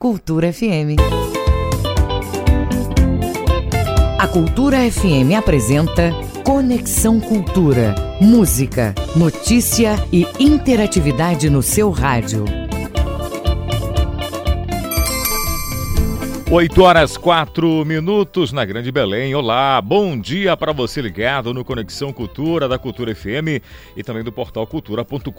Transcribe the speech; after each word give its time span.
Cultura 0.00 0.52
FM. 0.52 0.94
A 4.16 4.28
Cultura 4.28 4.78
FM 4.88 5.36
apresenta 5.36 6.12
Conexão 6.44 7.18
Cultura. 7.18 7.96
Música, 8.20 8.94
notícia 9.16 9.96
e 10.12 10.24
interatividade 10.38 11.50
no 11.50 11.64
seu 11.64 11.90
rádio. 11.90 12.44
8 16.50 16.82
horas 16.82 17.14
4 17.18 17.84
minutos 17.84 18.52
na 18.52 18.64
Grande 18.64 18.90
Belém. 18.90 19.34
Olá, 19.34 19.82
bom 19.82 20.18
dia 20.18 20.56
para 20.56 20.72
você 20.72 21.02
ligado 21.02 21.52
no 21.52 21.62
Conexão 21.62 22.10
Cultura 22.10 22.66
da 22.66 22.78
Cultura 22.78 23.14
FM 23.14 23.60
e 23.94 24.02
também 24.02 24.24
do 24.24 24.32
portal 24.32 24.66
cultura.com.br. 24.66 25.30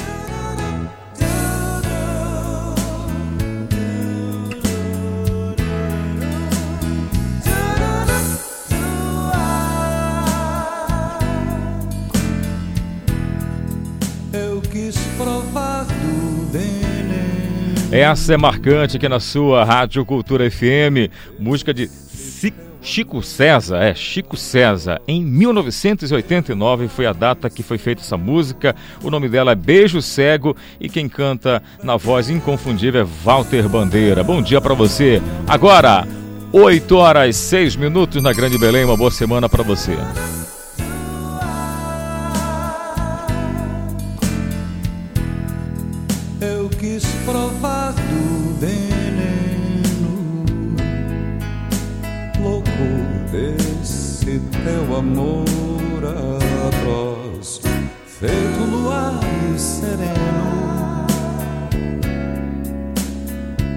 Eu 14.34 14.60
quis 14.70 14.94
provar 15.16 15.84
do 15.86 16.52
veneno. 16.52 17.88
Essa 17.90 18.34
é 18.34 18.36
marcante 18.36 18.98
aqui 18.98 19.08
na 19.08 19.18
sua 19.18 19.64
Rádio 19.64 20.04
Cultura 20.04 20.50
FM, 20.50 21.08
música 21.38 21.72
de 21.72 21.88
Chico 22.84 23.22
César, 23.22 23.78
é 23.82 23.94
Chico 23.94 24.36
César. 24.36 25.00
Em 25.08 25.24
1989 25.24 26.86
foi 26.86 27.06
a 27.06 27.14
data 27.14 27.48
que 27.48 27.62
foi 27.62 27.78
feita 27.78 28.02
essa 28.02 28.18
música. 28.18 28.76
O 29.02 29.10
nome 29.10 29.26
dela 29.26 29.52
é 29.52 29.54
Beijo 29.54 30.02
Cego 30.02 30.54
e 30.78 30.88
quem 30.90 31.08
canta 31.08 31.62
na 31.82 31.96
voz 31.96 32.28
inconfundível 32.28 33.00
é 33.00 33.08
Walter 33.24 33.66
Bandeira. 33.70 34.22
Bom 34.22 34.42
dia 34.42 34.60
para 34.60 34.74
você. 34.74 35.22
Agora, 35.48 36.06
8 36.52 36.94
horas 36.94 37.36
6 37.36 37.74
minutos 37.74 38.22
na 38.22 38.34
Grande 38.34 38.58
Belém. 38.58 38.84
Uma 38.84 38.98
boa 38.98 39.10
semana 39.10 39.48
para 39.48 39.62
você. 39.62 39.96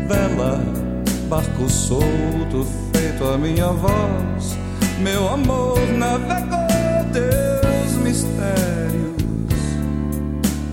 Vela, 0.08 0.64
barco 1.28 1.70
solto, 1.70 2.66
feito 2.94 3.26
a 3.26 3.38
minha 3.38 3.68
voz, 3.74 4.58
meu 5.02 5.28
amor 5.28 5.78
navegou 5.98 6.66
teus 7.12 7.92
mistérios, 8.02 8.34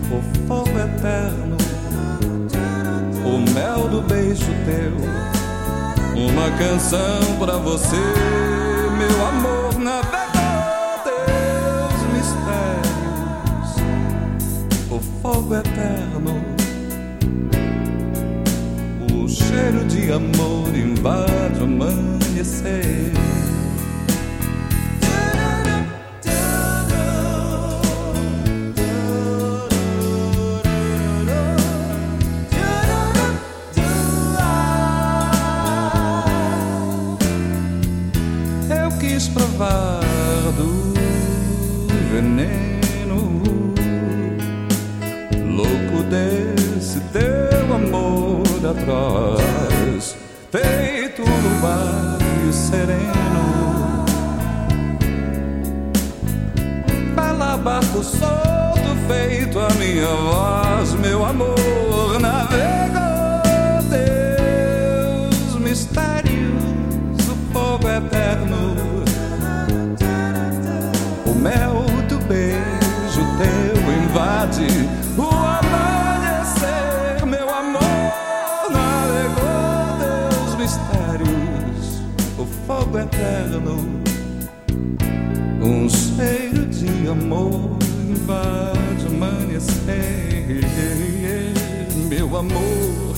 o 0.09 0.21
fogo 0.47 0.69
eterno, 0.79 1.57
o 3.25 3.37
mel 3.51 3.89
do 3.89 4.01
beijo 4.03 4.45
teu. 4.65 4.95
Uma 6.15 6.49
canção 6.57 7.19
pra 7.37 7.57
você, 7.57 7.97
meu 8.97 9.27
amor, 9.27 9.77
navegou 9.77 11.03
teus 11.03 12.01
mistérios, 12.13 13.75
o 14.89 14.99
fogo 15.21 15.55
eterno, 15.55 16.54
o 19.25 19.27
cheiro 19.27 19.83
de 19.85 20.11
amor 20.11 20.75
invade 20.75 21.59
o 21.59 21.63
amanhecer. 21.63 23.11
Atrás, 48.91 50.15
feito 50.51 51.21
luar 51.23 52.17
e 52.47 52.53
sereno. 52.53 54.05
Bela 57.15 57.57
solto, 58.03 58.89
feito 59.07 59.59
a 59.59 59.69
minha 59.75 60.07
voz, 60.07 60.93
meu 60.93 61.25
amor 61.25 61.54
amor. 92.45 93.15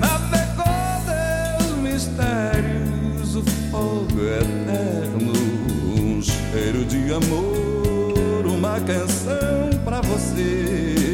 Navegou 0.00 0.64
teus 1.06 1.78
mistérios, 1.78 3.36
o 3.36 3.42
fogo 3.70 4.20
eterno. 4.20 5.32
Um 5.98 6.22
cheiro 6.22 6.84
de 6.84 7.12
amor, 7.12 8.46
uma 8.46 8.80
canção 8.80 9.70
pra 9.84 10.00
você, 10.00 11.12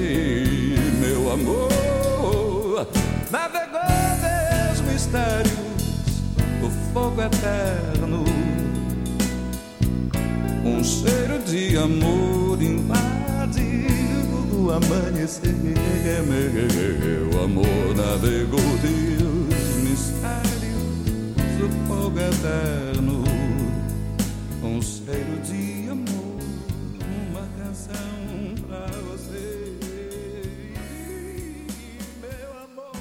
meu 1.01 1.33
amor. 1.33 2.87
Navegou 3.31 3.81
teus 4.21 4.81
mistérios, 4.93 5.53
do 6.61 6.71
fogo 6.93 7.23
eterno. 7.23 8.25
Um 10.65 10.85
cheiro 10.85 11.39
de 11.45 11.77
amor 11.77 12.61
invade 12.63 13.87
o 14.53 14.71
amanhecer. 14.71 15.80
Meu 16.03 17.45
amor 17.45 17.95
navegou 17.95 18.59
Deus 18.81 19.77
mistérios 19.83 20.83
do 21.59 21.69
fogo 21.87 22.19
eterno. 22.19 23.23
Um 24.63 24.81
cheiro 24.81 25.39
de 25.45 25.91
amor, 25.91 26.39
uma 27.31 27.47
canção 27.63 27.95
pra 28.67 28.87
você. 29.11 29.77
Meu 32.23 32.51
amor. 32.65 32.97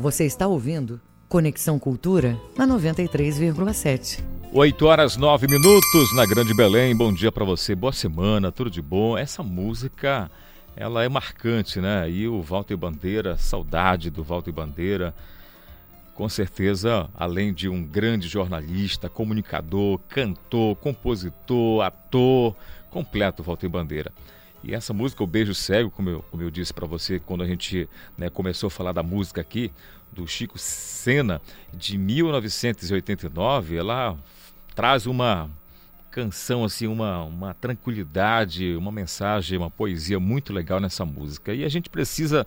Você 0.00 0.24
está 0.24 0.48
ouvindo 0.48 1.00
Conexão 1.28 1.78
Cultura 1.78 2.36
na 2.58 2.66
93,7. 2.66 4.18
8 4.52 4.84
horas 4.84 5.16
9 5.16 5.46
minutos 5.46 6.16
na 6.16 6.26
Grande 6.26 6.52
Belém. 6.52 6.96
Bom 6.96 7.12
dia 7.12 7.30
para 7.30 7.44
você, 7.44 7.72
boa 7.72 7.92
semana, 7.92 8.50
tudo 8.50 8.68
de 8.68 8.82
bom. 8.82 9.16
Essa 9.16 9.44
música, 9.44 10.28
ela 10.76 11.04
é 11.04 11.08
marcante, 11.08 11.80
né? 11.80 12.08
E 12.10 12.26
o 12.28 12.40
Walter 12.40 12.76
Bandeira, 12.76 13.36
saudade 13.36 14.10
do 14.10 14.22
Walter 14.22 14.52
Bandeira. 14.52 15.14
Com 16.14 16.28
certeza, 16.28 17.08
além 17.14 17.52
de 17.52 17.68
um 17.68 17.82
grande 17.82 18.28
jornalista, 18.28 19.08
comunicador, 19.08 19.98
cantor, 20.08 20.76
compositor, 20.76 21.82
ator, 21.82 22.54
completo 22.90 23.42
Walter 23.42 23.68
Bandeira. 23.68 24.12
E 24.62 24.74
essa 24.74 24.92
música, 24.92 25.24
O 25.24 25.26
Beijo 25.26 25.54
Cego, 25.54 25.90
como 25.90 26.10
eu, 26.10 26.24
como 26.30 26.42
eu 26.42 26.50
disse 26.50 26.74
para 26.74 26.86
você 26.86 27.18
quando 27.18 27.42
a 27.42 27.46
gente 27.46 27.88
né, 28.18 28.28
começou 28.28 28.66
a 28.66 28.70
falar 28.70 28.92
da 28.92 29.02
música 29.02 29.40
aqui, 29.40 29.72
do 30.12 30.26
Chico 30.26 30.58
Sena, 30.58 31.40
de 31.72 31.96
1989, 31.96 33.76
ela 33.76 34.18
traz 34.74 35.06
uma 35.06 35.48
canção 36.10 36.64
assim, 36.64 36.86
uma, 36.86 37.22
uma 37.22 37.54
tranquilidade, 37.54 38.74
uma 38.76 38.90
mensagem, 38.90 39.56
uma 39.56 39.70
poesia 39.70 40.18
muito 40.18 40.52
legal 40.52 40.80
nessa 40.80 41.04
música. 41.04 41.54
E 41.54 41.64
a 41.64 41.68
gente 41.68 41.88
precisa 41.88 42.46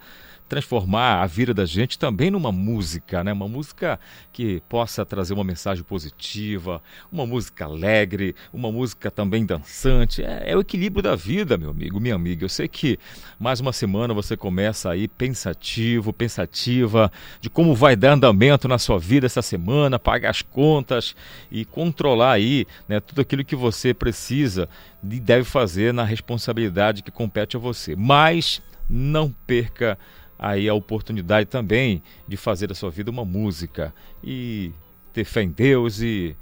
transformar 0.53 1.23
a 1.23 1.25
vida 1.25 1.51
da 1.51 1.65
gente 1.65 1.97
também 1.97 2.29
numa 2.29 2.51
música, 2.51 3.23
né? 3.23 3.33
Uma 3.33 3.47
música 3.47 3.99
que 4.31 4.61
possa 4.69 5.03
trazer 5.03 5.33
uma 5.33 5.43
mensagem 5.43 5.83
positiva, 5.83 6.79
uma 7.11 7.25
música 7.25 7.65
alegre, 7.65 8.35
uma 8.53 8.71
música 8.71 9.09
também 9.09 9.47
dançante. 9.47 10.23
É, 10.23 10.51
é, 10.51 10.55
o 10.55 10.61
equilíbrio 10.61 11.01
da 11.01 11.15
vida, 11.15 11.57
meu 11.57 11.71
amigo, 11.71 11.99
minha 11.99 12.13
amiga. 12.13 12.45
Eu 12.45 12.49
sei 12.49 12.67
que 12.67 12.99
mais 13.39 13.59
uma 13.59 13.73
semana 13.73 14.13
você 14.13 14.37
começa 14.37 14.91
aí 14.91 15.07
pensativo, 15.07 16.13
pensativa 16.13 17.11
de 17.41 17.49
como 17.49 17.73
vai 17.73 17.95
dar 17.95 18.11
andamento 18.11 18.67
na 18.67 18.77
sua 18.77 18.99
vida 18.99 19.25
essa 19.25 19.41
semana, 19.41 19.97
pagar 19.97 20.29
as 20.29 20.43
contas 20.43 21.15
e 21.51 21.65
controlar 21.65 22.33
aí, 22.33 22.67
né, 22.87 22.99
tudo 22.99 23.21
aquilo 23.21 23.43
que 23.43 23.55
você 23.55 23.91
precisa 23.91 24.69
e 25.03 25.19
deve 25.19 25.45
fazer 25.45 25.91
na 25.91 26.03
responsabilidade 26.03 27.01
que 27.01 27.09
compete 27.09 27.57
a 27.57 27.59
você. 27.59 27.95
Mas 27.95 28.61
não 28.87 29.33
perca 29.47 29.97
aí 30.43 30.67
a 30.67 30.73
oportunidade 30.73 31.47
também 31.47 32.03
de 32.27 32.35
fazer 32.35 32.67
da 32.67 32.75
sua 32.75 32.91
vida 32.91 33.09
uma 33.09 33.23
música 33.23 33.95
e 34.21 34.73
ter 35.13 35.23
fé 35.23 35.41
em 35.41 35.49
Deus 35.49 36.01
e 36.01 36.35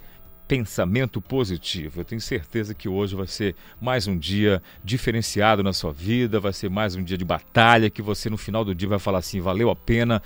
pensamento 0.47 1.21
positivo. 1.21 2.01
Eu 2.01 2.03
tenho 2.03 2.19
certeza 2.19 2.73
que 2.73 2.89
hoje 2.89 3.15
vai 3.15 3.27
ser 3.27 3.55
mais 3.79 4.07
um 4.07 4.17
dia 4.17 4.61
diferenciado 4.83 5.61
na 5.61 5.71
sua 5.71 5.93
vida, 5.93 6.39
vai 6.39 6.51
ser 6.51 6.67
mais 6.67 6.95
um 6.95 7.03
dia 7.03 7.15
de 7.15 7.23
batalha 7.23 7.91
que 7.91 8.01
você 8.01 8.27
no 8.27 8.37
final 8.37 8.65
do 8.65 8.73
dia 8.73 8.89
vai 8.89 8.97
falar 8.97 9.19
assim: 9.19 9.39
valeu 9.39 9.69
a 9.69 9.75
pena 9.75 10.19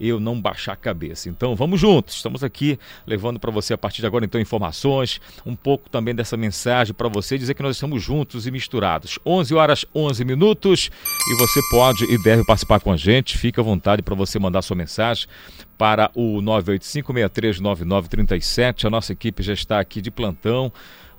eu 0.00 0.18
não 0.18 0.40
baixar 0.40 0.72
a 0.72 0.76
cabeça. 0.76 1.28
Então 1.28 1.54
vamos 1.54 1.78
juntos, 1.78 2.16
estamos 2.16 2.42
aqui 2.42 2.78
levando 3.06 3.38
para 3.38 3.50
você 3.50 3.74
a 3.74 3.78
partir 3.78 4.00
de 4.00 4.06
agora 4.06 4.24
então 4.24 4.40
informações, 4.40 5.20
um 5.44 5.54
pouco 5.54 5.90
também 5.90 6.14
dessa 6.14 6.36
mensagem 6.36 6.94
para 6.94 7.08
você 7.08 7.36
dizer 7.36 7.54
que 7.54 7.62
nós 7.62 7.76
estamos 7.76 8.02
juntos 8.02 8.46
e 8.46 8.50
misturados. 8.50 9.18
11 9.26 9.54
horas 9.54 9.84
11 9.94 10.24
minutos 10.24 10.90
e 11.30 11.36
você 11.36 11.60
pode 11.70 12.04
e 12.04 12.22
deve 12.22 12.44
participar 12.44 12.80
com 12.80 12.92
a 12.92 12.96
gente. 12.96 13.36
Fique 13.36 13.60
à 13.60 13.62
vontade 13.62 14.02
para 14.02 14.14
você 14.14 14.38
mandar 14.38 14.62
sua 14.62 14.76
mensagem 14.76 15.28
para 15.76 16.10
o 16.14 16.40
985639937. 16.42 18.86
A 18.86 18.90
nossa 18.90 19.12
equipe 19.12 19.42
já 19.42 19.52
está 19.52 19.80
aqui 19.80 20.00
de 20.00 20.10
plantão 20.10 20.72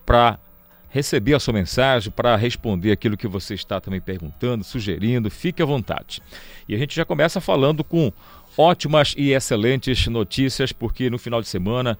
para 0.05 0.39
receber 0.91 1.33
a 1.33 1.39
sua 1.39 1.53
mensagem, 1.53 2.11
para 2.11 2.35
responder 2.35 2.91
aquilo 2.91 3.17
que 3.17 3.27
você 3.27 3.53
está 3.53 3.79
também 3.79 4.01
perguntando, 4.01 4.63
sugerindo. 4.63 5.31
Fique 5.31 5.63
à 5.63 5.65
vontade. 5.65 6.21
E 6.67 6.75
a 6.75 6.77
gente 6.77 6.95
já 6.95 7.05
começa 7.05 7.41
falando 7.41 7.83
com 7.83 8.11
ótimas 8.57 9.13
e 9.17 9.31
excelentes 9.31 10.07
notícias, 10.07 10.71
porque 10.71 11.09
no 11.09 11.17
final 11.17 11.41
de 11.41 11.47
semana 11.47 11.97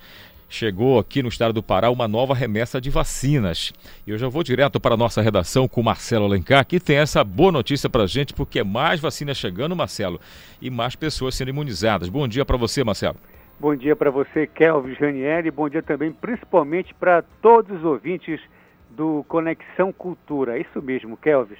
chegou 0.50 1.00
aqui 1.00 1.24
no 1.24 1.30
estado 1.30 1.53
do 1.53 1.63
Pará 1.63 1.89
uma 1.89 2.07
nova 2.07 2.36
remessa 2.36 2.80
de 2.81 2.89
vacinas. 2.89 3.71
E 4.06 4.12
eu 4.12 4.18
já 4.18 4.27
vou 4.27 4.44
direto 4.44 4.80
para 4.80 4.95
a 4.95 4.98
nossa 4.98 5.21
redação 5.21 5.68
com 5.68 5.80
o 5.80 5.83
Marcelo 5.83 6.25
Alencar, 6.25 6.65
que 6.65 6.80
tem 6.80 6.98
essa 6.98 7.24
boa 7.24 7.51
notícia 7.51 7.89
para 7.89 8.03
a 8.03 8.07
gente, 8.07 8.33
porque 8.33 8.59
é 8.59 8.63
mais 8.63 9.00
vacinas 9.00 9.38
chegando, 9.38 9.75
Marcelo, 9.75 10.19
e 10.62 10.69
mais 10.69 10.95
pessoas 10.95 11.36
sendo 11.36 11.50
imunizadas. 11.50 12.09
Bom 12.09 12.27
dia 12.27 12.44
para 12.44 12.57
você, 12.57 12.83
Marcelo. 12.83 13.15
Bom 13.59 13.75
dia 13.75 13.95
para 13.95 14.12
você, 14.12 14.45
Kelvis 14.45 14.98
Janieri. 14.98 15.51
Bom 15.51 15.69
dia 15.69 15.81
também, 15.81 16.12
principalmente 16.12 16.94
para 16.95 17.21
todos 17.42 17.77
os 17.77 17.86
ouvintes 17.86 18.42
do 18.89 19.24
Conexão 19.27 19.94
Cultura. 19.94 20.59
Isso 20.59 20.81
mesmo, 20.81 21.15
Kelvis. 21.15 21.59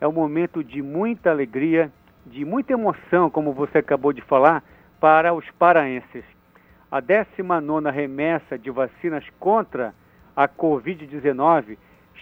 É 0.00 0.08
um 0.08 0.12
momento 0.12 0.64
de 0.64 0.80
muita 0.80 1.30
alegria, 1.30 1.92
de 2.26 2.44
muita 2.44 2.72
emoção, 2.72 3.30
como 3.30 3.52
você 3.52 3.78
acabou 3.78 4.12
de 4.12 4.20
falar, 4.22 4.62
para 5.00 5.32
os 5.32 5.48
paraenses. 5.52 6.24
A 6.90 7.00
19 7.00 7.90
remessa 7.90 8.58
de 8.58 8.70
vacinas 8.70 9.24
contra 9.38 9.94
a 10.36 10.48
Covid-19 10.48 11.76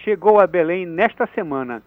chegou 0.04 0.40
a 0.40 0.46
Belém 0.46 0.86
nesta 0.86 1.26
semana. 1.34 1.82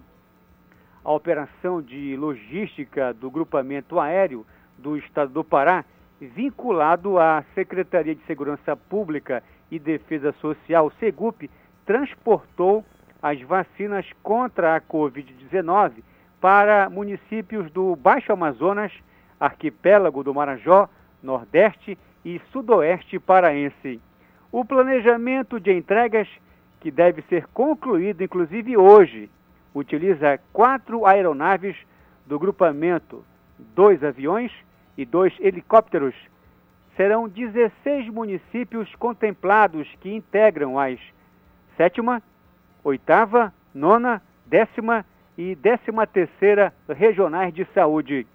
A 1.03 1.11
operação 1.11 1.79
de 1.81 2.15
logística 2.17 3.13
do 3.13 3.29
grupamento 3.29 3.99
aéreo 3.99 4.43
do 4.77 4.97
estado 4.97 5.31
do 5.31 5.43
Pará, 5.43 5.85
vinculado 6.19 7.19
à 7.19 7.43
Secretaria 7.55 8.15
de 8.15 8.23
Segurança 8.25 8.75
Pública 8.75 9.43
e 9.71 9.79
Defesa 9.79 10.33
Social, 10.41 10.91
SEGUP, 10.99 11.49
transportou 11.85 12.85
as 13.21 13.41
vacinas 13.41 14.05
contra 14.21 14.75
a 14.75 14.81
Covid-19 14.81 16.03
para 16.41 16.89
municípios 16.89 17.71
do 17.71 17.95
Baixo 17.95 18.33
Amazonas, 18.33 18.91
Arquipélago 19.39 20.23
do 20.23 20.33
Marajó, 20.33 20.89
Nordeste 21.23 21.97
e 22.25 22.41
Sudoeste 22.51 23.19
paraense. 23.19 23.99
O 24.51 24.65
planejamento 24.65 25.59
de 25.59 25.71
entregas, 25.71 26.27
que 26.79 26.91
deve 26.91 27.21
ser 27.23 27.47
concluído 27.47 28.23
inclusive 28.23 28.75
hoje, 28.75 29.29
utiliza 29.73 30.39
quatro 30.51 31.05
aeronaves 31.05 31.77
do 32.25 32.37
grupamento, 32.37 33.23
dois 33.75 34.03
aviões 34.03 34.51
e 34.97 35.05
dois 35.05 35.33
helicópteros 35.39 36.15
serão 36.95 37.27
16 37.27 38.09
municípios 38.09 38.93
contemplados 38.95 39.87
que 39.99 40.13
integram 40.13 40.77
as 40.77 40.99
sétima, 41.77 42.21
oitava, 42.83 43.53
nona, 43.73 44.21
décima 44.45 45.05
e 45.37 45.55
décima 45.55 46.05
terceira 46.05 46.73
regionais 46.87 47.53
de 47.53 47.65
saúde. 47.73 48.27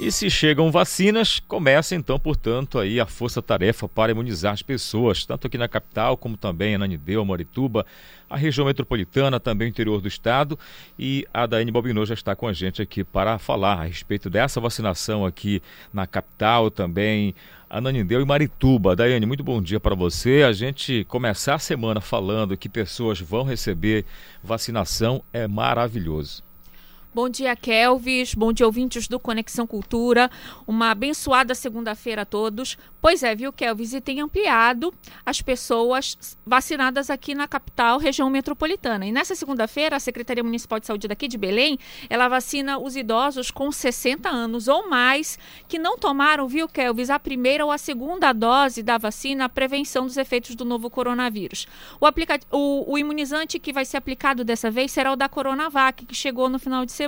E 0.03 0.11
se 0.11 0.31
chegam 0.31 0.71
vacinas, 0.71 1.39
começa 1.39 1.93
então, 1.93 2.17
portanto, 2.17 2.79
aí 2.79 2.99
a 2.99 3.05
força-tarefa 3.05 3.87
para 3.87 4.11
imunizar 4.11 4.51
as 4.51 4.63
pessoas, 4.63 5.27
tanto 5.27 5.45
aqui 5.45 5.59
na 5.59 5.67
capital 5.67 6.17
como 6.17 6.35
também 6.35 6.71
em 6.71 6.75
Ananideu, 6.75 7.23
Morituba, 7.23 7.85
a 8.27 8.35
região 8.35 8.65
metropolitana, 8.65 9.39
também 9.39 9.67
o 9.67 9.69
interior 9.69 10.01
do 10.01 10.07
estado. 10.07 10.57
E 10.97 11.27
a 11.31 11.45
Daiane 11.45 11.71
Bobinô 11.71 12.03
já 12.03 12.15
está 12.15 12.35
com 12.35 12.47
a 12.47 12.51
gente 12.51 12.81
aqui 12.81 13.03
para 13.03 13.37
falar 13.37 13.73
a 13.73 13.83
respeito 13.83 14.27
dessa 14.27 14.59
vacinação 14.59 15.23
aqui 15.23 15.61
na 15.93 16.07
capital, 16.07 16.71
também 16.71 17.35
Ananindeu 17.69 18.21
e 18.21 18.25
Marituba. 18.25 18.95
Daiane, 18.95 19.27
muito 19.27 19.43
bom 19.43 19.61
dia 19.61 19.79
para 19.79 19.93
você. 19.93 20.41
A 20.41 20.51
gente 20.51 21.05
começar 21.07 21.53
a 21.53 21.59
semana 21.59 22.01
falando 22.01 22.57
que 22.57 22.67
pessoas 22.67 23.19
vão 23.21 23.43
receber 23.43 24.03
vacinação 24.43 25.23
é 25.31 25.47
maravilhoso. 25.47 26.41
Bom 27.13 27.27
dia, 27.27 27.53
Kelvis. 27.57 28.33
Bom 28.33 28.53
dia, 28.53 28.65
ouvintes 28.65 29.05
do 29.05 29.19
Conexão 29.19 29.67
Cultura. 29.67 30.31
Uma 30.65 30.91
abençoada 30.91 31.53
segunda-feira 31.53 32.21
a 32.21 32.25
todos. 32.25 32.77
Pois 33.01 33.21
é, 33.21 33.35
viu, 33.35 33.51
Kelvis? 33.51 33.91
E 33.91 33.99
tem 33.99 34.21
ampliado 34.21 34.93
as 35.25 35.41
pessoas 35.41 36.37
vacinadas 36.45 37.09
aqui 37.09 37.35
na 37.35 37.49
capital, 37.49 37.97
região 37.97 38.29
metropolitana. 38.29 39.05
E 39.05 39.11
nessa 39.11 39.35
segunda-feira, 39.35 39.97
a 39.97 39.99
Secretaria 39.99 40.41
Municipal 40.41 40.79
de 40.79 40.87
Saúde 40.87 41.09
daqui 41.09 41.27
de 41.27 41.37
Belém, 41.37 41.77
ela 42.09 42.29
vacina 42.29 42.79
os 42.79 42.95
idosos 42.95 43.51
com 43.51 43.69
60 43.73 44.29
anos 44.29 44.69
ou 44.69 44.89
mais 44.89 45.37
que 45.67 45.77
não 45.77 45.97
tomaram, 45.97 46.47
viu, 46.47 46.65
Kelvis, 46.65 47.09
a 47.09 47.19
primeira 47.19 47.65
ou 47.65 47.71
a 47.73 47.77
segunda 47.77 48.31
dose 48.31 48.81
da 48.81 48.97
vacina, 48.97 49.45
a 49.45 49.49
prevenção 49.49 50.05
dos 50.05 50.15
efeitos 50.15 50.55
do 50.55 50.63
novo 50.63 50.89
coronavírus. 50.89 51.67
O, 51.99 52.05
aplica... 52.05 52.39
o, 52.49 52.93
o 52.93 52.97
imunizante 52.97 53.59
que 53.59 53.73
vai 53.73 53.83
ser 53.83 53.97
aplicado 53.97 54.45
dessa 54.45 54.71
vez 54.71 54.93
será 54.93 55.11
o 55.11 55.17
da 55.17 55.27
Coronavac, 55.27 56.05
que 56.05 56.15
chegou 56.15 56.47
no 56.47 56.57
final 56.57 56.85
de 56.85 56.93
semana. 56.93 57.00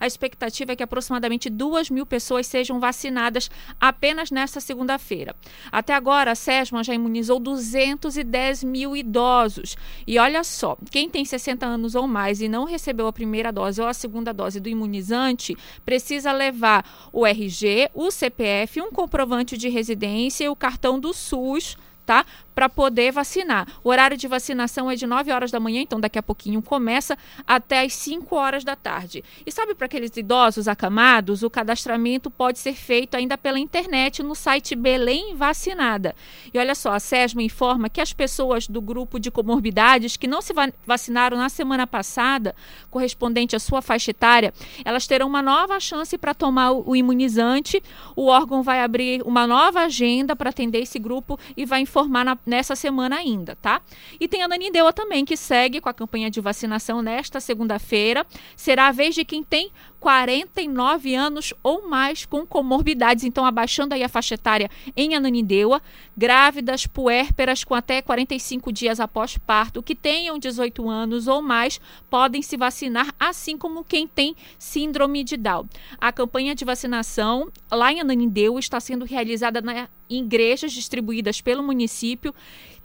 A 0.00 0.06
expectativa 0.06 0.72
é 0.72 0.76
que 0.76 0.82
aproximadamente 0.82 1.50
2 1.50 1.90
mil 1.90 2.06
pessoas 2.06 2.46
sejam 2.46 2.80
vacinadas 2.80 3.50
apenas 3.80 4.30
nesta 4.30 4.60
segunda-feira. 4.60 5.34
Até 5.70 5.94
agora, 5.94 6.32
a 6.32 6.34
SESMA 6.34 6.82
já 6.82 6.94
imunizou 6.94 7.38
210 7.38 8.64
mil 8.64 8.96
idosos. 8.96 9.76
E 10.06 10.18
olha 10.18 10.44
só, 10.44 10.76
quem 10.90 11.08
tem 11.08 11.24
60 11.24 11.66
anos 11.66 11.94
ou 11.94 12.06
mais 12.06 12.40
e 12.40 12.48
não 12.48 12.64
recebeu 12.64 13.06
a 13.06 13.12
primeira 13.12 13.52
dose 13.52 13.80
ou 13.80 13.86
a 13.86 13.94
segunda 13.94 14.32
dose 14.32 14.60
do 14.60 14.68
imunizante, 14.68 15.56
precisa 15.84 16.32
levar 16.32 16.84
o 17.12 17.26
RG, 17.26 17.90
o 17.94 18.10
CPF, 18.10 18.80
um 18.80 18.90
comprovante 18.90 19.56
de 19.56 19.68
residência 19.68 20.44
e 20.44 20.48
o 20.48 20.56
cartão 20.56 20.98
do 20.98 21.12
SUS 21.12 21.76
tá? 22.04 22.26
Para 22.54 22.68
poder 22.68 23.12
vacinar. 23.12 23.66
O 23.82 23.88
horário 23.88 24.16
de 24.16 24.28
vacinação 24.28 24.90
é 24.90 24.94
de 24.94 25.06
9 25.06 25.32
horas 25.32 25.50
da 25.50 25.60
manhã, 25.60 25.80
então 25.80 26.00
daqui 26.00 26.18
a 26.18 26.22
pouquinho 26.22 26.62
começa, 26.62 27.16
até 27.46 27.82
as 27.82 27.94
5 27.94 28.34
horas 28.34 28.64
da 28.64 28.76
tarde. 28.76 29.24
E 29.46 29.50
sabe 29.50 29.74
para 29.74 29.86
aqueles 29.86 30.16
idosos 30.16 30.68
acamados, 30.68 31.42
o 31.42 31.50
cadastramento 31.50 32.30
pode 32.30 32.58
ser 32.58 32.74
feito 32.74 33.16
ainda 33.16 33.38
pela 33.38 33.58
internet 33.58 34.22
no 34.22 34.34
site 34.34 34.74
Belém 34.74 35.34
Vacinada. 35.34 36.14
E 36.52 36.58
olha 36.58 36.74
só, 36.74 36.92
a 36.92 37.00
SESMA 37.00 37.42
informa 37.42 37.88
que 37.88 38.00
as 38.00 38.12
pessoas 38.12 38.66
do 38.66 38.80
grupo 38.80 39.18
de 39.18 39.30
comorbidades 39.30 40.16
que 40.16 40.26
não 40.26 40.42
se 40.42 40.52
vacinaram 40.86 41.36
na 41.36 41.48
semana 41.48 41.86
passada, 41.86 42.54
correspondente 42.90 43.56
à 43.56 43.58
sua 43.58 43.80
faixa 43.82 44.10
etária, 44.10 44.52
elas 44.84 45.06
terão 45.06 45.26
uma 45.26 45.42
nova 45.42 45.78
chance 45.80 46.16
para 46.18 46.34
tomar 46.34 46.72
o 46.72 46.94
imunizante. 46.94 47.82
O 48.16 48.26
órgão 48.26 48.62
vai 48.62 48.80
abrir 48.80 49.22
uma 49.22 49.46
nova 49.46 49.80
agenda 49.80 50.34
para 50.34 50.50
atender 50.50 50.80
esse 50.80 50.98
grupo 50.98 51.38
e 51.56 51.64
vai 51.64 51.80
informar 51.80 52.24
na, 52.24 52.38
nessa 52.44 52.74
semana 52.74 53.16
ainda, 53.16 53.56
tá? 53.56 53.80
E 54.20 54.28
tem 54.28 54.42
a 54.42 54.48
Nanindeua 54.48 54.92
também, 54.92 55.24
que 55.24 55.36
segue 55.36 55.80
com 55.80 55.88
a 55.88 55.94
campanha 55.94 56.30
de 56.30 56.40
vacinação 56.40 57.02
nesta 57.02 57.40
segunda-feira. 57.40 58.26
Será 58.56 58.88
a 58.88 58.92
vez 58.92 59.14
de 59.14 59.24
quem 59.24 59.42
tem 59.42 59.70
49 60.02 61.14
anos 61.14 61.54
ou 61.62 61.88
mais 61.88 62.26
com 62.26 62.44
comorbidades. 62.44 63.22
Então, 63.22 63.44
abaixando 63.44 63.94
aí 63.94 64.02
a 64.02 64.08
faixa 64.08 64.34
etária 64.34 64.68
em 64.96 65.14
Ananindeua, 65.14 65.80
grávidas 66.16 66.88
puérperas 66.88 67.62
com 67.62 67.72
até 67.72 68.02
45 68.02 68.72
dias 68.72 68.98
após 68.98 69.38
parto, 69.38 69.80
que 69.80 69.94
tenham 69.94 70.40
18 70.40 70.90
anos 70.90 71.28
ou 71.28 71.40
mais, 71.40 71.80
podem 72.10 72.42
se 72.42 72.56
vacinar, 72.56 73.14
assim 73.16 73.56
como 73.56 73.84
quem 73.84 74.08
tem 74.08 74.34
síndrome 74.58 75.22
de 75.22 75.36
Down. 75.36 75.68
A 76.00 76.10
campanha 76.10 76.52
de 76.52 76.64
vacinação 76.64 77.48
lá 77.70 77.92
em 77.92 78.00
Ananindeua 78.00 78.58
está 78.58 78.80
sendo 78.80 79.04
realizada 79.04 79.60
na, 79.60 79.88
em 80.10 80.24
igrejas 80.24 80.72
distribuídas 80.72 81.40
pelo 81.40 81.62
município 81.62 82.34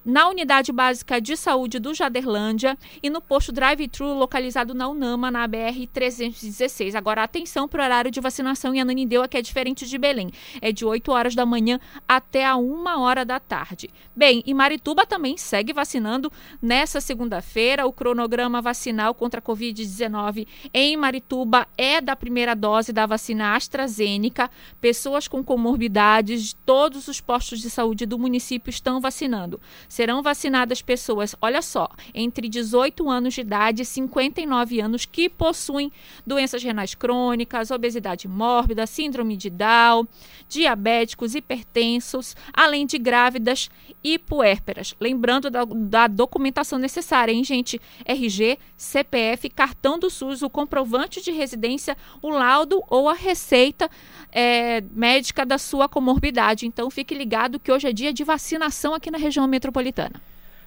na 0.07 0.29
Unidade 0.29 0.71
Básica 0.71 1.19
de 1.19 1.35
Saúde 1.35 1.79
do 1.79 1.93
Jaderlândia 1.93 2.77
e 3.03 3.09
no 3.09 3.19
posto 3.19 3.51
drive-thru 3.51 4.13
localizado 4.13 4.73
na 4.73 4.87
Unama, 4.87 5.29
na 5.29 5.45
BR-316. 5.45 6.95
Agora, 6.95 7.23
atenção 7.23 7.67
para 7.67 7.81
o 7.81 7.83
horário 7.83 8.09
de 8.09 8.21
vacinação 8.21 8.73
em 8.73 8.79
Ananindeua, 8.79 9.27
que 9.27 9.35
é 9.35 9.41
diferente 9.41 9.85
de 9.85 9.97
Belém. 9.97 10.31
É 10.61 10.71
de 10.71 10.85
8 10.85 11.11
horas 11.11 11.35
da 11.35 11.45
manhã 11.45 11.77
até 12.07 12.45
a 12.45 12.55
1 12.55 12.85
hora 13.01 13.25
da 13.25 13.37
tarde. 13.37 13.89
Bem, 14.15 14.41
e 14.45 14.53
Marituba 14.53 15.05
também 15.05 15.35
segue 15.35 15.73
vacinando 15.73 16.31
nessa 16.61 17.01
segunda-feira. 17.01 17.85
O 17.85 17.91
cronograma 17.91 18.61
vacinal 18.61 19.13
contra 19.13 19.41
a 19.41 19.43
Covid-19 19.43 20.47
em 20.73 20.95
Marituba 20.95 21.67
é 21.77 21.99
da 21.99 22.15
primeira 22.15 22.55
dose 22.55 22.93
da 22.93 23.05
vacina 23.05 23.57
AstraZeneca. 23.57 24.49
Pessoas 24.79 25.27
com 25.27 25.43
comorbidades, 25.43 26.55
todos 26.65 27.09
os 27.09 27.19
postos 27.19 27.59
de 27.59 27.69
saúde 27.69 28.05
do 28.05 28.17
município 28.17 28.69
estão 28.69 29.01
vacinando 29.01 29.59
serão 29.97 30.21
vacinadas 30.21 30.79
pessoas, 30.79 31.35
olha 31.41 31.59
só, 31.59 31.89
entre 32.13 32.47
18 32.47 33.09
anos 33.09 33.33
de 33.33 33.41
idade 33.41 33.81
e 33.81 33.85
59 33.85 34.79
anos 34.79 35.05
que 35.05 35.27
possuem 35.27 35.91
doenças 36.23 36.61
renais 36.61 36.93
crônicas, 36.93 37.71
obesidade 37.71 38.27
mórbida, 38.27 38.85
síndrome 38.85 39.35
de 39.35 39.49
Down, 39.49 40.07
diabéticos, 40.47 41.33
hipertensos, 41.33 42.35
além 42.53 42.85
de 42.85 42.99
grávidas 42.99 43.71
e 44.03 44.19
puérperas. 44.19 44.93
Lembrando 44.99 45.49
da, 45.49 45.65
da 45.65 46.05
documentação 46.05 46.77
necessária, 46.77 47.31
hein, 47.31 47.43
gente? 47.43 47.81
RG, 48.05 48.59
CPF, 48.77 49.49
cartão 49.49 49.97
do 49.97 50.11
SUS, 50.11 50.43
o 50.43 50.49
comprovante 50.49 51.23
de 51.23 51.31
residência, 51.31 51.97
o 52.21 52.29
laudo 52.29 52.83
ou 52.87 53.09
a 53.09 53.15
receita 53.15 53.89
é, 54.31 54.79
médica 54.91 55.43
da 55.43 55.57
sua 55.57 55.89
comorbidade. 55.89 56.67
Então, 56.67 56.87
fique 56.91 57.15
ligado 57.15 57.59
que 57.59 57.71
hoje 57.71 57.87
é 57.87 57.91
dia 57.91 58.13
de 58.13 58.23
vacinação 58.23 58.93
aqui 58.93 59.09
na 59.09 59.17
região 59.17 59.47
metropolitana 59.47 59.87
metropolitana. 59.88 60.22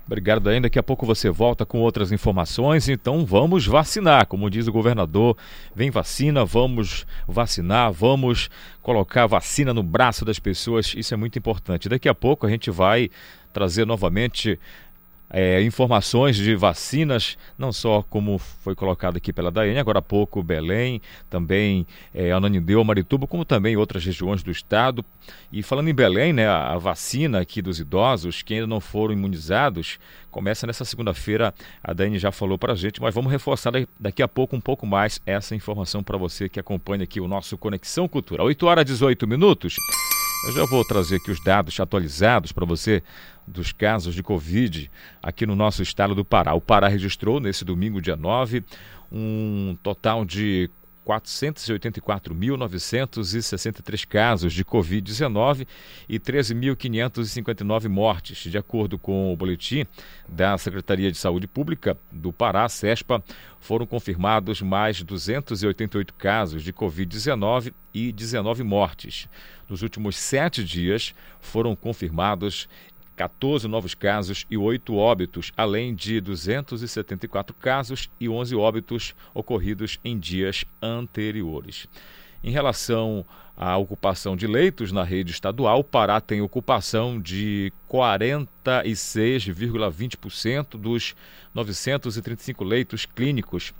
Obrigado 0.06 0.48
ainda. 0.48 0.62
Daqui 0.62 0.78
a 0.78 0.82
pouco 0.82 1.06
você 1.06 1.30
volta 1.30 1.64
com 1.64 1.78
outras 1.78 2.10
informações. 2.10 2.88
Então 2.88 3.24
vamos 3.24 3.66
vacinar, 3.66 4.26
como 4.26 4.50
diz 4.50 4.66
o 4.66 4.72
governador. 4.72 5.36
Vem 5.74 5.88
vacina, 5.88 6.44
vamos 6.44 7.06
vacinar, 7.28 7.92
vamos 7.92 8.50
colocar 8.82 9.26
vacina 9.26 9.72
no 9.72 9.84
braço 9.84 10.24
das 10.24 10.40
pessoas. 10.40 10.94
Isso 10.96 11.14
é 11.14 11.16
muito 11.16 11.38
importante. 11.38 11.88
Daqui 11.88 12.08
a 12.08 12.14
pouco 12.14 12.44
a 12.44 12.50
gente 12.50 12.70
vai 12.72 13.08
trazer 13.52 13.86
novamente 13.86 14.58
é, 15.30 15.62
informações 15.62 16.36
de 16.36 16.56
vacinas, 16.56 17.38
não 17.56 17.72
só 17.72 18.02
como 18.02 18.38
foi 18.38 18.74
colocado 18.74 19.16
aqui 19.16 19.32
pela 19.32 19.50
Daiane, 19.50 19.78
agora 19.78 20.00
há 20.00 20.02
pouco 20.02 20.42
Belém, 20.42 21.00
também 21.28 21.86
é, 22.12 22.32
Ananindeu, 22.32 22.82
Marituba, 22.82 23.26
como 23.26 23.44
também 23.44 23.76
outras 23.76 24.04
regiões 24.04 24.42
do 24.42 24.50
estado. 24.50 25.04
E 25.52 25.62
falando 25.62 25.88
em 25.88 25.94
Belém, 25.94 26.32
né, 26.32 26.48
a, 26.48 26.76
vacina 26.76 27.40
aqui 27.40 27.62
dos 27.62 27.78
idosos, 27.78 28.42
que 28.42 28.54
ainda 28.54 28.66
não 28.66 28.80
foram 28.80 29.14
imunizados, 29.14 29.98
começa 30.30 30.66
nessa 30.66 30.84
segunda-feira. 30.84 31.54
A 31.82 31.92
Daiane 31.92 32.18
já 32.18 32.32
falou 32.32 32.58
para 32.58 32.72
a 32.72 32.76
gente, 32.76 33.00
mas 33.00 33.14
vamos 33.14 33.30
reforçar 33.30 33.72
daqui 33.98 34.22
a 34.22 34.28
pouco 34.28 34.56
um 34.56 34.60
pouco 34.60 34.86
mais 34.86 35.20
essa 35.24 35.54
informação 35.54 36.02
para 36.02 36.18
você 36.18 36.48
que 36.48 36.58
acompanha 36.58 37.04
aqui 37.04 37.20
o 37.20 37.28
nosso 37.28 37.56
Conexão 37.56 38.08
Cultura. 38.08 38.42
8 38.42 38.66
horas 38.66 38.82
e 38.82 38.86
18 38.86 39.28
minutos. 39.28 39.76
Eu 40.42 40.52
já 40.52 40.64
vou 40.64 40.82
trazer 40.84 41.16
aqui 41.16 41.30
os 41.30 41.38
dados 41.38 41.78
atualizados 41.78 42.50
para 42.50 42.64
você 42.64 43.02
dos 43.46 43.72
casos 43.72 44.14
de 44.14 44.22
Covid 44.22 44.90
aqui 45.22 45.44
no 45.44 45.54
nosso 45.54 45.82
estado 45.82 46.14
do 46.14 46.24
Pará. 46.24 46.54
O 46.54 46.60
Pará 46.62 46.88
registrou 46.88 47.40
nesse 47.40 47.62
domingo, 47.62 48.00
dia 48.00 48.16
9, 48.16 48.64
um 49.12 49.76
total 49.82 50.24
de 50.24 50.70
484.963 51.06 54.06
casos 54.06 54.52
de 54.52 54.64
Covid-19 54.64 55.66
e 56.08 56.18
13.559 56.18 57.88
mortes. 57.88 58.38
De 58.38 58.58
acordo 58.58 58.98
com 58.98 59.32
o 59.32 59.36
boletim 59.36 59.86
da 60.28 60.58
Secretaria 60.58 61.10
de 61.10 61.18
Saúde 61.18 61.46
Pública 61.46 61.96
do 62.10 62.32
Pará, 62.32 62.68
SESPA, 62.68 63.22
foram 63.58 63.86
confirmados 63.86 64.60
mais 64.62 65.02
288 65.02 66.14
casos 66.14 66.62
de 66.62 66.72
Covid-19 66.72 67.74
e 67.92 68.12
19 68.12 68.62
mortes. 68.62 69.28
Nos 69.68 69.82
últimos 69.82 70.16
sete 70.16 70.64
dias, 70.64 71.12
foram 71.40 71.76
confirmados 71.76 72.68
14 73.20 73.68
novos 73.68 73.94
casos 73.94 74.46
e 74.48 74.56
8 74.56 74.96
óbitos, 74.96 75.52
além 75.54 75.94
de 75.94 76.22
274 76.22 77.54
casos 77.54 78.08
e 78.18 78.30
11 78.30 78.56
óbitos 78.56 79.14
ocorridos 79.34 80.00
em 80.02 80.18
dias 80.18 80.64
anteriores. 80.80 81.86
Em 82.42 82.50
relação 82.50 83.22
à 83.54 83.76
ocupação 83.76 84.34
de 84.34 84.46
leitos 84.46 84.90
na 84.90 85.04
rede 85.04 85.32
estadual, 85.32 85.80
o 85.80 85.84
Pará 85.84 86.18
tem 86.18 86.40
ocupação 86.40 87.20
de 87.20 87.70
46,20% 87.90 90.78
dos 90.78 91.14
935 91.52 92.64
leitos 92.64 93.04
clínicos 93.04 93.74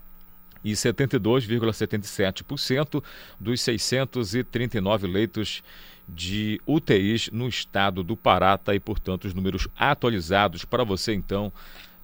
e 0.64 0.73
72,77% 0.73 3.05
dos 3.38 3.61
639 3.61 5.07
leitos 5.07 5.62
de 6.09 6.61
UTIs 6.67 7.29
no 7.33 7.47
estado 7.49 8.02
do 8.02 8.17
Pará. 8.17 8.59
Tá 8.59 8.73
aí, 8.73 8.81
portanto, 8.81 9.26
os 9.26 9.35
números 9.35 9.69
atualizados 9.79 10.64
para 10.64 10.83
você, 10.85 11.14
então, 11.14 11.52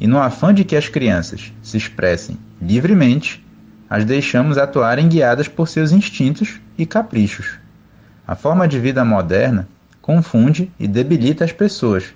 E 0.00 0.06
no 0.06 0.18
afã 0.18 0.52
de 0.52 0.64
que 0.64 0.76
as 0.76 0.88
crianças 0.88 1.52
se 1.62 1.76
expressem 1.76 2.38
livremente, 2.60 3.44
as 3.88 4.04
deixamos 4.04 4.58
atuarem 4.58 5.08
guiadas 5.08 5.48
por 5.48 5.68
seus 5.68 5.92
instintos 5.92 6.60
e 6.76 6.86
caprichos. 6.86 7.58
A 8.26 8.34
forma 8.34 8.66
de 8.66 8.78
vida 8.78 9.04
moderna 9.04 9.68
confunde 10.04 10.70
e 10.78 10.86
debilita 10.86 11.46
as 11.46 11.52
pessoas, 11.52 12.12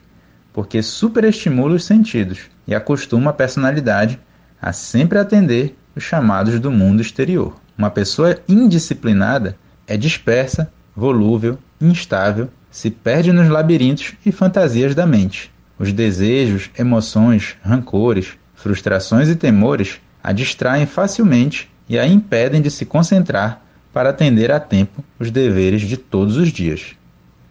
porque 0.53 0.83
superestimula 0.83 1.77
os 1.77 1.87
sentidos 1.87 2.41
e 2.67 2.75
acostuma 2.75 3.31
a 3.31 3.33
personalidade 3.33 4.21
a 4.61 4.75
sempre 4.75 5.19
atender 5.19 5.75
os 5.97 6.03
chamados 6.03 6.61
do 6.61 6.71
mundo 6.71 7.01
exterior. 7.01 7.57
Uma 7.79 7.89
pessoa 7.89 8.39
indisciplinada 8.47 9.57
é 9.87 9.97
dispersa, 9.97 10.71
volúvel, 10.95 11.57
instável, 11.81 12.51
se 12.71 12.91
perde 12.91 13.33
nos 13.33 13.49
labirintos 13.49 14.13
e 14.27 14.31
fantasias 14.31 14.95
da 14.95 15.07
mente. 15.07 15.51
Os 15.79 15.91
desejos, 15.91 16.69
emoções, 16.79 17.57
rancores, 17.63 18.35
frustrações 18.55 19.31
e 19.31 19.35
temores 19.35 19.99
a 20.23 20.33
distraem 20.33 20.85
facilmente 20.85 21.71
e 21.89 21.99
a 21.99 22.07
impedem 22.07 22.61
de 22.61 22.71
se 22.71 22.85
concentrar 22.85 23.63
para 23.95 24.11
atender 24.11 24.53
a 24.53 24.61
tempo 24.61 25.03
os 25.19 25.31
deveres 25.31 25.81
de 25.81 25.97
todos 25.97 26.37
os 26.37 26.53
dias. 26.53 26.98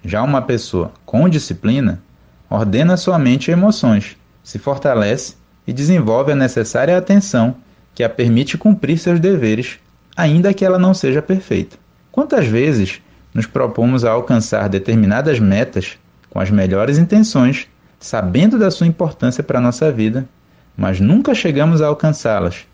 Já 0.03 0.23
uma 0.23 0.41
pessoa 0.41 0.91
com 1.05 1.27
disciplina 1.27 2.01
ordena 2.49 2.95
sua 2.95 3.19
mente 3.19 3.49
e 3.49 3.51
emoções, 3.51 4.15
se 4.43 4.57
fortalece 4.57 5.36
e 5.65 5.73
desenvolve 5.73 6.31
a 6.31 6.36
necessária 6.36 6.97
atenção 6.97 7.55
que 7.93 8.03
a 8.03 8.10
permite 8.10 8.57
cumprir 8.57 8.97
seus 8.97 9.19
deveres, 9.19 9.79
ainda 10.15 10.53
que 10.53 10.63
ela 10.63 10.79
não 10.79 10.93
seja 10.93 11.21
perfeita. 11.21 11.77
Quantas 12.12 12.47
vezes 12.47 13.01
nos 13.33 13.45
propomos 13.45 14.05
a 14.05 14.12
alcançar 14.12 14.69
determinadas 14.69 15.39
metas 15.39 15.97
com 16.29 16.39
as 16.39 16.49
melhores 16.49 16.97
intenções, 16.97 17.67
sabendo 17.99 18.57
da 18.57 18.71
sua 18.71 18.88
importância 18.88 19.43
para 19.43 19.60
a 19.60 19.62
nossa 19.62 19.91
vida, 19.91 20.27
mas 20.75 20.99
nunca 20.99 21.33
chegamos 21.36 21.81
a 21.81 21.88
alcançá-las, 21.88 22.65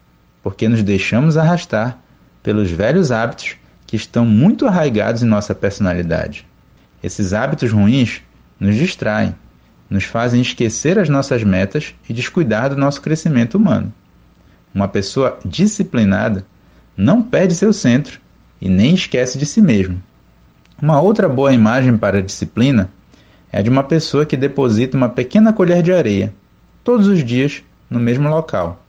porque 0.43 0.67
nos 0.67 0.83
deixamos 0.83 1.38
arrastar 1.38 1.97
pelos 2.43 2.69
velhos 2.69 3.12
hábitos 3.12 3.55
que 3.88 3.95
estão 3.95 4.25
muito 4.25 4.67
arraigados 4.67 5.23
em 5.23 5.25
nossa 5.25 5.55
personalidade. 5.55 6.45
Esses 7.03 7.33
hábitos 7.33 7.69
ruins 7.69 8.21
nos 8.57 8.75
distraem, 8.75 9.35
nos 9.89 10.05
fazem 10.05 10.41
esquecer 10.41 10.97
as 10.97 11.09
nossas 11.09 11.43
metas 11.43 11.93
e 12.09 12.13
descuidar 12.13 12.69
do 12.69 12.77
nosso 12.77 13.01
crescimento 13.01 13.55
humano. 13.55 13.93
Uma 14.73 14.87
pessoa 14.87 15.37
disciplinada 15.43 16.45
não 16.95 17.21
perde 17.21 17.55
seu 17.55 17.73
centro 17.73 18.21
e 18.61 18.69
nem 18.69 18.95
esquece 18.95 19.37
de 19.37 19.45
si 19.45 19.61
mesmo. 19.61 20.01
Uma 20.81 21.01
outra 21.01 21.27
boa 21.27 21.53
imagem 21.53 21.97
para 21.97 22.19
a 22.19 22.21
disciplina 22.21 22.89
é 23.51 23.59
a 23.59 23.61
de 23.61 23.69
uma 23.69 23.83
pessoa 23.83 24.25
que 24.25 24.37
deposita 24.37 24.97
uma 24.97 25.09
pequena 25.09 25.51
colher 25.51 25.83
de 25.83 25.93
areia, 25.93 26.33
todos 26.83 27.07
os 27.07 27.23
dias, 27.23 27.61
no 27.89 27.99
mesmo 27.99 28.29
local. 28.29 28.83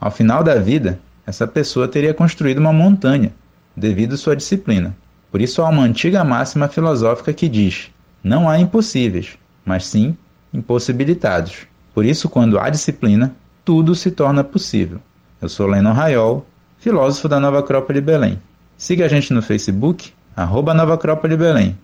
Ao 0.00 0.10
final 0.10 0.42
da 0.42 0.54
vida, 0.54 0.98
essa 1.26 1.46
pessoa 1.46 1.88
teria 1.88 2.14
construído 2.14 2.58
uma 2.58 2.72
montanha, 2.72 3.32
devido 3.76 4.14
à 4.14 4.16
sua 4.16 4.34
disciplina. 4.36 4.96
Por 5.32 5.40
isso 5.40 5.62
há 5.62 5.68
uma 5.70 5.82
antiga 5.82 6.22
máxima 6.22 6.68
filosófica 6.68 7.32
que 7.32 7.48
diz: 7.48 7.90
não 8.22 8.48
há 8.48 8.58
impossíveis, 8.60 9.38
mas 9.64 9.86
sim 9.86 10.14
impossibilitados. 10.52 11.66
Por 11.94 12.04
isso, 12.04 12.28
quando 12.28 12.58
há 12.58 12.68
disciplina, 12.68 13.34
tudo 13.64 13.94
se 13.94 14.10
torna 14.10 14.44
possível. 14.44 15.00
Eu 15.40 15.48
sou 15.48 15.66
Lennon 15.66 15.92
Raiol, 15.92 16.46
filósofo 16.78 17.28
da 17.28 17.40
Nova 17.40 17.60
Acrópole 17.60 18.02
Belém. 18.02 18.40
Siga 18.76 19.06
a 19.06 19.08
gente 19.08 19.32
no 19.32 19.40
Facebook, 19.40 20.12
arroba 20.36 20.74
Nova 20.74 20.94
Acrópole 20.94 21.36
Belém. 21.36 21.78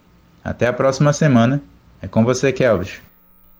Até 0.45 0.67
a 0.67 0.73
próxima 0.73 1.13
semana. 1.15 1.63
É 2.03 2.07
com 2.07 2.25
você, 2.25 2.53
Kelvis. 2.53 3.08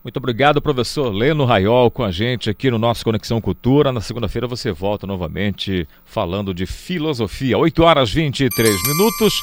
Muito 0.01 0.15
obrigado, 0.15 0.61
professor 0.61 1.13
Leno 1.13 1.43
Raiol, 1.43 1.91
com 1.91 2.05
a 2.05 2.09
gente 2.09 2.49
aqui 2.49 2.71
no 2.71 2.77
nosso 2.77 3.03
Conexão 3.03 3.41
Cultura. 3.41 3.91
Na 3.91 3.99
segunda-feira 3.99 4.47
você 4.47 4.71
volta 4.71 5.05
novamente 5.05 5.85
falando 6.05 6.53
de 6.53 6.65
filosofia. 6.65 7.57
8 7.57 7.83
horas 7.83 8.09
23 8.09 8.81
minutos. 8.87 9.33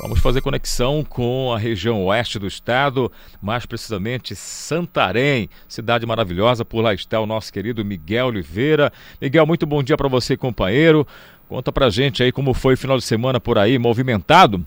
Vamos 0.00 0.18
fazer 0.20 0.40
conexão 0.40 1.04
com 1.04 1.52
a 1.52 1.58
região 1.58 2.06
oeste 2.06 2.38
do 2.38 2.46
estado, 2.46 3.12
mais 3.42 3.66
precisamente 3.66 4.34
Santarém, 4.34 5.50
cidade 5.68 6.06
maravilhosa. 6.06 6.64
Por 6.64 6.80
lá 6.80 6.94
está 6.94 7.20
o 7.20 7.26
nosso 7.26 7.52
querido 7.52 7.84
Miguel 7.84 8.28
Oliveira. 8.28 8.90
Miguel, 9.20 9.44
muito 9.44 9.66
bom 9.66 9.82
dia 9.82 9.98
para 9.98 10.08
você, 10.08 10.34
companheiro. 10.34 11.06
Conta 11.46 11.70
pra 11.70 11.90
gente 11.90 12.22
aí 12.22 12.32
como 12.32 12.54
foi 12.54 12.72
o 12.72 12.78
final 12.78 12.96
de 12.96 13.04
semana 13.04 13.38
por 13.38 13.58
aí, 13.58 13.78
movimentado? 13.78 14.64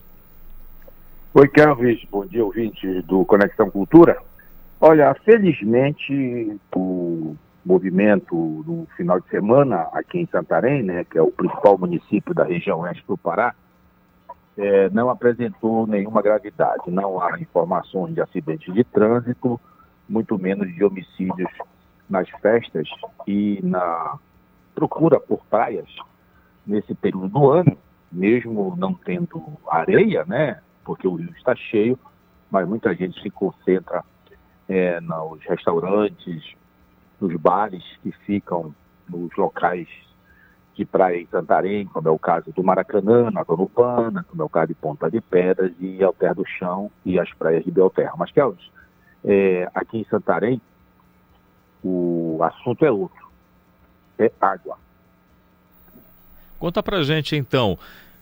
Oi, 1.33 1.47
Kelvis. 1.47 1.99
Bom 2.12 2.23
dia, 2.27 2.45
ouvinte 2.45 3.01
do 3.01 3.25
Conexão 3.25 3.71
Cultura. 3.71 4.29
Olha, 4.82 5.13
felizmente 5.26 6.58
o 6.74 7.36
movimento 7.65 8.34
no 8.65 8.88
final 8.96 9.20
de 9.20 9.28
semana 9.28 9.89
aqui 9.92 10.20
em 10.20 10.26
Santarém, 10.28 10.82
né, 10.82 11.04
que 11.04 11.18
é 11.18 11.22
o 11.22 11.32
principal 11.32 11.78
município 11.78 12.34
da 12.34 12.46
região 12.46 12.80
oeste 12.80 13.04
do 13.06 13.18
Pará, 13.18 13.54
é, 14.58 14.89
não 14.92 15.10
apresentou 15.10 15.86
nenhuma 15.86 16.22
gravidade. 16.22 16.84
Não 16.88 17.22
há 17.22 17.38
informações 17.39 18.13
de 18.13 18.22
acidentes 18.22 18.74
de 18.74 18.84
trânsito, 18.86 19.60
muito 20.08 20.39
menos 20.39 20.74
de 20.74 20.82
homicídios 20.84 21.52
nas 22.10 22.30
festas 22.42 22.88
e 23.28 23.60
na 23.62 24.18
procura 24.74 25.20
por 25.20 25.46
praias 25.50 25.89
nesse 26.65 26.96
período 26.96 27.28
do 27.28 27.50
ano. 27.50 27.78
mesmo 28.12 28.76
não 28.78 28.94
tendo 28.94 29.44
areia, 29.68 30.26
né? 30.26 30.62
Porque 30.84 31.08
o 31.08 31.15
rio 31.15 31.32
está 31.38 31.54
cheio, 31.56 32.00
mas 32.50 32.68
muita 32.68 32.96
gente 32.96 33.22
se 33.22 33.30
concentra 33.30 34.04
é, 34.69 35.01
nos 35.01 35.43
restaurantes, 35.43 36.55
nos 37.19 37.36
bares 37.36 37.84
que 38.03 38.12
ficam 38.25 38.73
nos 39.10 39.36
locais 39.36 39.88
de 40.75 40.86
praia 40.86 41.17
em 41.17 41.27
Santarém, 41.27 41.86
como 41.88 42.08
é 42.08 42.12
o 42.12 42.19
caso 42.19 42.53
do 42.53 42.63
Maracanã, 42.63 43.29
na 43.32 43.43
Zona 43.43 43.63
Urbana, 43.63 44.25
como 44.29 44.41
é 44.41 44.45
o 44.45 44.49
caso 44.49 44.67
de 44.67 44.75
Ponta 44.75 45.12
de 45.12 45.19
Pedras 45.19 45.73
e 45.79 46.01
Alter 46.01 46.36
do 46.36 46.45
Chão 46.45 46.89
e 47.03 47.19
as 47.19 47.34
praias 47.34 47.65
de 47.65 47.71
Belterra. 47.71 48.13
Mas, 48.17 48.32
Kelvis, 48.32 48.63
é, 49.25 49.69
aqui 49.75 49.97
em 49.97 50.05
Santarém, 50.05 50.62
o 51.84 52.39
assunto 52.41 52.86
é 52.86 52.91
outro, 52.91 53.27
é 54.17 54.32
água. 54.39 54.77
Conta 56.58 56.84
pra 56.84 57.03
gente, 57.03 57.36
então, 57.36 57.77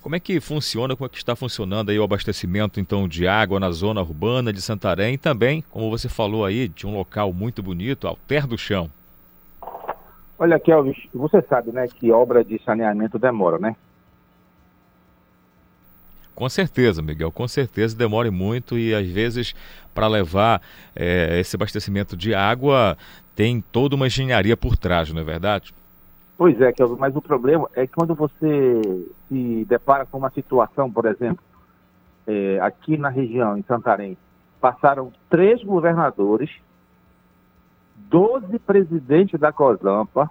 como 0.07 0.15
é 0.15 0.21
que 0.21 0.39
funciona, 0.39 0.95
como 0.95 1.05
é 1.05 1.09
que 1.09 1.17
está 1.17 1.35
funcionando 1.35 1.89
aí 1.89 1.99
o 1.99 2.03
abastecimento 2.03 2.79
então 2.79 3.09
de 3.09 3.27
água 3.27 3.59
na 3.59 3.69
zona 3.71 3.99
urbana 3.99 4.53
de 4.53 4.61
Santarém 4.61 5.15
e 5.15 5.17
também, 5.17 5.61
como 5.69 5.89
você 5.89 6.07
falou 6.07 6.45
aí, 6.45 6.69
de 6.69 6.87
um 6.87 6.95
local 6.95 7.33
muito 7.33 7.61
bonito, 7.61 8.07
Alter 8.07 8.47
do 8.47 8.57
Chão. 8.57 8.89
Olha, 10.39 10.57
Kelvis, 10.61 10.95
você 11.13 11.41
sabe, 11.41 11.73
né, 11.73 11.89
que 11.89 12.09
obra 12.09 12.41
de 12.41 12.57
saneamento 12.63 13.19
demora, 13.19 13.59
né? 13.59 13.75
Com 16.33 16.47
certeza, 16.47 17.01
Miguel, 17.01 17.29
com 17.29 17.45
certeza 17.45 17.93
demora 17.93 18.31
muito 18.31 18.79
e 18.79 18.95
às 18.95 19.07
vezes 19.09 19.53
para 19.93 20.07
levar 20.07 20.61
é, 20.95 21.37
esse 21.37 21.53
abastecimento 21.57 22.15
de 22.15 22.33
água 22.33 22.97
tem 23.35 23.59
toda 23.59 23.97
uma 23.97 24.07
engenharia 24.07 24.55
por 24.55 24.77
trás, 24.77 25.11
não 25.11 25.19
é 25.19 25.25
verdade? 25.25 25.73
Pois 26.37 26.59
é, 26.61 26.71
Kelvis, 26.71 26.99
mas 26.99 27.15
o 27.15 27.21
problema 27.21 27.67
é 27.75 27.87
que 27.87 27.93
quando 27.93 28.13
você 28.13 29.07
se 29.27 29.65
depara 29.65 30.05
com 30.05 30.19
uma 30.19 30.29
situação, 30.29 30.91
por 30.91 31.05
exemplo, 31.05 31.43
é, 32.27 32.59
aqui 32.61 32.95
na 32.97 33.09
região, 33.09 33.57
em 33.57 33.63
Santarém, 33.63 34.15
passaram 34.61 35.11
três 35.29 35.63
governadores 35.63 36.51
12 38.09 38.59
presidentes 38.59 39.39
da 39.39 39.51
COSAMPA 39.51 40.29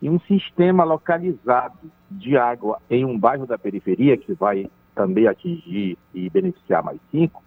e 0.00 0.08
um 0.08 0.20
sistema 0.20 0.84
localizado 0.84 1.78
de 2.10 2.36
água 2.36 2.80
em 2.88 3.04
um 3.04 3.18
bairro 3.18 3.46
da 3.46 3.58
periferia, 3.58 4.16
que 4.16 4.32
vai 4.34 4.70
também 4.94 5.26
atingir 5.26 5.96
e 6.14 6.30
beneficiar 6.30 6.82
mais 6.82 7.00
cinco, 7.10 7.42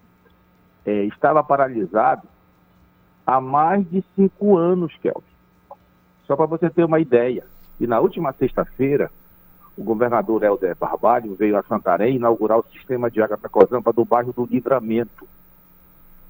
é, 0.85 1.03
estava 1.03 1.43
paralisado 1.43 2.27
há 3.25 3.39
mais 3.39 3.87
de 3.89 4.03
cinco 4.15 4.57
anos, 4.57 4.93
Kelvin. 4.97 5.23
Só 6.25 6.35
para 6.35 6.45
você 6.45 6.69
ter 6.69 6.83
uma 6.83 6.99
ideia. 6.99 7.45
E 7.81 7.87
na 7.87 7.99
última 7.99 8.31
sexta-feira, 8.33 9.09
o 9.75 9.83
governador 9.83 10.43
Helder 10.43 10.75
Barbalho 10.75 11.33
veio 11.33 11.57
a 11.57 11.63
Santarém 11.63 12.15
inaugurar 12.15 12.59
o 12.59 12.65
sistema 12.71 13.09
de 13.09 13.19
água 13.23 13.37
da 13.37 13.49
COSAMPA 13.49 13.91
do 13.91 14.05
bairro 14.05 14.31
do 14.31 14.45
Livramento. 14.45 15.27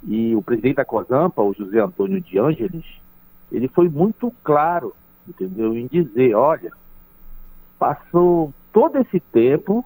E 0.08 0.34
o 0.34 0.42
presidente 0.42 0.78
da 0.78 0.86
COSAMPA, 0.86 1.42
o 1.42 1.54
José 1.54 1.82
Antônio 1.82 2.22
de 2.22 2.40
Ângeles, 2.40 2.86
ele 3.52 3.68
foi 3.68 3.90
muito 3.90 4.34
claro, 4.46 4.96
entendeu, 5.28 5.76
em 5.76 5.88
dizer, 5.88 6.34
olha, 6.36 6.72
passou 7.78 8.54
todo 8.72 8.98
esse 9.00 9.20
tempo 9.20 9.84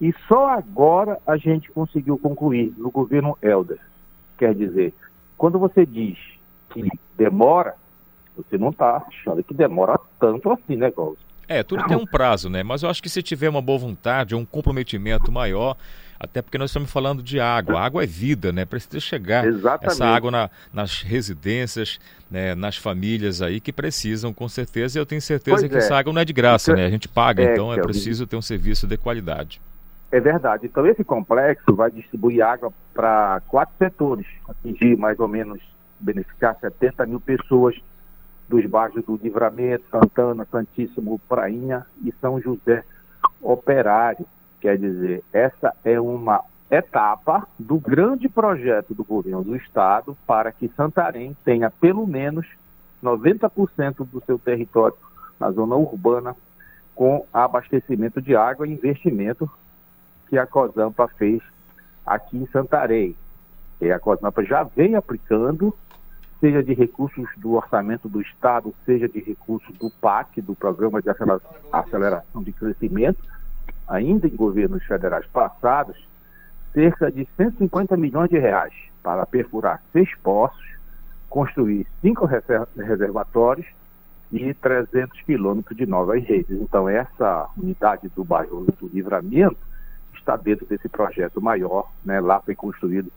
e 0.00 0.10
só 0.26 0.48
agora 0.48 1.18
a 1.26 1.36
gente 1.36 1.70
conseguiu 1.70 2.16
concluir 2.16 2.72
no 2.78 2.90
governo 2.90 3.36
Helder. 3.42 3.78
Quer 4.38 4.54
dizer, 4.54 4.94
quando 5.36 5.58
você 5.58 5.84
diz 5.84 6.16
que 6.70 6.88
demora, 7.14 7.74
você 8.36 8.58
não 8.58 8.70
está 8.70 9.04
achando 9.06 9.42
que 9.42 9.54
demora 9.54 9.98
tanto 10.18 10.50
assim, 10.50 10.76
né, 10.76 10.90
Gauss? 10.90 11.18
É, 11.48 11.62
tudo 11.62 11.84
tem 11.84 11.96
um 11.96 12.06
prazo, 12.06 12.48
né? 12.48 12.62
Mas 12.62 12.82
eu 12.82 12.88
acho 12.88 13.02
que 13.02 13.08
se 13.08 13.22
tiver 13.22 13.48
uma 13.48 13.60
boa 13.60 13.78
vontade, 13.78 14.34
um 14.34 14.44
comprometimento 14.44 15.30
maior, 15.30 15.76
até 16.18 16.40
porque 16.40 16.56
nós 16.56 16.70
estamos 16.70 16.90
falando 16.90 17.22
de 17.22 17.40
água. 17.40 17.80
A 17.80 17.84
água 17.84 18.04
é 18.04 18.06
vida, 18.06 18.52
né? 18.52 18.64
Precisa 18.64 19.00
chegar 19.00 19.44
Exatamente. 19.44 19.92
essa 19.92 20.06
água 20.06 20.30
na, 20.30 20.50
nas 20.72 21.02
residências, 21.02 21.98
né? 22.30 22.54
nas 22.54 22.76
famílias 22.76 23.42
aí 23.42 23.60
que 23.60 23.72
precisam, 23.72 24.32
com 24.32 24.48
certeza. 24.48 24.98
E 24.98 25.00
eu 25.00 25.04
tenho 25.04 25.20
certeza 25.20 25.58
pois 25.58 25.68
que 25.68 25.74
é. 25.74 25.78
essa 25.78 25.96
água 25.96 26.12
não 26.12 26.20
é 26.20 26.24
de 26.24 26.32
graça, 26.32 26.70
então, 26.70 26.80
né? 26.80 26.86
A 26.86 26.90
gente 26.90 27.08
paga, 27.08 27.42
é, 27.42 27.52
então 27.52 27.72
é 27.72 27.80
preciso 27.80 28.26
ter 28.26 28.36
um 28.36 28.42
serviço 28.42 28.86
de 28.86 28.96
qualidade. 28.96 29.60
É 30.10 30.20
verdade. 30.20 30.66
Então 30.66 30.86
esse 30.86 31.02
complexo 31.02 31.74
vai 31.74 31.90
distribuir 31.90 32.42
água 32.42 32.72
para 32.94 33.42
quatro 33.48 33.74
setores, 33.78 34.26
atingir 34.48 34.96
mais 34.96 35.18
ou 35.18 35.26
menos, 35.26 35.60
beneficiar 35.98 36.56
70 36.60 37.04
mil 37.06 37.20
pessoas 37.20 37.74
dos 38.52 38.66
bairros 38.66 39.02
do 39.06 39.16
Livramento, 39.16 39.82
Santana, 39.90 40.46
Santíssimo, 40.50 41.18
Prainha 41.26 41.86
e 42.04 42.12
São 42.20 42.38
José 42.38 42.84
Operário. 43.40 44.26
Quer 44.60 44.76
dizer, 44.76 45.24
essa 45.32 45.74
é 45.82 45.98
uma 45.98 46.44
etapa 46.70 47.48
do 47.58 47.80
grande 47.80 48.28
projeto 48.28 48.94
do 48.94 49.02
governo 49.02 49.42
do 49.42 49.56
estado 49.56 50.14
para 50.26 50.52
que 50.52 50.68
Santarém 50.76 51.34
tenha 51.42 51.70
pelo 51.70 52.06
menos 52.06 52.46
90% 53.02 54.06
do 54.06 54.22
seu 54.26 54.38
território 54.38 54.96
na 55.40 55.50
zona 55.50 55.74
urbana 55.74 56.36
com 56.94 57.24
abastecimento 57.32 58.20
de 58.20 58.36
água 58.36 58.68
e 58.68 58.72
investimento 58.72 59.50
que 60.28 60.36
a 60.36 60.46
COSAMPA 60.46 61.08
fez 61.16 61.40
aqui 62.04 62.36
em 62.36 62.46
Santarém. 62.48 63.16
E 63.80 63.90
a 63.90 63.98
COSAMPA 63.98 64.44
já 64.44 64.62
vem 64.62 64.94
aplicando 64.94 65.74
seja 66.42 66.60
de 66.60 66.74
recursos 66.74 67.24
do 67.36 67.52
orçamento 67.52 68.08
do 68.08 68.20
Estado, 68.20 68.74
seja 68.84 69.08
de 69.08 69.20
recursos 69.20 69.72
do 69.78 69.88
PAC, 69.88 70.42
do 70.42 70.56
Programa 70.56 71.00
de 71.00 71.08
Aceleração 71.08 72.42
de 72.42 72.52
Crescimento, 72.52 73.22
ainda 73.86 74.26
em 74.26 74.34
governos 74.34 74.84
federais 74.84 75.24
passados, 75.28 75.96
cerca 76.74 77.12
de 77.12 77.28
150 77.36 77.96
milhões 77.96 78.28
de 78.28 78.40
reais 78.40 78.74
para 79.04 79.24
perfurar 79.24 79.80
seis 79.92 80.12
poços, 80.16 80.66
construir 81.30 81.86
cinco 82.00 82.26
reservatórios 82.26 83.66
e 84.32 84.52
300 84.52 85.20
quilômetros 85.22 85.76
de 85.76 85.86
novas 85.86 86.24
redes. 86.24 86.60
Então, 86.60 86.88
essa 86.88 87.48
unidade 87.56 88.08
do 88.16 88.24
bairro 88.24 88.66
do 88.80 88.88
Livramento 88.88 89.58
está 90.12 90.36
dentro 90.36 90.66
desse 90.66 90.88
projeto 90.88 91.40
maior. 91.40 91.88
Né? 92.04 92.18
Lá 92.20 92.40
foi 92.40 92.56
construído 92.56 93.12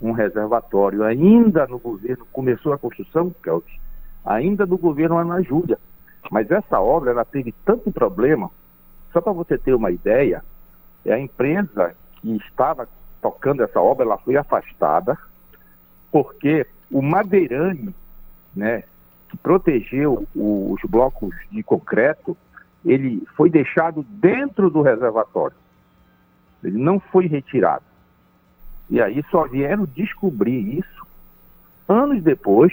um 0.00 0.12
reservatório. 0.12 1.04
Ainda 1.04 1.66
no 1.66 1.78
governo, 1.78 2.26
começou 2.32 2.72
a 2.72 2.78
construção, 2.78 3.34
Kelvin, 3.42 3.78
ainda 4.24 4.66
no 4.66 4.78
governo 4.78 5.18
Ana 5.18 5.42
Júlia. 5.42 5.78
Mas 6.30 6.50
essa 6.50 6.80
obra, 6.80 7.10
ela 7.10 7.24
teve 7.24 7.54
tanto 7.64 7.90
problema, 7.90 8.50
só 9.12 9.20
para 9.20 9.32
você 9.32 9.56
ter 9.56 9.74
uma 9.74 9.90
ideia, 9.90 10.44
é 11.04 11.12
a 11.12 11.18
empresa 11.18 11.94
que 12.20 12.36
estava 12.36 12.88
tocando 13.22 13.62
essa 13.62 13.80
obra, 13.80 14.04
ela 14.04 14.18
foi 14.18 14.36
afastada, 14.36 15.16
porque 16.10 16.66
o 16.90 17.02
madeirame, 17.02 17.94
né, 18.54 18.84
que 19.28 19.36
protegeu 19.36 20.26
os 20.34 20.80
blocos 20.88 21.34
de 21.50 21.62
concreto, 21.62 22.36
ele 22.84 23.26
foi 23.36 23.50
deixado 23.50 24.02
dentro 24.02 24.70
do 24.70 24.82
reservatório. 24.82 25.56
Ele 26.62 26.78
não 26.78 26.98
foi 26.98 27.26
retirado. 27.26 27.84
E 28.90 29.00
aí 29.00 29.22
só 29.30 29.46
vieram 29.46 29.86
descobrir 29.94 30.78
isso 30.78 31.06
anos 31.88 32.22
depois, 32.22 32.72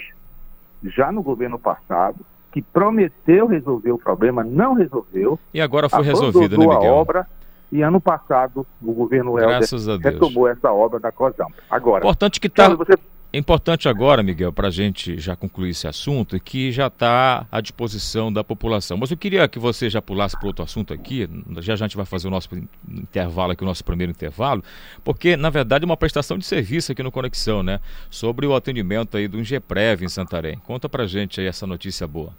já 0.83 1.11
no 1.11 1.21
governo 1.23 1.57
passado, 1.57 2.17
que 2.51 2.61
prometeu 2.61 3.47
resolver 3.47 3.91
o 3.91 3.97
problema, 3.97 4.43
não 4.43 4.73
resolveu. 4.73 5.39
E 5.53 5.59
agora 5.59 5.89
foi 5.89 6.03
resolvido, 6.03 6.57
né, 6.57 6.65
Miguel? 6.65 6.81
a 6.81 6.93
obra 6.93 7.27
e 7.71 7.81
ano 7.81 7.99
passado 7.99 8.65
o 8.81 8.93
governo 8.93 9.37
Helder 9.37 9.67
retomou 10.01 10.47
essa 10.47 10.71
obra 10.71 10.99
da 10.99 11.11
COSAM. 11.11 11.47
Agora, 11.69 12.03
importante 12.03 12.39
que 12.39 12.47
está 12.47 12.69
você... 12.69 12.93
É 13.33 13.37
importante 13.37 13.89
agora, 13.89 14.23
Miguel, 14.23 14.53
para 14.53 14.69
a 14.69 14.71
gente 14.71 15.19
já 15.19 15.35
concluir 15.35 15.71
esse 15.71 15.85
assunto, 15.85 16.39
que 16.39 16.71
já 16.71 16.87
está 16.87 17.45
à 17.51 17.59
disposição 17.59 18.31
da 18.31 18.45
população. 18.45 18.95
Mas 18.95 19.11
eu 19.11 19.17
queria 19.17 19.45
que 19.49 19.59
você 19.59 19.89
já 19.89 20.01
pulasse 20.01 20.39
para 20.39 20.47
outro 20.47 20.63
assunto 20.63 20.93
aqui, 20.93 21.27
já, 21.59 21.73
a 21.73 21.75
gente 21.75 21.97
vai 21.97 22.05
fazer 22.05 22.29
o 22.29 22.31
nosso 22.31 22.49
intervalo 22.87 23.51
aqui, 23.51 23.61
o 23.61 23.65
nosso 23.65 23.83
primeiro 23.83 24.09
intervalo, 24.11 24.63
porque, 25.03 25.35
na 25.35 25.49
verdade, 25.49 25.83
é 25.83 25.85
uma 25.85 25.97
prestação 25.97 26.37
de 26.37 26.45
serviço 26.45 26.93
aqui 26.93 27.03
no 27.03 27.11
Conexão, 27.11 27.61
né? 27.61 27.81
Sobre 28.09 28.47
o 28.47 28.55
atendimento 28.55 29.17
aí 29.17 29.27
do 29.27 29.37
INGEPREV 29.37 30.05
em 30.05 30.09
Santarém. 30.09 30.57
Conta 30.59 30.87
para 30.87 31.03
a 31.03 31.07
gente 31.07 31.41
aí 31.41 31.47
essa 31.47 31.67
notícia 31.67 32.07
boa. 32.07 32.31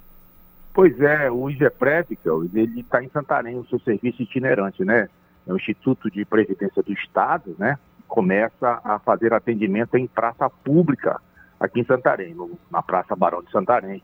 Pois 0.72 0.98
é, 1.00 1.30
o 1.30 1.50
INGEPREV, 1.50 2.18
ele 2.54 2.80
está 2.80 3.04
em 3.04 3.10
Santarém, 3.10 3.58
o 3.58 3.66
seu 3.66 3.78
serviço 3.80 4.22
itinerante, 4.22 4.82
né? 4.82 5.10
É 5.46 5.52
o 5.52 5.56
Instituto 5.56 6.10
de 6.10 6.24
Previdência 6.24 6.82
do 6.82 6.92
Estado, 6.92 7.54
né? 7.58 7.78
Começa 8.08 8.80
a 8.84 8.98
fazer 8.98 9.32
atendimento 9.32 9.96
em 9.96 10.06
praça 10.06 10.48
pública 10.48 11.20
aqui 11.58 11.80
em 11.80 11.84
Santarém, 11.84 12.36
na 12.70 12.82
Praça 12.82 13.16
Barão 13.16 13.42
de 13.42 13.50
Santarém, 13.50 14.02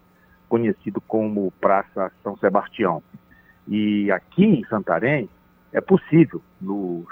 conhecido 0.48 1.00
como 1.00 1.52
Praça 1.60 2.12
São 2.22 2.36
Sebastião. 2.36 3.02
E 3.68 4.10
aqui 4.10 4.44
em 4.44 4.64
Santarém 4.66 5.28
é 5.72 5.80
possível, 5.80 6.42
nos, 6.60 7.06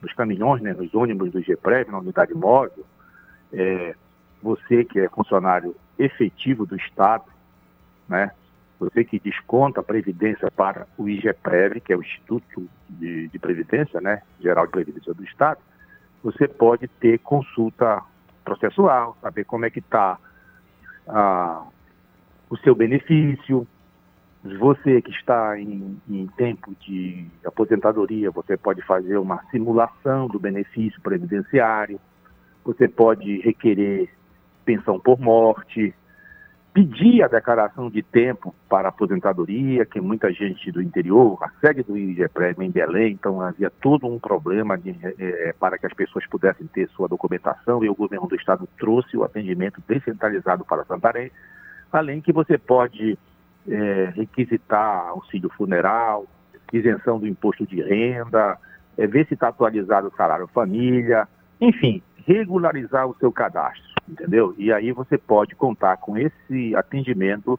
nos 0.00 0.12
caminhões, 0.12 0.62
né, 0.62 0.72
nos 0.72 0.94
ônibus 0.94 1.32
do 1.32 1.40
GPREV, 1.40 1.90
na 1.90 1.98
unidade 1.98 2.34
móvel, 2.34 2.84
é, 3.52 3.94
você 4.42 4.84
que 4.84 5.00
é 5.00 5.08
funcionário 5.08 5.74
efetivo 5.98 6.66
do 6.66 6.76
Estado, 6.76 7.24
né, 8.08 8.30
você 8.78 9.04
que 9.04 9.18
desconta 9.18 9.80
a 9.80 9.84
previdência 9.84 10.50
para 10.50 10.86
o 10.98 11.08
IGPREV, 11.08 11.80
que 11.80 11.92
é 11.92 11.96
o 11.96 12.02
Instituto 12.02 12.68
de, 12.88 13.28
de 13.28 13.38
Previdência, 13.38 14.00
né, 14.00 14.22
Geral 14.40 14.66
de 14.66 14.72
Previdência 14.72 15.14
do 15.14 15.24
Estado, 15.24 15.60
você 16.24 16.48
pode 16.48 16.88
ter 16.88 17.18
consulta 17.18 18.02
processual, 18.42 19.14
saber 19.20 19.44
como 19.44 19.66
é 19.66 19.70
que 19.70 19.80
está 19.80 20.18
ah, 21.06 21.66
o 22.48 22.56
seu 22.56 22.74
benefício. 22.74 23.66
Você 24.58 25.02
que 25.02 25.10
está 25.10 25.58
em, 25.60 26.00
em 26.08 26.26
tempo 26.28 26.74
de 26.80 27.26
aposentadoria, 27.44 28.30
você 28.30 28.56
pode 28.56 28.80
fazer 28.82 29.18
uma 29.18 29.42
simulação 29.50 30.26
do 30.26 30.38
benefício 30.38 31.00
previdenciário, 31.02 32.00
você 32.64 32.88
pode 32.88 33.40
requerer 33.40 34.08
pensão 34.64 34.98
por 34.98 35.20
morte, 35.20 35.94
pedir 36.74 37.22
a 37.22 37.28
declaração 37.28 37.88
de 37.88 38.02
tempo 38.02 38.52
para 38.68 38.88
aposentadoria, 38.88 39.86
que 39.86 40.00
muita 40.00 40.32
gente 40.32 40.72
do 40.72 40.82
interior, 40.82 41.38
a 41.40 41.48
sede 41.60 41.84
do 41.84 41.96
IGEPREM 41.96 42.56
em 42.58 42.70
Belém, 42.70 43.12
então 43.12 43.40
havia 43.40 43.70
todo 43.70 44.08
um 44.08 44.18
problema 44.18 44.76
de, 44.76 44.90
é, 45.16 45.54
para 45.58 45.78
que 45.78 45.86
as 45.86 45.94
pessoas 45.94 46.26
pudessem 46.26 46.66
ter 46.66 46.88
sua 46.88 47.06
documentação 47.06 47.84
e 47.84 47.88
o 47.88 47.94
governo 47.94 48.26
do 48.26 48.34
estado 48.34 48.68
trouxe 48.76 49.16
o 49.16 49.22
atendimento 49.22 49.80
descentralizado 49.86 50.64
para 50.64 50.84
Santarém, 50.84 51.30
além 51.92 52.20
que 52.20 52.32
você 52.32 52.58
pode 52.58 53.16
é, 53.68 54.12
requisitar 54.16 55.06
auxílio 55.10 55.50
funeral, 55.50 56.26
isenção 56.72 57.20
do 57.20 57.28
imposto 57.28 57.64
de 57.64 57.80
renda, 57.82 58.58
é, 58.98 59.06
ver 59.06 59.28
se 59.28 59.34
está 59.34 59.46
atualizado 59.46 60.08
o 60.08 60.16
salário 60.16 60.48
família, 60.48 61.28
enfim, 61.60 62.02
regularizar 62.26 63.06
o 63.06 63.14
seu 63.14 63.30
cadastro 63.30 63.93
entendeu? 64.08 64.54
E 64.58 64.72
aí 64.72 64.92
você 64.92 65.16
pode 65.18 65.54
contar 65.54 65.96
com 65.96 66.16
esse 66.16 66.74
atendimento 66.76 67.58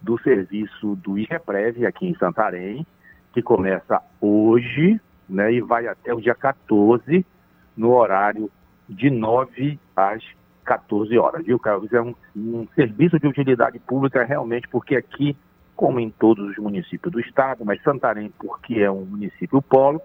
do 0.00 0.18
serviço 0.20 0.94
do 0.96 1.18
IGEPREV 1.18 1.86
aqui 1.86 2.06
em 2.06 2.14
Santarém, 2.14 2.86
que 3.32 3.42
começa 3.42 4.00
hoje, 4.20 5.00
né, 5.28 5.52
e 5.52 5.60
vai 5.60 5.86
até 5.86 6.14
o 6.14 6.20
dia 6.20 6.34
14, 6.34 7.24
no 7.76 7.92
horário 7.92 8.50
de 8.88 9.10
9 9.10 9.78
às 9.94 10.22
14 10.64 11.16
horas, 11.18 11.44
viu, 11.44 11.58
Carlos? 11.58 11.92
É 11.92 12.00
um, 12.00 12.14
um 12.36 12.66
serviço 12.74 13.18
de 13.18 13.26
utilidade 13.26 13.78
pública 13.78 14.24
realmente, 14.24 14.68
porque 14.68 14.96
aqui, 14.96 15.36
como 15.74 15.98
em 16.00 16.10
todos 16.10 16.50
os 16.50 16.56
municípios 16.58 17.12
do 17.12 17.20
estado, 17.20 17.64
mas 17.64 17.82
Santarém, 17.82 18.32
porque 18.38 18.80
é 18.80 18.90
um 18.90 19.04
município 19.04 19.62
polo, 19.62 20.00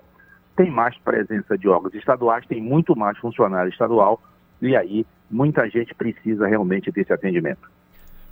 tem 0.56 0.70
mais 0.70 0.98
presença 1.00 1.58
de 1.58 1.68
órgãos 1.68 1.94
estaduais, 1.96 2.46
tem 2.46 2.62
muito 2.62 2.96
mais 2.96 3.18
funcionário 3.18 3.70
estadual, 3.70 4.22
e 4.62 4.76
aí 4.76 5.06
muita 5.34 5.68
gente 5.70 5.94
precisa 5.94 6.48
realmente 6.48 6.92
desse 6.92 7.12
atendimento. 7.12 7.70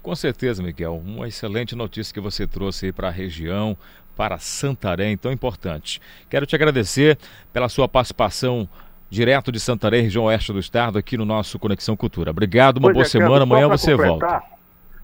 Com 0.01 0.15
certeza, 0.15 0.63
Miguel. 0.63 1.01
Uma 1.05 1.27
excelente 1.27 1.75
notícia 1.75 2.13
que 2.13 2.19
você 2.19 2.47
trouxe 2.47 2.87
aí 2.87 2.91
para 2.91 3.09
a 3.09 3.11
região, 3.11 3.77
para 4.15 4.37
Santarém, 4.39 5.17
tão 5.17 5.31
importante. 5.31 6.01
Quero 6.29 6.45
te 6.45 6.55
agradecer 6.55 7.17
pela 7.53 7.69
sua 7.69 7.87
participação 7.87 8.67
direto 9.09 9.51
de 9.51 9.59
Santarém, 9.59 10.03
região 10.03 10.23
oeste 10.23 10.53
do 10.53 10.59
estado, 10.59 10.97
aqui 10.97 11.17
no 11.17 11.25
nosso 11.25 11.59
Conexão 11.59 11.95
Cultura. 11.95 12.31
Obrigado, 12.31 12.77
uma 12.77 12.87
pois 12.87 12.93
boa 12.93 13.05
é, 13.05 13.09
semana. 13.09 13.43
Amanhã 13.43 13.67
você 13.67 13.93
volta. 13.93 14.41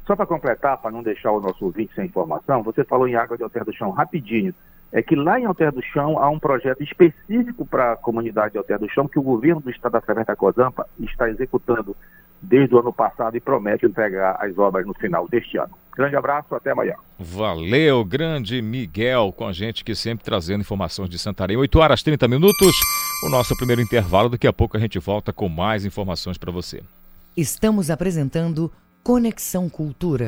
Só 0.06 0.16
para 0.16 0.26
completar, 0.26 0.78
para 0.78 0.90
não 0.90 1.04
deixar 1.04 1.32
o 1.32 1.42
nosso 1.42 1.66
ouvinte 1.66 1.94
sem 1.94 2.06
informação, 2.06 2.64
você 2.64 2.84
falou 2.86 3.08
em 3.08 3.16
água 3.16 3.36
de 3.36 3.44
Alter 3.44 3.66
do 3.66 3.74
Chão 3.74 3.92
rapidinho 3.92 4.56
é 4.92 5.02
que 5.02 5.16
lá 5.16 5.40
em 5.40 5.46
Alter 5.46 5.72
do 5.72 5.82
Chão 5.84 6.18
há 6.20 6.30
um 6.30 6.40
projeto 6.40 6.82
específico 6.82 7.66
para 7.66 7.94
a 7.94 7.96
comunidade 7.98 8.54
de 8.54 8.58
Alter 8.58 8.80
do 8.80 8.90
Chão 8.90 9.08
que 9.08 9.20
o 9.20 9.24
governo 9.24 9.62
do 9.62 9.70
estado 9.70 9.94
da 9.94 10.02
Serventa 10.02 10.36
Cozampa 10.36 10.88
está 11.00 11.30
executando 11.30 11.96
desde 12.42 12.74
o 12.76 12.80
ano 12.80 12.94
passado 12.94 13.36
e 13.36 13.42
promete 13.42 13.86
entregar 13.86 14.38
as 14.40 14.58
obras 14.58 14.86
no 14.86 14.94
final 14.94 15.28
deste 15.28 15.58
ano. 15.58 15.72
Grande 15.96 16.16
abraço, 16.16 16.54
até 16.54 16.72
amanhã. 16.72 16.94
Valeu, 17.20 18.06
grande 18.06 18.62
Miguel, 18.62 19.34
com 19.36 19.48
a 19.48 19.52
gente 19.52 19.84
que 19.84 19.96
sempre 19.96 20.24
trazendo 20.24 20.62
informações 20.62 21.10
de 21.10 21.18
Santarém. 21.18 21.58
8 21.58 21.80
horas 21.80 22.04
30 22.04 22.28
minutos, 22.28 22.76
o 23.26 23.30
nosso 23.30 23.58
primeiro 23.58 23.82
intervalo. 23.82 24.30
Daqui 24.30 24.48
a 24.48 24.54
pouco 24.54 24.78
a 24.78 24.80
gente 24.80 25.00
volta 25.00 25.34
com 25.34 25.50
mais 25.50 25.86
informações 25.86 26.38
para 26.38 26.52
você. 26.52 26.84
Estamos 27.36 27.90
apresentando 27.90 28.72
Conexão 29.04 29.70
Cultura. 29.70 30.28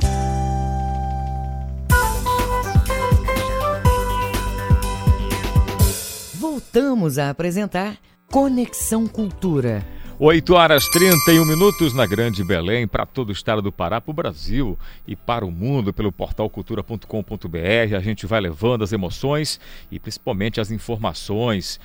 Voltamos 6.71 7.17
a 7.17 7.29
apresentar 7.29 7.97
Conexão 8.27 9.05
Cultura. 9.05 9.85
8 10.17 10.53
horas 10.53 10.87
31 10.87 11.43
minutos 11.43 11.93
na 11.93 12.05
Grande 12.05 12.45
Belém, 12.45 12.87
para 12.87 13.05
todo 13.05 13.27
o 13.27 13.33
estado 13.33 13.61
do 13.61 13.73
Pará, 13.73 13.99
para 13.99 14.11
o 14.11 14.13
Brasil 14.13 14.79
e 15.05 15.13
para 15.13 15.45
o 15.45 15.51
mundo, 15.51 15.91
pelo 15.91 16.13
portal 16.13 16.49
cultura.com.br. 16.49 17.95
A 17.97 17.99
gente 17.99 18.25
vai 18.25 18.39
levando 18.39 18.85
as 18.85 18.93
emoções 18.93 19.59
e 19.91 19.99
principalmente 19.99 20.61
as 20.61 20.71
informações 20.71 21.77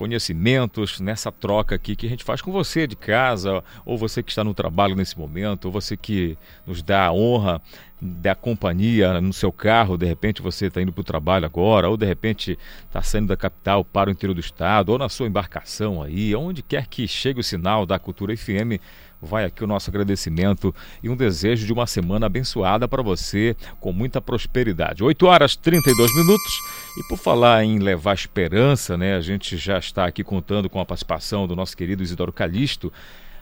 conhecimentos 0.00 0.98
nessa 0.98 1.30
troca 1.30 1.74
aqui 1.74 1.94
que 1.94 2.06
a 2.06 2.08
gente 2.08 2.24
faz 2.24 2.40
com 2.40 2.50
você 2.50 2.86
de 2.86 2.96
casa, 2.96 3.62
ou 3.84 3.98
você 3.98 4.22
que 4.22 4.30
está 4.30 4.42
no 4.42 4.54
trabalho 4.54 4.96
nesse 4.96 5.18
momento, 5.18 5.66
ou 5.66 5.70
você 5.70 5.94
que 5.94 6.38
nos 6.66 6.82
dá 6.82 7.04
a 7.04 7.12
honra 7.12 7.60
da 8.00 8.34
companhia 8.34 9.20
no 9.20 9.30
seu 9.30 9.52
carro, 9.52 9.98
de 9.98 10.06
repente 10.06 10.40
você 10.40 10.68
está 10.68 10.80
indo 10.80 10.90
para 10.90 11.02
o 11.02 11.04
trabalho 11.04 11.44
agora, 11.44 11.90
ou 11.90 11.98
de 11.98 12.06
repente 12.06 12.58
está 12.86 13.02
saindo 13.02 13.28
da 13.28 13.36
capital 13.36 13.84
para 13.84 14.08
o 14.08 14.12
interior 14.12 14.32
do 14.32 14.40
estado, 14.40 14.88
ou 14.88 14.96
na 14.96 15.10
sua 15.10 15.26
embarcação 15.26 16.02
aí, 16.02 16.34
onde 16.34 16.62
quer 16.62 16.86
que 16.86 17.06
chegue 17.06 17.40
o 17.40 17.44
sinal 17.44 17.84
da 17.84 17.98
Cultura 17.98 18.34
FM, 18.34 18.80
vai 19.20 19.44
aqui 19.44 19.62
o 19.62 19.66
nosso 19.66 19.90
agradecimento 19.90 20.74
e 21.02 21.08
um 21.08 21.16
desejo 21.16 21.66
de 21.66 21.72
uma 21.72 21.86
semana 21.86 22.26
abençoada 22.26 22.88
para 22.88 23.02
você, 23.02 23.56
com 23.78 23.92
muita 23.92 24.20
prosperidade. 24.20 25.04
8 25.04 25.26
horas 25.26 25.56
32 25.56 26.14
minutos. 26.16 26.60
E 26.98 27.08
por 27.08 27.18
falar 27.18 27.64
em 27.64 27.78
levar 27.78 28.14
esperança, 28.14 28.96
né, 28.96 29.14
a 29.14 29.20
gente 29.20 29.56
já 29.56 29.78
está 29.78 30.06
aqui 30.06 30.24
contando 30.24 30.68
com 30.68 30.80
a 30.80 30.86
participação 30.86 31.46
do 31.46 31.54
nosso 31.54 31.76
querido 31.76 32.02
Isidoro 32.02 32.32
Calixto. 32.32 32.92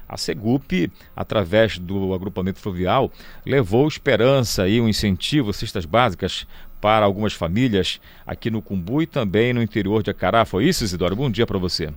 A 0.09 0.17
Segup, 0.17 0.91
através 1.15 1.79
do 1.79 2.15
agrupamento 2.15 2.59
fluvial, 2.59 3.13
levou 3.45 3.87
esperança 3.87 4.67
e 4.67 4.81
um 4.81 4.89
incentivo, 4.89 5.53
cestas 5.53 5.85
básicas 5.85 6.47
para 6.81 7.05
algumas 7.05 7.35
famílias 7.35 8.01
aqui 8.27 8.51
no 8.51 8.63
Cumbu 8.63 9.03
e 9.03 9.07
também 9.07 9.53
no 9.53 9.63
interior 9.63 10.03
de 10.03 10.11
Acará. 10.11 10.47
Foi 10.47 10.65
isso, 10.65 10.83
Isidoro? 10.83 11.15
Bom 11.15 11.31
dia 11.31 11.47
para 11.47 11.59
você. 11.59 11.93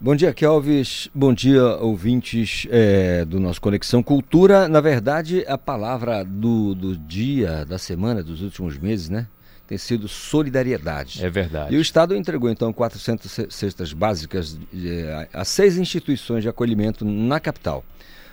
Bom 0.00 0.14
dia, 0.14 0.34
Kelvis. 0.34 1.08
Bom 1.14 1.32
dia, 1.32 1.62
ouvintes 1.76 2.66
é, 2.68 3.24
do 3.24 3.38
nosso 3.38 3.60
Conexão 3.60 4.02
Cultura. 4.02 4.68
Na 4.68 4.80
verdade, 4.80 5.44
a 5.46 5.56
palavra 5.56 6.24
do, 6.24 6.74
do 6.74 6.96
dia, 6.96 7.64
da 7.64 7.78
semana, 7.78 8.22
dos 8.22 8.42
últimos 8.42 8.76
meses, 8.76 9.08
né? 9.08 9.26
Tem 9.66 9.78
sido 9.78 10.08
solidariedade. 10.08 11.24
É 11.24 11.30
verdade. 11.30 11.74
E 11.74 11.78
o 11.78 11.80
Estado 11.80 12.14
entregou, 12.14 12.50
então, 12.50 12.72
400 12.72 13.46
cestas 13.48 13.92
básicas 13.92 14.58
é, 14.74 15.28
a 15.32 15.44
seis 15.44 15.78
instituições 15.78 16.42
de 16.42 16.48
acolhimento 16.48 17.04
na 17.04 17.40
capital. 17.40 17.82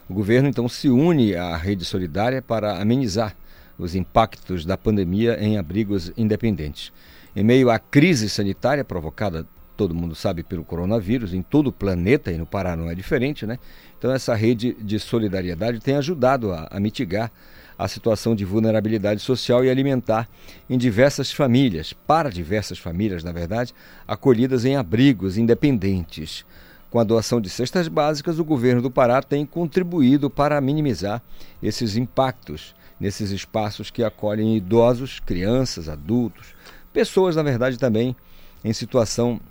O 0.10 0.14
governo, 0.14 0.50
então, 0.50 0.68
se 0.68 0.90
une 0.90 1.36
à 1.36 1.56
rede 1.56 1.86
solidária 1.86 2.42
para 2.42 2.82
amenizar 2.82 3.34
os 3.78 3.96
impactos 3.96 4.66
da 4.66 4.78
pandemia 4.78 5.38
em 5.40 5.58
abrigos 5.58 6.12
independentes. 6.18 6.92
Em 7.34 7.44
meio 7.44 7.70
à 7.70 7.80
crise 7.80 8.30
sanitária 8.30 8.84
provocada 8.84 9.48
todo 9.82 9.96
mundo 9.96 10.14
sabe, 10.14 10.44
pelo 10.44 10.64
coronavírus, 10.64 11.34
em 11.34 11.42
todo 11.42 11.68
o 11.68 11.72
planeta, 11.72 12.32
e 12.32 12.38
no 12.38 12.46
Pará 12.46 12.76
não 12.76 12.88
é 12.88 12.94
diferente, 12.94 13.48
né? 13.48 13.58
Então, 13.98 14.12
essa 14.12 14.36
rede 14.36 14.78
de 14.80 15.00
solidariedade 15.00 15.80
tem 15.80 15.96
ajudado 15.96 16.52
a, 16.52 16.68
a 16.70 16.80
mitigar 16.80 17.32
a 17.80 17.88
situação 17.88 18.36
de 18.36 18.46
vulnerabilidade 18.46 19.22
social 19.22 19.66
e 19.66 19.72
alimentar 19.72 20.30
em 20.70 20.78
diversas 20.78 21.32
famílias, 21.32 21.94
para 21.94 22.30
diversas 22.30 22.78
famílias, 22.78 23.24
na 23.24 23.32
verdade, 23.32 23.74
acolhidas 24.08 24.66
em 24.66 24.76
abrigos 24.76 25.36
independentes. 25.36 26.46
Com 26.92 27.00
a 27.00 27.04
doação 27.04 27.42
de 27.42 27.50
cestas 27.50 27.88
básicas, 27.88 28.38
o 28.38 28.46
governo 28.46 28.84
do 28.84 28.92
Pará 28.92 29.20
tem 29.24 29.48
contribuído 29.48 30.30
para 30.30 30.62
minimizar 30.62 31.24
esses 31.64 31.98
impactos 31.98 32.76
nesses 33.00 33.32
espaços 33.32 33.90
que 33.90 34.04
acolhem 34.04 34.56
idosos, 34.56 35.20
crianças, 35.20 35.90
adultos, 35.90 36.54
pessoas, 36.94 37.36
na 37.36 37.42
verdade, 37.42 37.80
também 37.80 38.16
em 38.64 38.74
situação 38.74 39.42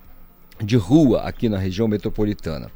de 0.65 0.77
rua 0.77 1.23
aqui 1.23 1.49
na 1.49 1.59
região 1.59 1.89
metropolitana. 1.89 2.71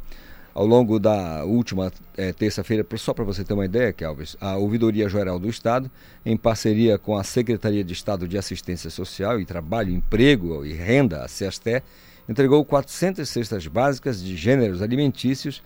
Ao 0.55 0.65
longo 0.65 1.01
da 1.01 1.45
última 1.45 1.93
é, 2.17 2.33
terça-feira, 2.33 2.87
só 2.97 3.13
para 3.13 3.25
você 3.25 3.43
ter 3.43 3.55
uma 3.55 3.65
ideia, 3.65 3.93
Kelvis, 3.93 4.37
a 4.41 4.57
Ouvidoria 4.57 5.09
Geral 5.09 5.39
do 5.39 5.49
Estado, 5.49 5.91
em 6.25 6.37
parceria 6.37 6.97
com 6.97 7.17
a 7.17 7.25
Secretaria 7.25 7.83
de 7.83 7.93
Estado 7.93 8.29
de 8.29 8.39
Assistência 8.39 8.89
Social 8.89 9.41
e 9.41 9.45
Trabalho, 9.45 9.93
Emprego 9.93 10.65
e 10.65 10.73
Renda, 10.73 11.25
a 11.25 11.29
CESTE, 11.29 11.83
entregou 12.29 12.65
400 12.65 13.29
cestas 13.29 13.67
básicas 13.67 14.23
de 14.23 14.37
gêneros 14.37 14.81
alimentícios 14.81 15.61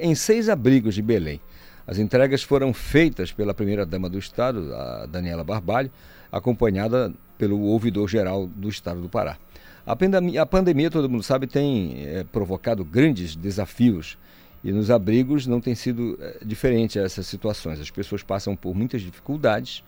em 0.00 0.14
seis 0.14 0.48
abrigos 0.48 0.94
de 0.94 1.02
Belém. 1.02 1.38
As 1.86 1.98
entregas 1.98 2.42
foram 2.42 2.72
feitas 2.72 3.32
pela 3.32 3.52
primeira-dama 3.52 4.08
do 4.08 4.18
Estado, 4.18 4.74
a 4.74 5.06
Daniela 5.06 5.44
Barbalho, 5.44 5.90
acompanhada 6.30 7.12
pelo 7.36 7.60
ouvidor-geral 7.60 8.46
do 8.46 8.68
Estado 8.68 9.00
do 9.02 9.08
Pará. 9.10 9.36
A 9.84 9.96
pandemia, 9.96 10.42
a 10.42 10.46
pandemia, 10.46 10.90
todo 10.90 11.08
mundo 11.08 11.22
sabe, 11.22 11.46
tem 11.46 11.96
é, 11.98 12.24
provocado 12.24 12.84
grandes 12.84 13.34
desafios 13.34 14.16
e 14.62 14.70
nos 14.70 14.90
abrigos 14.90 15.46
não 15.46 15.60
tem 15.60 15.74
sido 15.74 16.16
é, 16.20 16.38
diferente 16.44 16.98
essas 16.98 17.26
situações. 17.26 17.80
As 17.80 17.90
pessoas 17.90 18.22
passam 18.22 18.54
por 18.54 18.76
muitas 18.76 19.02
dificuldades, 19.02 19.82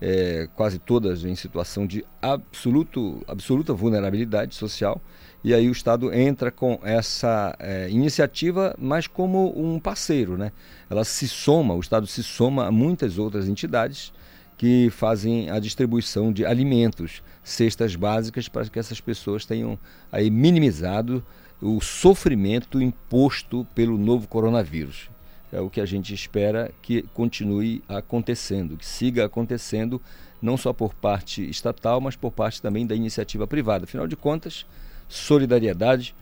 é, 0.00 0.48
quase 0.54 0.78
todas 0.78 1.24
em 1.24 1.34
situação 1.34 1.84
de 1.86 2.04
absoluto, 2.22 3.22
absoluta 3.26 3.74
vulnerabilidade 3.74 4.54
social, 4.54 5.00
e 5.42 5.52
aí 5.52 5.68
o 5.68 5.72
Estado 5.72 6.14
entra 6.14 6.50
com 6.50 6.78
essa 6.82 7.56
é, 7.58 7.90
iniciativa, 7.90 8.74
mas 8.78 9.06
como 9.06 9.52
um 9.60 9.80
parceiro. 9.80 10.38
Né? 10.38 10.52
Ela 10.88 11.02
se 11.02 11.26
soma, 11.26 11.74
o 11.74 11.80
Estado 11.80 12.06
se 12.06 12.22
soma 12.22 12.66
a 12.66 12.70
muitas 12.70 13.18
outras 13.18 13.48
entidades 13.48 14.12
que 14.56 14.90
fazem 14.90 15.50
a 15.50 15.58
distribuição 15.58 16.32
de 16.32 16.44
alimentos, 16.44 17.22
cestas 17.42 17.96
básicas, 17.96 18.48
para 18.48 18.68
que 18.68 18.78
essas 18.78 19.00
pessoas 19.00 19.44
tenham 19.44 19.78
aí 20.10 20.30
minimizado 20.30 21.24
o 21.60 21.80
sofrimento 21.80 22.80
imposto 22.80 23.66
pelo 23.74 23.98
novo 23.98 24.26
coronavírus. 24.26 25.10
É 25.52 25.60
o 25.60 25.68
que 25.68 25.80
a 25.80 25.86
gente 25.86 26.14
espera 26.14 26.70
que 26.80 27.02
continue 27.12 27.82
acontecendo, 27.88 28.76
que 28.76 28.86
siga 28.86 29.24
acontecendo, 29.24 30.00
não 30.40 30.56
só 30.56 30.72
por 30.72 30.94
parte 30.94 31.48
estatal, 31.48 32.00
mas 32.00 32.14
por 32.14 32.30
parte 32.30 32.62
também 32.62 32.86
da 32.86 32.94
iniciativa 32.94 33.46
privada. 33.46 33.84
Afinal 33.84 34.06
de 34.06 34.16
contas, 34.16 34.64
solidariedade 35.08 36.14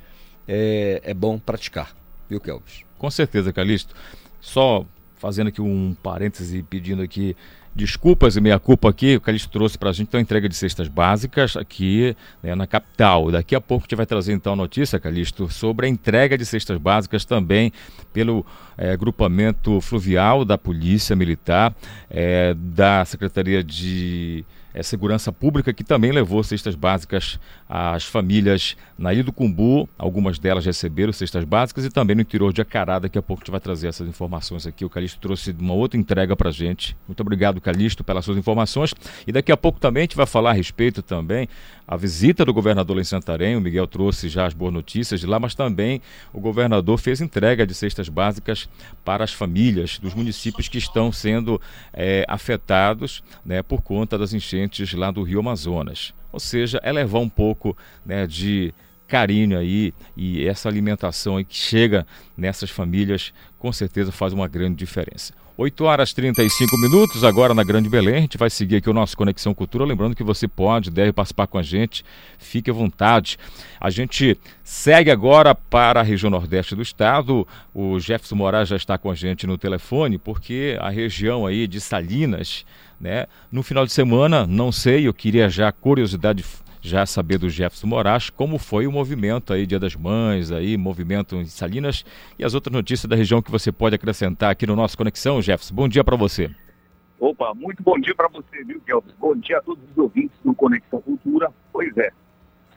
é, 0.47 1.03
é 1.05 1.15
bom 1.15 1.39
praticar, 1.39 1.95
viu, 2.29 2.41
Kelvis? 2.41 2.85
Com 2.97 3.11
certeza, 3.11 3.53
Calixto. 3.53 3.95
Só 4.41 4.87
fazendo 5.17 5.49
aqui 5.49 5.61
um 5.61 5.95
parêntese 6.03 6.63
pedindo 6.63 7.03
aqui 7.03 7.37
desculpas 7.79 8.37
e 8.37 8.41
meia 8.41 8.59
culpa 8.59 8.91
aqui, 8.91 9.15
o 9.15 9.21
Calixto 9.21 9.49
trouxe 9.49 9.79
para 9.79 9.91
a 9.91 9.93
gente 9.93 10.09
então, 10.09 10.19
a 10.19 10.21
entrega 10.21 10.49
de 10.49 10.55
cestas 10.57 10.89
básicas 10.89 11.57
aqui 11.57 12.17
né, 12.43 12.53
na 12.55 12.67
capital. 12.67 13.31
Daqui 13.31 13.55
a 13.55 13.61
pouco 13.61 13.85
a 13.85 13.87
gente 13.87 13.95
vai 13.95 14.05
trazer 14.05 14.33
então 14.33 14.55
a 14.55 14.57
notícia, 14.57 14.99
Calixto, 14.99 15.49
sobre 15.49 15.87
a 15.87 15.89
entrega 15.89 16.37
de 16.37 16.45
cestas 16.45 16.77
básicas 16.77 17.25
também 17.25 17.73
pelo 18.13 18.45
é, 18.77 18.97
grupamento 18.97 19.81
fluvial 19.81 20.45
da 20.45 20.59
Polícia 20.59 21.15
Militar, 21.15 21.73
é, 22.11 22.53
da 22.55 23.05
Secretaria 23.05 23.63
de 23.63 24.45
é, 24.79 24.83
Segurança 24.85 25.33
Pública, 25.33 25.73
que 25.73 25.83
também 25.83 26.13
levou 26.13 26.43
cestas 26.45 26.77
básicas 26.77 27.41
às 27.69 28.05
famílias 28.05 28.77
na 28.97 29.13
Ilha 29.13 29.25
do 29.25 29.33
Cumbu. 29.33 29.89
Algumas 29.99 30.39
delas 30.39 30.65
receberam 30.65 31.13
cestas 31.13 31.43
básicas 31.43 31.85
e 31.85 31.91
também 31.91 32.15
no 32.15 32.23
interior 32.23 32.53
de 32.53 32.61
Acará. 32.61 33.01
Daqui 33.01 33.19
a 33.19 33.23
pouco 33.23 33.43
a 33.43 33.45
gente 33.45 33.51
vai 33.51 33.61
trazer 33.61 33.89
essas 33.89 34.07
informações 34.07 34.69
aqui. 34.69 34.85
O 34.85 34.89
Calixto 34.89 35.19
trouxe 35.19 35.51
uma 35.59 35.75
outra 35.75 35.99
entrega 35.99 36.37
para 36.37 36.53
gente. 36.53 36.97
Muito 37.09 37.21
obrigado, 37.21 37.61
Calixto, 37.61 38.05
pelas 38.05 38.25
suas 38.25 38.39
informações. 38.39 38.95
E 39.27 39.33
daqui 39.33 39.51
a 39.51 39.57
pouco 39.57 39.81
também 39.81 40.03
a 40.03 40.05
gente 40.05 40.17
vai 40.17 40.27
falar 40.27 40.51
a 40.51 40.55
respeito 40.55 41.03
também 41.03 41.49
a 41.87 41.97
visita 41.97 42.45
do 42.45 42.53
governador 42.53 42.95
lá 42.95 43.01
em 43.01 43.05
Santarém. 43.05 43.57
O 43.57 43.61
Miguel 43.61 43.87
trouxe 43.87 44.29
já 44.29 44.47
as 44.47 44.55
boas 44.55 44.73
notícias 44.73 45.19
de 45.19 45.27
lá, 45.27 45.41
mas 45.41 45.57
também 45.57 46.01
o 46.33 46.39
governador 46.39 46.99
fez 46.99 47.21
entrega 47.21 47.67
de 47.67 47.75
cestas 47.75 48.09
básicas 48.09 48.69
para 49.05 49.25
as 49.25 49.33
famílias 49.33 49.99
dos 49.99 50.15
municípios 50.15 50.69
que 50.69 50.79
estão 50.79 51.11
sendo 51.11 51.61
é, 51.93 52.25
afetados 52.29 53.25
né, 53.45 53.61
por 53.63 53.83
conta 53.83 54.17
das 54.17 54.33
enchentes 54.35 54.68
lá 54.95 55.11
do 55.11 55.23
Rio 55.23 55.41
Amazonas. 55.41 56.13
Ou 56.33 56.41
seja, 56.41 56.81
é 56.83 56.93
levar 56.93 57.21
um 57.21 57.29
pouco 57.29 57.77
né, 58.05 58.27
de 58.27 58.75
carinho 59.07 59.59
aí 59.59 59.95
e 60.15 60.47
essa 60.47 60.69
alimentação 60.69 61.43
que 61.43 61.57
chega 61.57 62.07
nessas 62.37 62.69
famílias 62.69 63.33
com 63.59 63.73
certeza 63.73 64.13
faz 64.13 64.33
uma 64.33 64.47
grande 64.47 64.77
diferença. 64.77 65.33
8 65.59 65.85
horas 65.85 66.13
35 66.13 66.79
minutos, 66.79 67.25
agora 67.25 67.53
na 67.53 67.65
Grande 67.65 67.89
Belém. 67.89 68.15
A 68.15 68.21
gente 68.21 68.39
vai 68.39 68.49
seguir 68.49 68.77
aqui 68.77 68.89
o 68.89 68.93
nosso 68.93 69.17
Conexão 69.17 69.53
Cultura. 69.53 69.85
Lembrando 69.85 70.15
que 70.15 70.23
você 70.23 70.47
pode, 70.47 70.89
deve 70.89 71.13
participar 71.13 71.49
com 71.49 71.59
a 71.59 71.65
gente, 71.65 72.05
fique 72.39 72.71
à 72.71 72.73
vontade. 72.73 73.37
A 73.81 73.91
gente 73.91 74.39
segue 74.63 75.11
agora 75.11 75.57
para 75.57 75.99
a 75.99 76.05
região 76.05 76.31
nordeste 76.31 76.77
do 76.77 76.83
estado. 76.83 77.45
O 77.75 77.99
Jefferson 77.99 78.37
Moraes 78.37 78.69
já 78.69 78.77
está 78.77 78.97
com 78.97 79.11
a 79.11 79.17
gente 79.17 79.49
no 79.49 79.59
telefone, 79.59 80.17
porque 80.17 80.79
a 80.81 80.91
região 80.91 81.45
aí 81.45 81.67
de 81.67 81.81
Salinas, 81.81 82.65
né, 83.01 83.27
no 83.51 83.63
final 83.63 83.87
de 83.87 83.93
semana, 83.93 84.47
não 84.47 84.73
sei, 84.73 85.07
eu 85.07 85.15
queria 85.15 85.49
já 85.49 85.71
curiosidade 85.71 86.45
já 86.81 87.05
saber 87.05 87.39
do 87.39 87.51
Jefferson 87.51 87.87
Moraes 87.87 88.31
como 88.31 88.59
foi 88.59 88.87
o 88.87 88.93
movimento 88.93 89.53
aí, 89.53 89.67
Dia 89.67 89.79
das 89.79 89.95
Mães, 89.95 90.53
aí, 90.53 90.77
movimento 90.77 91.37
em 91.37 91.45
Salinas 91.45 92.05
e 92.39 92.45
as 92.45 92.55
outras 92.55 92.73
notícias 92.73 93.09
da 93.09 93.17
região 93.17 93.43
que 93.43 93.51
você 93.51 93.73
pode 93.73 93.95
acrescentar 93.95 94.51
aqui 94.51 94.67
no 94.67 94.77
nosso 94.77 94.97
Conexão, 94.97 95.43
Jefferson. 95.43 95.75
Bom 95.75 95.89
dia 95.89 96.05
para 96.05 96.17
você. 96.17 96.51
Opa, 97.19 97.53
muito 97.53 97.83
bom 97.83 97.99
dia 97.99 98.15
para 98.15 98.29
você, 98.29 98.63
viu, 98.65 98.81
Kelvin? 98.81 99.11
Bom 99.19 99.35
dia 99.35 99.59
a 99.59 99.61
todos 99.61 99.83
os 99.91 99.99
ouvintes 99.99 100.37
do 100.45 100.55
Conexão 100.55 101.01
Cultura. 101.01 101.51
Pois 101.73 101.97
é, 101.97 102.11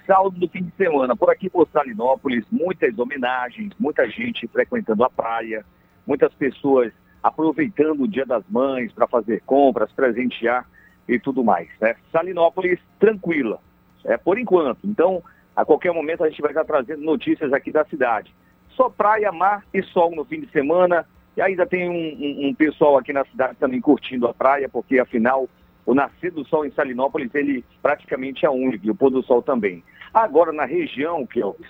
saldo 0.06 0.40
do 0.40 0.48
fim 0.48 0.64
de 0.64 0.72
semana, 0.76 1.16
por 1.16 1.30
aqui 1.30 1.50
por 1.50 1.68
Salinópolis, 1.72 2.44
muitas 2.52 2.98
homenagens, 2.98 3.72
muita 3.80 4.10
gente 4.10 4.48
frequentando 4.48 5.04
a 5.04 5.10
praia, 5.10 5.64
muitas 6.08 6.34
pessoas 6.34 6.92
aproveitando 7.22 8.02
o 8.02 8.08
Dia 8.08 8.26
das 8.26 8.44
Mães 8.50 8.92
para 8.92 9.08
fazer 9.08 9.42
compras, 9.46 9.92
presentear 9.92 10.68
e 11.08 11.20
tudo 11.20 11.44
mais. 11.44 11.70
Né? 11.80 11.96
Salinópolis 12.12 12.80
tranquila, 13.00 13.60
é, 14.06 14.18
por 14.18 14.40
enquanto. 14.40 14.80
Então, 14.84 15.24
a 15.56 15.66
qualquer 15.66 15.94
momento 15.94 16.24
a 16.24 16.30
gente 16.30 16.42
vai 16.42 16.52
estar 16.52 16.66
trazendo 16.66 17.04
notícias 17.04 17.52
aqui 17.54 17.72
da 17.72 17.86
cidade. 17.86 18.34
Só 18.72 18.90
praia, 18.90 19.32
mar 19.32 19.64
e 19.74 19.84
sol 19.84 20.16
no 20.16 20.26
fim 20.26 20.42
de 20.42 20.50
semana. 20.52 21.06
E 21.36 21.42
ainda 21.42 21.66
tem 21.66 21.90
um, 21.90 21.94
um, 21.94 22.50
um 22.50 22.54
pessoal 22.54 22.98
aqui 22.98 23.14
na 23.14 23.24
cidade 23.26 23.56
também 23.58 23.80
curtindo 23.80 24.28
a 24.28 24.34
praia, 24.34 24.68
porque 24.68 25.00
afinal 25.00 25.48
o 25.86 25.94
nascer 25.94 26.32
do 26.32 26.46
sol 26.46 26.66
em 26.66 26.72
Salinópolis, 26.72 27.34
ele 27.34 27.66
praticamente 27.82 28.46
é 28.46 28.50
único, 28.50 28.86
e 28.86 28.92
o 28.92 28.96
pôr 28.96 29.10
do 29.10 29.24
sol 29.24 29.42
também. 29.42 29.84
Agora, 30.14 30.52
na 30.52 30.66
região, 30.66 31.26
Kelvis, 31.26 31.68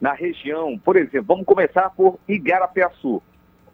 na 0.00 0.12
região, 0.12 0.78
por 0.78 0.96
exemplo, 0.96 1.26
vamos 1.28 1.44
começar 1.44 1.90
por 1.90 2.18
Igarapeaçu. 2.28 3.22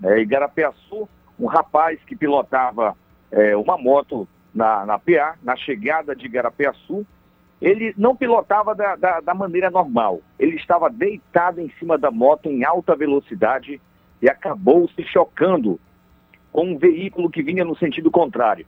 É, 0.02 0.18
Igarapeaçu, 0.18 1.08
um 1.38 1.46
rapaz 1.46 1.98
que 2.06 2.16
pilotava 2.16 2.96
é, 3.30 3.56
uma 3.56 3.78
moto 3.78 4.26
na, 4.54 4.84
na 4.84 4.98
PA, 4.98 5.36
na 5.42 5.56
chegada 5.56 6.14
de 6.14 6.26
Igarapeaçu, 6.26 7.06
ele 7.60 7.94
não 7.96 8.16
pilotava 8.16 8.74
da, 8.74 8.96
da, 8.96 9.20
da, 9.20 9.34
maneira 9.34 9.70
normal. 9.70 10.20
Ele 10.38 10.56
estava 10.56 10.88
deitado 10.88 11.60
em 11.60 11.70
cima 11.78 11.98
da 11.98 12.10
moto 12.10 12.48
em 12.48 12.64
alta 12.64 12.96
velocidade 12.96 13.80
e 14.22 14.28
acabou 14.28 14.88
se 14.88 15.02
chocando 15.04 15.78
com 16.52 16.64
um 16.64 16.78
veículo 16.78 17.30
que 17.30 17.42
vinha 17.42 17.64
no 17.64 17.76
sentido 17.76 18.10
contrário. 18.10 18.66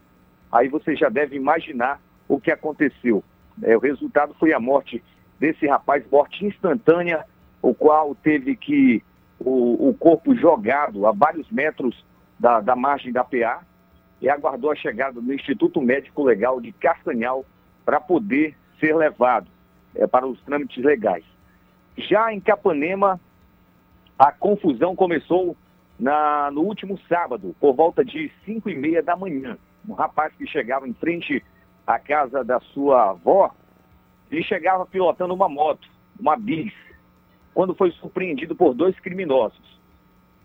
Aí 0.51 0.68
você 0.68 0.95
já 0.95 1.09
deve 1.09 1.37
imaginar 1.37 2.01
o 2.29 2.38
que 2.38 2.51
aconteceu. 2.51 3.25
É, 3.62 3.77
o 3.77 3.81
resultado 3.81 4.35
foi 4.38 4.53
a 4.53 4.61
morte 4.61 5.03
desse 5.40 5.66
rapaz, 5.66 6.05
morte 6.11 6.45
instantânea, 6.45 7.25
o 7.61 7.75
qual 7.75 8.14
teve 8.14 8.55
que 8.57 9.03
o, 9.44 9.88
o 9.88 9.94
corpo 9.94 10.35
jogado 10.35 11.07
a 11.07 11.12
vários 11.12 11.50
metros 11.50 12.05
da, 12.38 12.61
da 12.61 12.74
margem 12.74 13.12
da 13.12 13.24
PA 13.24 13.62
e 14.20 14.28
aguardou 14.28 14.70
a 14.70 14.76
chegada 14.76 15.20
do 15.20 15.33
Instituto 15.33 15.81
Médico 15.81 16.22
Legal 16.22 16.61
de 16.61 16.72
Castanhal 16.72 17.44
para 17.85 18.00
poder 18.00 18.57
ser 18.78 18.94
levado 18.96 19.48
é, 19.94 20.07
para 20.07 20.26
os 20.26 20.40
trâmites 20.42 20.83
legais. 20.85 21.24
Já 21.96 22.33
em 22.33 22.40
Capanema, 22.40 23.20
a 24.18 24.33
confusão 24.33 24.94
começou 24.94 25.57
na, 25.98 26.50
no 26.50 26.62
último 26.62 26.98
sábado, 27.09 27.55
por 27.61 27.74
volta 27.74 28.05
de 28.05 28.31
5 28.44 28.70
e 28.70 28.76
meia 28.76 29.02
da 29.02 29.16
manhã. 29.16 29.59
Um 29.88 29.94
rapaz 29.94 30.33
que 30.35 30.46
chegava 30.46 30.88
em 30.88 30.94
frente 30.94 31.44
à 31.87 31.98
casa 31.98 32.44
da 32.44 32.61
sua 32.61 33.11
avó, 33.11 33.50
ele 34.31 34.42
chegava 34.42 34.87
pilotando 34.87 35.35
uma 35.35 35.48
moto, 35.48 35.88
uma 36.18 36.37
bis, 36.37 36.72
quando 37.55 37.75
foi 37.75 37.91
surpreendido 37.93 38.55
por 38.55 38.75
dois 38.75 38.99
criminosos. 39.01 39.81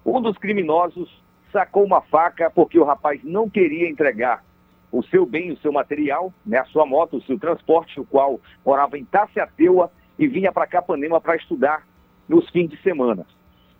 Um 0.05 0.21
dos 0.21 0.37
criminosos 0.37 1.09
sacou 1.51 1.83
uma 1.83 2.01
faca 2.01 2.49
porque 2.49 2.79
o 2.79 2.83
rapaz 2.83 3.21
não 3.23 3.49
queria 3.49 3.89
entregar 3.89 4.43
o 4.91 5.03
seu 5.03 5.25
bem, 5.25 5.51
o 5.51 5.57
seu 5.57 5.71
material, 5.71 6.33
né, 6.45 6.59
a 6.59 6.65
sua 6.65 6.85
moto, 6.85 7.17
o 7.17 7.21
seu 7.23 7.37
transporte, 7.37 7.99
o 7.99 8.05
qual 8.05 8.39
morava 8.65 8.97
em 8.97 9.05
Taceateua 9.05 9.91
e 10.17 10.27
vinha 10.27 10.51
para 10.51 10.67
Capanema 10.67 11.19
para 11.19 11.35
estudar 11.35 11.85
nos 12.27 12.49
fins 12.49 12.69
de 12.69 12.77
semana. 12.81 13.25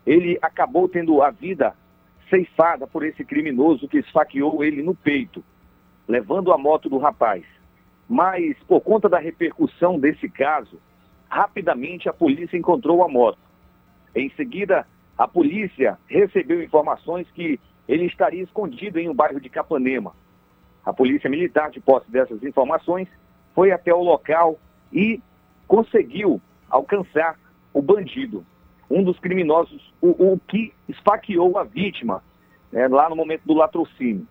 Ele 0.05 0.38
acabou 0.41 0.88
tendo 0.88 1.21
a 1.21 1.32
vida 1.32 1.73
ceifada 2.30 2.86
por 2.86 3.05
esse 3.05 3.23
criminoso 3.23 3.88
que 3.88 3.99
esfaqueou 3.99 4.63
ele 4.63 4.82
no 4.84 4.93
peito, 4.93 5.43
levando 6.07 6.51
a 6.51 6.57
moto 6.57 6.89
do 6.89 6.97
rapaz. 6.97 7.43
Mas, 8.07 8.57
por 8.67 8.82
conta 8.82 9.09
da 9.09 9.19
repercussão 9.19 9.99
desse 9.99 10.30
caso, 10.30 10.80
rapidamente 11.30 12.09
a 12.09 12.13
polícia 12.13 12.57
encontrou 12.57 13.03
a 13.03 13.07
moto. 13.07 13.39
Em 14.15 14.30
seguida, 14.32 14.86
a 15.17 15.28
polícia 15.28 15.97
recebeu 16.07 16.63
informações 16.63 17.28
que 17.32 17.59
ele 17.88 18.05
estaria 18.05 18.43
escondido 18.43 18.99
em 18.99 19.09
um 19.09 19.13
bairro 19.13 19.39
de 19.39 19.49
Capanema. 19.49 20.13
A 20.86 20.93
polícia 20.93 21.30
militar, 21.30 21.69
de 21.69 21.80
posse 21.80 22.09
dessas 22.09 22.41
informações, 22.43 23.07
foi 23.53 23.71
até 23.71 23.93
o 23.93 24.03
local 24.03 24.59
e 24.91 25.21
conseguiu 25.67 26.41
alcançar 26.69 27.38
o 27.73 27.82
bandido, 27.82 28.45
um 28.89 29.03
dos 29.03 29.19
criminosos, 29.19 29.93
o, 30.01 30.34
o 30.34 30.39
que 30.47 30.73
esfaqueou 30.88 31.57
a 31.57 31.63
vítima 31.63 32.23
né, 32.71 32.88
lá 32.88 33.09
no 33.09 33.15
momento 33.15 33.43
do 33.45 33.53
latrocínio. 33.53 34.28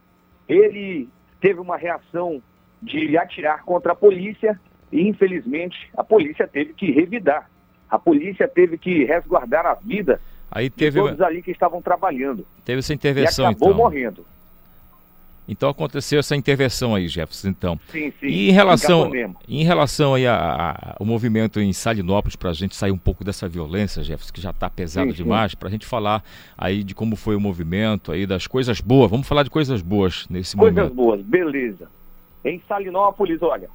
Ele 0.48 1.08
teve 1.40 1.60
uma 1.60 1.76
reação 1.76 2.42
de 2.82 3.16
atirar 3.16 3.64
contra 3.64 3.92
a 3.92 3.96
polícia 3.96 4.60
e, 4.92 5.08
infelizmente, 5.08 5.76
a 5.96 6.04
polícia 6.04 6.46
teve 6.46 6.72
que 6.72 6.90
revidar. 6.90 7.50
A 7.88 7.98
polícia 7.98 8.48
teve 8.48 8.78
que 8.78 9.04
resguardar 9.04 9.66
a 9.66 9.74
vida 9.74 10.20
Aí 10.50 10.70
teve... 10.70 11.00
de 11.00 11.06
todos 11.06 11.20
ali 11.20 11.42
que 11.42 11.50
estavam 11.50 11.82
trabalhando. 11.82 12.46
Teve 12.64 12.78
essa 12.78 12.94
intervenção, 12.94 13.44
e 13.44 13.48
acabou 13.48 13.68
então. 13.68 13.78
morrendo. 13.78 14.26
Então 15.48 15.68
aconteceu 15.68 16.18
essa 16.18 16.34
intervenção 16.34 16.94
aí, 16.94 17.06
Jefferson, 17.06 17.48
então. 17.48 17.78
Sim, 17.88 18.12
sim. 18.18 18.26
E 18.26 18.48
em 18.48 18.52
relação, 18.52 19.12
em 19.48 19.62
relação 19.62 20.14
aí 20.14 20.26
ao 20.26 21.06
movimento 21.06 21.60
em 21.60 21.72
Salinópolis, 21.72 22.34
para 22.34 22.50
a 22.50 22.52
gente 22.52 22.74
sair 22.74 22.90
um 22.90 22.98
pouco 22.98 23.22
dessa 23.22 23.48
violência, 23.48 24.02
Jefferson, 24.02 24.32
que 24.32 24.40
já 24.40 24.50
está 24.50 24.68
pesado 24.68 25.10
Sim, 25.12 25.16
demais, 25.16 25.54
para 25.54 25.68
a 25.68 25.70
gente 25.70 25.86
falar 25.86 26.24
aí 26.58 26.82
de 26.82 26.96
como 26.96 27.14
foi 27.14 27.36
o 27.36 27.40
movimento, 27.40 28.10
aí 28.10 28.26
das 28.26 28.48
coisas 28.48 28.80
boas. 28.80 29.08
Vamos 29.08 29.28
falar 29.28 29.44
de 29.44 29.50
coisas 29.50 29.82
boas 29.82 30.26
nesse 30.28 30.56
Coisas 30.56 30.76
momento. 30.76 30.94
boas, 30.94 31.22
beleza. 31.22 31.88
Em 32.44 32.60
Salinópolis, 32.68 33.40
olha, 33.40 33.68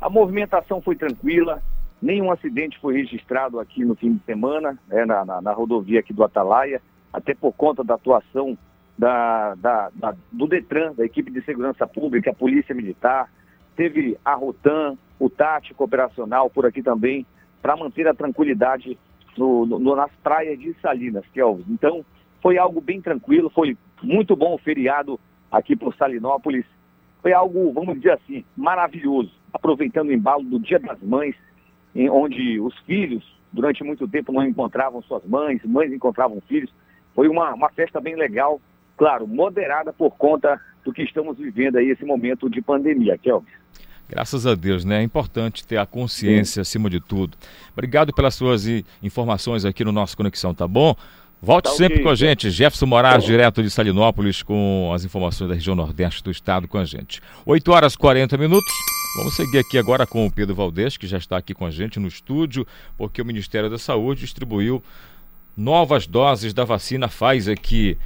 a 0.00 0.08
movimentação 0.10 0.80
foi 0.80 0.96
tranquila, 0.96 1.62
nenhum 2.00 2.30
acidente 2.30 2.78
foi 2.78 2.94
registrado 2.94 3.58
aqui 3.58 3.84
no 3.84 3.94
fim 3.94 4.14
de 4.14 4.22
semana, 4.24 4.78
né, 4.88 5.04
na, 5.04 5.24
na, 5.24 5.40
na 5.40 5.52
rodovia 5.52 6.00
aqui 6.00 6.12
do 6.12 6.24
Atalaia, 6.24 6.80
até 7.12 7.34
por 7.34 7.52
conta 7.52 7.82
da 7.82 7.94
atuação 7.94 8.56
da, 8.98 9.54
da- 9.56 9.90
da- 9.94 10.14
do 10.32 10.46
Detran, 10.46 10.92
da 10.94 11.04
equipe 11.04 11.30
de 11.30 11.42
segurança 11.42 11.86
pública, 11.86 12.30
a 12.30 12.34
Polícia 12.34 12.74
Militar, 12.74 13.30
teve 13.74 14.16
a 14.24 14.34
Rotan, 14.34 14.96
o 15.18 15.28
tático 15.30 15.84
operacional 15.84 16.50
por 16.50 16.66
aqui 16.66 16.82
também, 16.82 17.26
para 17.62 17.76
manter 17.76 18.06
a 18.06 18.14
tranquilidade 18.14 18.98
no- 19.36 19.66
no- 19.66 19.96
nas 19.96 20.10
praias 20.22 20.58
de 20.58 20.74
Salinas, 20.80 21.24
Kelvin. 21.32 21.64
Então, 21.70 22.04
foi 22.42 22.58
algo 22.58 22.80
bem 22.80 23.00
tranquilo, 23.00 23.50
foi 23.50 23.76
muito 24.02 24.36
bom 24.36 24.54
o 24.54 24.58
feriado 24.58 25.18
aqui 25.50 25.74
por 25.74 25.94
Salinópolis. 25.96 26.64
Foi 27.22 27.32
algo, 27.32 27.72
vamos 27.72 27.96
dizer 27.96 28.12
assim, 28.12 28.44
maravilhoso, 28.56 29.30
aproveitando 29.52 30.08
o 30.08 30.12
embalo 30.12 30.44
do 30.44 30.60
Dia 30.60 30.78
das 30.78 31.00
Mães, 31.02 31.34
em 31.94 32.08
onde 32.08 32.60
os 32.60 32.76
filhos, 32.80 33.24
durante 33.52 33.82
muito 33.82 34.06
tempo, 34.06 34.32
não 34.32 34.44
encontravam 34.44 35.02
suas 35.02 35.24
mães, 35.24 35.64
mães 35.64 35.92
encontravam 35.92 36.40
filhos. 36.46 36.70
Foi 37.14 37.28
uma, 37.28 37.54
uma 37.54 37.70
festa 37.70 38.00
bem 38.00 38.14
legal, 38.14 38.60
claro, 38.96 39.26
moderada 39.26 39.92
por 39.92 40.10
conta 40.16 40.60
do 40.84 40.92
que 40.92 41.02
estamos 41.02 41.38
vivendo 41.38 41.76
aí, 41.76 41.90
esse 41.90 42.04
momento 42.04 42.48
de 42.48 42.60
pandemia, 42.60 43.18
Kelvin. 43.18 43.50
Graças 44.08 44.46
a 44.46 44.54
Deus, 44.54 44.84
né? 44.84 45.00
É 45.00 45.02
importante 45.02 45.66
ter 45.66 45.78
a 45.78 45.86
consciência 45.86 46.60
acima 46.62 46.88
de 46.88 47.00
tudo. 47.00 47.36
Obrigado 47.72 48.14
pelas 48.14 48.34
suas 48.34 48.64
informações 49.02 49.64
aqui 49.64 49.84
no 49.84 49.90
nosso 49.90 50.16
Conexão, 50.16 50.54
tá 50.54 50.68
bom? 50.68 50.94
Volte 51.40 51.70
sempre 51.70 52.02
com 52.02 52.08
a 52.08 52.14
gente, 52.14 52.50
Jefferson 52.50 52.86
Moraes, 52.86 53.24
direto 53.24 53.62
de 53.62 53.70
Salinópolis, 53.70 54.42
com 54.42 54.90
as 54.94 55.04
informações 55.04 55.48
da 55.48 55.54
região 55.54 55.76
nordeste 55.76 56.22
do 56.24 56.30
estado 56.30 56.66
com 56.66 56.78
a 56.78 56.84
gente. 56.84 57.20
8 57.44 57.72
horas 57.72 57.92
e 57.92 57.98
40 57.98 58.36
minutos. 58.38 58.72
Vamos 59.18 59.36
seguir 59.36 59.58
aqui 59.58 59.78
agora 59.78 60.06
com 60.06 60.26
o 60.26 60.30
Pedro 60.30 60.54
Valdez, 60.54 60.96
que 60.96 61.06
já 61.06 61.18
está 61.18 61.36
aqui 61.36 61.54
com 61.54 61.64
a 61.64 61.70
gente 61.70 61.98
no 61.98 62.08
estúdio, 62.08 62.66
porque 62.96 63.20
o 63.20 63.24
Ministério 63.24 63.70
da 63.70 63.78
Saúde 63.78 64.22
distribuiu 64.22 64.82
novas 65.56 66.06
doses 66.06 66.52
da 66.52 66.64
vacina 66.64 67.08
Pfizer 67.08 67.58
que 67.60 67.96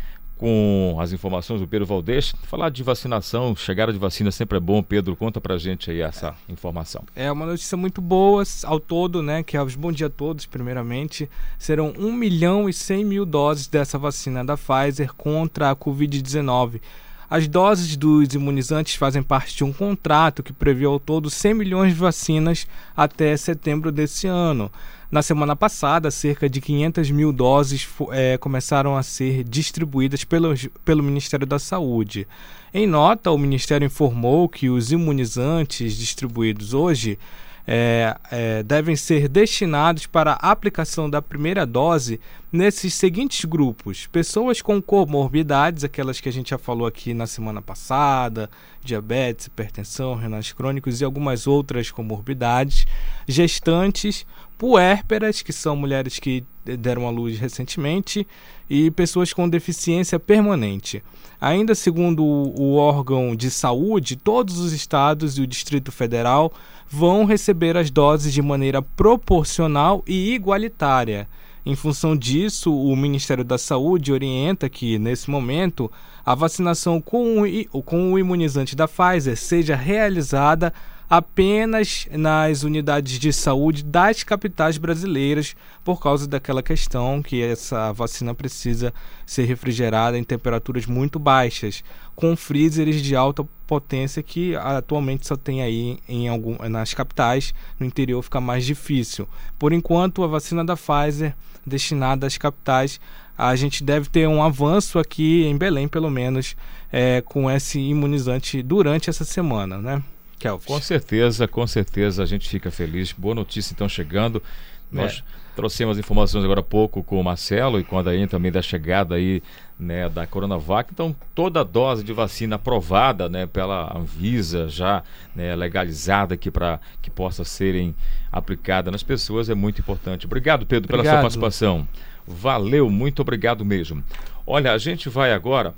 com 0.41 0.97
as 0.99 1.13
informações 1.13 1.61
do 1.61 1.69
Pedro 1.69 1.87
Valdez. 1.87 2.35
Falar 2.45 2.71
de 2.71 2.83
vacinação, 2.83 3.55
chegada 3.55 3.93
de 3.93 3.99
vacina 3.99 4.31
sempre 4.31 4.57
é 4.57 4.61
bom. 4.61 4.83
Pedro, 4.83 5.15
conta 5.15 5.39
pra 5.39 5.59
gente 5.59 5.91
aí 5.91 6.01
essa 6.01 6.35
informação. 6.49 7.05
É 7.15 7.31
uma 7.31 7.45
notícia 7.45 7.77
muito 7.77 8.01
boa 8.01 8.43
ao 8.65 8.81
todo, 8.81 9.23
né? 9.23 9.43
Que 9.43 9.59
é 9.59 9.63
os 9.63 9.75
bom 9.75 9.93
dia 9.93 10.07
a 10.07 10.11
todos, 10.11 10.47
primeiramente. 10.47 11.29
Serão 11.59 11.93
1 11.95 12.11
milhão 12.11 12.71
e 12.71 12.73
100 12.73 13.05
mil 13.05 13.27
doses 13.27 13.67
dessa 13.67 13.99
vacina 13.99 14.43
da 14.43 14.57
Pfizer 14.57 15.13
contra 15.13 15.71
a 15.71 15.77
Covid-19. 15.77 16.81
As 17.29 17.47
doses 17.47 17.95
dos 17.95 18.33
imunizantes 18.33 18.95
fazem 18.95 19.23
parte 19.23 19.55
de 19.55 19.63
um 19.63 19.75
contrato 19.75 20.43
que 20.43 20.55
prevê 20.55 20.87
ao 20.87 20.99
todo 20.99 21.29
100 21.29 21.53
milhões 21.53 21.93
de 21.93 22.01
vacinas 22.01 22.67
até 22.97 23.37
setembro 23.37 23.93
desse 23.93 24.27
ano. 24.27 24.73
Na 25.11 25.23
semana 25.23 25.57
passada, 25.57 26.09
cerca 26.09 26.49
de 26.49 26.61
500 26.61 27.11
mil 27.11 27.33
doses 27.33 27.89
eh, 28.13 28.39
começaram 28.39 28.97
a 28.97 29.03
ser 29.03 29.43
distribuídas 29.43 30.23
pelo, 30.23 30.55
pelo 30.85 31.03
Ministério 31.03 31.45
da 31.45 31.59
Saúde. 31.59 32.29
Em 32.73 32.87
nota, 32.87 33.33
o 33.33 33.39
Ministério 33.39 33.85
informou 33.85 34.49
que 34.49 34.71
os 34.71 34.93
imunizantes 34.93 35.97
distribuídos 35.97 36.75
hoje 36.75 37.19
eh, 37.67 38.17
eh, 38.31 38.63
devem 38.63 38.97
ser 38.97 39.29
destinados 39.29 40.07
para 40.07 40.33
a 40.33 40.51
aplicação 40.51 41.09
da 41.09 41.23
primeira 41.23 41.67
dose 41.67 42.21
nesses 42.53 42.95
seguintes 42.95 43.45
grupos: 43.45 44.07
pessoas 44.07 44.61
com 44.61 44.81
comorbidades, 44.81 45.85
aquelas 45.85 46.21
que 46.21 46.29
a 46.29 46.33
gente 46.33 46.51
já 46.51 46.59
falou 46.59 46.87
aqui 46.87 47.15
na 47.15 47.27
semana 47.27 47.63
passada, 47.63 48.51
diabetes, 48.83 49.47
hipertensão, 49.47 50.15
renais 50.15 50.53
crônicos 50.53 51.01
e 51.01 51.05
algumas 51.05 51.47
outras 51.47 51.91
comorbidades, 51.91 52.87
gestantes, 53.27 54.27
puérperas, 54.59 55.43
que 55.43 55.53
são 55.53 55.77
mulheres 55.77 56.19
que 56.19 56.45
deram 56.65 57.07
à 57.07 57.11
luz 57.11 57.39
recentemente, 57.39 58.27
e 58.69 58.91
pessoas 58.91 59.33
com 59.33 59.49
deficiência 59.49 60.19
permanente. 60.19 61.03
Ainda 61.41 61.75
segundo 61.75 62.23
o 62.23 62.75
órgão 62.77 63.35
de 63.35 63.51
saúde, 63.51 64.17
todos 64.17 64.59
os 64.59 64.73
estados 64.73 65.39
e 65.39 65.41
o 65.41 65.47
Distrito 65.47 65.91
Federal 65.91 66.53
vão 66.91 67.25
receber 67.25 67.77
as 67.77 67.89
doses 67.89 68.33
de 68.33 68.43
maneira 68.43 68.83
proporcional 68.83 70.03
e 70.07 70.35
igualitária. 70.35 71.29
Em 71.65 71.77
função 71.77 72.17
disso, 72.17 72.75
o 72.75 72.97
Ministério 72.97 73.45
da 73.45 73.57
Saúde 73.57 74.13
orienta 74.13 74.69
que, 74.69 74.99
nesse 74.99 75.31
momento, 75.31 75.91
a 76.27 76.35
vacinação 76.35 77.01
com 77.01 77.43
o, 77.43 78.19
imunizante 78.19 78.75
da 78.75 78.89
Pfizer 78.89 79.37
seja 79.37 79.77
realizada 79.77 80.73
apenas 81.09 82.09
nas 82.13 82.63
unidades 82.63 83.19
de 83.19 83.33
saúde 83.33 83.85
das 83.85 84.23
capitais 84.23 84.79
brasileiras, 84.79 85.57
por 85.85 86.01
causa 86.01 86.27
daquela 86.27 86.63
questão 86.63 87.21
que 87.21 87.43
essa 87.43 87.93
vacina 87.93 88.33
precisa 88.33 88.95
ser 89.27 89.45
refrigerada 89.45 90.17
em 90.17 90.23
temperaturas 90.23 90.87
muito 90.87 91.19
baixas, 91.19 91.83
com 92.21 92.37
freezers 92.37 93.01
de 93.01 93.17
alta 93.17 93.47
potência 93.67 94.23
que 94.23 94.55
atualmente 94.57 95.27
só 95.27 95.37
tem 95.37 95.63
aí 95.63 95.99
em 96.07 96.29
algum, 96.29 96.57
nas 96.69 96.93
capitais, 96.93 97.55
no 97.79 97.87
interior 97.87 98.21
fica 98.23 98.41
mais 98.41 98.67
difícil. 98.67 99.27
Por 99.59 99.73
enquanto, 99.73 100.23
a 100.23 100.27
vacina 100.27 100.63
da 100.63 100.77
Pfizer 100.77 101.35
destinada 101.65 102.27
às 102.27 102.37
capitais, 102.37 103.01
a 103.39 103.57
gente 103.57 103.83
deve 103.83 104.09
ter 104.09 104.29
um 104.29 104.43
avanço 104.43 104.99
aqui 104.99 105.45
em 105.45 105.57
Belém, 105.57 105.89
pelo 105.89 106.11
menos, 106.11 106.57
é, 106.93 107.23
com 107.23 107.51
esse 107.51 107.81
imunizante 107.81 108.63
durante 108.63 109.09
essa 109.09 109.25
semana, 109.25 109.79
né? 109.79 110.03
Kelvis. 110.39 110.67
Com 110.67 110.81
certeza, 110.81 111.49
com 111.49 111.67
certeza 111.67 112.23
a 112.23 112.27
gente 112.27 112.49
fica 112.49 112.71
feliz. 112.71 113.13
Boa 113.13 113.35
notícia 113.35 113.73
então 113.73 113.89
chegando. 113.89 114.43
Nós 114.91 115.23
trouxemos 115.55 115.99
informações 115.99 116.45
agora 116.45 116.61
há 116.61 116.65
pouco 116.65 117.03
com 117.03 117.21
o 117.21 117.25
Marcelo 117.25 117.79
e 117.79 117.85
com 117.85 117.99
a 117.99 118.03
também 118.29 118.51
da 118.51 118.63
chegada 118.63 119.15
aí 119.15 119.43
né, 119.81 120.09
da 120.09 120.27
Coronavac. 120.27 120.91
Então, 120.93 121.17
toda 121.35 121.65
dose 121.65 122.05
de 122.05 122.13
vacina 122.13 122.57
aprovada 122.57 123.29
né, 123.29 123.47
pela 123.47 123.97
Anvisa, 123.97 124.69
já 124.69 125.03
né, 125.35 125.57
legalizada 125.57 126.35
aqui 126.35 126.51
para 126.51 126.79
que 127.01 127.11
possa 127.11 127.45
serem 127.45 127.95
aplicada 128.31 128.91
nas 128.91 129.03
pessoas 129.03 129.49
é 129.49 129.55
muito 129.55 129.81
importante. 129.81 130.27
Obrigado, 130.27 130.67
Pedro, 130.67 130.89
pela 130.89 131.03
sua 131.03 131.11
Obrigado. 131.11 131.23
participação. 131.23 131.89
Valeu, 132.27 132.91
muito 132.91 133.23
obrigado 133.23 133.65
mesmo. 133.65 134.05
Olha, 134.47 134.73
a 134.73 134.79
gente 134.79 135.09
vai 135.09 135.33
agora 135.33 135.75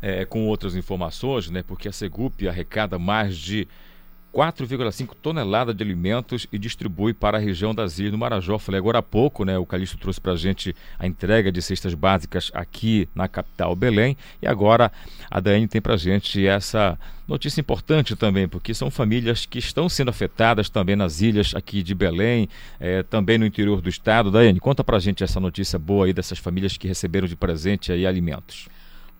é, 0.00 0.24
com 0.24 0.46
outras 0.46 0.76
informações, 0.76 1.50
né? 1.50 1.62
Porque 1.62 1.88
a 1.88 1.92
Segup 1.92 2.46
arrecada 2.46 2.98
mais 2.98 3.36
de 3.36 3.66
4,5 4.32 5.14
toneladas 5.20 5.76
de 5.76 5.84
alimentos 5.84 6.46
e 6.50 6.58
distribui 6.58 7.12
para 7.12 7.36
a 7.36 7.40
região 7.40 7.74
das 7.74 7.98
ilhas 7.98 8.12
do 8.12 8.18
Marajó. 8.18 8.58
Falei 8.58 8.78
agora 8.78 8.98
há 8.98 9.02
pouco, 9.02 9.44
né? 9.44 9.58
O 9.58 9.66
Calixto 9.66 9.98
trouxe 9.98 10.20
para 10.20 10.32
a 10.32 10.36
gente 10.36 10.74
a 10.98 11.06
entrega 11.06 11.52
de 11.52 11.60
cestas 11.60 11.92
básicas 11.92 12.50
aqui 12.54 13.08
na 13.14 13.28
capital 13.28 13.76
Belém. 13.76 14.16
E 14.40 14.46
agora 14.46 14.90
a 15.30 15.38
Daiane 15.38 15.68
tem 15.68 15.80
para 15.80 15.94
a 15.94 15.98
gente 15.98 16.46
essa 16.46 16.98
notícia 17.28 17.60
importante 17.60 18.16
também, 18.16 18.48
porque 18.48 18.72
são 18.72 18.90
famílias 18.90 19.44
que 19.44 19.58
estão 19.58 19.88
sendo 19.88 20.08
afetadas 20.08 20.70
também 20.70 20.96
nas 20.96 21.20
ilhas 21.20 21.54
aqui 21.54 21.82
de 21.82 21.94
Belém, 21.94 22.48
eh, 22.80 23.02
também 23.02 23.38
no 23.38 23.46
interior 23.46 23.80
do 23.80 23.88
estado. 23.88 24.30
Daiane, 24.30 24.58
conta 24.60 24.82
para 24.82 24.96
a 24.96 25.00
gente 25.00 25.22
essa 25.22 25.38
notícia 25.38 25.78
boa 25.78 26.06
aí 26.06 26.12
dessas 26.12 26.38
famílias 26.38 26.76
que 26.76 26.88
receberam 26.88 27.28
de 27.28 27.36
presente 27.36 27.92
aí 27.92 28.06
alimentos. 28.06 28.68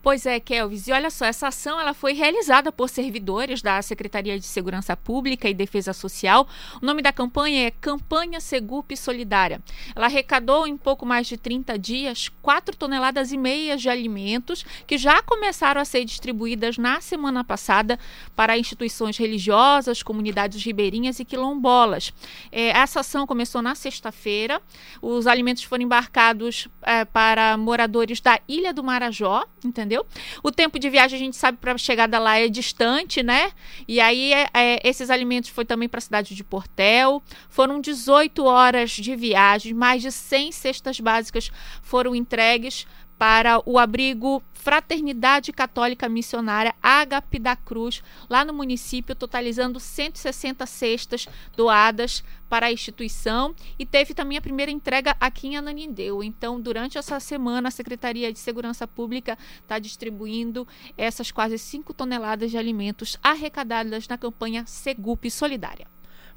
Pois 0.03 0.27
é, 0.27 0.41
Kelvis. 0.41 0.89
E 0.89 0.93
olha 0.93 1.11
só, 1.11 1.25
essa 1.27 1.47
ação 1.47 1.79
ela 1.79 1.95
foi 1.95 2.13
realizada 2.13 2.73
por 2.73 2.89
servidores 2.89 3.63
da 3.63 3.81
Secretaria 3.81 4.37
de 4.37 4.45
Segurança 4.45 4.97
Pública 4.97 5.49
e 5.49 5.55
Defesa 5.55 5.93
Social. 5.93 6.49
O 6.83 6.85
nome 6.85 7.03
da 7.03 7.13
campanha 7.13 7.69
é 7.69 7.71
Campanha 7.71 8.41
Segup 8.41 8.97
Solidária. 8.97 9.63
Ela 9.95 10.07
arrecadou 10.07 10.67
em 10.67 10.77
pouco 10.77 11.07
mais 11.07 11.29
de 11.29 11.37
30 11.37 11.79
dias 11.79 12.29
4 12.43 12.77
toneladas 12.77 13.31
e 13.31 13.39
meias 13.39 13.81
de 13.81 13.89
alimentos 13.89 14.65
que 14.89 14.99
já 14.99 15.23
começaram 15.23 15.81
a 15.81 15.85
ser 15.85 16.05
distribuídas 16.05 16.79
na 16.79 17.01
semana 17.01 17.45
passada 17.45 17.97
para 18.35 18.59
instituições 18.59 19.17
religiosas, 19.17 20.03
comunidades 20.03 20.65
ribeirinhas 20.65 21.21
e 21.21 21.25
quilombolas. 21.25 22.13
É, 22.51 22.71
essa 22.71 23.01
ação 23.01 23.25
começou 23.25 23.63
na 23.63 23.77
sexta-feira. 23.77 24.61
Os 25.01 25.29
alimentos 25.29 25.63
foram 25.63 25.85
embarcados 25.85 26.67
é, 26.83 27.05
para 27.05 27.57
moradores 27.57 28.21
da 28.21 28.41
Ilha 28.49 28.75
do 28.75 28.83
Marajó, 28.83 29.45
entendeu? 29.65 29.92
Entendeu? 29.93 30.07
O 30.43 30.51
tempo 30.51 30.79
de 30.79 30.89
viagem 30.89 31.17
a 31.17 31.23
gente 31.23 31.37
sabe 31.37 31.59
para 31.59 31.77
chegada 31.77 32.19
lá 32.19 32.39
é 32.39 32.49
distante, 32.49 33.23
né? 33.23 33.53
E 33.87 34.01
aí 34.01 34.33
é, 34.33 34.49
é, 34.55 34.89
esses 34.89 35.11
alimentos 35.11 35.51
foi 35.51 35.65
também 35.65 35.89
para 35.89 35.99
a 35.99 36.01
cidade 36.01 36.35
de 36.35 36.43
Portel. 36.43 37.23
Foram 37.49 37.81
18 37.81 38.45
horas 38.45 38.91
de 38.91 39.15
viagem, 39.15 39.75
mais 39.75 40.03
de 40.03 40.11
100 40.11 40.53
cestas 40.53 40.99
básicas 40.99 41.51
foram 41.83 42.15
entregues 42.15 42.87
para 43.19 43.63
o 43.67 43.79
abrigo 43.79 44.43
Fraternidade 44.63 45.53
Católica 45.53 46.09
Missionária 46.09 46.73
Agape 46.81 47.41
da 47.41 47.57
Cruz, 47.57 48.01
lá 48.31 48.45
no 48.45 48.55
município, 48.55 49.13
totalizando 49.13 49.81
160 49.81 50.65
cestas 50.67 51.27
doadas 51.57 52.23
para 52.49 52.67
a 52.67 52.73
instituição 52.73 53.57
e 53.77 53.85
teve 53.85 54.15
também 54.15 54.39
a 54.39 54.41
primeira 54.41 54.71
entrega 54.71 55.17
aqui 55.19 55.49
em 55.49 55.57
Ananindeu. 55.57 56.23
Então, 56.23 56.61
durante 56.61 56.97
essa 56.97 57.19
semana, 57.19 57.67
a 57.67 57.73
Secretaria 57.73 58.33
de 58.33 58.39
Segurança 58.39 58.87
Pública 58.87 59.37
está 59.61 59.81
distribuindo 59.81 60.67
essas 60.97 61.33
quase 61.33 61.59
5 61.59 61.93
toneladas 61.93 62.53
de 62.53 62.57
alimentos 62.57 63.19
arrecadadas 63.21 64.07
na 64.07 64.17
campanha 64.17 64.65
Segup 64.65 65.29
Solidária. 65.29 65.89